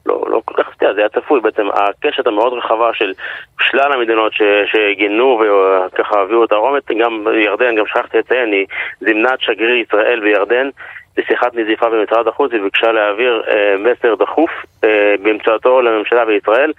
לא, 0.07 0.25
לא 0.29 0.43
כל 0.45 0.63
כך 0.63 0.69
הפתיע, 0.69 0.93
זה 0.95 1.01
היה 1.01 1.09
צפוי 1.09 1.41
בעצם, 1.41 1.67
הקשת 1.73 2.27
המאוד 2.27 2.53
רחבה 2.53 2.91
של 2.95 3.13
שלל 3.61 3.93
המדינות 3.93 4.33
ש... 4.33 4.43
שגינו 4.67 5.41
וככה 5.41 6.21
הביאו 6.21 6.45
את 6.45 6.53
הרומץ, 6.53 6.83
גם 7.01 7.27
ירדן, 7.35 7.77
גם 7.77 7.87
שכחתי 7.87 8.19
לציין, 8.19 8.53
היא 8.53 8.67
זימנה 9.01 9.35
את 9.35 9.41
שגריר 9.41 9.75
ישראל 9.75 10.21
בירדן. 10.21 10.69
לשיחת 11.19 11.55
נזיפה 11.55 11.91
במשרד 11.91 12.29
החוץ 12.29 12.53
וביקשה 12.55 12.93
להעביר 12.93 13.43
אה, 13.49 13.75
מסר 13.79 14.15
דחוף 14.15 14.51
אה, 14.85 15.15
באמצעותו 15.23 15.81
לממשלה 15.81 16.25
בישראל 16.25 16.73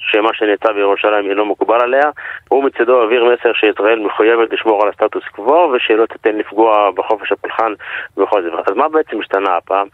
שמה 0.00 0.34
שנעשה 0.34 0.72
בירושלים 0.72 1.30
אינו 1.30 1.44
מקובל 1.44 1.80
עליה. 1.80 2.10
הוא 2.48 2.64
מצדו 2.64 3.00
העביר 3.00 3.24
מסר 3.24 3.52
שישראל 3.52 3.98
מחויבת 3.98 4.52
לשמור 4.52 4.82
על 4.82 4.88
הסטטוס 4.88 5.24
קוו 5.24 5.72
ושלא 5.72 6.06
תיתן 6.06 6.36
לפגוע 6.36 6.90
בחופש 6.90 7.32
הפולחן 7.32 7.72
ובכל 8.16 8.42
זאת. 8.42 8.68
אז 8.68 8.76
מה 8.76 8.88
בעצם 8.88 9.20
השתנה 9.20 9.56
הפעם? 9.56 9.86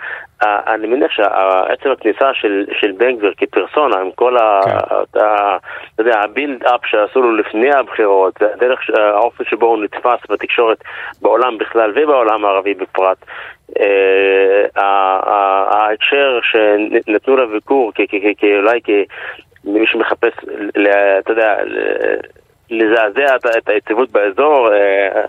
אני 0.42 0.86
מניח 0.86 1.10
שעצם 1.10 1.90
הכניסה 1.90 2.34
של, 2.34 2.64
של 2.80 2.92
בן 2.92 3.16
גביר 3.16 3.32
כפרסונה, 3.36 3.96
עם 3.96 4.10
כל 4.14 4.36
כן. 4.38 4.70
ה... 4.74 5.02
אתה 5.02 5.56
יודע, 5.98 6.20
הבילד 6.20 6.64
אפ 6.64 6.80
שעשו 6.86 7.22
לו 7.22 7.36
לפני 7.36 7.74
הבחירות, 7.74 8.42
הדרך, 8.42 8.80
האופן 8.98 9.44
שבו 9.44 9.66
הוא 9.66 9.84
נתפס 9.84 10.30
בתקשורת 10.30 10.78
בעולם 11.22 11.58
בכלל 11.58 11.92
ובעולם 11.96 12.44
הערבי 12.44 12.74
בפרט, 12.74 13.18
אה, 13.80 14.82
ההקשר 15.70 16.38
שנתנו 16.42 17.36
לביקור 17.36 17.92
כאולי 18.38 18.80
כמי 19.66 19.86
שמחפש, 19.86 20.32
אתה 21.18 21.32
יודע, 21.32 21.56
לזעזע 22.70 23.36
את 23.58 23.68
היציבות 23.68 24.10
באזור, 24.10 24.74
אה, 24.74 25.22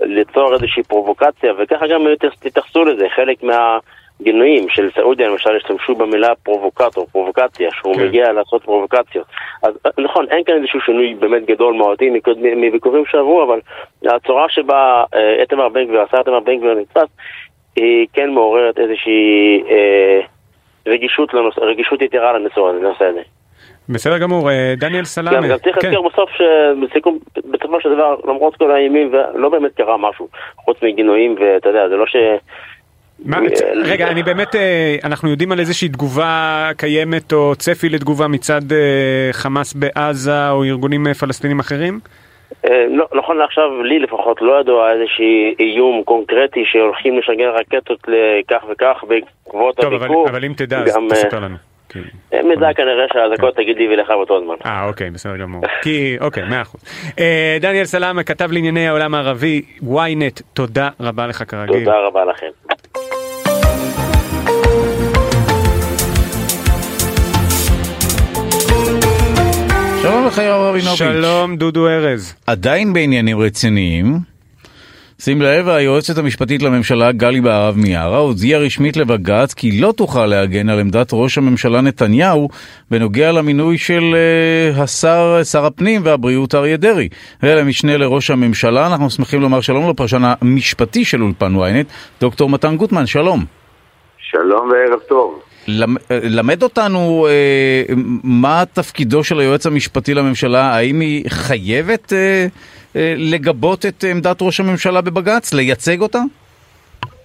ליצור 0.00 0.54
איזושהי 0.54 0.82
פרובוקציה, 0.82 1.52
וככה 1.58 1.86
גם 1.86 2.06
תתייחסו 2.40 2.84
לזה, 2.84 3.06
חלק 3.08 3.42
מה... 3.42 3.78
גינויים 4.22 4.68
של 4.68 4.90
סעודיה 4.94 5.28
למשל 5.28 5.56
השתמשו 5.56 5.94
במילה 5.94 6.34
פרובוקטור, 6.34 7.06
פרובוקציה, 7.12 7.70
שהוא 7.72 7.94
כן. 7.94 8.06
מגיע 8.06 8.32
לעשות 8.32 8.64
פרובוקציות. 8.64 9.26
אז 9.62 9.74
נכון, 9.98 10.26
אין 10.30 10.44
כאן 10.44 10.54
איזשהו 10.54 10.80
שינוי 10.80 11.14
באמת 11.14 11.46
גדול 11.46 11.74
מהותי 11.74 12.10
מביקורים 12.56 13.04
שעברו, 13.06 13.42
אבל 13.42 13.60
הצורה 14.06 14.48
שבה 14.48 15.04
אה, 15.14 15.40
איתמר 15.40 15.68
בן 15.68 15.84
גביר, 15.84 16.00
השר 16.00 16.18
איתמר 16.18 16.40
בן 16.40 16.58
גביר 16.58 16.74
נתפס, 16.74 17.08
היא 17.76 18.06
כן 18.12 18.30
מעוררת 18.30 18.78
איזושהי 18.78 19.62
אה, 19.70 20.20
רגישות, 20.86 21.34
לנוס, 21.34 21.58
רגישות 21.58 22.02
יתרה 22.02 22.32
לנושא 22.32 23.04
הזה. 23.04 23.22
בסדר 23.88 24.18
גמור, 24.18 24.50
אה, 24.50 24.74
דניאל 24.76 25.04
סלאמה. 25.04 25.36
גם, 25.36 25.48
גם 25.48 25.58
צריך 25.58 25.78
כן. 25.80 25.90
להזכיר 25.90 26.08
בסוף 26.08 26.30
שבסיכום, 26.30 27.18
בסופו 27.50 27.80
של 27.80 27.94
דבר, 27.94 28.16
למרות 28.24 28.56
כל 28.56 28.70
האימים, 28.70 29.12
לא 29.34 29.48
באמת 29.48 29.74
קרה 29.76 29.96
משהו, 29.96 30.28
חוץ 30.56 30.76
מגינויים, 30.82 31.36
ואתה 31.40 31.68
יודע, 31.68 31.88
זה 31.88 31.96
לא 31.96 32.06
ש... 32.06 32.16
מה, 33.24 33.38
רגע, 33.84 34.08
אני 34.08 34.22
באמת, 34.22 34.54
אה, 34.54 34.96
אנחנו 35.04 35.30
יודעים 35.30 35.52
על 35.52 35.60
איזושהי 35.60 35.88
תגובה 35.88 36.70
קיימת 36.76 37.32
או 37.32 37.54
צפי 37.56 37.88
לתגובה 37.88 38.28
מצד 38.28 38.72
אה, 38.72 39.28
חמאס 39.32 39.74
בעזה 39.74 40.50
או 40.50 40.64
ארגונים 40.64 41.06
אה, 41.06 41.14
פלסטינים 41.14 41.60
אחרים? 41.60 42.00
לא, 42.88 43.06
נכון 43.14 43.36
לעכשיו, 43.36 43.82
לי 43.82 43.98
לפחות 43.98 44.42
לא 44.42 44.60
ידוע 44.60 44.92
איזשהי 44.92 45.54
איום 45.60 46.02
קונקרטי 46.04 46.64
שהולכים 46.64 47.18
לשגר 47.18 47.54
רקטות 47.54 47.98
לכך 48.08 48.64
וכך 48.70 49.04
בעקבות 49.08 49.78
הביקור. 49.78 50.06
טוב, 50.06 50.28
אבל 50.28 50.44
אם 50.44 50.52
תדע, 50.56 50.78
אז 50.78 50.98
תספר 51.10 51.40
לנו. 51.40 51.71
מידע 52.32 52.72
כנראה 52.76 53.04
שהאזעקות 53.12 53.56
תגיד 53.56 53.76
לי 53.76 53.88
ולך 53.88 54.08
באותו 54.08 54.40
זמן. 54.44 54.54
אה, 54.66 54.84
אוקיי, 54.86 55.10
בסדר 55.10 55.36
גמור. 55.36 55.62
כי, 55.84 56.16
אוקיי, 56.20 56.44
מאה 56.50 56.62
אחוז. 56.62 56.80
דניאל 57.60 57.84
סלאמה, 57.84 58.22
כתב 58.22 58.52
לענייני 58.52 58.88
העולם 58.88 59.14
הערבי, 59.14 59.62
ynet, 59.82 60.42
תודה 60.54 60.88
רבה 61.00 61.26
לך 61.26 61.42
כרגיל. 61.48 61.84
תודה 61.84 61.98
רבה 61.98 62.24
לכם. 62.24 62.46
שלום 70.02 70.26
לך 70.26 70.38
יואב 70.38 70.60
רבינוביץ'. 70.60 70.98
שלום 70.98 71.56
דודו 71.56 71.88
ארז. 71.88 72.34
עדיין 72.46 72.92
בעניינים 72.92 73.40
רציניים, 73.40 74.04
שים 75.24 75.42
לב, 75.42 75.68
היועצת 75.68 76.18
המשפטית 76.18 76.62
לממשלה 76.62 77.12
גלי 77.12 77.40
בהרב 77.40 77.76
מיארה 77.76 78.18
הודיעה 78.18 78.60
רשמית 78.60 78.96
לבג"ץ 78.96 79.54
כי 79.54 79.80
לא 79.80 79.92
תוכל 79.92 80.26
להגן 80.26 80.68
על 80.68 80.80
עמדת 80.80 81.10
ראש 81.12 81.38
הממשלה 81.38 81.80
נתניהו 81.80 82.48
בנוגע 82.90 83.32
למינוי 83.32 83.78
של 83.78 84.02
uh, 84.76 84.80
השר, 84.82 85.40
שר 85.44 85.64
הפנים 85.66 86.00
והבריאות 86.04 86.54
אריה 86.54 86.76
דרעי. 86.76 87.08
ולמשנה 87.42 87.96
לראש 87.96 88.30
הממשלה, 88.30 88.86
אנחנו 88.86 89.10
שמחים 89.10 89.40
לומר 89.40 89.60
שלום 89.60 89.90
לפרשן 89.90 90.22
המשפטי 90.24 91.04
של 91.04 91.22
אולפן 91.22 91.54
ynet, 91.56 92.20
דוקטור 92.20 92.48
מתן 92.48 92.76
גוטמן, 92.76 93.06
שלום. 93.06 93.44
שלום 94.18 94.70
וערב 94.70 95.00
טוב. 95.08 95.51
למד 95.68 96.62
אותנו 96.62 97.26
אה, 97.28 97.94
מה 98.24 98.62
תפקידו 98.72 99.24
של 99.24 99.38
היועץ 99.38 99.66
המשפטי 99.66 100.14
לממשלה, 100.14 100.74
האם 100.74 101.00
היא 101.00 101.24
חייבת 101.30 102.12
אה, 102.12 102.46
אה, 102.96 103.14
לגבות 103.16 103.86
את 103.86 104.04
עמדת 104.10 104.42
ראש 104.42 104.60
הממשלה 104.60 105.00
בבג"ץ, 105.00 105.52
לייצג 105.54 106.00
אותה? 106.00 106.18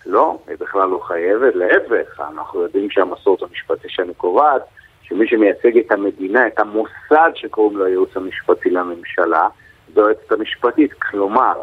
לא, 0.06 0.40
היא 0.48 0.56
בכלל 0.60 0.90
לא 0.90 1.00
חייבת, 1.08 1.56
להפך, 1.56 2.22
אנחנו 2.34 2.62
יודעים 2.62 2.90
שהמסורת 2.90 3.42
המשפטי 3.42 3.88
שאני 3.90 4.14
קובעת, 4.14 4.62
שמי 5.04 5.28
שמייצג 5.28 5.78
את 5.78 5.92
המדינה, 5.92 6.48
את 6.48 6.60
המוסד 6.60 7.32
שקוראים 7.36 7.78
לו 7.78 7.86
הייעוץ 7.86 8.10
המשפטי 8.16 8.70
לממשלה, 8.70 9.48
זו 9.96 10.02
היועצת 10.02 10.32
המשפטית, 10.32 10.94
כלומר, 10.94 11.54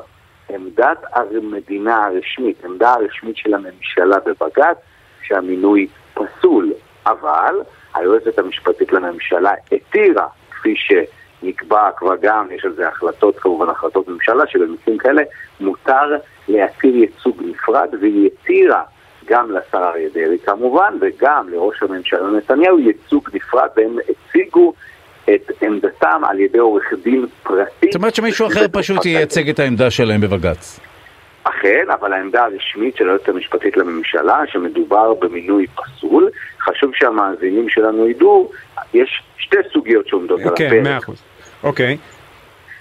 עמדת 0.48 0.98
המדינה 1.12 2.04
הרשמית, 2.06 2.64
עמדה 2.64 2.94
הרשמית 2.94 3.36
של 3.36 3.54
הממשלה 3.54 4.16
בבג"ץ, 4.26 4.76
שהמינוי 5.22 5.86
פסול, 6.14 6.72
אבל 7.06 7.54
היועצת 7.94 8.38
המשפטית 8.38 8.92
לממשלה 8.92 9.52
התירה, 9.72 10.26
כפי 10.50 10.74
שנקבע 10.76 11.90
כבר 11.96 12.14
גם, 12.20 12.46
יש 12.50 12.64
על 12.64 12.72
זה 12.72 12.88
החלטות, 12.88 13.38
כמובן 13.38 13.68
החלטות 13.68 14.08
ממשלה, 14.08 14.46
שבמקרים 14.46 14.98
כאלה 14.98 15.22
מותר 15.60 16.16
להתיר 16.48 16.96
ייצוג 16.96 17.42
נפרד, 17.44 17.88
והיא 18.00 18.26
התירה 18.26 18.82
גם 19.26 19.50
לשר 19.50 19.78
אריה 19.78 20.08
דרעי 20.14 20.38
כמובן, 20.38 20.94
וגם 21.00 21.48
לראש 21.48 21.82
הממשלה 21.82 22.30
נתניהו 22.30 22.78
ייצוג 22.78 23.28
נפרד, 23.34 23.68
והם 23.76 23.96
הציגו 24.08 24.72
את 25.24 25.62
עמדתם 25.62 26.22
על 26.28 26.40
ידי 26.40 26.58
עורך 26.58 26.92
דין 27.02 27.26
פרטי. 27.42 27.86
זאת 27.86 27.94
אומרת 27.94 28.14
שמישהו 28.14 28.46
אחר 28.46 28.66
פשוט 28.72 29.06
ייצג 29.06 29.48
את 29.48 29.58
העמדה 29.58 29.90
שלהם 29.90 30.20
בבג"ץ. 30.20 30.80
אכן, 31.44 31.84
אבל 32.00 32.12
העמדה 32.12 32.44
הרשמית 32.44 32.96
של 32.96 33.08
היועצת 33.08 33.28
המשפטית 33.28 33.76
לממשלה, 33.76 34.40
שמדובר 34.46 35.14
במינוי 35.14 35.66
פסול, 35.66 36.30
חשוב 36.60 36.90
שהמאזינים 36.94 37.68
שלנו 37.68 38.08
ידעו, 38.08 38.50
יש 38.94 39.22
שתי 39.38 39.56
סוגיות 39.72 40.08
שעומדות 40.08 40.40
על 40.40 40.46
כן, 40.56 40.66
הפרק. 40.66 40.70
כן, 40.70 40.82
מאה 40.82 40.98
אחוז. 40.98 41.22
אוקיי. 41.62 41.96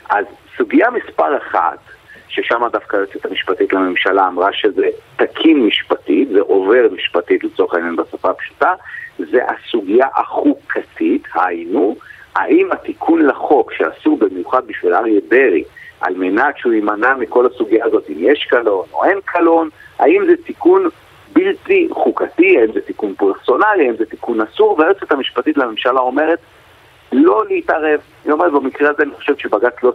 אז 0.10 0.26
סוגיה 0.58 0.88
מספר 0.90 1.38
אחת, 1.38 1.80
ששם 2.28 2.62
דווקא 2.72 2.98
היועצת 2.98 3.26
המשפטית 3.26 3.74
לממשלה 3.74 4.28
אמרה 4.28 4.54
שזה 4.54 4.88
תקין 5.16 5.66
משפטית, 5.66 6.30
זה 6.30 6.42
עובר 6.42 6.88
משפטית 6.92 7.44
לצורך 7.44 7.74
העניין 7.74 7.96
בשפה 7.96 8.30
הפשוטה, 8.30 8.74
זה 9.20 9.40
הסוגיה 9.48 10.08
החוקתית, 10.16 11.24
היינו, 11.34 11.96
האם 12.36 12.72
התיקון 12.72 13.26
לחוק 13.26 13.74
שאסור 13.74 14.18
במיוחד 14.18 14.68
בשביל 14.68 14.94
אריה 14.94 15.20
דרעי, 15.30 15.64
על 16.04 16.14
מנת 16.18 16.58
שהוא 16.58 16.74
יימנע 16.74 17.14
מכל 17.20 17.46
הסוגיה 17.46 17.86
הזאת, 17.86 18.04
אם 18.10 18.18
יש 18.20 18.48
קלון 18.50 18.86
או 18.94 19.06
אין 19.06 19.18
קלון, 19.26 19.70
האם 20.00 20.26
זה 20.26 20.34
תיקון 20.46 20.90
בלתי 21.34 21.88
חוקתי, 21.92 22.58
האם 22.58 22.74
זה 22.74 22.82
תיקון 22.82 23.14
פרסונלי, 23.18 23.88
האם 23.88 23.96
זה 23.98 24.06
תיקון 24.06 24.42
אסור, 24.42 24.80
והיועצת 24.80 25.12
המשפטית 25.12 25.58
לממשלה 25.58 26.00
אומרת 26.00 26.40
לא 27.12 27.44
להתערב. 27.50 28.00
היא 28.26 28.34
אומרת, 28.34 28.52
במקרה 28.52 28.90
הזה 28.90 29.04
אני 29.04 29.12
חושב 29.16 29.34
שבג"ץ 29.38 29.84
לא, 29.84 29.94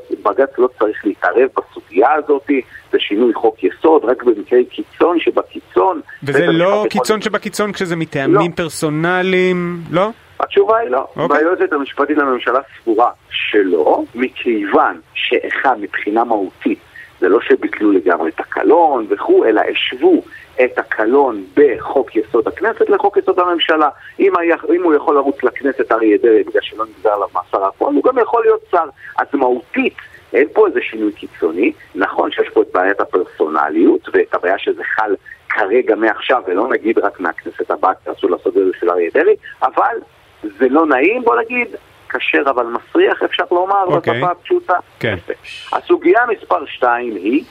לא 0.59 0.69
צריך 0.79 1.07
להתערב 1.07 1.49
בסוגיה 1.57 2.13
הזאת, 2.13 2.51
זה 2.93 2.99
שינוי 3.01 3.35
חוק 3.35 3.65
יסוד, 3.65 4.05
רק 4.05 4.23
במקרי 4.23 4.65
קיצון 4.65 5.21
שבקיצון... 5.21 6.01
וזה 6.23 6.47
לא 6.47 6.87
קיצון 6.91 7.23
שבקיצון 7.23 7.73
כשזה 7.73 7.97
מטעמים 7.97 8.51
לא. 8.51 8.57
פרסונליים, 8.57 9.81
לא? 9.91 10.11
התשובה 10.41 10.77
היא 10.79 10.91
לא. 10.91 11.07
Okay. 11.17 11.21
והיועצת 11.29 11.73
המשפטית 11.73 12.19
לממשלה 12.19 12.61
סבורה 12.83 13.11
שלא, 13.31 14.03
מכיוון 14.15 15.01
שאחד, 15.15 15.81
מבחינה 15.81 16.25
מהותית, 16.25 16.79
זה 17.21 17.29
לא 17.29 17.41
שביטלו 17.41 17.93
לגמרי 17.93 18.31
את 18.31 18.41
הקלון 18.41 19.07
וכו', 19.09 19.45
אלא 19.45 19.61
השוו 19.61 20.23
את 20.65 20.79
הקלון 20.79 21.45
בחוק 21.57 22.17
יסוד 22.17 22.49
הכנסת 22.49 22.91
לחוק 22.91 23.17
יסוד 23.17 23.39
הממשלה. 23.39 23.89
אם, 24.21 24.37
היה, 24.37 24.57
אם 24.75 24.83
הוא 24.83 24.95
יכול 24.95 25.15
לרוץ 25.15 25.43
לכנסת 25.43 25.93
אריה 25.93 26.19
דרעי 26.23 26.45
בגלל 26.45 26.63
שלא 26.63 26.85
נגזר 26.85 27.13
עליו 27.13 27.29
מאסר 27.35 27.65
הפועל, 27.65 27.95
הוא 27.95 28.05
גם 28.05 28.19
יכול 28.19 28.43
להיות 28.43 28.61
שר. 28.71 28.85
אז 29.19 29.27
מהותית, 29.33 29.97
אין 30.33 30.49
פה 30.53 30.67
איזה 30.67 30.81
שינוי 30.83 31.13
קיצוני. 31.13 31.73
נכון 31.95 32.31
שיש 32.31 32.49
פה 32.49 32.63
את 32.63 32.69
בעיית 32.73 33.01
הפרסונליות 33.01 34.09
ואת 34.13 34.35
הבעיה 34.35 34.59
שזה 34.59 34.85
חל 34.85 35.15
כרגע 35.49 35.95
מעכשיו, 35.95 36.43
ולא 36.47 36.69
נגיד 36.69 36.99
רק 36.99 37.21
מהכנסת 37.21 37.71
הבאה, 37.71 37.95
כי 38.05 38.11
אסור 38.11 38.31
לעשות 38.31 38.57
את 38.57 38.65
זה 38.65 38.71
של 38.81 38.91
אריה 38.91 39.11
דרעי, 39.15 39.37
אבל 39.63 39.97
זה 40.43 40.69
לא 40.69 40.87
נעים, 40.87 41.23
בוא 41.23 41.37
נגיד, 41.41 41.69
כשר 42.09 42.43
אבל 42.51 42.67
מסריח, 42.67 43.23
אפשר 43.23 43.45
לומר, 43.51 43.85
okay. 43.89 43.97
בשפה 43.97 44.31
הפשוטה. 44.31 44.79
כן. 45.01 45.17
הסוגיה 45.73 46.21
מספר 46.29 46.67
2 46.67 47.17
היא, 47.17 47.45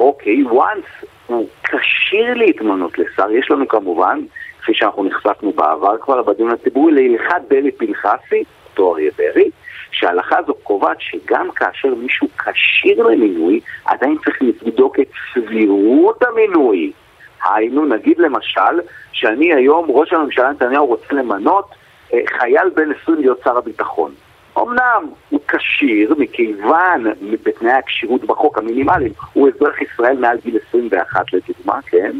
אוקיי, 0.00 0.44
once 0.44 1.06
הוא 1.26 1.48
כשיר 1.62 2.34
להתמנות 2.34 2.98
לשר, 2.98 3.30
יש 3.30 3.50
לנו 3.50 3.68
כמובן, 3.68 4.20
כפי 4.62 4.74
שאנחנו 4.74 5.04
נחשפנו 5.04 5.52
בעבר 5.52 5.98
כבר 5.98 6.22
בדיון 6.22 6.50
הציבורי, 6.50 6.92
להלכת 6.92 7.42
דרעי 7.48 7.72
פנחסי, 7.72 8.44
אותו 8.70 8.94
אריה 8.94 9.10
דרעי, 9.18 9.50
שההלכה 9.90 10.38
הזו 10.38 10.54
קובעת 10.54 10.96
שגם 11.00 11.50
כאשר 11.50 11.94
מישהו 11.94 12.28
כשיר 12.38 13.02
למינוי, 13.02 13.60
עדיין 13.84 14.16
צריך 14.24 14.36
לבדוק 14.42 15.00
את 15.00 15.10
סבירות 15.34 16.22
המינוי. 16.22 16.92
היינו, 17.44 17.86
נגיד 17.86 18.18
למשל, 18.18 18.80
שאני 19.12 19.54
היום, 19.54 19.86
ראש 19.88 20.12
הממשלה 20.12 20.50
נתניהו 20.50 20.86
רוצה 20.86 21.14
למנות 21.14 21.74
חייל 22.10 22.68
בן 22.74 22.88
20 23.02 23.18
להיות 23.20 23.40
שר 23.44 23.58
הביטחון. 23.58 24.12
אמנם 24.58 25.04
הוא 25.30 25.40
כשיר 25.48 26.14
מכיוון 26.18 27.04
בתנאי 27.42 27.72
הכשירות 27.72 28.24
בחוק 28.24 28.58
המינימליים, 28.58 29.12
הוא 29.32 29.48
אזרח 29.48 29.80
ישראל 29.82 30.18
מעל 30.18 30.38
גיל 30.44 30.58
21 30.68 31.24
לדוגמה, 31.32 31.82
כן? 31.86 32.12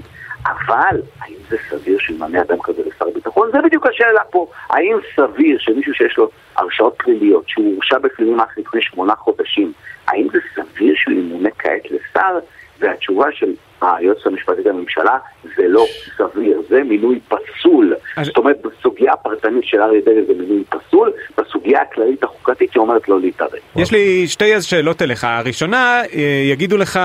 אבל 0.46 1.00
האם 1.20 1.36
זה 1.48 1.56
סביר 1.70 1.98
שימנה 1.98 2.40
אדם 2.40 2.62
כזה 2.62 2.82
לשר 2.86 3.10
ביטחון? 3.14 3.50
זה 3.52 3.58
בדיוק 3.64 3.86
השאלה 3.86 4.24
פה. 4.30 4.46
האם 4.70 4.98
סביר 5.16 5.58
שמישהו 5.58 5.94
שיש 5.94 6.18
לו 6.18 6.30
הרשעות 6.56 6.94
פליליות, 6.98 7.48
שהוא 7.48 7.74
הורשע 7.74 7.98
בפלילים 7.98 8.40
רק 8.40 8.58
לפני 8.58 8.82
שמונה 8.82 9.14
חודשים, 9.14 9.72
האם 10.06 10.26
זה 10.32 10.38
סביר 10.54 10.94
שהוא 10.96 11.14
ימונה 11.14 11.48
כעת 11.58 11.90
לשר? 11.90 12.38
והתשובה 12.80 13.26
של 13.32 13.52
היועצת 13.80 14.26
המשפטית 14.26 14.66
לממשלה 14.66 15.18
זה 15.56 15.68
לא 15.68 15.86
סביר, 16.16 16.62
זה 16.68 16.82
מינוי 16.82 17.20
פסול. 17.28 17.94
אז... 18.16 18.26
זאת 18.26 18.36
אומרת, 18.36 18.56
בסוגיה 18.62 19.12
הפרטנית 19.12 19.64
של 19.64 19.80
אריה 19.80 20.00
דרעי 20.00 20.24
זה 20.26 20.32
מינוי 20.34 20.64
פסול, 20.68 21.12
בסוגיה 21.38 21.82
הכללית 21.82 22.24
החוקתית 22.24 22.74
היא 22.74 22.80
אומרת 22.80 23.08
לא 23.08 23.20
להתערב. 23.20 23.50
יש 23.76 23.92
לי 23.92 24.26
שתי 24.26 24.60
שאלות 24.60 25.02
אליך. 25.02 25.24
הראשונה, 25.24 26.02
אה, 26.14 26.42
יגידו 26.44 26.76
לך... 26.76 27.00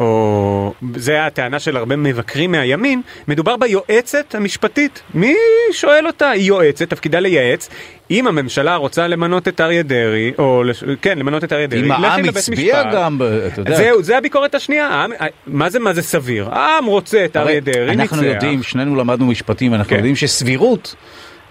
או 0.00 0.74
זה 0.96 1.26
הטענה 1.26 1.58
של 1.58 1.76
הרבה 1.76 1.96
מבקרים 1.96 2.52
מהימין, 2.52 3.02
מדובר 3.28 3.56
ביועצת 3.56 4.34
המשפטית. 4.34 5.02
מי 5.14 5.34
שואל 5.72 6.06
אותה? 6.06 6.30
היא 6.30 6.42
יועצת, 6.42 6.90
תפקידה 6.90 7.20
לייעץ. 7.20 7.68
אם 8.10 8.26
הממשלה 8.26 8.76
רוצה 8.76 9.08
למנות 9.08 9.48
את 9.48 9.60
אריה 9.60 9.82
דרעי, 9.82 10.32
או 10.38 10.62
כן, 11.02 11.18
למנות 11.18 11.44
את 11.44 11.52
אריה 11.52 11.66
דרעי, 11.66 11.84
אם 11.84 11.92
העם 11.92 12.28
הצביע 12.28 12.82
גם, 12.92 13.18
אתה 13.46 13.60
יודע. 13.60 13.76
זהו, 13.76 14.02
זה 14.02 14.18
הביקורת 14.18 14.54
השנייה. 14.54 14.88
העם, 14.88 15.10
מה 15.46 15.70
זה 15.70 15.78
מה 15.78 15.92
זה 15.92 16.02
סביר? 16.02 16.48
העם 16.52 16.84
רוצה 16.84 17.24
את 17.24 17.36
אריה 17.36 17.60
דרעי, 17.60 17.96
ניצח. 17.96 18.12
אנחנו 18.12 18.26
יודעים, 18.26 18.62
שנינו 18.62 18.96
למדנו 18.96 19.26
משפטים, 19.26 19.74
אנחנו 19.74 19.90
כן. 19.90 19.96
יודעים 19.96 20.16
שסבירות... 20.16 20.94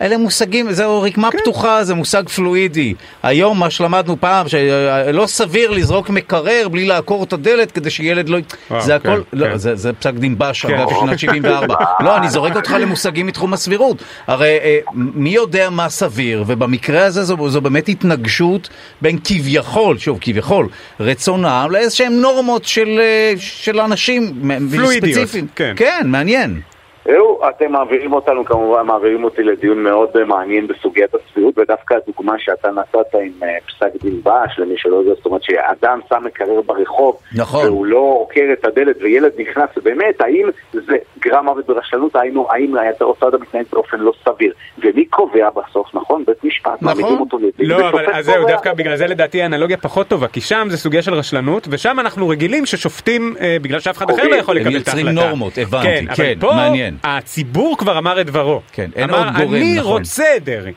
אלה 0.02 0.18
מושגים, 0.18 0.72
זהו 0.72 1.02
רקמה 1.02 1.32
כן. 1.32 1.38
פתוחה, 1.38 1.84
זה 1.84 1.94
מושג 1.94 2.30
פלואידי. 2.30 2.94
היום 3.24 3.60
מה 3.60 3.70
שלמדנו 3.70 4.20
פעם, 4.20 4.48
שלא 4.48 5.26
סביר 5.28 5.72
לזרוק 5.72 6.10
מקרר 6.10 6.68
בלי 6.72 6.86
לעקור 6.86 7.24
את 7.24 7.34
הדלת 7.34 7.72
כדי 7.72 7.90
שילד 7.90 8.30
לא... 8.30 8.38
וואו, 8.72 8.82
זה 8.82 8.96
הכל, 8.96 9.10
כן, 9.10 9.38
לא, 9.38 9.46
כן. 9.46 9.58
זה, 9.58 9.76
זה 9.76 9.94
פסק 9.94 10.14
דין 10.14 10.36
בש, 10.38 10.66
כן. 10.66 10.74
אגב, 10.74 10.88
שנת 11.00 11.20
74. 11.26 11.76
לא, 12.00 12.18
אני 12.18 12.30
זורק 12.30 12.56
אותך 12.56 12.76
למושגים 12.80 13.28
מתחום 13.28 13.54
הסבירות. 13.54 14.04
הרי 14.28 14.58
אה, 14.64 14.80
מי 14.94 15.30
יודע 15.30 15.70
מה 15.70 15.90
סביר, 15.90 16.44
ובמקרה 16.48 17.06
הזה 17.06 17.24
זו, 17.24 17.50
זו 17.50 17.62
באמת 17.62 17.90
התנגשות 17.90 18.70
בין 19.02 19.20
כביכול, 19.24 19.98
שוב, 19.98 20.18
כביכול, 20.22 20.68
רצון 21.00 21.46
העם 21.46 21.72
לאיזשהם 21.72 22.14
נורמות 22.14 22.66
של, 22.66 23.00
אה, 23.00 23.34
של 23.38 23.80
אנשים 23.80 24.52
פלואידיות, 24.72 25.20
ספציפיים. 25.20 25.48
כן. 25.56 25.74
כן, 25.78 26.02
מעניין. 26.06 26.62
ראו, 27.08 27.50
אתם 27.50 27.72
מעבירים 27.72 28.14
אותנו, 28.14 28.46
כמובן 28.46 28.86
מעבירים 28.86 29.24
אותי 29.24 29.44
לדיון 29.44 29.84
מאוד 29.84 30.10
מעניין 30.28 30.68
בסוגיית 30.68 31.16
הסבירות, 31.16 31.58
ודווקא 31.58 31.94
הדוגמה 31.94 32.34
שאתה 32.40 32.72
נתת 32.72 33.16
עם 33.16 33.32
אה, 33.44 33.58
פסק 33.68 34.04
דין 34.04 34.22
בש, 34.24 34.60
למי 34.60 34.74
שלא 34.78 34.96
יודע, 34.96 35.14
זאת 35.14 35.26
אומרת 35.26 35.44
שאדם 35.44 36.00
שם 36.10 36.24
מקרר 36.26 36.62
ברחוב, 36.62 37.18
נכון. 37.36 37.66
והוא 37.66 37.86
לא 37.86 38.18
עוקר 38.22 38.46
את 38.54 38.66
הדלת 38.66 38.96
וילד 39.02 39.32
נכנס, 39.38 39.70
ובאמת, 39.78 40.22
האם 40.22 40.50
זה 40.74 40.98
גרם 41.20 41.46
מוות 41.46 41.66
ברשלנות, 41.66 42.16
היינו, 42.16 42.48
האם 42.52 42.76
אותו 43.02 43.28
אדם 43.28 43.42
מתנהג 43.42 43.66
באופן 43.72 44.00
לא 44.00 44.14
סביר, 44.26 44.54
ומי 44.78 45.06
קובע 45.06 45.50
בסוף, 45.50 45.96
נכון? 45.96 46.24
בית 46.28 46.44
משפט, 46.44 46.82
מעמידים 46.82 47.20
אותו 47.20 47.38
לדין, 47.38 47.68
לא, 47.68 47.90
אבל 47.90 48.06
אז 48.14 48.26
זהו. 48.26 48.48
דווקא 48.48 48.74
בגלל 48.74 48.96
זה 48.96 49.08
לדעתי 49.08 49.42
האנלוגיה 49.42 49.78
פחות 49.78 50.08
טובה, 50.08 50.28
כי 50.28 50.42
שם 50.42 50.68
זה 50.70 50.78
סוגיה 50.78 51.02
של 51.02 51.14
רשלנות, 51.14 51.68
ושם 51.72 52.00
אנחנו 52.00 52.30
רגילים 52.30 52.66
ששופטים, 52.66 53.36
אה, 53.40 53.58
בגלל 53.62 53.80
שאף 53.80 53.98
אחד 53.98 54.10
אחר 54.10 54.28
לא 54.28 54.36
יכול 54.36 54.58
הם 54.58 54.64
לקבל 54.64 54.76
את 54.76 54.80
יוצרים 54.80 55.08
ההחלטה. 55.08 55.28
נורמות, 55.28 55.58
הבנתי, 55.58 55.88
כן, 55.88 56.06
כן, 56.16 56.34
מעניין. 56.42 56.95
הציבור 57.04 57.78
כבר 57.78 57.98
אמר 57.98 58.22
את 58.22 58.26
דברו. 58.26 58.62
כן, 58.72 58.90
אין 58.96 59.10
אמר, 59.10 59.18
עוד 59.18 59.28
גורם, 59.38 59.56
אני 59.56 59.76
נכון. 59.80 59.92
רוצה 59.92 60.38
את 60.38 60.44
דרעי. 60.44 60.74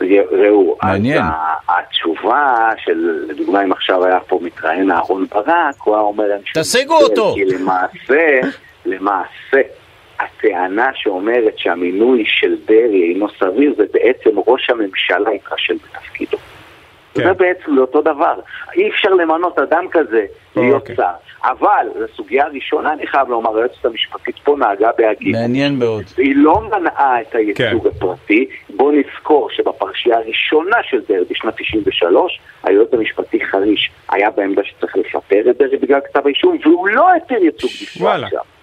ראו, 0.00 0.76
מעניין. 0.82 1.22
אז 1.22 1.32
התשובה 1.68 2.70
של, 2.84 3.24
לדוגמה 3.28 3.64
אם 3.64 3.72
עכשיו 3.72 4.04
היה 4.04 4.20
פה 4.20 4.40
מתראיין 4.42 4.90
אהרון 4.90 5.26
ברק, 5.26 5.74
הוא 5.84 5.94
היה 5.94 6.02
אומר... 6.02 6.24
תשיגו 6.54 6.96
אותו. 6.96 7.34
כי 7.34 7.44
למעשה, 7.44 8.40
למעשה, 8.86 9.60
הטענה 10.20 10.90
שאומרת 10.94 11.58
שהמינוי 11.58 12.24
של 12.26 12.56
דרעי 12.66 13.12
אינו 13.12 13.26
סביר, 13.38 13.74
זה 13.76 13.84
בעצם 13.92 14.38
ראש 14.46 14.70
הממשלה 14.70 15.30
התרשל 15.30 15.74
בתפקידו. 15.74 16.38
כן. 17.14 17.24
זה 17.24 17.32
בעצם 17.32 17.74
לא 17.74 17.80
אותו 17.80 18.02
דבר. 18.02 18.40
אי 18.76 18.90
אפשר 18.90 19.10
למנות 19.10 19.58
אדם 19.58 19.88
כזה 19.90 20.26
להיות 20.56 20.82
אוקיי. 20.82 20.96
שר. 20.96 21.12
אבל, 21.44 21.86
לסוגיה 21.96 22.44
הראשונה, 22.44 22.92
אני 22.92 23.06
חייב 23.06 23.28
לומר, 23.28 23.56
היועצת 23.56 23.84
המשפטית 23.84 24.38
פה 24.44 24.56
נהגה 24.58 24.90
בהגינות. 24.98 25.40
מעניין 25.40 25.78
מאוד. 25.78 26.04
היא 26.16 26.32
לא 26.36 26.60
מנעה 26.60 27.20
את 27.20 27.34
הייצוג 27.34 27.82
כן. 27.82 27.88
הפרטי. 27.96 28.46
בוא 28.76 28.92
נזכור 28.92 29.50
שבפרשייה 29.50 30.16
הראשונה 30.16 30.76
של 30.82 31.00
דרעי 31.08 31.24
בשנת 31.30 31.54
93, 31.56 32.40
היועץ 32.62 32.94
המשפטי 32.94 33.44
חריש 33.44 33.90
היה 34.08 34.30
בעמדה 34.30 34.62
שצריך 34.64 34.96
לפטר 34.96 35.50
את 35.50 35.58
דרעי 35.58 35.76
בגלל 35.76 36.00
כתב 36.00 36.26
האישום, 36.26 36.58
והוא 36.64 36.88
לא 36.88 37.06
התיר 37.16 37.44
ייצוג 37.44 37.70
בפרט. 37.70 38.30
שם. 38.30 38.57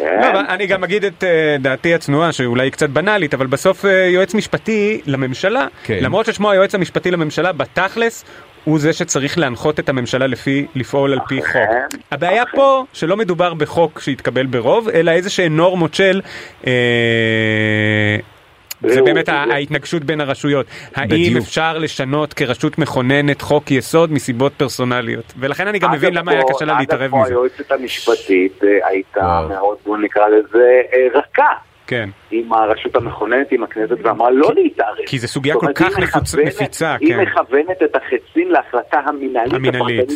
לא, 0.00 0.22
כן. 0.22 0.22
אבל 0.22 0.44
אני 0.48 0.66
גם 0.66 0.84
אגיד 0.84 1.04
את 1.04 1.24
אה, 1.24 1.56
דעתי 1.60 1.94
הצנועה, 1.94 2.32
שאולי 2.32 2.62
היא 2.62 2.72
קצת 2.72 2.90
בנאלית, 2.90 3.34
אבל 3.34 3.46
בסוף 3.46 3.84
אה, 3.84 3.90
יועץ 3.90 4.34
משפטי 4.34 5.00
לממשלה, 5.06 5.66
כן. 5.84 5.98
למרות 6.00 6.26
ששמו 6.26 6.50
היועץ 6.50 6.74
המשפטי 6.74 7.10
לממשלה, 7.10 7.52
בתכלס, 7.52 8.24
הוא 8.64 8.78
זה 8.78 8.92
שצריך 8.92 9.38
להנחות 9.38 9.80
את 9.80 9.88
הממשלה 9.88 10.26
לפי, 10.26 10.66
לפעול 10.74 11.12
על 11.12 11.18
פי 11.28 11.42
חוק. 11.42 12.00
הבעיה 12.10 12.44
פה, 12.54 12.84
שלא 12.92 13.16
מדובר 13.16 13.54
בחוק 13.54 14.00
שהתקבל 14.00 14.46
ברוב, 14.46 14.88
אלא 14.88 15.10
איזה 15.10 15.30
שהן 15.30 15.56
נורמות 15.56 15.94
של... 15.94 16.20
אה, 16.66 16.72
זה 18.86 19.02
באמת 19.02 19.28
ההתנגשות 19.28 20.04
בין 20.04 20.20
הרשויות. 20.20 20.66
האם. 20.94 21.36
אפשר 21.36 21.78
לשנות 21.78 22.34
כרשות 22.34 22.78
מכוננת 22.78 23.42
חוק 23.42 23.70
יסוד 23.70 24.12
מסיבות 24.12 24.52
פרסונליות? 24.52 25.32
ולכן 25.38 25.66
אני 25.68 25.78
גם 25.78 25.92
מבין 25.92 26.14
למה 26.14 26.32
היה 26.32 26.42
פה- 26.42 26.48
קשה 26.54 26.64
לה 26.64 26.78
להתערב 26.78 27.02
אגב, 27.02 27.10
פה 27.10 27.20
מזה. 27.22 27.30
היועצת 27.30 27.72
המשפטית 27.72 28.64
אה, 28.64 28.88
הייתה. 28.88 29.40
מאוד, 29.48 29.76
בוא 29.86 29.98
נקרא 29.98 30.28
לזה, 30.28 30.80
אה, 30.94 31.18
רכה. 31.20 31.52
כן. 31.86 32.08
עם 32.30 32.52
הרשות 32.52 32.96
המכוננת, 32.96 33.52
עם 33.52 33.62
הכנסת, 33.62 33.96
ואמרה 34.02 34.30
לא 34.30 34.50
להתערב. 34.54 34.96
כי 35.06 35.18
זו 35.18 35.28
סוגיה 35.28 35.54
כל 35.54 35.72
כך 35.74 35.98
היא 35.98 36.06
מפיצה, 36.46 36.96
היא 37.00 37.08
כן. 37.08 37.20
מכוונת 37.20 37.82
את 37.84 37.96
החצים 37.96 38.50
להחלטה 38.50 38.98
המינהלית, 39.06 39.52
המינהלית, 39.52 40.10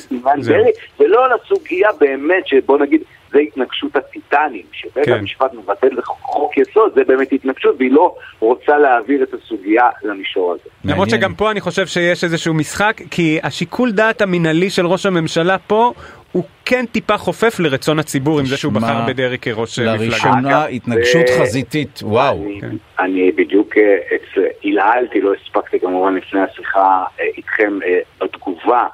ולא 1.00 1.26
לסוגיה 1.34 1.88
באמת, 2.00 2.46
שבוא 2.46 2.78
נגיד, 2.78 3.00
זה 3.34 3.40
התנגשות 3.40 3.96
הטיטנים, 3.96 4.62
שבית 4.72 5.04
כן. 5.04 5.12
המשפט 5.12 5.54
מבטל 5.54 6.02
חוק 6.02 6.58
יסוד, 6.58 6.92
זה 6.94 7.04
באמת 7.04 7.32
התנגשות, 7.32 7.74
והיא 7.78 7.92
לא 7.92 8.14
רוצה 8.40 8.78
להעביר 8.78 9.22
את 9.22 9.34
הסוגיה 9.34 9.88
למישור 10.02 10.52
הזה. 10.52 10.70
למרות. 10.84 11.10
שגם 11.10 11.34
פה 11.34 11.50
אני 11.50 11.60
חושב 11.60 11.86
שיש 11.86 12.24
איזשהו 12.24 12.54
משחק, 12.54 13.00
כי 13.10 13.38
השיקול 13.42 13.92
דעת 13.92 14.22
המינהלי 14.22 14.70
של 14.70 14.86
ראש 14.86 15.06
הממשלה 15.06 15.58
פה, 15.58 15.92
הוא 16.32 16.44
כן 16.64 16.84
טיפה 16.92 17.16
חופף 17.16 17.60
לרצון 17.60 17.98
הציבור 17.98 18.40
עם 18.40 18.46
זה 18.46 18.56
שהוא 18.56 18.72
בחר 18.72 19.06
בדרעי 19.08 19.38
כראש 19.38 19.78
אה, 19.78 19.94
מפלגה. 19.94 20.04
לראשונה 20.04 20.64
התנגשות 20.66 21.26
חזיתית, 21.40 22.00
וואו. 22.02 22.44
אני, 22.98 23.30
כן. 23.30 23.36
בדיוק 23.42 23.78
אה, 23.78 24.42
הלהלתי, 24.64 25.20
לא 25.20 25.32
הספקתי 25.34 25.80
כמובן 25.80 26.14
לפני 26.14 26.40
השיחה 26.40 27.04
אה, 27.20 27.24
איתכם 27.36 27.78
בתגובה 28.20 28.86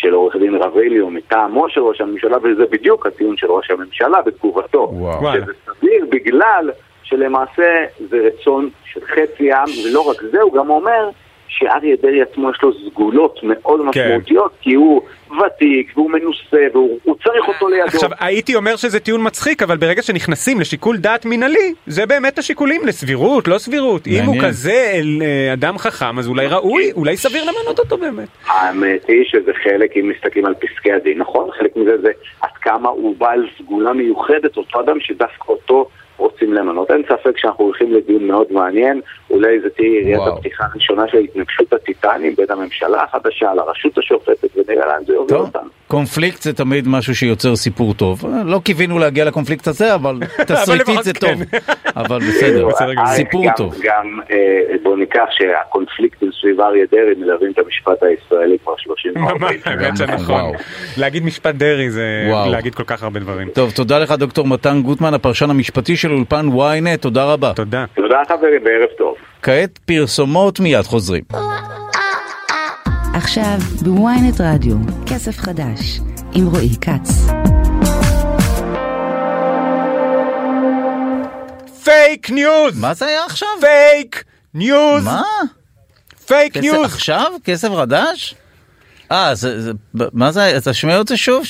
של 0.00 0.12
עורך 0.14 0.36
דין 0.36 0.54
רבליו 0.54 1.10
מטעמו 1.10 1.68
של 1.68 1.80
ראש 1.80 2.00
הממשלה, 2.00 2.36
וזה 2.42 2.66
בדיוק 2.70 3.06
הטיעון 3.06 3.36
של 3.36 3.46
ראש 3.46 3.70
הממשלה 3.70 4.22
בתגובתו. 4.22 4.88
וואו. 4.92 5.32
שזה 5.32 5.52
סביר 5.66 6.06
בגלל 6.10 6.70
שלמעשה 7.02 7.84
זה 8.10 8.16
רצון 8.16 8.70
של 8.84 9.00
חצי 9.00 9.52
העם, 9.52 9.68
ולא 9.84 10.10
רק 10.10 10.22
זה, 10.30 10.40
הוא 10.40 10.52
גם 10.52 10.70
אומר 10.70 11.10
שאריה 11.48 11.96
דרעי 12.02 12.22
עצמו 12.22 12.50
יש 12.50 12.58
לו 12.62 12.72
סגולות 12.72 13.40
מאוד 13.42 13.80
כן. 13.80 13.86
משמעותיות, 13.86 14.52
כי 14.60 14.74
הוא 14.74 15.02
ותיק 15.30 15.92
והוא 15.94 16.10
מנוסה 16.10 16.66
והוא 16.72 16.98
הוא 17.04 17.16
צריך 17.24 17.48
אותו 17.48 17.68
לידו. 17.68 17.84
עכשיו, 17.84 18.10
הייתי 18.20 18.54
אומר 18.54 18.76
שזה 18.76 19.00
טיעון 19.00 19.26
מצחיק, 19.26 19.62
אבל 19.62 19.76
ברגע 19.76 20.02
שנכנסים 20.02 20.60
לשיקול 20.60 20.96
דעת 20.96 21.24
מינהלי, 21.24 21.74
זה 21.86 22.06
באמת 22.06 22.38
השיקולים 22.38 22.80
לסבירות, 22.86 23.48
לא 23.48 23.58
סבירות. 23.58 24.06
אם 24.06 24.12
הוא 24.12 24.34
מעניין. 24.34 24.44
כזה 24.44 24.90
אל, 24.94 25.22
אה, 25.22 25.52
אדם 25.52 25.78
חכם, 25.78 26.18
אז 26.18 26.28
אולי 26.28 26.46
ראוי, 26.46 26.92
אולי 26.92 27.16
סביר 27.16 27.42
למנות 27.44 27.78
אותו 27.78 27.96
באמת. 27.96 28.28
האמת 28.46 29.06
היא 29.08 29.24
שזה 29.24 29.52
חלק, 29.62 29.96
אם 29.96 30.12
מסתכלים 30.16 30.46
על 30.46 30.54
פסקי 30.54 30.92
הדין, 30.92 31.18
נכון? 31.18 31.48
חלק 31.58 31.76
מזה 31.76 31.98
זה 32.02 32.10
עד 32.40 32.50
כמה 32.60 32.88
הוא 32.88 33.16
בעל 33.18 33.46
סגולה 33.58 33.92
מיוחדת, 33.92 34.56
אותו 34.56 34.80
אדם 34.80 35.00
שדווקא 35.00 35.48
אותו 35.48 35.88
רוצים 36.18 36.52
למנות. 36.54 36.90
אין 36.90 37.02
ספק 37.08 37.38
שאנחנו 37.38 37.64
הולכים 37.64 37.92
לדיון 37.92 38.26
מאוד 38.26 38.46
מעניין, 38.50 39.00
אולי 39.30 39.60
זה 39.60 39.70
תהיה 39.70 40.00
יריית. 40.00 40.20
הפתיחה 40.26 40.64
הראשונה 40.72 41.02
של 41.08 41.18
התנגשות 41.18 41.72
הטיטנים 41.72 42.34
בין 42.36 42.46
הממשלה 42.50 43.04
החדשה 43.04 43.54
לרשות 43.54 43.98
השופטת, 43.98 44.48
ונראה 44.56 44.86
לאן 44.86 45.04
זה 45.06 45.12
יוביל 45.12 45.36
אותנו. 45.36 45.68
קונפליקט 45.88 46.42
זה 46.42 46.52
תמיד 46.52 46.88
משהו 46.88 47.14
שיוצר 47.14 47.56
סיפור 47.56 47.94
טוב. 47.94 48.24
לא 48.44 48.60
קיווינו 48.64 48.98
להגיע 48.98 49.24
לקונפליקט 49.24 49.66
הזה, 49.66 49.94
אבל 49.94 50.18
תסריטית 50.48 51.02
זה 51.02 51.12
כן. 51.12 51.20
טוב. 51.20 51.60
אבל 51.96 52.18
בסדר. 52.18 52.68
סיפור 53.16 53.44
טוב. 53.56 53.74
גם, 53.82 54.20
אה, 54.30 54.76
בוא 54.82 54.96
ניקח 54.96 55.26
שהקונפליקטים 55.30 56.30
סביב 56.40 56.60
אריה 56.60 56.84
דרעי 56.90 57.14
מלווים 57.18 57.52
את 57.52 57.58
המשפט 57.58 58.02
הישראלי 58.02 58.58
כבר 58.64 58.74
30 58.76 59.12
ממש, 59.16 59.56
האמת 59.64 59.96
שנכון. 59.96 60.52
להגיד 60.96 61.24
משפט 61.24 61.54
דרעי 61.54 61.90
זה. 61.90 62.30
להגיד 62.50 62.74
כל 62.74 62.84
כך 62.86 63.02
הרבה 63.02 63.20
דברים. 63.20 63.48
טוב, 63.48 63.70
תודה 63.70 63.98
לך 63.98 64.12
דוקטור 64.12 64.46
מתן 64.46 64.82
גוטמן, 64.82 65.14
הפרשן 65.14 65.50
המשפטי 65.50 65.96
של 65.96 66.12
אולפן 66.12 66.46
ynet, 66.48 66.96
תודה 67.00 67.32
רבה. 67.32 67.52
תודה. 67.56 67.84
תודה 67.94 68.22
חברים, 68.28 68.60
וערב 68.64 68.88
טוב. 68.98 69.14
כעת 69.42 69.78
פרסומות, 69.78 70.60
מיד 70.60 70.82
חוזרים. 70.82 71.24
עכשיו 73.14 73.58
בוויינט 73.82 74.40
רדיו, 74.40 74.76
כסף 75.06 75.38
חדש, 75.38 76.00
עם 76.32 76.46
רועי 76.46 76.76
כץ. 76.80 77.26
פייק 81.84 82.30
ניוז! 82.30 82.78
מה 82.78 82.94
זה 82.94 83.06
היה 83.06 83.24
עכשיו? 83.24 83.48
פייק 83.60 84.24
ניוז! 84.54 85.04
מה? 85.04 85.22
פייק 86.26 86.56
ניוז! 86.56 86.92
עכשיו? 86.92 87.32
כסף 87.44 87.68
חדש? 87.76 88.34
אה, 89.12 89.34
זה, 89.34 89.62
זה, 89.62 89.72
מה 90.12 90.32
זה, 90.32 90.56
אתה 90.56 90.74
שומע 90.74 91.00
את 91.00 91.08
זה 91.08 91.16
שוב? 91.16 91.44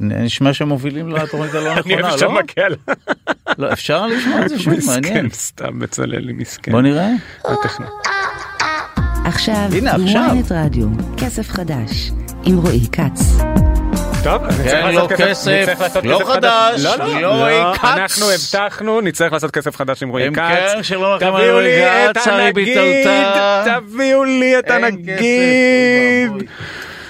נשמע 0.00 0.52
שמובילים 0.52 1.08
לתוכנית 1.08 1.54
הלא 1.54 1.72
אני 1.72 1.80
נכונה, 1.80 2.00
אוהב 2.00 2.18
שאתה 2.18 2.26
לא? 2.26 2.40
מכה 2.42 2.68
לה. 2.68 2.76
לא, 3.58 3.72
אפשר 3.72 4.06
לשמוע 4.06 4.42
את 4.42 4.48
זה 4.48 4.58
שוב, 4.58 4.74
מעניין. 4.86 5.26
מסכן, 5.26 5.26
סתם 5.32 5.78
בצלאל 5.78 6.24
לי 6.24 6.32
מסכן. 6.32 6.72
בוא 6.72 6.80
נראה. 6.80 7.10
עכשיו 9.24 9.68
הנה, 9.72 9.94
עכשיו. 9.94 10.36
רדיו, 10.50 10.88
כסף 11.16 11.50
חדש, 11.50 12.10
עם 12.44 12.56
רועי 12.58 12.86
כץ. 12.92 13.40
טוב, 14.22 14.42
לעשות 14.64 15.10
לא 15.10 15.16
כסף, 15.16 15.66
לא 16.04 16.20
חדש, 16.26 16.84
לא, 16.84 16.96
לא, 16.96 17.20
לא 17.20 17.50
לא, 17.50 17.74
כץ. 17.74 17.84
אנחנו 17.84 18.30
הבטחנו, 18.30 19.00
נצטרך 19.00 19.32
לעשות 19.32 19.50
כסף 19.50 19.76
חדש 19.76 20.02
עם 20.02 20.08
רועי 20.08 20.30
כץ. 20.30 20.38
כן, 20.38 20.80
תביאו 21.18 21.60
לי 21.60 21.84
את 22.10 22.18
כץ, 22.18 22.28
הנגיד. 22.28 22.78
תביאו 23.64 24.24
לי 24.24 24.58
את 24.58 24.70
הנגיד. 24.70 26.32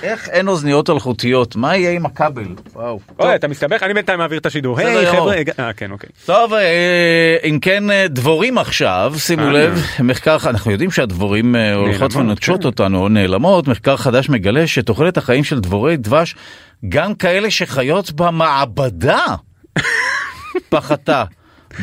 איך 0.03 0.29
אין 0.29 0.49
אוזניות 0.49 0.91
אלחוטיות? 0.91 1.57
מה 1.57 1.77
יהיה 1.77 1.91
עם 1.91 2.07
הכבל? 2.07 2.45
וואו. 2.73 3.01
אוי, 3.19 3.35
אתה 3.35 3.49
מסתבך? 3.49 3.83
אני 3.83 3.95
בינתיים 3.95 4.19
מעביר 4.19 4.39
את 4.39 4.47
השידור. 4.47 4.79
היי. 4.79 5.07
חבר'ה, 5.07 5.37
אה, 5.59 5.73
כן, 5.73 5.91
אוקיי. 5.91 6.09
טוב, 6.27 6.55
אה, 6.55 7.37
אם 7.45 7.59
כן, 7.63 7.91
אה, 7.91 8.07
דבורים 8.09 8.59
עכשיו, 8.59 9.15
שימו 9.17 9.43
אה, 9.43 9.53
לב, 9.53 9.83
מחקר, 10.01 10.37
אנחנו 10.47 10.71
יודעים 10.71 10.91
שהדבורים 10.91 11.55
הולכות 11.75 12.17
ונוטשות 12.17 12.61
כן. 12.61 12.67
אותנו, 12.67 13.03
או 13.03 13.09
נעלמות, 13.09 13.69
מחקר 13.69 13.97
חדש 13.97 14.29
מגלה 14.29 14.67
שתוחלת 14.67 15.17
החיים 15.17 15.45
של 15.45 15.61
דבורי 15.61 15.97
דבש, 15.97 16.35
גם 16.89 17.15
כאלה 17.15 17.51
שחיות 17.51 18.13
במעבדה, 18.13 19.25
פחתה 20.69 21.25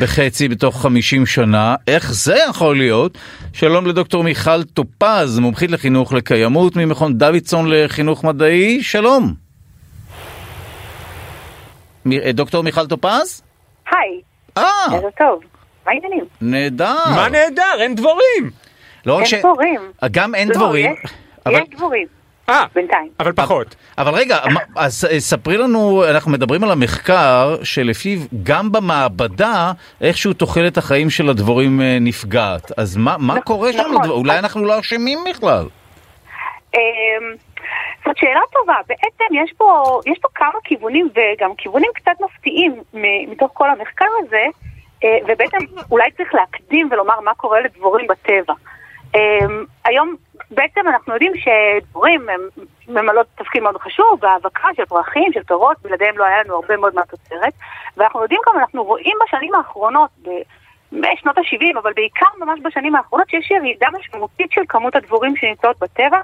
בחצי 0.00 0.48
בתוך 0.48 0.82
50 0.82 1.26
שנה, 1.26 1.74
איך 1.86 2.12
זה 2.12 2.36
יכול 2.50 2.78
להיות? 2.78 3.18
שלום 3.52 3.86
לדוקטור 3.86 4.24
מיכל 4.24 4.62
טופז, 4.64 5.38
מומחית 5.38 5.70
לחינוך 5.70 6.12
לקיימות 6.12 6.76
ממכון 6.76 7.18
דוידסון 7.18 7.70
לחינוך 7.70 8.24
מדעי, 8.24 8.82
שלום. 8.82 9.34
מ- 12.06 12.12
אה, 12.12 12.32
דוקטור 12.32 12.62
מיכל 12.64 12.86
טופז? 12.86 13.42
היי, 13.90 14.20
אה, 14.58 14.62
ערב 14.92 15.02
טוב. 15.18 15.40
מה 15.86 15.92
העניינים? 15.92 16.24
נהדר. 16.40 16.96
מה 17.14 17.28
נהדר? 17.28 17.80
אין 17.80 17.94
דבורים. 17.94 18.50
לא 19.06 19.14
רק 19.14 19.18
אין 19.20 19.26
ש... 19.26 19.34
דבורים. 19.34 19.80
גם 20.10 20.34
אין 20.34 20.48
לא, 20.48 20.54
דבורים. 20.54 20.92
יש- 21.04 21.10
אבל- 21.46 21.54
יש 21.54 21.68
דבורים. 21.76 22.06
אה, 22.48 22.64
בינתיים. 22.74 23.08
אבל 23.20 23.32
פחות. 23.32 23.76
אבל 23.98 24.14
רגע, 24.14 24.36
אז 24.76 25.08
אה, 25.10 25.20
ספרי 25.20 25.56
לנו, 25.56 26.04
אנחנו 26.10 26.30
מדברים 26.30 26.64
על 26.64 26.70
המחקר 26.70 27.56
שלפיו 27.62 28.18
גם 28.42 28.72
במעבדה 28.72 29.72
איכשהו 30.00 30.32
תוחלת 30.32 30.76
החיים 30.78 31.10
של 31.10 31.28
הדבורים 31.28 31.80
אה, 31.80 31.98
נפגעת. 32.00 32.78
אז 32.78 32.96
מה, 32.96 33.16
מה 33.18 33.40
קורה 33.40 33.72
שם? 33.72 33.78
נכון. 33.78 34.10
אולי 34.10 34.38
אנחנו 34.38 34.64
לא 34.64 34.80
אשמים 34.80 35.18
בכלל. 35.30 35.64
אמ, 36.74 36.80
זאת 38.06 38.16
שאלה 38.16 38.40
טובה. 38.52 38.74
בעצם 38.88 39.34
יש 39.44 39.52
פה, 39.56 40.00
יש 40.06 40.18
פה 40.18 40.28
כמה 40.34 40.58
כיוונים, 40.64 41.08
וגם 41.14 41.50
כיוונים 41.58 41.90
קצת 41.94 42.12
מפתיעים 42.20 42.82
מתוך 43.28 43.50
כל 43.54 43.70
המחקר 43.70 44.06
הזה, 44.18 44.44
אה, 45.04 45.18
ובעצם 45.22 45.56
אולי 45.90 46.10
צריך 46.16 46.34
להקדים 46.34 46.88
ולומר 46.90 47.20
מה 47.20 47.34
קורה 47.34 47.60
לדבורים 47.60 48.06
בטבע. 48.06 48.54
אמ, 49.14 49.64
היום 49.84 50.14
בעצם 50.50 50.80
אנחנו 50.88 51.12
יודעים 51.12 51.32
שדבורים 51.36 52.28
הם 52.28 52.40
ממלאות 52.88 53.26
תפקיד 53.34 53.62
מאוד 53.62 53.76
חשוב 53.76 54.18
בהאבקה 54.20 54.68
של 54.76 54.84
פרחים, 54.84 55.32
של 55.32 55.42
פירות, 55.42 55.76
בלעדיהם 55.82 56.18
לא 56.18 56.24
היה 56.24 56.42
לנו 56.42 56.54
הרבה 56.54 56.76
מאוד 56.76 56.94
מהתוצרת, 56.94 57.52
ואנחנו 57.96 58.22
יודעים 58.22 58.40
גם, 58.46 58.58
אנחנו 58.58 58.84
רואים 58.84 59.16
בשנים 59.26 59.54
האחרונות, 59.54 60.10
ב- 60.22 60.42
משנות 60.92 61.38
ה-70, 61.38 61.78
אבל 61.78 61.92
בעיקר 61.92 62.26
ממש 62.38 62.60
בשנים 62.64 62.96
האחרונות, 62.96 63.30
שיש 63.30 63.50
ירידה 63.50 63.86
משמעותית 63.98 64.52
של 64.52 64.60
כמות 64.68 64.96
הדבורים 64.96 65.36
שנמצאות 65.36 65.78
בטבע. 65.78 66.20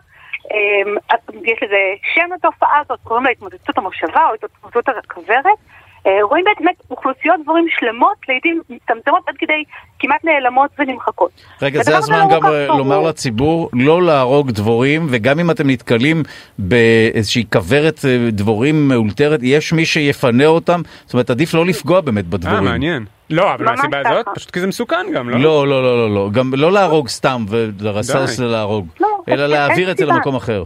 אמ, 0.50 0.96
יש 1.44 1.62
לזה 1.62 1.76
שם 2.14 2.32
לתופעה 2.34 2.78
הזאת, 2.80 3.00
קוראים 3.04 3.24
לה 3.24 3.30
התמוטטות 3.30 3.78
המושבה 3.78 4.28
או 4.28 4.34
התמוטטות 4.34 4.88
הכוורת. 4.88 5.58
אה, 6.06 6.12
רואים 6.22 6.44
באמת 6.44 6.74
אוכלוסיות 6.90 7.36
דבורים 7.42 7.66
שלמות, 7.78 8.16
לעיתים 8.28 8.60
מצטמצמות 8.70 9.22
עד 9.26 9.34
כדי 9.38 9.64
כמעט 9.98 10.24
נעלמות 10.24 10.70
ונמחקות. 10.78 11.30
רגע, 11.62 11.82
זה 11.82 11.96
הזמן 11.96 12.18
לא 12.18 12.36
גם 12.36 12.46
אה. 12.46 12.66
לומר 12.66 13.00
לציבור 13.00 13.70
לא 13.72 14.02
להרוג 14.02 14.50
דבורים, 14.50 15.06
וגם 15.10 15.40
אם 15.40 15.50
אתם 15.50 15.70
נתקלים 15.70 16.22
באיזושהי 16.58 17.44
כוורת 17.52 18.00
אה, 18.04 18.28
דבורים 18.32 18.88
מאולתרת, 18.88 19.40
יש 19.42 19.72
מי 19.72 19.86
שיפנה 19.86 20.46
אותם, 20.46 20.80
זאת 21.04 21.14
אומרת 21.14 21.30
עדיף 21.30 21.54
לא 21.54 21.66
לפגוע 21.66 22.00
באמת 22.00 22.24
אה, 22.24 22.30
בדבורים. 22.30 22.64
מעניין. 22.64 23.04
לא, 23.30 23.54
אבל 23.54 23.64
מהסיבה. 23.64 24.00
הזאת, 24.00 24.26
פשוט 24.34 24.50
כי 24.50 24.60
זה 24.60 24.66
מסוכן 24.66 25.06
גם, 25.14 25.30
לא? 25.30 25.38
לא, 25.38 25.68
לא, 25.68 25.82
לא, 25.82 26.08
לא, 26.08 26.14
לא, 26.14 26.30
גם 26.32 26.54
לא 26.54 26.72
להרוג 26.72 27.08
סתם 27.08 27.44
ולרסס. 27.48 28.38
להרוג, 28.38 28.86
לא, 29.00 29.08
אלא 29.28 29.46
להעביר 29.46 29.90
את 29.90 29.96
זה. 29.96 30.04
למקום 30.04 30.36
אחר. 30.36 30.64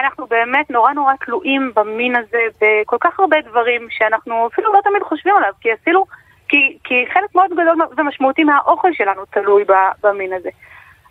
אנחנו 0.00 0.26
באמת 0.26 0.70
נורא 0.70 0.92
נורא 0.92 1.12
תלויים 1.24 1.72
במין 1.74 2.16
הזה 2.16 2.42
בכל 2.60 2.96
כך 3.00 3.20
הרבה 3.20 3.36
דברים 3.40 3.86
שאנחנו 3.90 4.46
אפילו 4.52 4.72
לא 4.72 4.80
תמיד 4.84 5.02
חושבים 5.02 5.36
עליו, 5.36 5.52
כי 5.60 5.72
אפילו, 5.72 6.06
כי, 6.48 6.78
כי 6.84 7.04
חלק 7.12 7.34
מאוד 7.34 7.50
גדול 7.50 7.76
ומשמעותי 7.96 8.44
מהאוכל 8.44 8.92
שלנו 8.92 9.24
תלוי 9.24 9.64
במין 10.02 10.32
הזה. 10.32 10.50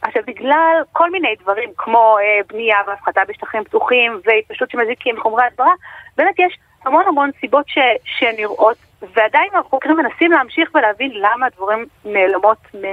עכשיו, 0.02 0.24
בגלל 0.28 0.82
כל 0.94 1.11
מיני 1.11 1.36
דברים 1.41 1.70
כמו 1.78 2.18
אה, 2.22 2.40
בנייה 2.49 2.78
והפחתה 2.88 3.22
בשטחים 3.28 3.64
פתוחים 3.64 4.20
והתפשטות 4.26 4.70
של 4.72 4.78
מזיקים 4.78 5.18
וחומרי 5.18 5.44
הדברה, 5.44 5.74
באמת 6.18 6.40
יש 6.40 6.57
המון 6.86 7.03
המון 7.07 7.30
סיבות 7.40 7.68
ש, 7.68 7.78
שנראות, 8.03 8.78
ועדיין 9.16 9.49
החוקרים 9.56 9.98
מנסים 9.98 10.32
להמשיך 10.32 10.70
ולהבין 10.76 11.11
למה 11.14 11.45
הדברים 11.45 11.86
נעלמות 12.06 12.57
מ, 12.74 12.86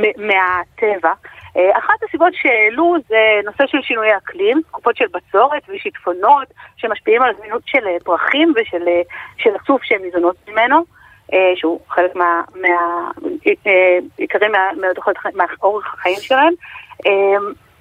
מ, 0.00 0.26
מהטבע. 0.26 1.12
אה, 1.56 1.78
אחת 1.78 2.02
הסיבות 2.08 2.32
שהעלו 2.34 2.94
זה 3.08 3.16
נושא 3.44 3.66
של 3.66 3.78
שינויי 3.82 4.16
אקלים, 4.16 4.60
תקופות 4.68 4.96
של 4.96 5.04
בצורת 5.12 5.62
ושיטפונות 5.68 6.48
שמשפיעים 6.76 7.22
על 7.22 7.34
זמינות 7.38 7.62
של 7.66 7.86
אה, 7.86 7.96
פרחים 8.04 8.52
ושל 8.56 8.88
אה, 8.88 9.00
של 9.38 9.50
הצוף 9.54 9.82
שהן 9.84 10.02
ניזונות 10.02 10.36
ממנו. 10.48 10.84
שהוא 11.54 11.80
חלק 11.88 12.14
מה- 12.14 12.42
מה- 12.54 13.10
עיקרי 14.18 14.48
מה- 14.48 14.70
מהתוחלת 14.80 15.16
החיים- 15.16 15.36
שלהם. 16.20 16.52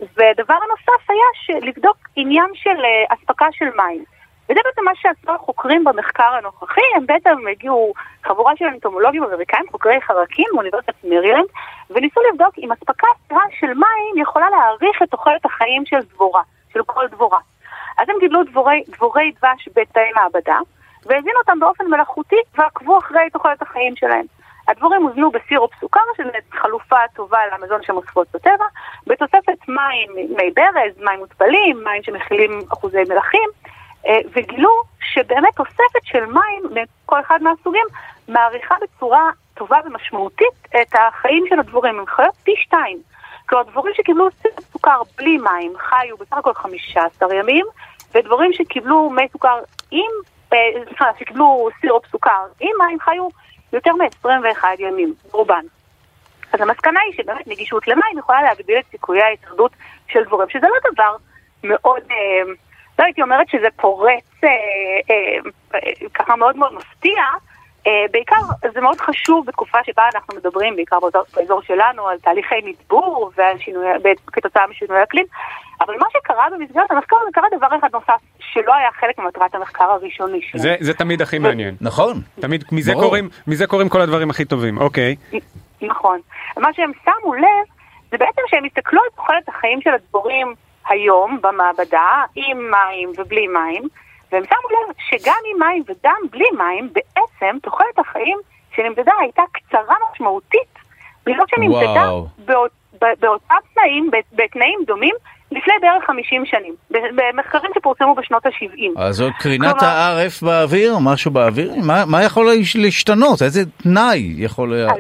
ודבר 0.02 0.56
נוסף 0.70 1.10
היה 1.10 1.60
לבדוק 1.62 1.98
עניין 2.16 2.46
של 2.54 2.76
אספקה 3.10 3.46
של 3.52 3.66
מים. 3.78 4.04
וזה 4.50 4.60
בעצם 4.66 4.86
מה 4.86 4.92
שעשו 4.96 5.32
החוקרים 5.32 5.84
במחקר 5.84 6.34
הנוכחי, 6.34 6.82
הם 6.96 7.06
בעצם 7.06 7.48
הגיעו 7.52 7.94
חבורה 8.24 8.54
של 8.56 8.66
אנטומולוגים 8.66 9.24
אמריקאים, 9.24 9.66
חוקרי 9.72 10.02
חרקים 10.02 10.46
מאוניברסיטת 10.54 11.04
מרילנד, 11.04 11.46
וניסו 11.90 12.22
לבדוק 12.32 12.58
אם 12.58 12.72
אספקה 12.72 13.08
סבירה 13.26 13.44
של 13.60 13.68
מים 13.68 14.22
יכולה 14.22 14.50
להאריך 14.50 15.02
את 15.04 15.10
תוחלת 15.10 15.46
החיים 15.46 15.86
של 15.86 16.00
דבורה, 16.00 16.42
של 16.74 16.84
כל 16.84 17.08
דבורה. 17.08 17.40
אז 17.98 18.10
הם 18.10 18.16
גידלו 18.20 18.44
דבורי, 18.44 18.84
דבורי 18.88 19.32
דבש 19.32 19.70
בתאי 19.76 20.12
מעבדה, 20.16 20.58
והזינו 21.06 21.40
אותם 21.40 21.60
באופן 21.60 21.86
מלאכותי 21.88 22.42
ועקבו 22.58 22.98
אחרי 22.98 23.30
תוחלת 23.34 23.62
החיים 23.62 23.96
שלהם. 23.96 24.26
הדבורים 24.68 25.04
הוזנו 25.04 25.32
בסירופ 25.32 25.72
סוכר, 25.80 26.00
שזה 26.18 26.30
חלופה 26.52 26.98
טובה 27.16 27.40
למזון 27.54 27.84
שמוספות 27.84 28.28
בטבע, 28.34 28.66
בתוספת 29.08 29.68
מים, 29.68 30.28
מי 30.38 30.52
ברז, 30.56 31.00
מים 31.00 31.20
מותפלים, 31.20 31.84
מים 31.84 32.04
שמכילים 32.04 32.60
אחוזי 32.74 33.04
מלחים, 33.10 33.50
וגילו 34.34 34.70
שבאמת 35.00 35.56
תוספת 35.56 36.04
של 36.04 36.26
מים 36.26 36.64
מכל 36.72 37.20
אחד 37.20 37.40
מהסוגים 37.42 37.86
מעריכה 38.28 38.76
בצורה 38.82 39.30
טובה 39.54 39.78
ומשמעותית 39.86 40.68
את 40.82 40.96
החיים 40.96 41.46
של 41.50 41.60
הדבורים, 41.60 42.00
הם 42.00 42.06
חיות 42.06 42.36
פי 42.44 42.52
שתיים. 42.58 42.98
כלומר, 43.46 43.64
דבורים 43.64 43.94
שקיבלו 43.98 44.28
סירופ 44.42 44.60
סוכר 44.74 45.02
בלי 45.18 45.38
מים 45.38 45.74
חיו 45.78 46.18
בסך 46.18 46.38
הכל 46.38 46.54
15 46.54 47.36
ימים, 47.36 47.66
ודבורים 48.16 48.54
שקיבלו 48.54 49.10
מי 49.10 49.28
סוכר 49.32 49.60
עם, 49.92 50.12
אה, 50.54 50.58
סליחה, 50.88 51.06
שקיבלו 51.20 51.70
סירופ 51.82 52.06
סוכר 52.12 52.46
עם 52.60 52.72
מים 52.80 53.00
חיו 53.00 53.28
יותר 53.74 53.92
מ-21 53.94 54.64
ימים, 54.80 55.14
רובן. 55.32 55.66
אז 56.54 56.62
המסקנה 56.62 57.00
היא 57.06 57.14
שבאמת 57.18 57.48
נגישות 57.48 57.88
למים 57.88 58.18
יכולה 58.18 58.42
להגדיל 58.42 58.80
את 58.80 58.86
סיכויי 58.92 59.22
ההישרדות 59.22 59.72
של 60.08 60.24
דבורים, 60.24 60.50
שזה 60.50 60.68
לא 60.68 60.92
דבר 60.92 61.16
מאוד, 61.64 62.02
אה, 62.12 62.54
לא 63.00 63.04
הייתי 63.04 63.22
אומרת 63.22 63.50
שזה 63.50 63.68
פורץ 63.76 64.24
אה, 64.44 64.50
אה, 65.76 65.80
ככה 66.14 66.36
מאוד 66.36 66.58
מאוד 66.58 66.74
מפתיע, 66.74 67.22
אה, 67.88 68.06
בעיקר 68.12 68.36
זה 68.74 68.82
מאוד 68.82 69.02
חשוב 69.02 69.46
בתקופה 69.46 69.78
שבה 69.86 70.04
אנחנו 70.16 70.38
מדברים, 70.38 70.76
בעיקר 70.76 71.00
באזור, 71.00 71.24
באזור 71.36 71.62
שלנו, 71.62 72.08
על 72.08 72.18
תהליכי 72.20 72.56
מדבור 72.64 73.32
ועל 73.38 73.58
שינוי, 73.60 73.86
כתוצאה 74.28 74.68
משינוי 74.68 75.04
אקלים, 75.04 75.26
אבל 75.82 75.94
מה 76.00 76.06
שקרה 76.14 76.46
במסגרת 76.52 76.92
המחקר 76.92 77.16
זה 77.26 77.32
קרה 77.34 77.48
דבר 77.58 77.68
אחד 77.80 77.90
נוסף, 77.94 78.22
שלא 78.40 78.76
היה 78.76 78.90
חלק 79.00 79.20
ממטרת 79.20 79.56
המחקר 79.56 79.84
הראשוני 79.84 80.42
שלנו. 80.42 80.64
זה, 80.64 80.76
זה 80.80 80.94
תמיד 80.94 81.22
הכי 81.22 81.40
מעניין. 81.40 81.76
נכון. 81.82 82.22
תמיד, 82.40 82.64
מזה 82.72 82.92
ברור. 82.92 83.06
קורים, 83.06 83.30
מזה 83.48 83.68
קורים 83.68 83.90
כל 83.90 84.02
הדברים 84.02 84.30
הכי 84.30 84.46
טובים, 84.46 84.78
אוקיי. 84.78 85.16
נכון. 85.82 86.20
מה 86.58 86.74
שהם 86.74 86.92
שמו 87.04 87.34
לב, 87.34 87.66
זה 88.12 88.18
בעצם 88.18 88.42
שהם 88.48 88.66
הסתכלו 88.66 89.02
על 89.02 89.10
תוחלת 89.16 89.50
החיים 89.50 89.82
של 89.82 89.90
הדבורים 89.90 90.54
היום 90.90 91.40
במעבדה, 91.42 92.08
עם 92.36 92.58
מים 92.72 93.10
ובלי 93.18 93.48
מים, 93.48 93.84
והם 94.32 94.44
שמו 94.46 94.70
לב 94.70 94.96
שגם 95.10 95.34
עם 95.54 95.60
מים 95.60 95.84
וגם 95.88 96.16
בלי 96.32 96.46
מים, 96.58 96.90
בעצם 96.94 97.58
תוחלת 97.62 98.00
החיים 98.00 98.38
שנמדדה 98.76 99.12
הייתה 99.22 99.42
קצרה 99.52 99.96
משמעותית, 100.14 100.76
בזאת 101.26 101.50
שנמדדה 101.50 101.86
וואו. 102.10 102.28
באות, 102.46 102.72
באותם 103.20 103.56
תנאים, 103.74 104.12
בתנאים 104.34 104.80
דומים, 104.88 105.16
לפני 105.52 105.74
בערך 105.82 106.04
50 106.08 106.46
שנים, 106.46 106.74
במחקרים 106.92 107.72
שפורסמו 107.76 108.16
בשנות 108.16 108.46
ה-70. 108.46 109.00
אז 109.00 109.16
זאת 109.16 109.34
קרינת 109.40 109.80
כלומר- 109.80 109.94
הערף 109.94 110.44
באוויר, 110.44 110.98
משהו 111.02 111.32
באוויר? 111.32 111.72
מה, 111.88 112.04
מה 112.08 112.24
יכול 112.24 112.46
להש- 112.46 112.76
להשתנות? 112.76 113.42
איזה 113.42 113.60
תנאי 113.84 114.34
יכול... 114.38 114.76
לה- 114.76 114.92
אז, 114.94 114.98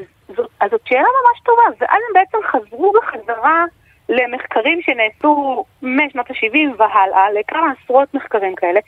אז 0.59 0.71
זאת 0.71 0.81
שאלה 0.85 0.99
ממש 1.01 1.39
טובה, 1.43 1.61
ואז 1.79 1.99
הם 2.07 2.13
בעצם 2.13 2.37
חזרו 2.51 2.93
בחזרה 3.01 3.63
למחקרים 4.09 4.79
שנעשו 4.81 5.65
משנות 5.81 6.31
ה-70 6.31 6.57
והלאה, 6.77 7.31
לכמה 7.31 7.73
עשרות 7.83 8.13
מחקרים 8.13 8.55
כאלה, 8.55 8.79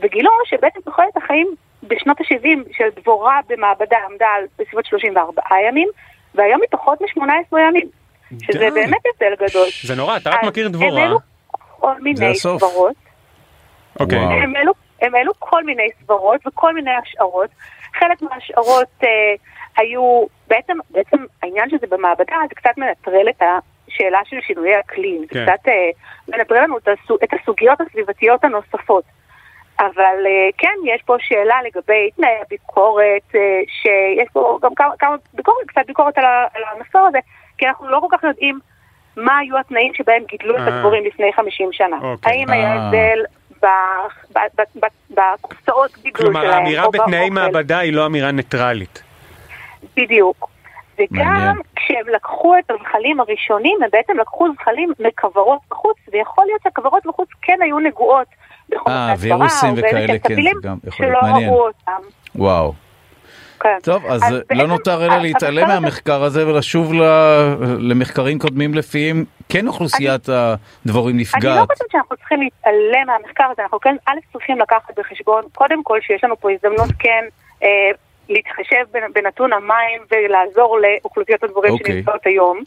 וגילו 0.00 0.30
שבעצם 0.44 0.80
תוחלת 0.84 1.16
החיים 1.16 1.54
בשנות 1.82 2.20
ה-70 2.20 2.76
של 2.76 2.84
דבורה 3.00 3.40
במעבדה 3.48 3.96
עמדה 4.10 4.26
על 4.26 4.44
בסביבות 4.58 4.86
34 4.86 5.42
ימים, 5.68 5.88
והיום 6.34 6.60
היא 6.60 6.68
פחות 6.70 7.00
מ-18 7.00 7.58
ימים, 7.68 7.88
שזה 8.42 8.58
די. 8.58 8.70
באמת 8.70 9.00
הבדל 9.14 9.46
גדול. 9.46 9.66
זה 9.82 9.94
נורא, 9.94 10.16
אתה 10.16 10.30
רק 10.30 10.44
מכיר 10.44 10.66
הם 10.66 10.72
דבורה. 10.72 11.02
העלו 11.02 11.18
כל 11.54 11.94
זה 11.94 12.02
מיני. 12.02 12.34
סברות. 12.34 12.94
אוקיי. 14.00 14.18
הם 14.18 14.56
העלו, 14.56 14.72
הם 15.02 15.14
העלו 15.14 15.32
כל 15.38 15.64
מיני 15.64 15.88
סברות 16.02 16.46
וכל 16.46 16.74
מיני 16.74 16.90
השערות. 17.02 17.50
חלק 17.98 18.22
מההשערות 18.22 18.88
אה, 19.04 19.08
היו, 19.76 20.24
בעצם, 20.48 20.76
בעצם 20.90 21.16
העניין 21.42 21.70
שזה 21.70 21.86
במעבדה 21.90 22.36
זה 22.48 22.54
קצת 22.54 22.78
מנטרל 22.78 23.28
את 23.28 23.42
השאלה 23.94 24.18
של 24.28 24.36
שינויי 24.46 24.80
אקלים. 24.80 25.26
כן. 25.28 25.38
זה 25.38 25.52
קצת 25.52 25.68
אה, 25.68 25.90
מנטרל 26.28 26.62
לנו 26.62 26.78
את, 26.78 26.88
הסוג, 26.88 27.18
את 27.24 27.28
הסוגיות 27.42 27.80
הסביבתיות 27.80 28.44
הנוספות. 28.44 29.04
אבל 29.78 30.26
אה, 30.26 30.48
כן, 30.58 30.74
יש 30.84 31.02
פה 31.02 31.16
שאלה 31.18 31.56
לגבי 31.66 32.10
תנאי 32.16 32.36
הביקורת, 32.46 33.34
אה, 33.34 33.60
שיש 33.66 34.28
פה 34.32 34.58
גם 34.62 34.74
כמה, 34.74 34.94
כמה 34.98 35.16
ביקורת, 35.34 35.66
קצת 35.66 35.82
ביקורת 35.86 36.18
על, 36.18 36.24
על 36.24 36.62
המסור 36.76 37.06
הזה, 37.06 37.18
כי 37.58 37.66
אנחנו 37.66 37.88
לא 37.88 38.00
כל 38.00 38.16
כך 38.16 38.24
יודעים 38.24 38.58
מה 39.16 39.38
היו 39.38 39.58
התנאים 39.58 39.94
שבהם 39.94 40.22
גידלו 40.28 40.56
את. 40.56 40.60
הדבורים 40.66 41.04
לפני 41.04 41.32
50 41.32 41.68
שנה. 41.72 41.96
אוקיי. 42.02 42.32
האם 42.32 42.50
היה. 42.50 42.74
הבדל 42.74 43.24
ב- 43.62 44.38
ב- 44.38 44.60
ב- 44.60 44.84
ב- 44.84 45.14
בקופסאות 45.20 45.90
גידול 46.02 46.20
שלהם? 46.20 46.32
כלומר, 46.32 46.54
האמירה 46.54 46.90
בתנאי 46.90 47.30
באוכל? 47.30 47.34
מעבדה 47.34 47.78
היא 47.78 47.92
לא 47.92 48.06
אמירה 48.06 48.30
ניטרלית. 48.30 49.02
בדיוק. 49.96 50.51
וגם. 51.12 51.56
כשהם 51.76 52.08
לקחו 52.14 52.54
את 52.58 52.70
הזחלים 52.70 53.20
הראשונים, 53.20 53.78
הם 53.82 53.88
בעצם 53.92 54.18
לקחו 54.20 54.48
זחלים 54.60 54.92
מכוורות 54.98 55.58
בחוץ, 55.70 55.96
ויכול 56.12 56.44
להיות 56.44 56.60
שהכוורות 56.64 57.06
בחוץ 57.06 57.28
כן 57.42 57.58
היו 57.62 57.78
נגועות 57.78 58.26
אה, 58.88 59.14
וירוסים 59.18 59.74
וכאלה, 59.76 60.18
כן, 60.18 60.34
זה 60.34 60.50
גם 60.62 60.76
יכול 60.84 61.06
להיות 61.06 61.18
שלא 61.22 61.30
מעניין. 61.32 61.50
ראו 61.50 61.66
אותם. 61.66 62.02
וואו. 62.34 62.72
כן. 63.60 63.78
טוב, 63.82 64.06
אז 64.06 64.22
אז 64.22 64.34
לא 64.52 64.66
נותר 64.66 65.06
אלא 65.06 65.16
להתעלם 65.16 65.68
מהמחקר 65.68 66.22
הזה 66.22 66.48
ולשוב 66.48 66.94
ל- 66.94 67.54
למחקרים 67.78 68.38
קודמים 68.38 68.74
לפיהם 68.74 69.24
כן 69.48 69.66
אוכלוסיית 69.68 70.28
הדבורים 70.28 71.16
אני 71.16 71.24
לא 71.24 71.38
נפגעת. 71.38 71.68
חושבת 71.72 71.90
שאנחנו 71.90 72.16
צריכים 72.16 72.40
להתעלם 72.42 73.06
מהמחקר 73.06 73.44
הזה, 73.52 73.62
אנחנו 73.62 73.80
כן, 73.80 73.96
א', 74.06 74.12
צריכים 74.32 74.58
לקחת 74.58 74.98
בחשבון, 74.98 75.44
קודם 75.54 75.84
כל 75.84 75.98
שיש 76.00 76.24
לנו 76.24 76.40
פה 76.40 76.50
הזדמנות 76.52 76.90
כן 76.98 77.24
אה, 77.62 77.68
להתחשב 78.28 78.84
בנ- 78.92 79.12
בנתון 79.14 79.52
המים 79.52 80.02
ולעזור 80.10 80.78
לאוכלוסיות 80.78 81.42
הדבורים 81.44 81.72
אוקיי. 81.72 81.94
שנמצאות 81.94 82.26
היום. 82.26 82.62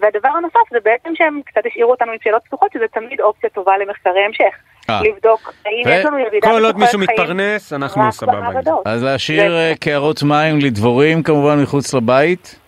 והדבר 0.00 0.28
הנוסף 0.28 0.70
זה 0.70 0.78
בעצם 0.84 1.10
שהם 1.14 1.40
קצת 1.46 1.60
השאירו 1.66 1.90
אותנו 1.90 2.12
עם 2.12 2.18
שאלות 2.24 2.42
פתוחות, 2.44 2.72
שזה 2.72 2.84
תמיד 2.92 3.20
אופציה 3.20 3.50
טובה 3.50 3.78
למחקרי 3.78 4.24
המשך. 4.24 4.54
אה. 4.90 5.00
לבדוק 5.02 5.52
האם 5.66 5.82
יש 5.86 6.04
לנו 6.04 6.18
ירידה 6.18 6.48
כל 6.50 6.64
עוד 6.64 6.78
מישהו 6.78 6.98
מתפרנס, 6.98 7.72
אנחנו 7.72 8.12
סבבה. 8.12 8.48
אז 8.84 9.02
להשאיר 9.04 9.56
אה, 9.56 9.72
קערות 9.80 10.22
מים 10.22 10.58
לדבורים 10.58 11.22
כמובן 11.22 11.62
מחוץ 11.62 11.94
לבית? 11.94 12.60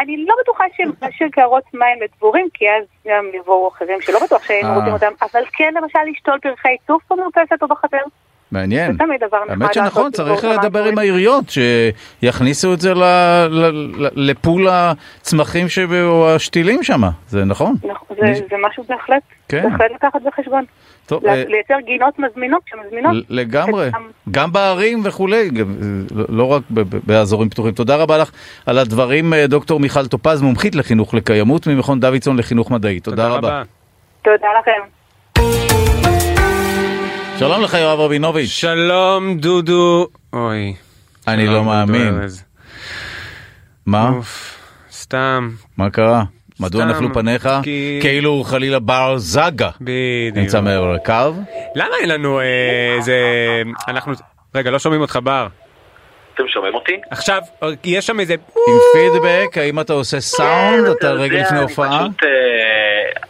אני 0.00 0.24
לא 0.28 0.34
בטוחה 0.42 0.64
שנשאיר 0.76 1.28
קערות 1.36 1.64
מים 1.74 2.02
לדבורים, 2.02 2.48
כי 2.54 2.64
אז 2.70 2.84
גם 3.08 3.30
יבואו 3.34 3.68
אחרים 3.68 4.00
שלא 4.00 4.18
בטוח 4.24 4.42
שהיינו 4.46 4.68
אה. 4.68 4.74
רוצים 4.74 4.92
אותם, 4.92 5.12
אבל 5.22 5.42
כן 5.52 5.74
למשל 5.76 5.98
לשתול 6.10 6.38
פרחי 6.42 6.76
צוף 6.86 7.02
במרפסת 7.10 7.62
או 7.62 7.68
בחצר. 7.68 7.96
מעניין. 8.52 8.92
זה 8.92 8.98
תמיד 8.98 9.20
דבר 9.26 9.38
נחמד 9.48 9.62
האמת 9.62 9.74
שנכון, 9.74 10.10
צריך 10.12 10.44
לדבר 10.44 10.84
עם 10.84 10.98
העיריות, 10.98 11.44
שיכניסו 12.22 12.74
את 12.74 12.80
זה 12.80 12.94
ל- 12.94 13.04
ל- 13.50 13.92
ל- 14.04 14.30
לפול 14.30 14.66
הצמחים 14.70 15.68
שב- 15.68 15.92
או 16.04 16.34
השתילים 16.34 16.82
שם, 16.82 17.02
זה 17.28 17.44
נכון? 17.44 17.74
נכון, 17.84 18.16
זה, 18.20 18.32
זה 18.50 18.56
משהו 18.68 18.84
בהחלט, 18.88 19.22
כן. 19.48 19.62
בהחלט 19.62 19.90
לקחת 19.94 20.20
בחשבון. 20.26 20.64
טוב, 21.06 21.26
אה, 21.26 21.44
לייצר 21.48 21.74
גינות 21.86 22.18
מזמינות 22.18 22.62
שמזמינות. 22.66 23.12
ל- 23.14 23.22
לגמרי, 23.28 23.90
גם 24.30 24.52
בערים 24.52 25.00
וכולי, 25.04 25.48
גם, 25.50 25.74
אה, 25.82 25.86
לא- 26.16 26.24
לא 26.28 26.44
רק 26.52 26.62
באזורים 27.06 27.50
פתוחים. 27.50 27.72
תודה 27.72 27.96
רבה 27.96 28.18
לך 28.18 28.30
על 28.66 28.78
הדברים, 28.78 29.34
אה, 29.34 29.46
דוקטור 29.46 29.80
מיכל 29.80 30.06
טופז, 30.06 30.42
מומחית 30.42 30.74
לחינוך 30.74 31.14
לקיימות 31.14 31.66
ממכון 31.66 32.00
דוידסון 32.00 32.36
לחינוך 32.38 32.70
מדעי. 32.70 33.00
תודה 33.00 33.28
רבה. 33.28 33.62
תודה 34.22 34.48
לכם. 34.60 35.71
שלום 37.38 37.62
לך 37.62 37.74
יואב 37.74 38.00
רבינוביץ'. 38.00 38.48
שלום 38.50 39.36
דודו. 39.38 40.06
אוי. 40.32 40.74
אני 41.28 41.46
לא 41.46 41.64
מאמין. 41.64 42.20
מה? 43.86 44.10
סתם. 44.92 45.50
מה 45.76 45.90
קרה? 45.90 46.22
מדוע 46.60 46.84
נפלו 46.84 47.14
פניך? 47.14 47.48
כי- 47.62 47.98
כאילו 48.02 48.42
חלילה 48.44 48.78
בר 48.78 49.14
זגה. 49.18 49.70
בדיוק. 49.80 50.36
נמצא 50.36 50.60
מעבר 50.60 50.92
לקו. 50.92 51.12
למה 51.74 51.96
אין 52.00 52.08
לנו 52.08 52.40
אה, 52.40 52.44
איזה... 52.96 53.16
אנחנו... 53.88 54.12
רגע, 54.54 54.70
לא 54.70 54.78
שומעים 54.78 55.00
אותך 55.02 55.18
בר. 55.22 55.46
אתם 56.34 56.42
שומעים 56.48 56.74
אותי? 56.74 56.92
עכשיו, 57.10 57.42
אה, 57.62 57.68
יש 57.84 58.06
שם 58.06 58.20
איזה... 58.20 58.34
עם 58.68 58.74
פידבק, 58.92 59.58
האם 59.58 59.80
אתה 59.80 59.92
עושה 59.92 60.20
סאונד? 60.20 60.86
אתה 60.86 61.10
רגע 61.12 61.40
לפני 61.40 61.58
אני 61.58 61.62
הופעה? 61.62 62.06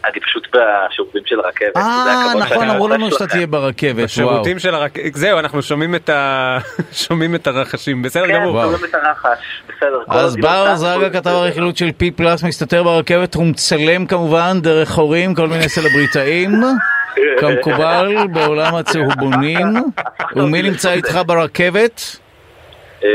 אה, 0.05 0.11
אני 0.11 0.21
פשוט 0.21 0.49
בשירותים 0.57 1.23
של 1.27 1.41
הרכבת. 1.41 1.75
זה 1.75 1.81
אה, 1.81 2.35
נכון, 2.39 2.71
אמרו 2.71 2.89
לנו 2.89 3.11
שאתה. 3.11 3.27
תהיה 3.27 3.47
ברכבת, 3.47 3.95
וואו. 3.95 4.05
בשירותים 4.05 4.59
של 4.59 4.75
הרכבת, 4.75 5.15
זהו, 5.15 5.39
אנחנו 5.39 5.63
שומעים 5.63 5.95
את 5.95 6.09
ה... 6.09 6.59
שומעים 7.09 7.35
את 7.35 7.47
הרחשים, 7.47 8.03
בסדר 8.03 8.27
כן, 8.27 8.35
גמור. 8.35 8.63
שומעים 8.63 8.85
את 8.85 8.95
הרחש, 8.95 9.63
בסדר. 9.69 10.03
אז 10.09 10.37
בר 10.37 10.77
זגה 10.77 10.95
הכל 10.95 11.11
כתב 11.13 11.31
הרכילות 11.31 11.77
של 11.77 11.93
פי 11.97 12.11
פלאס 12.11 12.43
מסתתר 12.43 12.83
ברכבת, 12.83 13.35
הוא 13.35 13.47
מצלם 13.47 14.07
כמובן 14.07 14.61
דרך 14.61 14.91
חורים 14.91 15.35
כל 15.35 15.49
מיני 15.49 15.69
סלבריטאים, 15.69 16.51
כמקובל 17.41 18.17
בעולם 18.33 18.75
הצהובונים. 18.75 19.67
ומי 20.37 20.63
נמצא 20.63 20.93
איתך 20.93 21.21
ברכבת? 21.27 22.17
אה, 23.05 23.09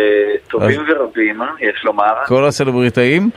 טובים 0.50 0.82
ורבים, 0.90 1.42
יש 1.60 1.86
לומר. 1.86 2.14
כל 2.26 2.46
הסלבריטאים? 2.46 3.30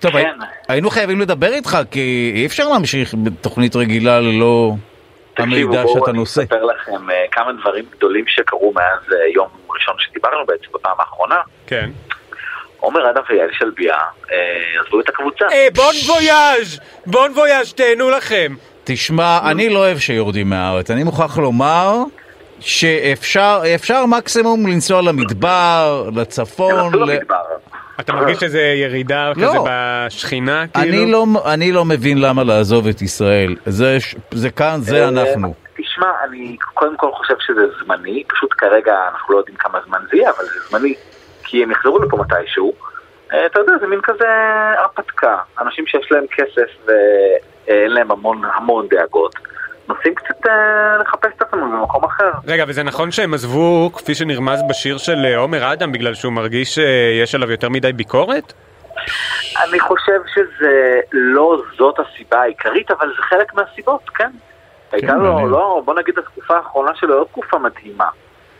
טוב, 0.00 0.10
כן. 0.12 0.38
היינו 0.68 0.90
חייבים 0.90 1.20
לדבר 1.20 1.52
איתך, 1.52 1.78
כי 1.90 2.32
אי 2.34 2.46
אפשר 2.46 2.68
להמשיך 2.68 3.14
בתוכנית 3.22 3.76
רגילה 3.76 4.20
ללא 4.20 4.74
תקשיבו, 5.34 5.52
המידע 5.56 5.82
בואו 5.82 5.94
שאתה 5.98 6.10
אני 6.10 6.18
נושא. 6.18 6.42
אספר 6.42 6.64
לכם 6.64 7.10
אה, 7.10 7.24
כמה 7.32 7.52
דברים 7.60 7.84
גדולים 7.96 8.24
שקרו 8.28 8.72
מאז 8.74 9.12
אה, 9.12 9.28
יום 9.34 9.48
ראשון 9.74 9.94
שדיברנו 9.98 10.46
בעצם 10.46 10.66
בפעם 10.74 10.96
האחרונה. 10.98 11.36
כן. 11.66 11.90
עומר 12.80 13.10
אדם 13.10 13.22
ויעל 13.30 13.48
שלביה 13.52 13.94
אה, 14.32 14.36
עזבו 14.84 15.00
את 15.00 15.08
הקבוצה. 15.08 15.44
אה, 15.52 15.66
בון 15.74 15.94
וויאז'! 16.06 16.80
בון 17.06 17.32
וויאז', 17.32 17.72
תהנו 17.72 18.10
לכם! 18.10 18.54
תשמע, 18.84 19.38
אני 19.50 19.68
לא 19.68 19.78
אוהב 19.78 19.98
שיורדים 19.98 20.50
מהארץ. 20.50 20.90
אני 20.90 21.04
מוכרח 21.04 21.38
לומר 21.38 21.96
שאפשר 22.60 23.62
אפשר 23.74 24.06
מקסימום 24.06 24.66
לנסוע 24.66 25.02
למדבר, 25.02 26.08
לצפון. 26.16 26.94
ל- 27.08 27.18
אתה 28.00 28.12
מרגיש 28.12 28.38
שזה 28.38 28.60
ירידה 28.60 29.28
לא. 29.28 29.34
כזה 29.48 29.58
בשכינה, 29.68 30.64
כאילו? 30.68 31.02
אני 31.02 31.12
לא, 31.12 31.24
אני 31.54 31.72
לא 31.72 31.84
מבין 31.84 32.20
למה 32.20 32.44
לעזוב 32.44 32.86
את 32.86 33.02
ישראל. 33.02 33.56
זה, 33.66 34.00
ש- 34.00 34.16
זה 34.30 34.50
כאן, 34.50 34.76
זה 34.80 35.02
אה, 35.04 35.08
אנחנו. 35.08 35.54
תשמע, 35.76 36.06
אני 36.28 36.56
קודם 36.74 36.96
כל 36.96 37.10
חושב 37.12 37.34
שזה 37.40 37.60
זמני, 37.84 38.24
פשוט 38.28 38.50
כרגע 38.58 38.94
אנחנו 39.12 39.34
לא 39.34 39.38
יודעים 39.38 39.56
כמה 39.56 39.78
זמן 39.86 39.98
זה 40.10 40.16
יהיה, 40.16 40.30
אבל 40.30 40.44
זה 40.44 40.60
זמני, 40.68 40.94
כי 41.44 41.62
הם 41.62 41.70
יחזרו 41.70 41.98
לפה 41.98 42.16
מתישהו. 42.16 42.72
אה, 43.32 43.46
אתה 43.46 43.60
יודע, 43.60 43.72
זה 43.80 43.86
מין 43.86 44.00
כזה 44.02 44.24
הרפתקה. 44.78 45.36
אנשים 45.60 45.86
שיש 45.86 46.12
להם 46.12 46.24
כסף 46.36 46.70
ואין 46.86 47.90
להם 47.92 48.10
המון 48.10 48.42
המון 48.54 48.86
דאגות, 48.90 49.34
נוסעים 49.90 50.14
קצת 50.14 50.46
אה, 50.46 50.96
לחפש 51.00 51.30
את 51.36 51.42
עצמם 51.42 51.72
במקום 51.72 52.04
אחר. 52.04 52.30
רגע, 52.46 52.64
וזה 52.68 52.82
נכון 52.82 53.10
שהם 53.10 53.34
עזבו, 53.34 53.90
כפי 53.92 54.14
שנרמז 54.14 54.60
בשיר 54.68 54.98
של 54.98 55.24
אה, 55.24 55.36
עומר 55.36 55.72
אדם, 55.72 55.92
בגלל 55.92 56.14
שהוא 56.14 56.32
מרגיש 56.32 56.74
שיש 56.74 57.34
עליו 57.34 57.50
יותר 57.50 57.68
מדי 57.68 57.92
ביקורת? 57.92 58.52
אני 59.64 59.80
חושב 59.80 60.20
שזה 60.34 61.00
לא 61.12 61.62
זאת 61.78 61.98
הסיבה 61.98 62.40
העיקרית, 62.40 62.90
אבל 62.90 63.08
זה 63.16 63.22
חלק 63.22 63.54
מהסיבות, 63.54 64.10
כן. 64.14 64.30
הייתה 64.92 65.14
לו. 65.14 65.48
לא, 65.48 65.82
בוא 65.84 65.94
נגיד 65.94 66.18
התקופה 66.18 66.56
האחרונה 66.56 66.90
שלו 66.94 67.18
לא 67.18 67.24
תקופה 67.24 67.58
מדהימה. 67.58 68.08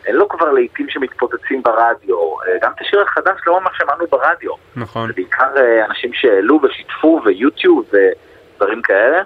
אין 0.06 0.16
לו 0.16 0.28
כבר 0.28 0.50
להיטים 0.52 0.86
שמתפוצצים 0.88 1.62
ברדיו, 1.62 2.16
אה, 2.16 2.58
גם 2.62 2.72
את 2.74 2.80
השיר 2.80 3.02
החדש 3.02 3.40
לא 3.46 3.60
ממש 3.60 3.72
שמענו 3.78 4.04
ברדיו. 4.10 4.52
נכון. 4.76 5.06
זה 5.06 5.12
בעיקר 5.12 5.56
אה, 5.56 5.84
אנשים 5.84 6.12
שהעלו 6.12 6.60
ושיתפו 6.62 7.20
ויוטיוב 7.24 7.84
ודברים 7.92 8.82
כאלה. 8.82 9.22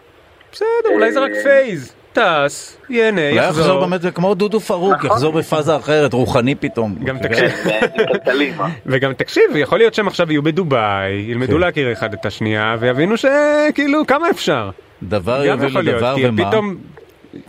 בסדר, 0.55 0.95
אולי 0.95 1.13
זה 1.13 1.21
רק 1.21 1.31
אה, 1.35 1.43
phase. 1.43 1.93
טס, 2.13 2.77
ייהנה, 2.91 3.31
אולי 3.31 3.45
יחזור 3.45 3.65
יחזור. 3.65 3.87
באמת 3.87 4.15
כמו 4.15 4.35
דודו 4.35 4.61
פארוק, 4.61 5.05
יחזור 5.05 5.33
בפאזה 5.33 5.77
אחרת, 5.77 6.13
רוחני 6.13 6.55
פתאום. 6.55 6.95
גם 7.05 7.19
כן. 7.19 7.29
תקשיב. 7.29 7.51
אה? 8.61 8.67
וגם 8.87 9.13
תקשיב, 9.13 9.45
יכול 9.55 9.79
להיות 9.79 9.95
שהם 9.95 10.07
עכשיו 10.07 10.33
יהיו 10.33 10.43
בדובאי, 10.43 11.13
ילמדו 11.13 11.55
כן. 11.55 11.61
להכיר 11.61 11.93
אחד 11.93 12.13
את 12.13 12.27
השנייה, 12.27 12.77
ויבינו 12.81 13.15
שכאילו, 13.17 14.07
כמה 14.07 14.31
אפשר? 14.31 14.71
דבר 15.03 15.45
יוביל 15.45 15.81
להיות, 15.81 15.97
לדבר 15.97 16.17
ומה? 16.23 16.61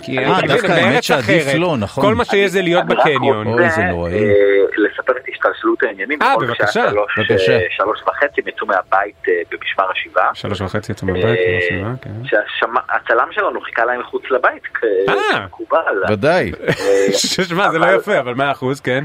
כי 0.03 0.19
אה, 0.19 0.39
דווקא 0.47 0.71
האמת 0.71 1.03
שעדיף 1.03 1.53
לא, 1.55 1.77
נכון. 1.77 2.03
כל 2.03 2.15
מה 2.15 2.25
שיש 2.25 2.51
זה 2.51 2.61
להיות 2.61 2.85
בקניון. 2.85 3.47
אוי, 3.47 3.69
זה 3.69 3.83
נוראי. 3.83 4.13
אה, 4.13 4.29
לספר 4.77 5.13
את 5.17 5.23
השתלשלות 5.33 5.83
העניינים. 5.83 6.21
אה, 6.21 6.37
בבקשה. 6.37 6.67
שלוש, 6.67 7.19
בבקשה. 7.19 7.53
אה, 7.53 7.65
שלוש 7.69 8.01
וחצי 8.07 8.41
הם 8.41 8.47
יצאו 8.47 8.67
מהבית 8.67 9.15
אה, 9.27 9.33
במשמר 9.51 9.91
השבעה. 9.91 10.35
שלוש 10.35 10.61
וחצי 10.61 10.91
יצאו 10.91 11.07
מהבית, 11.07 11.25
אה, 11.25 11.31
לא 11.31 11.61
שבעה, 11.69 11.93
כן. 12.01 12.09
שהצלם 12.23 13.27
שלנו 13.31 13.61
חיכה 13.61 13.85
להם 13.85 13.99
מחוץ 13.99 14.23
לבית, 14.31 14.63
אה. 15.09 15.13
כמקובל. 15.31 16.03
ודאי. 16.09 16.51
שמע, 17.11 17.71
זה 17.71 17.79
לא 17.79 17.85
יפה, 17.85 18.19
אבל 18.19 18.33
מאה 18.33 18.51
אחוז, 18.51 18.81
כן. 18.81 19.03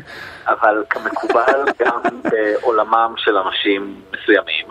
אבל 0.48 0.85
כמקובל 0.90 1.65
גם 1.81 2.01
בעולמם 2.31 3.15
של 3.16 3.36
אנשים 3.36 3.94
מסוימים, 4.12 4.66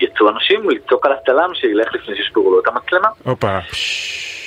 יצאו 0.00 0.28
אנשים 0.28 0.70
לצעוק 0.70 1.06
על 1.06 1.12
הצלם 1.12 1.50
שילך 1.54 1.94
לפני 1.94 2.16
שישברו 2.16 2.50
לו 2.50 2.60
את 2.60 2.66
המצלמה. 2.66 3.08
הופה. 3.24 3.58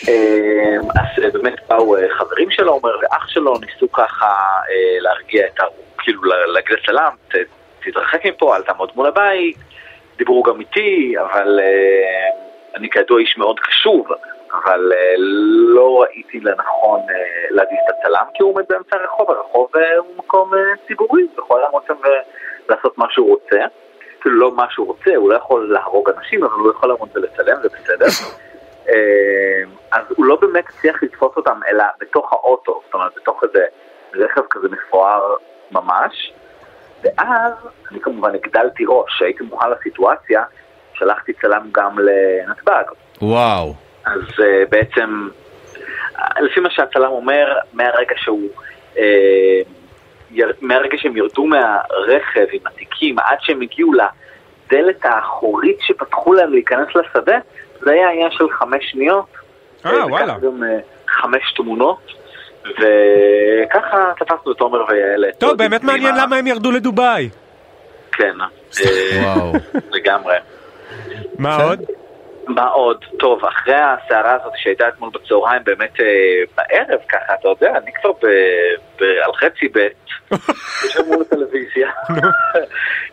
אה, 0.09 0.75
אז 1.01 1.23
אה, 1.23 1.29
באמת 1.31 1.59
באו 1.69 1.97
אה, 1.97 2.09
חברים 2.09 2.51
שלו, 2.51 2.71
אומר, 2.73 2.97
ואח 3.01 3.27
שלו, 3.27 3.53
ניסו 3.65 3.91
ככה 3.91 4.27
אה, 4.69 4.99
להרגיע 4.99 5.47
את 5.47 5.59
ה... 5.59 5.63
כאילו 5.97 6.23
לה- 6.23 6.45
להגיד 6.45 6.77
לצלם, 6.83 7.09
"ת- 7.31 7.35
תתרחק 7.83 8.25
מפה, 8.25 8.55
אל 8.55 8.61
תעמוד 8.61 8.91
מול 8.95 9.07
הבית. 9.07 9.57
דיברו 10.17 10.43
גם 10.43 10.59
איתי, 10.59 11.13
אבל 11.21 11.59
אני 12.75 12.89
כידוע 12.89 13.19
איש 13.19 13.37
מאוד 13.37 13.59
קשוב, 13.59 14.07
אבל 14.63 14.91
אה, 14.95 15.13
לא 15.75 16.01
ראיתי 16.01 16.39
לנכון 16.39 16.99
אה, 16.99 17.15
להזיז 17.49 17.77
את 17.89 17.95
הצלם, 17.99 18.25
כי 18.33 18.43
הוא 18.43 18.53
עומד 18.53 18.63
באמצע 18.69 18.95
הרחוב, 18.95 19.31
הרחוב 19.31 19.69
אה, 19.75 19.97
הוא 19.97 20.07
מקום 20.17 20.53
אה, 20.53 20.59
ציבורי, 20.87 21.21
הוא 21.21 21.43
יכול 21.45 21.61
לעמוד 21.61 21.83
שם 21.87 21.93
ולעשות 22.67 22.97
מה 22.97 23.05
שהוא 23.09 23.29
רוצה. 23.29 23.57
אפילו 24.19 24.35
לא 24.35 24.51
מה 24.51 24.65
שהוא 24.69 24.87
רוצה, 24.87 25.15
הוא 25.15 25.29
לא 25.31 25.35
יכול 25.35 25.73
להרוג 25.73 26.09
אנשים, 26.17 26.43
אבל 26.43 26.53
הוא 26.59 26.71
יכול 26.71 26.89
לעמוד 26.89 27.09
ולצלם, 27.15 27.57
זה 27.61 27.67
בסדר. 27.69 28.05
אה, 28.91 29.63
אז 29.91 30.05
הוא 30.17 30.25
לא 30.25 30.35
באמת 30.35 30.65
הצליח 30.69 31.03
לתפוס 31.03 31.31
אותם, 31.37 31.59
אלא 31.69 31.83
בתוך 31.99 32.33
האוטו, 32.33 32.81
זאת 32.85 32.93
אומרת, 32.93 33.11
בתוך 33.15 33.43
איזה 33.43 33.65
רכב 34.13 34.41
כזה 34.49 34.67
מפואר 34.69 35.35
ממש. 35.71 36.33
ואז 37.03 37.53
אני 37.91 37.99
כמובן 37.99 38.35
הגדלתי 38.35 38.83
ראש, 38.87 39.21
הייתי 39.21 39.43
מוכן 39.43 39.69
לסיטואציה, 39.71 40.43
שלחתי 40.93 41.33
צלם 41.33 41.69
גם 41.71 41.99
לנתב"ג. 41.99 42.83
וואו. 43.21 43.73
אז 44.05 44.21
uh, 44.21 44.69
בעצם, 44.69 45.29
אה, 46.19 46.41
לפי 46.41 46.59
מה 46.59 46.69
שהצלם 46.69 47.11
אומר, 47.11 47.57
מהרגע 47.73 48.15
שהוא, 48.17 48.49
uh, 48.93 48.99
יר, 50.31 50.53
מהרגע 50.61 50.97
שהם 50.97 51.17
ירדו 51.17 51.45
מהרכב 51.45 52.45
עם 52.51 52.67
התיקים 52.67 53.19
עד 53.19 53.37
שהם 53.41 53.61
הגיעו 53.61 53.91
לדלת 53.93 55.05
האחורית 55.05 55.77
שפתחו 55.81 56.33
להם 56.33 56.53
להיכנס 56.53 56.87
לשדה, 56.95 57.37
זה 57.81 57.91
היה 57.91 58.09
עניין 58.09 58.31
של 58.31 58.49
חמש 58.49 58.91
שניות. 58.91 59.25
אה, 59.85 59.91
וכך 59.91 60.05
וואלה. 60.09 60.33
גם 60.41 60.63
uh, 60.63 61.11
חמש 61.11 61.53
תמונות, 61.55 62.11
וככה 62.63 64.11
תפסנו 64.19 64.51
את 64.51 64.59
עומר 64.59 64.85
ויעל. 64.89 65.25
טוב, 65.37 65.57
באמת 65.57 65.83
מעניין 65.83 66.15
למה 66.17 66.35
הם 66.35 66.47
ירדו 66.47 66.71
לדובאי. 66.71 67.29
כן, 68.11 68.33
אה, 68.41 69.23
וואו. 69.23 69.53
לגמרי. 69.91 70.35
מה 71.39 71.63
עוד? 71.63 71.79
מה 72.47 72.67
עוד? 72.67 73.05
טוב, 73.19 73.45
אחרי 73.45 73.75
הסערה 73.75 74.33
הזאת 74.33 74.53
שהייתה 74.55 74.87
אתמול 74.87 75.09
בצהריים, 75.13 75.61
באמת 75.63 75.99
אה, 75.99 76.05
בערב 76.57 76.99
ככה, 77.09 77.33
אתה 77.39 77.47
יודע, 77.47 77.77
אני 77.77 77.91
כבר 78.01 78.11
על 79.25 79.33
חצי 79.33 79.67
ב', 79.73 79.87
יושב 80.83 81.07
מול 81.07 81.21
הטלוויזיה, 81.21 81.91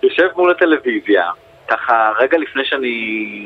יושב 0.02 0.28
מול 0.36 0.50
הטלוויזיה, 0.50 1.30
ככה 1.68 2.12
רגע 2.18 2.38
לפני 2.38 2.62
שאני 2.64 2.94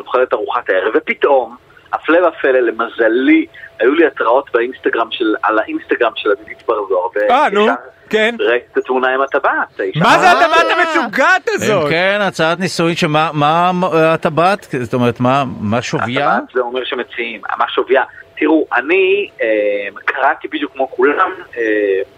אוכל 0.01 0.23
את 0.23 0.33
ארוחת 0.33 0.71
הערב, 0.71 0.93
ופתאום, 0.95 1.57
הפלא 1.93 2.29
ופלא, 2.29 2.59
למזלי, 2.61 3.47
היו 3.81 3.95
לי 3.95 4.07
התראות 4.07 4.51
באינסטגרם 4.55 5.09
של, 5.11 5.35
על 5.43 5.59
האינסטגרם 5.59 6.13
של 6.17 6.31
עדית 6.31 6.63
בר-זוהר, 6.67 7.09
אה, 7.31 7.49
נו, 7.53 7.67
כן. 8.11 8.35
ראיתי 8.39 8.67
את 8.73 8.77
התמונה 8.79 9.15
עם 9.15 9.21
הטבעת. 9.21 9.81
האישה- 9.81 10.01
מה 10.01 10.19
זה 10.19 10.31
הטבעת 10.31 10.67
המשוגעת 10.79 11.49
אם 11.49 11.55
הזאת? 11.55 11.91
כן, 11.91 12.19
הצעת 12.23 12.61
נישואין 12.61 12.97
שמה 12.97 13.31
מה 13.33 13.71
הטבעת? 13.95 14.67
זאת 14.83 14.95
אומרת, 14.95 15.21
מה 15.21 15.45
מה 15.61 15.83
שוויה? 15.83 16.29
הטבעת 16.33 16.51
זה 16.55 16.61
אומר 16.61 16.85
שמציעים, 16.85 17.41
מה 17.59 17.65
שוויה. 17.69 18.03
תראו, 18.39 18.67
אני 18.75 19.29
אה, 19.43 19.49
קראתי 20.05 20.49
בדיוק 20.49 20.73
כמו 20.73 20.91
כולם, 20.91 21.31
אה, 21.57 21.63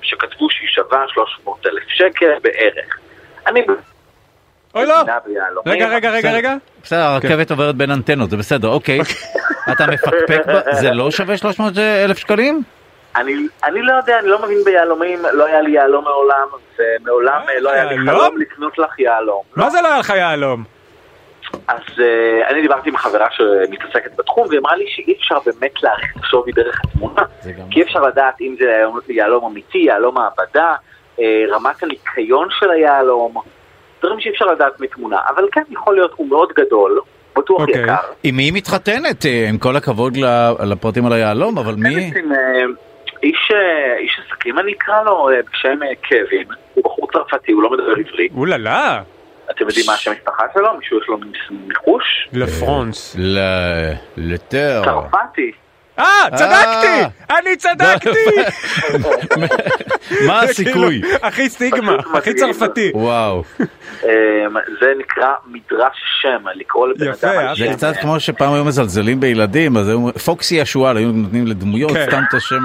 שכתבו 0.03 0.51
שהיא 0.51 0.69
שווה 0.69 1.05
300 1.09 1.67
אלף 1.67 1.83
שקל 1.89 2.31
בערך. 2.43 2.99
אני... 3.47 3.61
אוי 4.75 4.87
לא. 4.87 4.95
רגע, 5.67 5.89
רגע, 5.89 6.11
רגע. 6.11 6.33
רגע. 6.33 6.55
בסדר, 6.83 7.01
הרכבת 7.01 7.51
עוברת 7.51 7.75
בין 7.75 7.91
אנטנות, 7.91 8.31
זה 8.31 8.37
בסדר, 8.37 8.69
אוקיי. 8.69 8.99
אתה 9.73 9.87
מפקפק, 9.87 10.43
זה 10.73 10.91
לא 10.91 11.11
שווה 11.11 11.37
300 11.37 11.79
אלף 11.79 12.19
שקלים? 12.19 12.63
אני, 13.17 13.35
אני 13.65 13.83
לא 13.83 13.93
יודע, 13.93 14.19
אני 14.19 14.29
לא 14.29 14.43
מבין 14.43 14.59
ביהלומים, 14.65 15.19
לא 15.33 15.47
היה 15.47 15.61
לי 15.61 15.71
יהלום 15.71 16.05
מעולם, 16.05 16.47
ומעולם 16.79 17.41
אה, 17.49 17.61
לא 17.61 17.71
היה 17.71 17.85
לי? 17.85 17.97
חלום 18.07 18.39
לקנות 18.39 18.79
לך 18.79 18.99
יהלום. 18.99 19.43
מה 19.57 19.71
זה 19.71 19.79
לא 19.83 19.89
היה 19.89 19.99
לך 19.99 20.11
יהלום? 20.11 20.65
אז 21.69 21.81
uh, 21.97 22.51
אני 22.51 22.63
דיברתי 22.63 22.89
עם 22.89 22.97
חברה 22.97 23.27
שמתעסקת 23.31 24.17
בתחום, 24.19 24.47
והיא 24.49 24.61
אמרה 24.61 24.77
לי 24.77 24.85
שאי 24.89 25.15
אפשר 25.19 25.39
באמת 25.47 25.83
להעריך 25.83 26.17
את 26.17 26.25
השווי 26.25 26.53
דרך 26.53 26.81
התמונה, 26.85 27.23
כי 27.71 27.81
אי 27.81 27.85
אפשר 27.85 28.01
לדעת 28.01 28.41
אם 28.41 28.57
זה 28.59 29.13
יהלום- 29.13 29.45
אמיתי, 29.45 29.79
יהלום 29.79 30.15
מעבדה, 30.15 30.75
אה, 31.21 31.25
רמת 31.51 31.83
הניקיון 31.83 32.49
של 32.51 32.71
היהלום, 32.71 33.35
דברים 34.05 34.21
שאי 34.21 34.31
אפשר 34.31 34.45
לדעת 34.47 34.81
מתמונה, 34.81 35.17
אבל 35.35 35.45
כן, 35.53 35.63
יכול 35.71 35.95
להיות, 35.95 36.13
הוא 36.17 36.29
מאוד 36.29 36.53
גדול, 36.57 37.01
בטוח 37.37 37.61
אוקיי. 37.61 37.83
יקר. 37.83 37.95
עם 38.23 38.37
מי 38.37 38.43
היא 38.43 38.53
מתחתנת? 38.53 39.27
אה, 39.27 39.47
עם 39.49 39.59
כל 39.59 39.77
הכבוד 39.77 40.17
ל- 40.17 40.53
לפרטים 40.73 41.07
על 41.07 41.13
היהלום, 41.13 41.59
אבל 41.59 41.75
מי? 41.75 41.89
עם 42.17 42.33
אה, 42.33 42.39
איש, 43.23 43.51
אה, 43.55 43.97
איש 43.99 44.21
עסקים, 44.27 44.59
אני 44.59 44.73
אקרא 44.73 45.03
לו 45.03 45.29
בשם 45.53 45.79
קווין, 46.09 46.47
הוא 46.75 46.85
בחור 46.85 47.09
צרפתי, 47.13 47.53
הוא 47.53 47.63
לא 47.63 47.71
מדבר 47.71 47.91
עברית. 48.09 48.33
אוללה. 48.37 49.03
אתם 49.51 49.65
יודעים 49.67 49.87
מה 49.87 49.93
השם 49.93 50.11
המשפחה 50.11 50.45
שלו? 50.55 50.75
מישהו 50.79 50.99
יש 50.99 51.09
לו 51.09 51.19
ניחוש? 51.69 52.29
לפרונס. 52.33 53.17
ל- 53.19 53.93
לטר. 54.17 54.83
צרפתי. 54.85 55.53
אה, 55.99 56.05
צדקתי! 56.35 57.03
אני 57.31 57.57
צדקתי! 57.57 58.19
מה 60.27 60.41
זה 60.47 60.51
הסיכוי? 60.51 61.01
כאילו, 61.03 61.19
הכי 61.23 61.49
סטיגמה, 61.49 61.97
הכי 62.15 62.35
צרפתי. 62.35 62.91
וואו. 62.95 63.43
אה, 63.61 63.66
זה 64.81 64.87
נקרא 64.99 65.29
מדרש 65.47 65.97
שם, 66.23 66.45
לקרוא 66.55 66.89
לבן 66.89 67.07
אדם 67.23 67.39
על 67.39 67.57
זה 67.57 67.65
שם. 67.66 67.73
קצת 67.73 67.93
כמו 68.01 68.21
שפעם 68.21 68.55
היו 68.55 68.65
מזלזלים 68.65 69.21
בילדים, 69.21 69.77
אז 69.77 69.89
היו 69.89 70.09
פוקסי 70.25 70.61
השועל, 70.61 70.97
היו 70.97 71.12
נותנים 71.12 71.47
לדמויות 71.47 71.93
כן. 71.93 72.07
סתם 72.09 72.23
את 72.29 72.35
השם 72.35 72.59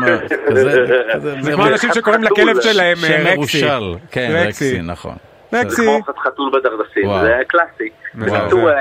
כזה. 0.49 0.85
כזה- 1.13 1.35
זה 1.41 1.51
כמו 1.51 1.67
אנשים 1.67 1.89
שקוראים 1.93 2.23
לכלב 2.23 2.61
שלהם 2.61 2.97
אה, 3.03 3.07
שם 3.07 3.13
רקסי. 3.27 3.35
מרושל. 3.35 3.93
כן, 4.11 4.31
רקסי. 4.35 4.45
רקסי, 4.69 4.81
נכון. 4.81 5.15
זה 5.51 5.63
כמו 5.75 5.99
חתול 6.23 6.51
בדרדסים. 6.53 7.21
זה 7.21 7.37
קלאסי. 7.47 7.89
בקיצור, 8.15 8.69
אה, 8.69 8.75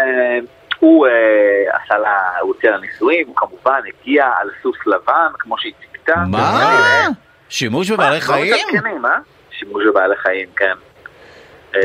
הוא 0.79 1.07
אה, 1.07 1.77
עשה 1.77 1.99
לה, 1.99 2.39
הוא 2.41 2.49
הוציא 2.55 2.71
לה 2.71 2.79
נישואים, 2.79 3.27
הוא 3.27 3.37
כמובן 3.37 3.81
הגיע 3.87 4.27
על 4.41 4.51
סוס 4.63 4.77
לבן, 4.87 5.29
כמו 5.39 5.59
שהיא 5.59 5.73
ציפתה. 5.81 6.15
מה? 6.31 7.07
שימוש 7.49 7.91
בבעלי 7.91 8.21
חיים? 8.21 8.55
שימוש 9.51 9.85
בבעלי 9.87 10.17
חיים, 10.17 10.49
כן. 10.57 10.75
אה, 11.75 11.81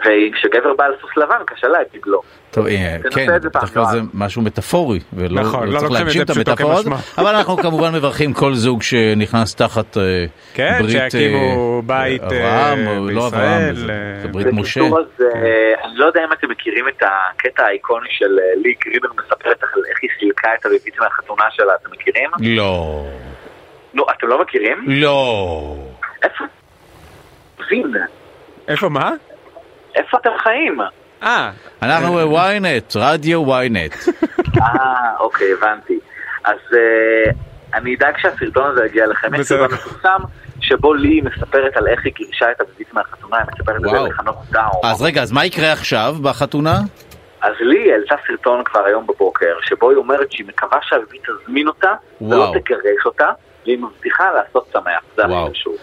וכשגבר 0.00 0.74
בא 0.74 0.84
על 0.84 0.94
סוס 1.00 1.16
לבן, 1.16 1.44
קשה 1.46 1.68
להגיד 1.68 2.02
לא. 2.06 2.20
טוב, 2.54 2.66
אה, 2.66 2.96
כן, 3.10 3.26
בדרך 3.44 3.74
כלל 3.74 3.84
זה 3.84 4.00
משהו 4.14 4.42
מטאפורי, 4.42 5.00
ולא 5.12 5.40
נכון, 5.40 5.66
לא 5.68 5.72
לא 5.74 5.78
צריך 5.78 5.90
את 5.92 5.96
להגשים 5.98 6.22
את 6.22 6.30
המטאפורות. 6.30 6.86
אבל 7.18 7.34
אנחנו 7.34 7.56
כמובן 7.56 7.94
מברכים 7.94 8.32
כל 8.32 8.54
זוג 8.54 8.82
שנכנס 8.82 9.54
תחת 9.54 9.96
אה, 9.96 10.24
כן, 10.54 10.78
ברית... 10.80 11.10
שיקימו 11.10 11.76
אה, 11.76 11.82
בית, 11.86 12.22
אה, 12.22 12.26
אברהם, 12.28 12.86
או 12.98 13.06
לא 13.10 13.26
אברהם, 13.26 13.74
זה- 13.74 13.86
אה, 14.24 14.28
ברית 14.28 14.46
משה. 14.52 14.80
אה, 14.80 14.86
אני 15.84 15.92
לא 15.96 16.04
יודע 16.06 16.20
אם 16.24 16.32
אתם 16.32 16.50
מכירים 16.50 16.88
את 16.88 17.02
הקטע 17.02 17.62
האיקוני 17.64 18.08
של 18.10 18.30
לי 18.62 18.74
גרינר 18.84 19.08
מספרת 19.12 19.62
על 19.62 19.82
איך 19.90 19.98
היא 20.02 20.10
סילקה 20.20 20.48
את 20.60 20.66
הביבית 20.66 20.98
מהחתונה 20.98 21.44
שלה, 21.50 21.72
אתם 21.82 21.90
מכירים? 21.92 22.30
לא. 22.40 23.04
נו, 23.94 24.04
אתם 24.18 24.26
לא 24.26 24.42
מכירים? 24.42 24.84
לא. 24.86 25.76
איפה? 26.22 26.44
איפה 28.68 28.88
מה? 28.88 29.10
איפה 29.94 30.18
אתם 30.20 30.30
חיים? 30.42 30.78
אה. 31.24 31.50
אנחנו 31.82 32.36
ynet, 32.36 32.96
רדיו 32.96 33.44
ynet. 33.46 34.10
אה, 34.60 35.16
אוקיי, 35.20 35.52
הבנתי. 35.52 35.98
אז 36.44 36.58
אה, 36.72 37.30
אני 37.74 37.94
אדאג 37.94 38.14
שהסרטון 38.18 38.70
הזה 38.70 38.86
יגיע 38.86 39.06
לכם. 39.06 39.34
יש 39.34 39.40
בסדר. 39.40 39.58
סרטון 39.58 39.74
מפורסם 39.78 40.20
שבו 40.60 40.94
לי 40.94 41.20
מספרת 41.20 41.76
על 41.76 41.86
איך 41.88 42.04
היא 42.04 42.12
גירשה 42.16 42.50
את 42.50 42.60
הביבית 42.60 42.94
מהחתונה, 42.94 43.36
היא 43.36 43.46
מספרת 43.52 43.76
את 43.76 43.90
זה. 43.90 44.08
לחנוך 44.08 44.44
דאו. 44.50 44.80
אז 44.84 45.02
רגע, 45.02 45.22
אז 45.22 45.32
מה 45.32 45.44
יקרה 45.44 45.72
עכשיו 45.72 46.16
בחתונה? 46.22 46.80
אז 47.40 47.52
לי 47.60 47.92
העלתה 47.92 48.14
סרטון 48.26 48.64
כבר 48.64 48.84
היום 48.84 49.06
בבוקר, 49.06 49.54
שבו 49.62 49.90
היא 49.90 49.98
אומרת 49.98 50.32
שהיא 50.32 50.46
מקווה 50.46 50.78
שהביבית 50.82 51.22
תזמין 51.26 51.68
אותה, 51.68 51.92
ולא. 52.20 52.54
תגרש 52.54 53.06
אותה, 53.06 53.30
והיא 53.64 53.78
מבטיחה 53.78 54.32
לעשות 54.32 54.68
שמח. 54.72 55.02
זה 55.16 55.24
הכי. 55.24 55.50
חשוב. 55.50 55.76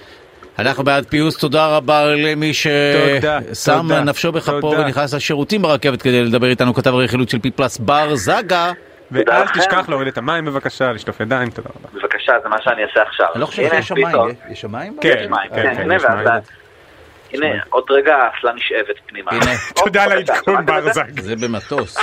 אנחנו 0.59 0.83
בעד 0.83 1.05
פיוס, 1.09 1.37
תודה 1.37 1.67
רבה 1.67 2.05
למי 2.05 2.53
ששם 2.53 3.91
נפשו 4.05 4.31
בכפו. 4.31 4.67
ונכנס 4.77 5.13
לשירותים 5.13 5.61
ברכבת 5.61 6.01
כדי 6.01 6.23
לדבר 6.23 6.47
איתנו, 6.47 6.73
כתב 6.73 6.93
הרכילות 6.93 7.29
של 7.29 7.39
פי 7.39 7.51
פלוס 7.51 7.77
בר 7.77 8.15
זגה. 8.15 8.71
ואל 9.11 9.47
תשכח 9.47 9.89
להוריד 9.89 10.07
את 10.07 10.17
המים 10.17 10.45
בבקשה, 10.45 10.91
לשטוף 10.91 11.19
ידיים, 11.19 11.49
תודה 11.49 11.69
רבה. 11.79 11.99
בבקשה, 12.01 12.33
זה 12.43 12.49
מה 12.49 12.55
שאני 12.63 12.83
אעשה 12.83 13.01
עכשיו. 13.07 13.25
אני 13.33 13.41
לא 13.41 13.45
חושב 13.45 13.69
שיש 13.69 13.91
מים. 13.91 14.05
יש- 14.51 14.65
מים? 14.65 14.97
כן, 15.01 15.09
יש 15.19 15.29
מים, 15.29 15.49
כן, 15.49 15.55
כן, 15.55 15.75
כן, 15.75 15.81
הנה, 15.81 15.95
יש 15.95 16.03
ואז- 16.03 16.25
מים. 16.25 17.43
הנה, 17.43 17.61
עוד 17.69 17.83
רגע 17.89 18.15
האסלה 18.15 18.51
נשאבת 18.53 18.95
פנימה. 19.07 19.31
הנה. 19.31 19.51
תודה 19.75 20.03
על 20.03 20.11
העדכון 20.11 20.55
את 20.87 20.93
זה? 20.93 21.01
זה 21.21 21.35
במטוס. 21.35 21.97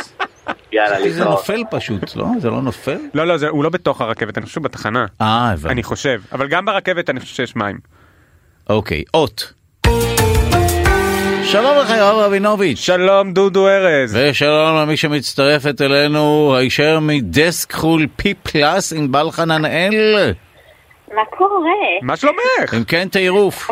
יאללה, 0.72 0.96
זה 0.98 1.04
להתראות. 1.04 1.28
נופל 1.30 1.62
פשוט, 1.70 2.16
לא? 2.16 2.24
זה 2.38 2.50
לא 2.50 2.62
נופל? 2.62 2.98
לא, 3.14 3.26
לא, 3.26 3.36
זה- 3.36 3.48
הוא 3.48 3.64
לא 3.64 3.70
בתוך 3.70 4.00
הרכבת, 4.00 4.38
אני 4.38 4.46
חושב 4.46 4.62
בתחנה. 4.62 5.06
אה, 5.20 5.50
הבנתי. 5.52 5.72
אני 5.72 5.82
חושב, 5.82 6.20
אבל 6.32 6.48
גם 6.48 6.64
ברכבת 6.64 7.10
אני 7.10 7.20
חושב 7.20 7.34
שיש 7.34 7.56
מים. 7.56 7.78
אוקיי, 8.68 9.04
אות. 9.14 9.52
שלום 11.42 11.76
לך 11.78 11.90
יואב 11.90 12.16
רבינוביץ'. 12.18 12.78
שלום 12.78 13.32
דודו 13.32 13.68
ארז. 13.68 14.18
ושלום 14.20 14.76
למי 14.76 14.96
שמצטרפת 14.96 15.80
אלינו 15.80 16.54
הישר 16.56 16.98
מדסק 17.00 17.72
חול 17.72 18.06
פי 18.16 18.34
פלאס 18.34 18.92
עם 18.92 19.12
בל 19.12 19.30
חננאל. 19.30 20.32
מה 21.14 21.22
קורה? 21.36 21.70
מה 22.02 22.16
שלומך? 22.16 22.74
אם 22.76 22.84
כן 22.84 23.08
טירוף. 23.08 23.70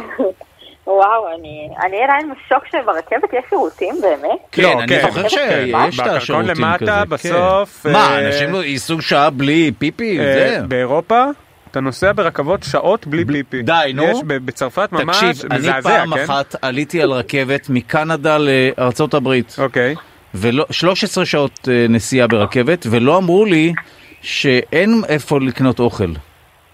וואו, 0.87 1.29
אני 1.39 1.69
אני 1.85 1.97
עדיין 2.05 2.33
בשוק 2.33 2.65
שברכבת 2.67 3.33
יש 3.33 3.45
שירותים 3.51 3.95
באמת. 4.03 4.39
כן, 4.53 4.63
לא, 4.63 4.73
אני 4.73 4.89
כן. 4.89 5.03
זוכר 5.07 5.29
שיש 5.29 6.01
את 6.01 6.05
בקרקעון 6.05 6.17
השירותים 6.17 6.53
כזה. 6.55 6.63
למטה, 6.63 7.03
כן. 7.05 7.09
בסוף, 7.09 7.87
מה, 7.87 7.99
אה, 7.99 8.27
אנשים 8.27 8.55
ייסעו 8.55 9.03
שעה 9.03 9.31
בלי 9.31 9.73
פיפי? 9.79 10.19
אה, 10.21 10.25
זה? 10.25 10.59
באירופה 10.69 11.25
אתה 11.77 11.85
נוסע 11.85 12.13
ברכבות 12.13 12.63
שעות 12.63 13.07
בלי 13.07 13.25
פיפי. 13.25 13.63
די, 13.63 13.93
נו. 13.95 14.03
יש 14.03 14.19
בצרפת 14.27 14.93
ממש, 14.93 15.17
תקשיב, 15.17 15.53
אני 15.53 15.59
מזעזע, 15.59 15.81
פעם 15.81 16.15
כן? 16.15 16.25
אחת 16.25 16.55
עליתי 16.63 17.03
על 17.03 17.13
רכבת 17.13 17.67
מקנדה 17.71 18.39
לארצות 18.39 19.15
הברית. 19.15 19.57
אוקיי. 19.59 19.95
ולא, 20.35 20.67
13 20.71 21.27
שעות 21.27 21.69
אה, 21.69 21.87
נסיעה 21.89 22.27
ברכבת, 22.27 22.87
ולא 22.91 23.19
אמרו 23.19 23.45
לי 23.45 23.73
שאין 24.23 25.03
איפה 25.09 25.41
לקנות 25.41 25.79
אוכל. 25.79 26.13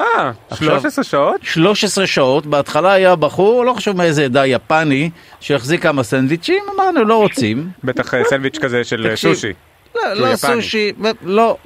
אה, 0.01 0.31
13 0.55 1.05
שעות? 1.05 1.41
13 1.43 2.07
שעות, 2.07 2.47
בהתחלה 2.47 2.93
היה 2.93 3.16
בחור, 3.16 3.65
לא 3.65 3.73
חשוב 3.73 3.97
מאיזה 3.97 4.24
עדה 4.24 4.47
יפני, 4.47 5.11
שהחזיק 5.41 5.83
כמה 5.83 6.03
סנדוויצ'ים, 6.03 6.62
אמרנו 6.74 7.05
לא 7.05 7.16
רוצים. 7.16 7.70
בטח 7.85 8.15
אה, 8.15 8.24
סנדוויץ' 8.24 8.59
כזה 8.59 8.85
של 8.85 9.07
אה, 9.07 9.11
תקשיב, 9.11 9.35
סושי. 9.35 9.53
לא, 9.95 10.12
לא 10.12 10.27
יפני. 10.27 10.62
סושי, 10.62 10.93
לא, 11.23 11.57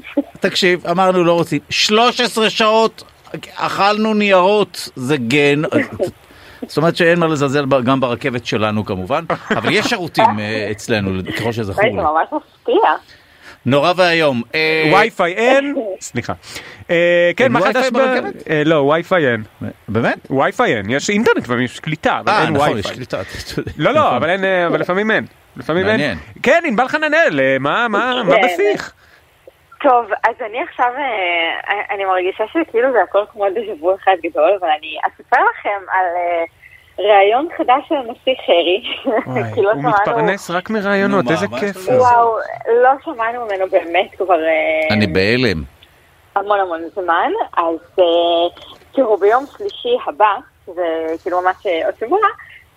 תקשיב, 0.40 0.86
אמרנו 0.86 1.24
לא 1.24 1.32
רוצים. 1.32 1.60
13 1.70 2.50
שעות 2.50 3.04
אכלנו 3.56 4.14
ניירות, 4.14 4.88
זה 4.96 5.16
גן. 5.16 5.62
זאת 6.66 6.76
אומרת 6.76 6.96
שאין 6.96 7.18
מה 7.18 7.26
לזלזל 7.26 7.64
גם 7.84 8.00
ברכבת 8.00 8.46
שלנו 8.46 8.84
כמובן, 8.84 9.24
אבל 9.50 9.72
יש 9.72 9.86
שירותים 9.86 10.38
אה, 10.40 10.68
אצלנו, 10.70 11.10
ככל 11.38 11.52
שזכור 11.52 11.74
זה 11.82 11.88
לי. 11.88 11.92
ממש 11.92 12.28
מפתיע. 12.32 12.90
נורא 13.66 13.92
ואיום. 13.96 14.42
אה, 14.54 14.92
וי-פיי 14.94 15.32
אין, 15.32 15.74
סליחה. 16.00 16.32
אה, 16.90 17.30
כן, 17.36 17.52
מה 17.52 17.60
חדש 17.60 17.86
ב... 17.90 17.92
ברכבת? 17.92 18.48
אה, 18.50 18.62
לא, 18.64 18.74
וי-פיי 18.74 19.28
אין. 19.28 19.42
באמת? 19.88 20.30
וי-פיי 20.30 20.76
אין, 20.76 20.90
יש 20.90 21.10
אינטרנט 21.10 21.48
ויש 21.48 21.80
קליטה, 21.80 22.18
אבל 22.20 22.32
אה, 22.32 22.44
אין 22.44 22.52
נכון, 22.52 22.68
וי-פיי. 22.72 22.90
יש 22.90 22.96
קליטה. 22.96 23.20
אתה 23.20 23.30
צודק. 23.44 23.72
לא, 23.76 23.92
לא, 23.92 24.00
נכון. 24.00 24.14
אבל 24.14 24.30
אין, 24.30 24.44
אה, 24.44 24.66
אבל 24.66 24.80
לפעמים 24.80 25.10
אין. 25.10 25.26
לפעמים 25.56 25.86
אין. 25.86 26.18
כן, 26.42 26.62
ענבל 26.66 26.88
חננאל, 26.88 27.40
אה, 27.40 27.56
מה, 27.60 27.88
מה, 27.88 28.22
מה. 28.24 28.34
בשיח? 28.36 28.92
טוב, 29.82 30.04
אז 30.24 30.34
אני 30.40 30.62
עכשיו, 30.62 30.90
אה, 30.98 31.94
אני 31.94 32.04
מרגישה 32.04 32.44
שכאילו 32.52 32.92
זה 32.92 33.02
הכל 33.02 33.22
כמו 33.32 33.44
דז'ה 33.50 33.72
וו 33.80 33.94
אחד 33.94 34.16
גדול, 34.22 34.56
אבל 34.60 34.68
אני 34.78 34.96
אספר 35.06 35.36
לכם 35.50 35.80
על 35.92 36.06
אה, 36.16 36.44
ראיון 36.98 37.48
חדש 37.56 37.88
של 37.88 37.94
הנשיא 37.94 38.34
חרי. 38.46 38.82
כי 39.54 39.62
לא 39.62 39.70
הוא 39.72 39.80
שמענו- 39.82 39.88
מתפרנס 40.00 40.50
רק 40.50 40.70
מרעיונות, 40.70 41.24
נו, 41.24 41.30
מה, 41.30 41.36
איזה 41.36 41.48
מה 41.48 41.60
כיף. 41.60 41.76
וואו, 41.88 42.36
לא 42.82 42.90
שמענו 43.04 43.44
ממנו 43.46 43.66
באמת 43.70 44.10
כבר 44.18 44.44
אה, 44.44 44.94
אני 44.96 45.06
בהלם. 45.06 45.62
המון 46.36 46.60
המון 46.60 46.80
זמן, 46.94 47.30
אז 47.56 47.76
אה, 47.98 48.04
תראו, 48.92 49.16
ביום 49.16 49.44
שלישי 49.58 49.96
הבא, 50.06 50.34
זה 50.66 50.82
כאילו 51.22 51.40
ממש 51.42 51.66
אה, 51.66 51.86
עוד 51.86 51.94
שבוע, 52.00 52.18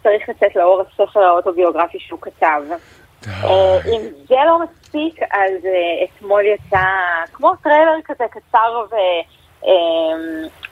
צריך 0.04 0.30
לצאת 0.30 0.56
לאור 0.56 0.82
הספר 0.82 1.20
האוטוביוגרפי 1.24 2.00
שהוא 2.00 2.20
כתב. 2.22 2.62
אה, 3.28 3.78
אם 3.86 4.02
זה 4.28 4.36
לא 4.48 4.60
מספיק, 4.60 5.20
אז 5.32 5.66
אה, 5.66 6.06
אתמול 6.06 6.44
יצא 6.46 6.80
כמו 7.34 7.52
טריילר 7.64 7.96
כזה 8.06 8.24
קצר 8.32 8.84
ו... 8.92 8.96
אה, 9.66 9.72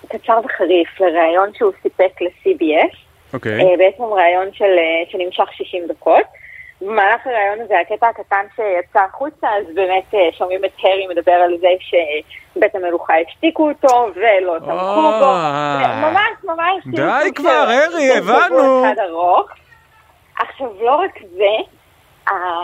קצר 0.07 0.39
וחריף 0.45 0.99
לראיון 1.01 1.49
שהוא 1.57 1.71
סיפק 1.81 2.21
ל-CBS. 2.21 2.95
אוקיי. 3.33 3.51
אה, 3.61 3.77
בעצם 3.77 4.03
ראיון 4.03 4.47
של, 4.53 4.75
שנמשך 5.09 5.53
60 5.53 5.87
דקות. 5.87 6.23
במהלך 6.81 7.27
הראיון 7.27 7.61
הזה, 7.61 7.73
הקטע 7.79 8.07
הקטן 8.07 8.45
שיצא 8.55 8.99
החוצה, 8.99 9.47
אז 9.57 9.75
באמת 9.75 10.13
שומעים 10.37 10.65
את 10.65 10.71
הרי 10.83 11.07
מדבר 11.07 11.31
על 11.31 11.57
זה 11.59 11.67
שבית 11.79 12.75
המלוכה 12.75 13.13
השתיקו 13.27 13.69
אותו 13.69 14.07
ולא 14.15 14.59
תמכו 14.59 15.01
בו. 15.19 15.33
ממש 16.01 16.31
ממש. 16.43 16.83
כאילו 16.83 16.97
די 16.97 17.25
סוג 17.25 17.35
כבר, 17.35 17.49
של- 17.49 17.71
הרי, 17.93 18.11
שהבנו. 18.13 18.83
עכשיו, 20.39 20.67
לא 20.81 20.95
רק 20.95 21.11
זה, 21.35 21.76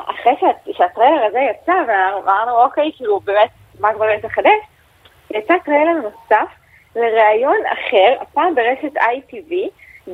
אחרי 0.06 0.34
שה- 0.40 0.74
שהטריילר 0.74 1.26
הזה 1.26 1.40
יצא, 1.40 1.74
ואמרנו, 1.88 2.62
אוקיי, 2.64 2.92
כאילו, 2.98 3.20
באמת, 3.20 3.50
מה 3.80 3.94
כבר 3.94 4.10
יש 4.10 4.26
לחדש? 4.26 4.60
יצא 5.32 5.54
טריילר 5.66 5.92
נוסף 5.94 6.48
לראיון 6.96 7.58
אחר, 7.74 8.16
הפעם 8.22 8.56
ברשת 8.56 8.98
ITV, 8.98 9.54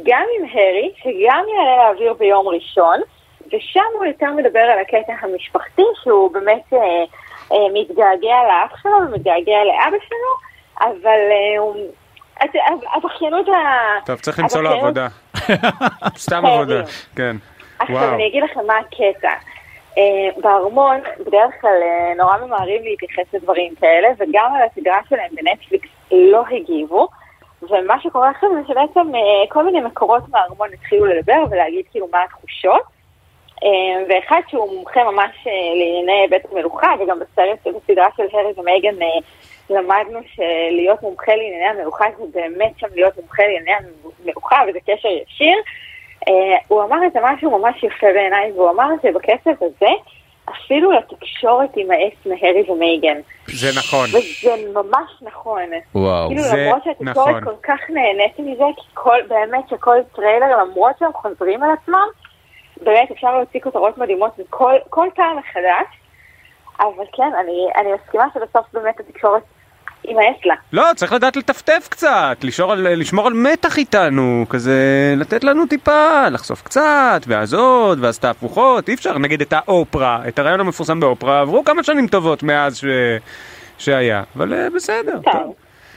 גם 0.03 0.26
עם 0.39 0.45
הרי, 0.51 0.91
שגם 0.97 1.45
יעלה 1.55 1.77
לאוויר 1.77 2.13
ביום 2.13 2.47
ראשון, 2.47 2.99
ושם 3.47 3.80
הוא 3.97 4.05
יותר 4.05 4.31
מדבר 4.31 4.59
על 4.59 4.80
הקטע 4.80 5.13
המשפחתי, 5.21 5.81
שהוא 6.03 6.31
באמת 6.31 6.73
אה, 6.73 6.80
אה, 7.51 7.57
מתגעגע 7.73 8.38
לאח 8.47 8.81
שלו 8.84 8.91
ומתגעגע 9.07 9.63
לאבא 9.63 9.97
שלו, 10.07 10.49
אבל 10.81 11.19
אה, 11.31 12.47
הבכיינות 12.95 13.47
ה... 13.47 13.51
טוב, 14.05 14.19
צריך 14.19 14.39
למצוא 14.39 14.61
לו 14.61 14.69
עבודה. 14.69 15.07
סתם 16.17 16.41
חייבים. 16.41 16.61
עבודה, 16.61 16.81
כן. 17.15 17.35
עכשיו. 17.80 18.14
אני 18.14 18.27
אגיד 18.27 18.43
לכם 18.43 18.68
מה 18.68 18.77
הקטע. 18.77 19.31
אה, 19.97 20.41
בארמון 20.41 20.97
בדרך 21.26 21.61
כלל 21.61 21.80
אה, 21.81 22.14
נורא 22.18 22.38
ממהרים 22.38 22.84
להתייחס 22.84 23.34
לדברים 23.34 23.76
כאלה, 23.76 24.07
וגם 24.18 24.53
על 24.56 24.61
הסדרה 24.61 24.99
שלהם 25.10 25.30
בנטפליקס 25.35 25.89
לא 26.11 26.43
הגיבו. 26.51 27.07
ומה 27.61 28.01
שקורה 28.01 28.30
עכשיו 28.30 28.49
זה 28.53 28.68
שבעצם 28.68 29.15
אה, 29.15 29.49
כל 29.49 29.65
מיני 29.65 29.80
מקורות 29.80 30.23
מהארמון 30.30 30.69
התחילו 30.73 31.06
לדבר 31.06 31.43
ולהגיד 31.51 31.85
כאילו 31.91 32.07
מה 32.11 32.23
התחושות. 32.23 32.99
ואחד 34.10 34.41
שהוא 34.47 34.76
מומחה 34.76 35.03
ממש 35.03 35.47
לענייני 35.76 36.27
בית 36.30 36.45
המלוכה, 36.51 36.93
וגם 36.99 37.19
בסרט, 37.19 37.68
בסדרה 37.68 38.07
של 38.18 38.23
הרי 38.34 38.51
ומייגן 38.57 38.95
למדנו 39.69 40.19
שלהיות 40.35 41.01
מומחה 41.01 41.35
לענייני 41.35 41.65
המלוכה 41.65 42.06
זה 42.18 42.26
באמת 42.34 42.72
שם 42.77 42.88
להיות 42.95 43.18
מומחה 43.18 43.43
לענייני 43.43 43.72
המלוכה, 43.72 44.61
וזה 44.68 44.80
קשר 44.80 45.07
ישיר. 45.07 45.57
אה, 46.30 46.57
הוא 46.68 46.84
אמר 46.84 46.97
את 47.07 47.14
זה 47.14 47.19
משהו 47.23 47.60
ממש 47.60 47.84
יפה 47.84 48.07
בעיניי, 48.14 48.51
והוא 48.51 48.69
אמר 48.69 48.88
שבכסף 49.03 49.61
הזה 49.61 49.91
אפילו 50.49 50.91
לתקשורת 50.91 51.77
יימאס 51.77 52.14
מהרי 52.26 52.72
ומייגן. 52.72 53.18
זה 53.47 53.68
נכון. 53.77 54.10
וזה 54.10 54.56
ממש 54.73 55.11
נכון. 55.22 55.61
וואו. 55.95 56.27
כאילו 56.27 56.41
זה 56.41 56.57
למרות 56.57 56.84
שהתקשורת 56.84 57.27
נכון. 57.30 57.45
כל 57.45 57.56
כך 57.64 57.80
נהנית 57.89 58.39
מזה, 58.39 58.64
כי 58.76 58.88
כל, 58.93 59.18
באמת 59.27 59.69
שכל 59.69 59.97
טריילר, 60.15 60.57
למרות 60.64 60.95
שהם 60.99 61.14
חוזרים 61.14 61.64
על 61.64 61.69
עצמם, 61.72 62.07
באמת 62.81 63.11
אפשר 63.11 63.38
להוציא 63.38 63.60
כותרות 63.60 63.97
מדהימות 63.97 64.39
מכל 64.39 64.73
כל 64.89 65.07
פעם 65.15 65.38
מחדש. 65.38 65.88
אבל 66.80 67.06
כן, 67.14 67.31
אני, 67.39 67.68
אני 67.76 67.89
מסכימה 67.93 68.26
שבסוף 68.34 68.65
באמת 68.73 68.99
התקשורת 68.99 69.43
יימאס 70.10 70.45
לה. 70.45 70.56
לא, 70.73 70.84
צריך 70.95 71.14
לדעת 71.14 71.36
לטפטף 71.36 71.88
קצת, 71.90 72.38
לשמור 72.44 72.72
על, 72.72 72.88
לשמור 72.94 73.27
על 73.27 73.34
מתח 73.34 73.77
איתנו, 73.77 74.45
כזה 74.49 74.73
לתת 75.18 75.44
לנו 75.44 75.65
טיפה, 75.65 76.30
לחשוף 76.31 76.61
קצת, 76.61 77.22
ואז 77.27 77.53
עוד, 77.53 78.03
ואז 78.03 78.19
תהפוכות, 78.19 78.90
אי 78.90 78.94
אפשר, 78.94 79.18
נגיד 79.18 79.41
את 79.41 79.53
האופרה, 79.53 80.22
את 80.27 80.40
הריאיון 80.39 80.60
המפורסם 80.60 80.99
באופרה, 80.99 81.41
עברו 81.41 81.64
כמה 81.64 81.84
שנים 81.84 82.07
טובות 82.07 82.44
מאז 82.44 82.77
ש... 82.77 82.86
שהיה, 83.77 84.23
אבל 84.36 84.53
אה, 84.53 84.68
בסדר. 84.76 85.19
טוב. 85.31 85.56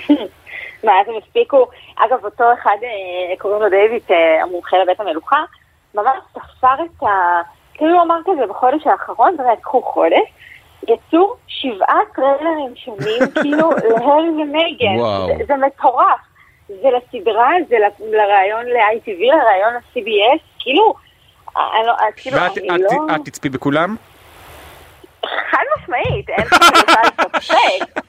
מה, 0.85 0.93
אז 1.01 1.09
הם 1.09 1.15
הספיקו, 1.23 1.67
אגב, 1.97 2.25
אותו 2.25 2.45
אחד, 2.55 2.77
אה, 2.83 3.37
קוראים 3.39 3.63
לו 3.63 3.69
דיוויד, 3.69 4.03
אה, 4.11 4.43
המומחה 4.43 4.77
לבית 4.79 5.01
המלוכה, 5.01 5.45
ממש 5.95 6.17
ספר 6.33 6.75
את 6.85 7.03
ה... 7.03 7.07
כאילו 7.75 7.95
הוא 7.95 8.03
אמר 8.03 8.19
כזה 8.27 8.47
בחודש 8.47 8.87
האחרון, 8.87 9.37
באמת, 9.37 9.59
קחו 9.61 9.83
חודש, 9.83 10.29
יצאו 10.83 11.35
שבעה 11.47 11.99
טריילרים 12.15 12.73
שונים, 12.77 13.31
כאילו, 13.43 13.71
להרי 13.71 14.29
ומייגן. 14.29 14.97
וואו. 14.99 15.27
זה, 15.27 15.45
זה 15.47 15.55
מטורף. 15.57 16.19
זה 16.69 16.89
לסדרה, 16.91 17.49
זה 17.69 17.77
ל- 17.79 18.17
לראיון 18.17 18.67
ל-ITV, 18.67 19.09
לראיון 19.21 19.75
ל-CBS, 19.75 20.41
כאילו, 20.59 20.95
אני 21.57 21.87
לא, 21.87 21.93
כאילו, 22.17 22.37
ואת 22.37 22.59
אני 22.59 22.69
את- 22.87 22.93
לא... 22.93 23.15
את 23.17 23.21
תצפי 23.25 23.49
בכולם? 23.49 23.97
חד 25.51 25.63
משמעית, 25.79 26.29
אין 26.31 26.45
פה 26.45 26.57
בכלל 26.57 27.03
ספק. 27.43 28.01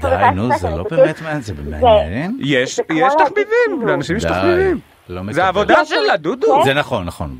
די, 0.00 0.06
נו, 0.34 0.48
זה 0.58 0.68
אני 0.68 0.78
לא 0.78 0.84
באמת 0.90 1.20
מעניין, 1.22 1.40
זה 1.40 1.54
מעניין. 1.70 2.36
יש, 2.40 2.78
יש 2.94 3.12
תחביבים, 3.18 3.46
כאילו- 3.66 3.86
לאנשים 3.86 4.16
יש 4.16 4.24
תחביבים. 4.24 4.78
לא 5.08 5.20
מקבל. 5.22 5.32
זה 5.32 5.44
העבודה 5.44 5.84
שלה, 5.84 6.16
דודו. 6.16 6.64
זה 6.64 6.74
נכון, 6.74 7.04
נכון. 7.04 7.36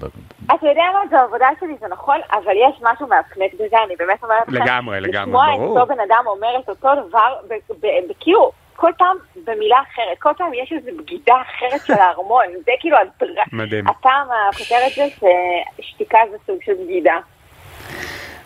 אתה 0.46 0.66
יודע 0.66 0.82
מה, 0.94 1.00
זו 1.10 1.16
העבודה 1.16 1.46
שלי, 1.60 1.74
זה 1.80 1.86
נכון, 1.90 2.16
אבל 2.32 2.52
יש 2.52 2.82
משהו 2.82 3.06
מהפנק 3.06 3.54
בזה, 3.54 3.76
אני 3.86 3.96
באמת 3.98 4.22
אומרת 4.22 4.48
לכם. 4.48 4.52
לגמרי, 4.62 5.00
לגמרי, 5.00 5.26
לשמוע 5.26 5.46
ברור. 5.56 5.76
את 5.76 5.80
אותו 5.82 5.94
בן 5.94 6.00
אדם 6.00 6.22
אומר 6.26 6.60
את 6.64 6.68
אותו 6.68 6.88
דבר, 7.08 7.34
ב- 7.48 7.72
ב- 7.72 7.86
ב- 7.86 8.12
כאילו, 8.20 8.50
כל 8.76 8.90
פעם 8.98 9.16
במילה 9.44 9.76
אחרת, 9.92 10.18
כל 10.18 10.30
פעם 10.38 10.50
יש 10.54 10.72
איזו 10.72 10.98
בגידה 11.02 11.34
אחרת 11.42 11.86
של 11.86 11.92
הארמון, 11.92 12.44
זה 12.66 12.72
כאילו, 12.80 12.96
מדהים. 13.52 13.88
הפעם 13.88 14.26
הכותרת 14.50 14.92
זה 14.96 15.04
ששתיקה 15.80 16.18
זה 16.30 16.36
סוג 16.46 16.56
של 16.64 16.72
בגידה. 16.84 17.16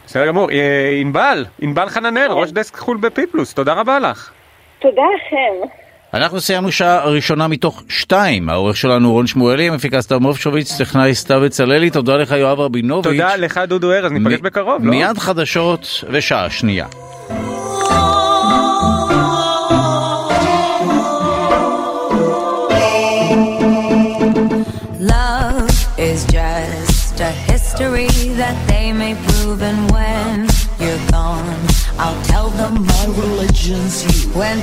בסדר 0.06 0.26
גמור. 0.26 0.50
אה, 0.50 0.90
ענבל, 1.00 1.44
ענבל 1.60 1.88
חננאל, 1.88 2.30
ראש 2.32 2.50
דסק 2.52 2.76
חו"ל 2.76 2.96
בפיפלוס, 2.96 3.54
תודה 3.54 3.72
רבה 3.72 3.98
לך. 3.98 4.32
תודה 4.78 5.02
לכם. 5.16 5.81
אנחנו 6.14 6.40
סיימנו 6.40 6.72
שעה 6.72 7.04
ראשונה 7.04 7.48
מתוך 7.48 7.82
שתיים. 7.88 8.48
העורך 8.48 8.76
שלנו 8.76 9.12
רון 9.12 9.26
שמואלי, 9.26 9.68
המפיקה 9.68 10.02
סתיו 10.02 10.20
מופשוביץ, 10.20 10.78
טכנאי 10.78 11.14
סתיו 11.14 11.40
בצללי, 11.40 11.90
תודה 11.90 12.16
לך 12.16 12.30
יואב 12.30 12.60
רבינוביץ'. 12.60 13.12
תודה 13.12 13.36
לך 13.36 13.60
דודו 13.68 13.92
ארז, 13.92 14.12
ניפגש 14.12 14.40
מ- 14.40 14.42
בקרוב, 14.42 14.84
לא? 14.84 14.90
מיד 14.90 15.18
חדשות 15.18 16.04
ושעה 16.12 16.50
שנייה. 16.50 16.86
That 28.42 28.56
they 28.66 28.92
may 28.92 29.14
prove, 29.26 29.60
and 29.70 29.80
when 29.94 30.48
you're 30.82 31.04
gone, 31.10 31.48
I'll 32.02 32.20
tell 32.32 32.48
them 32.60 32.74
my 32.92 33.04
religion's 33.22 33.96
you. 34.04 34.30
When 34.40 34.58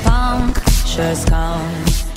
Just 0.90 1.28
come. 1.28 2.09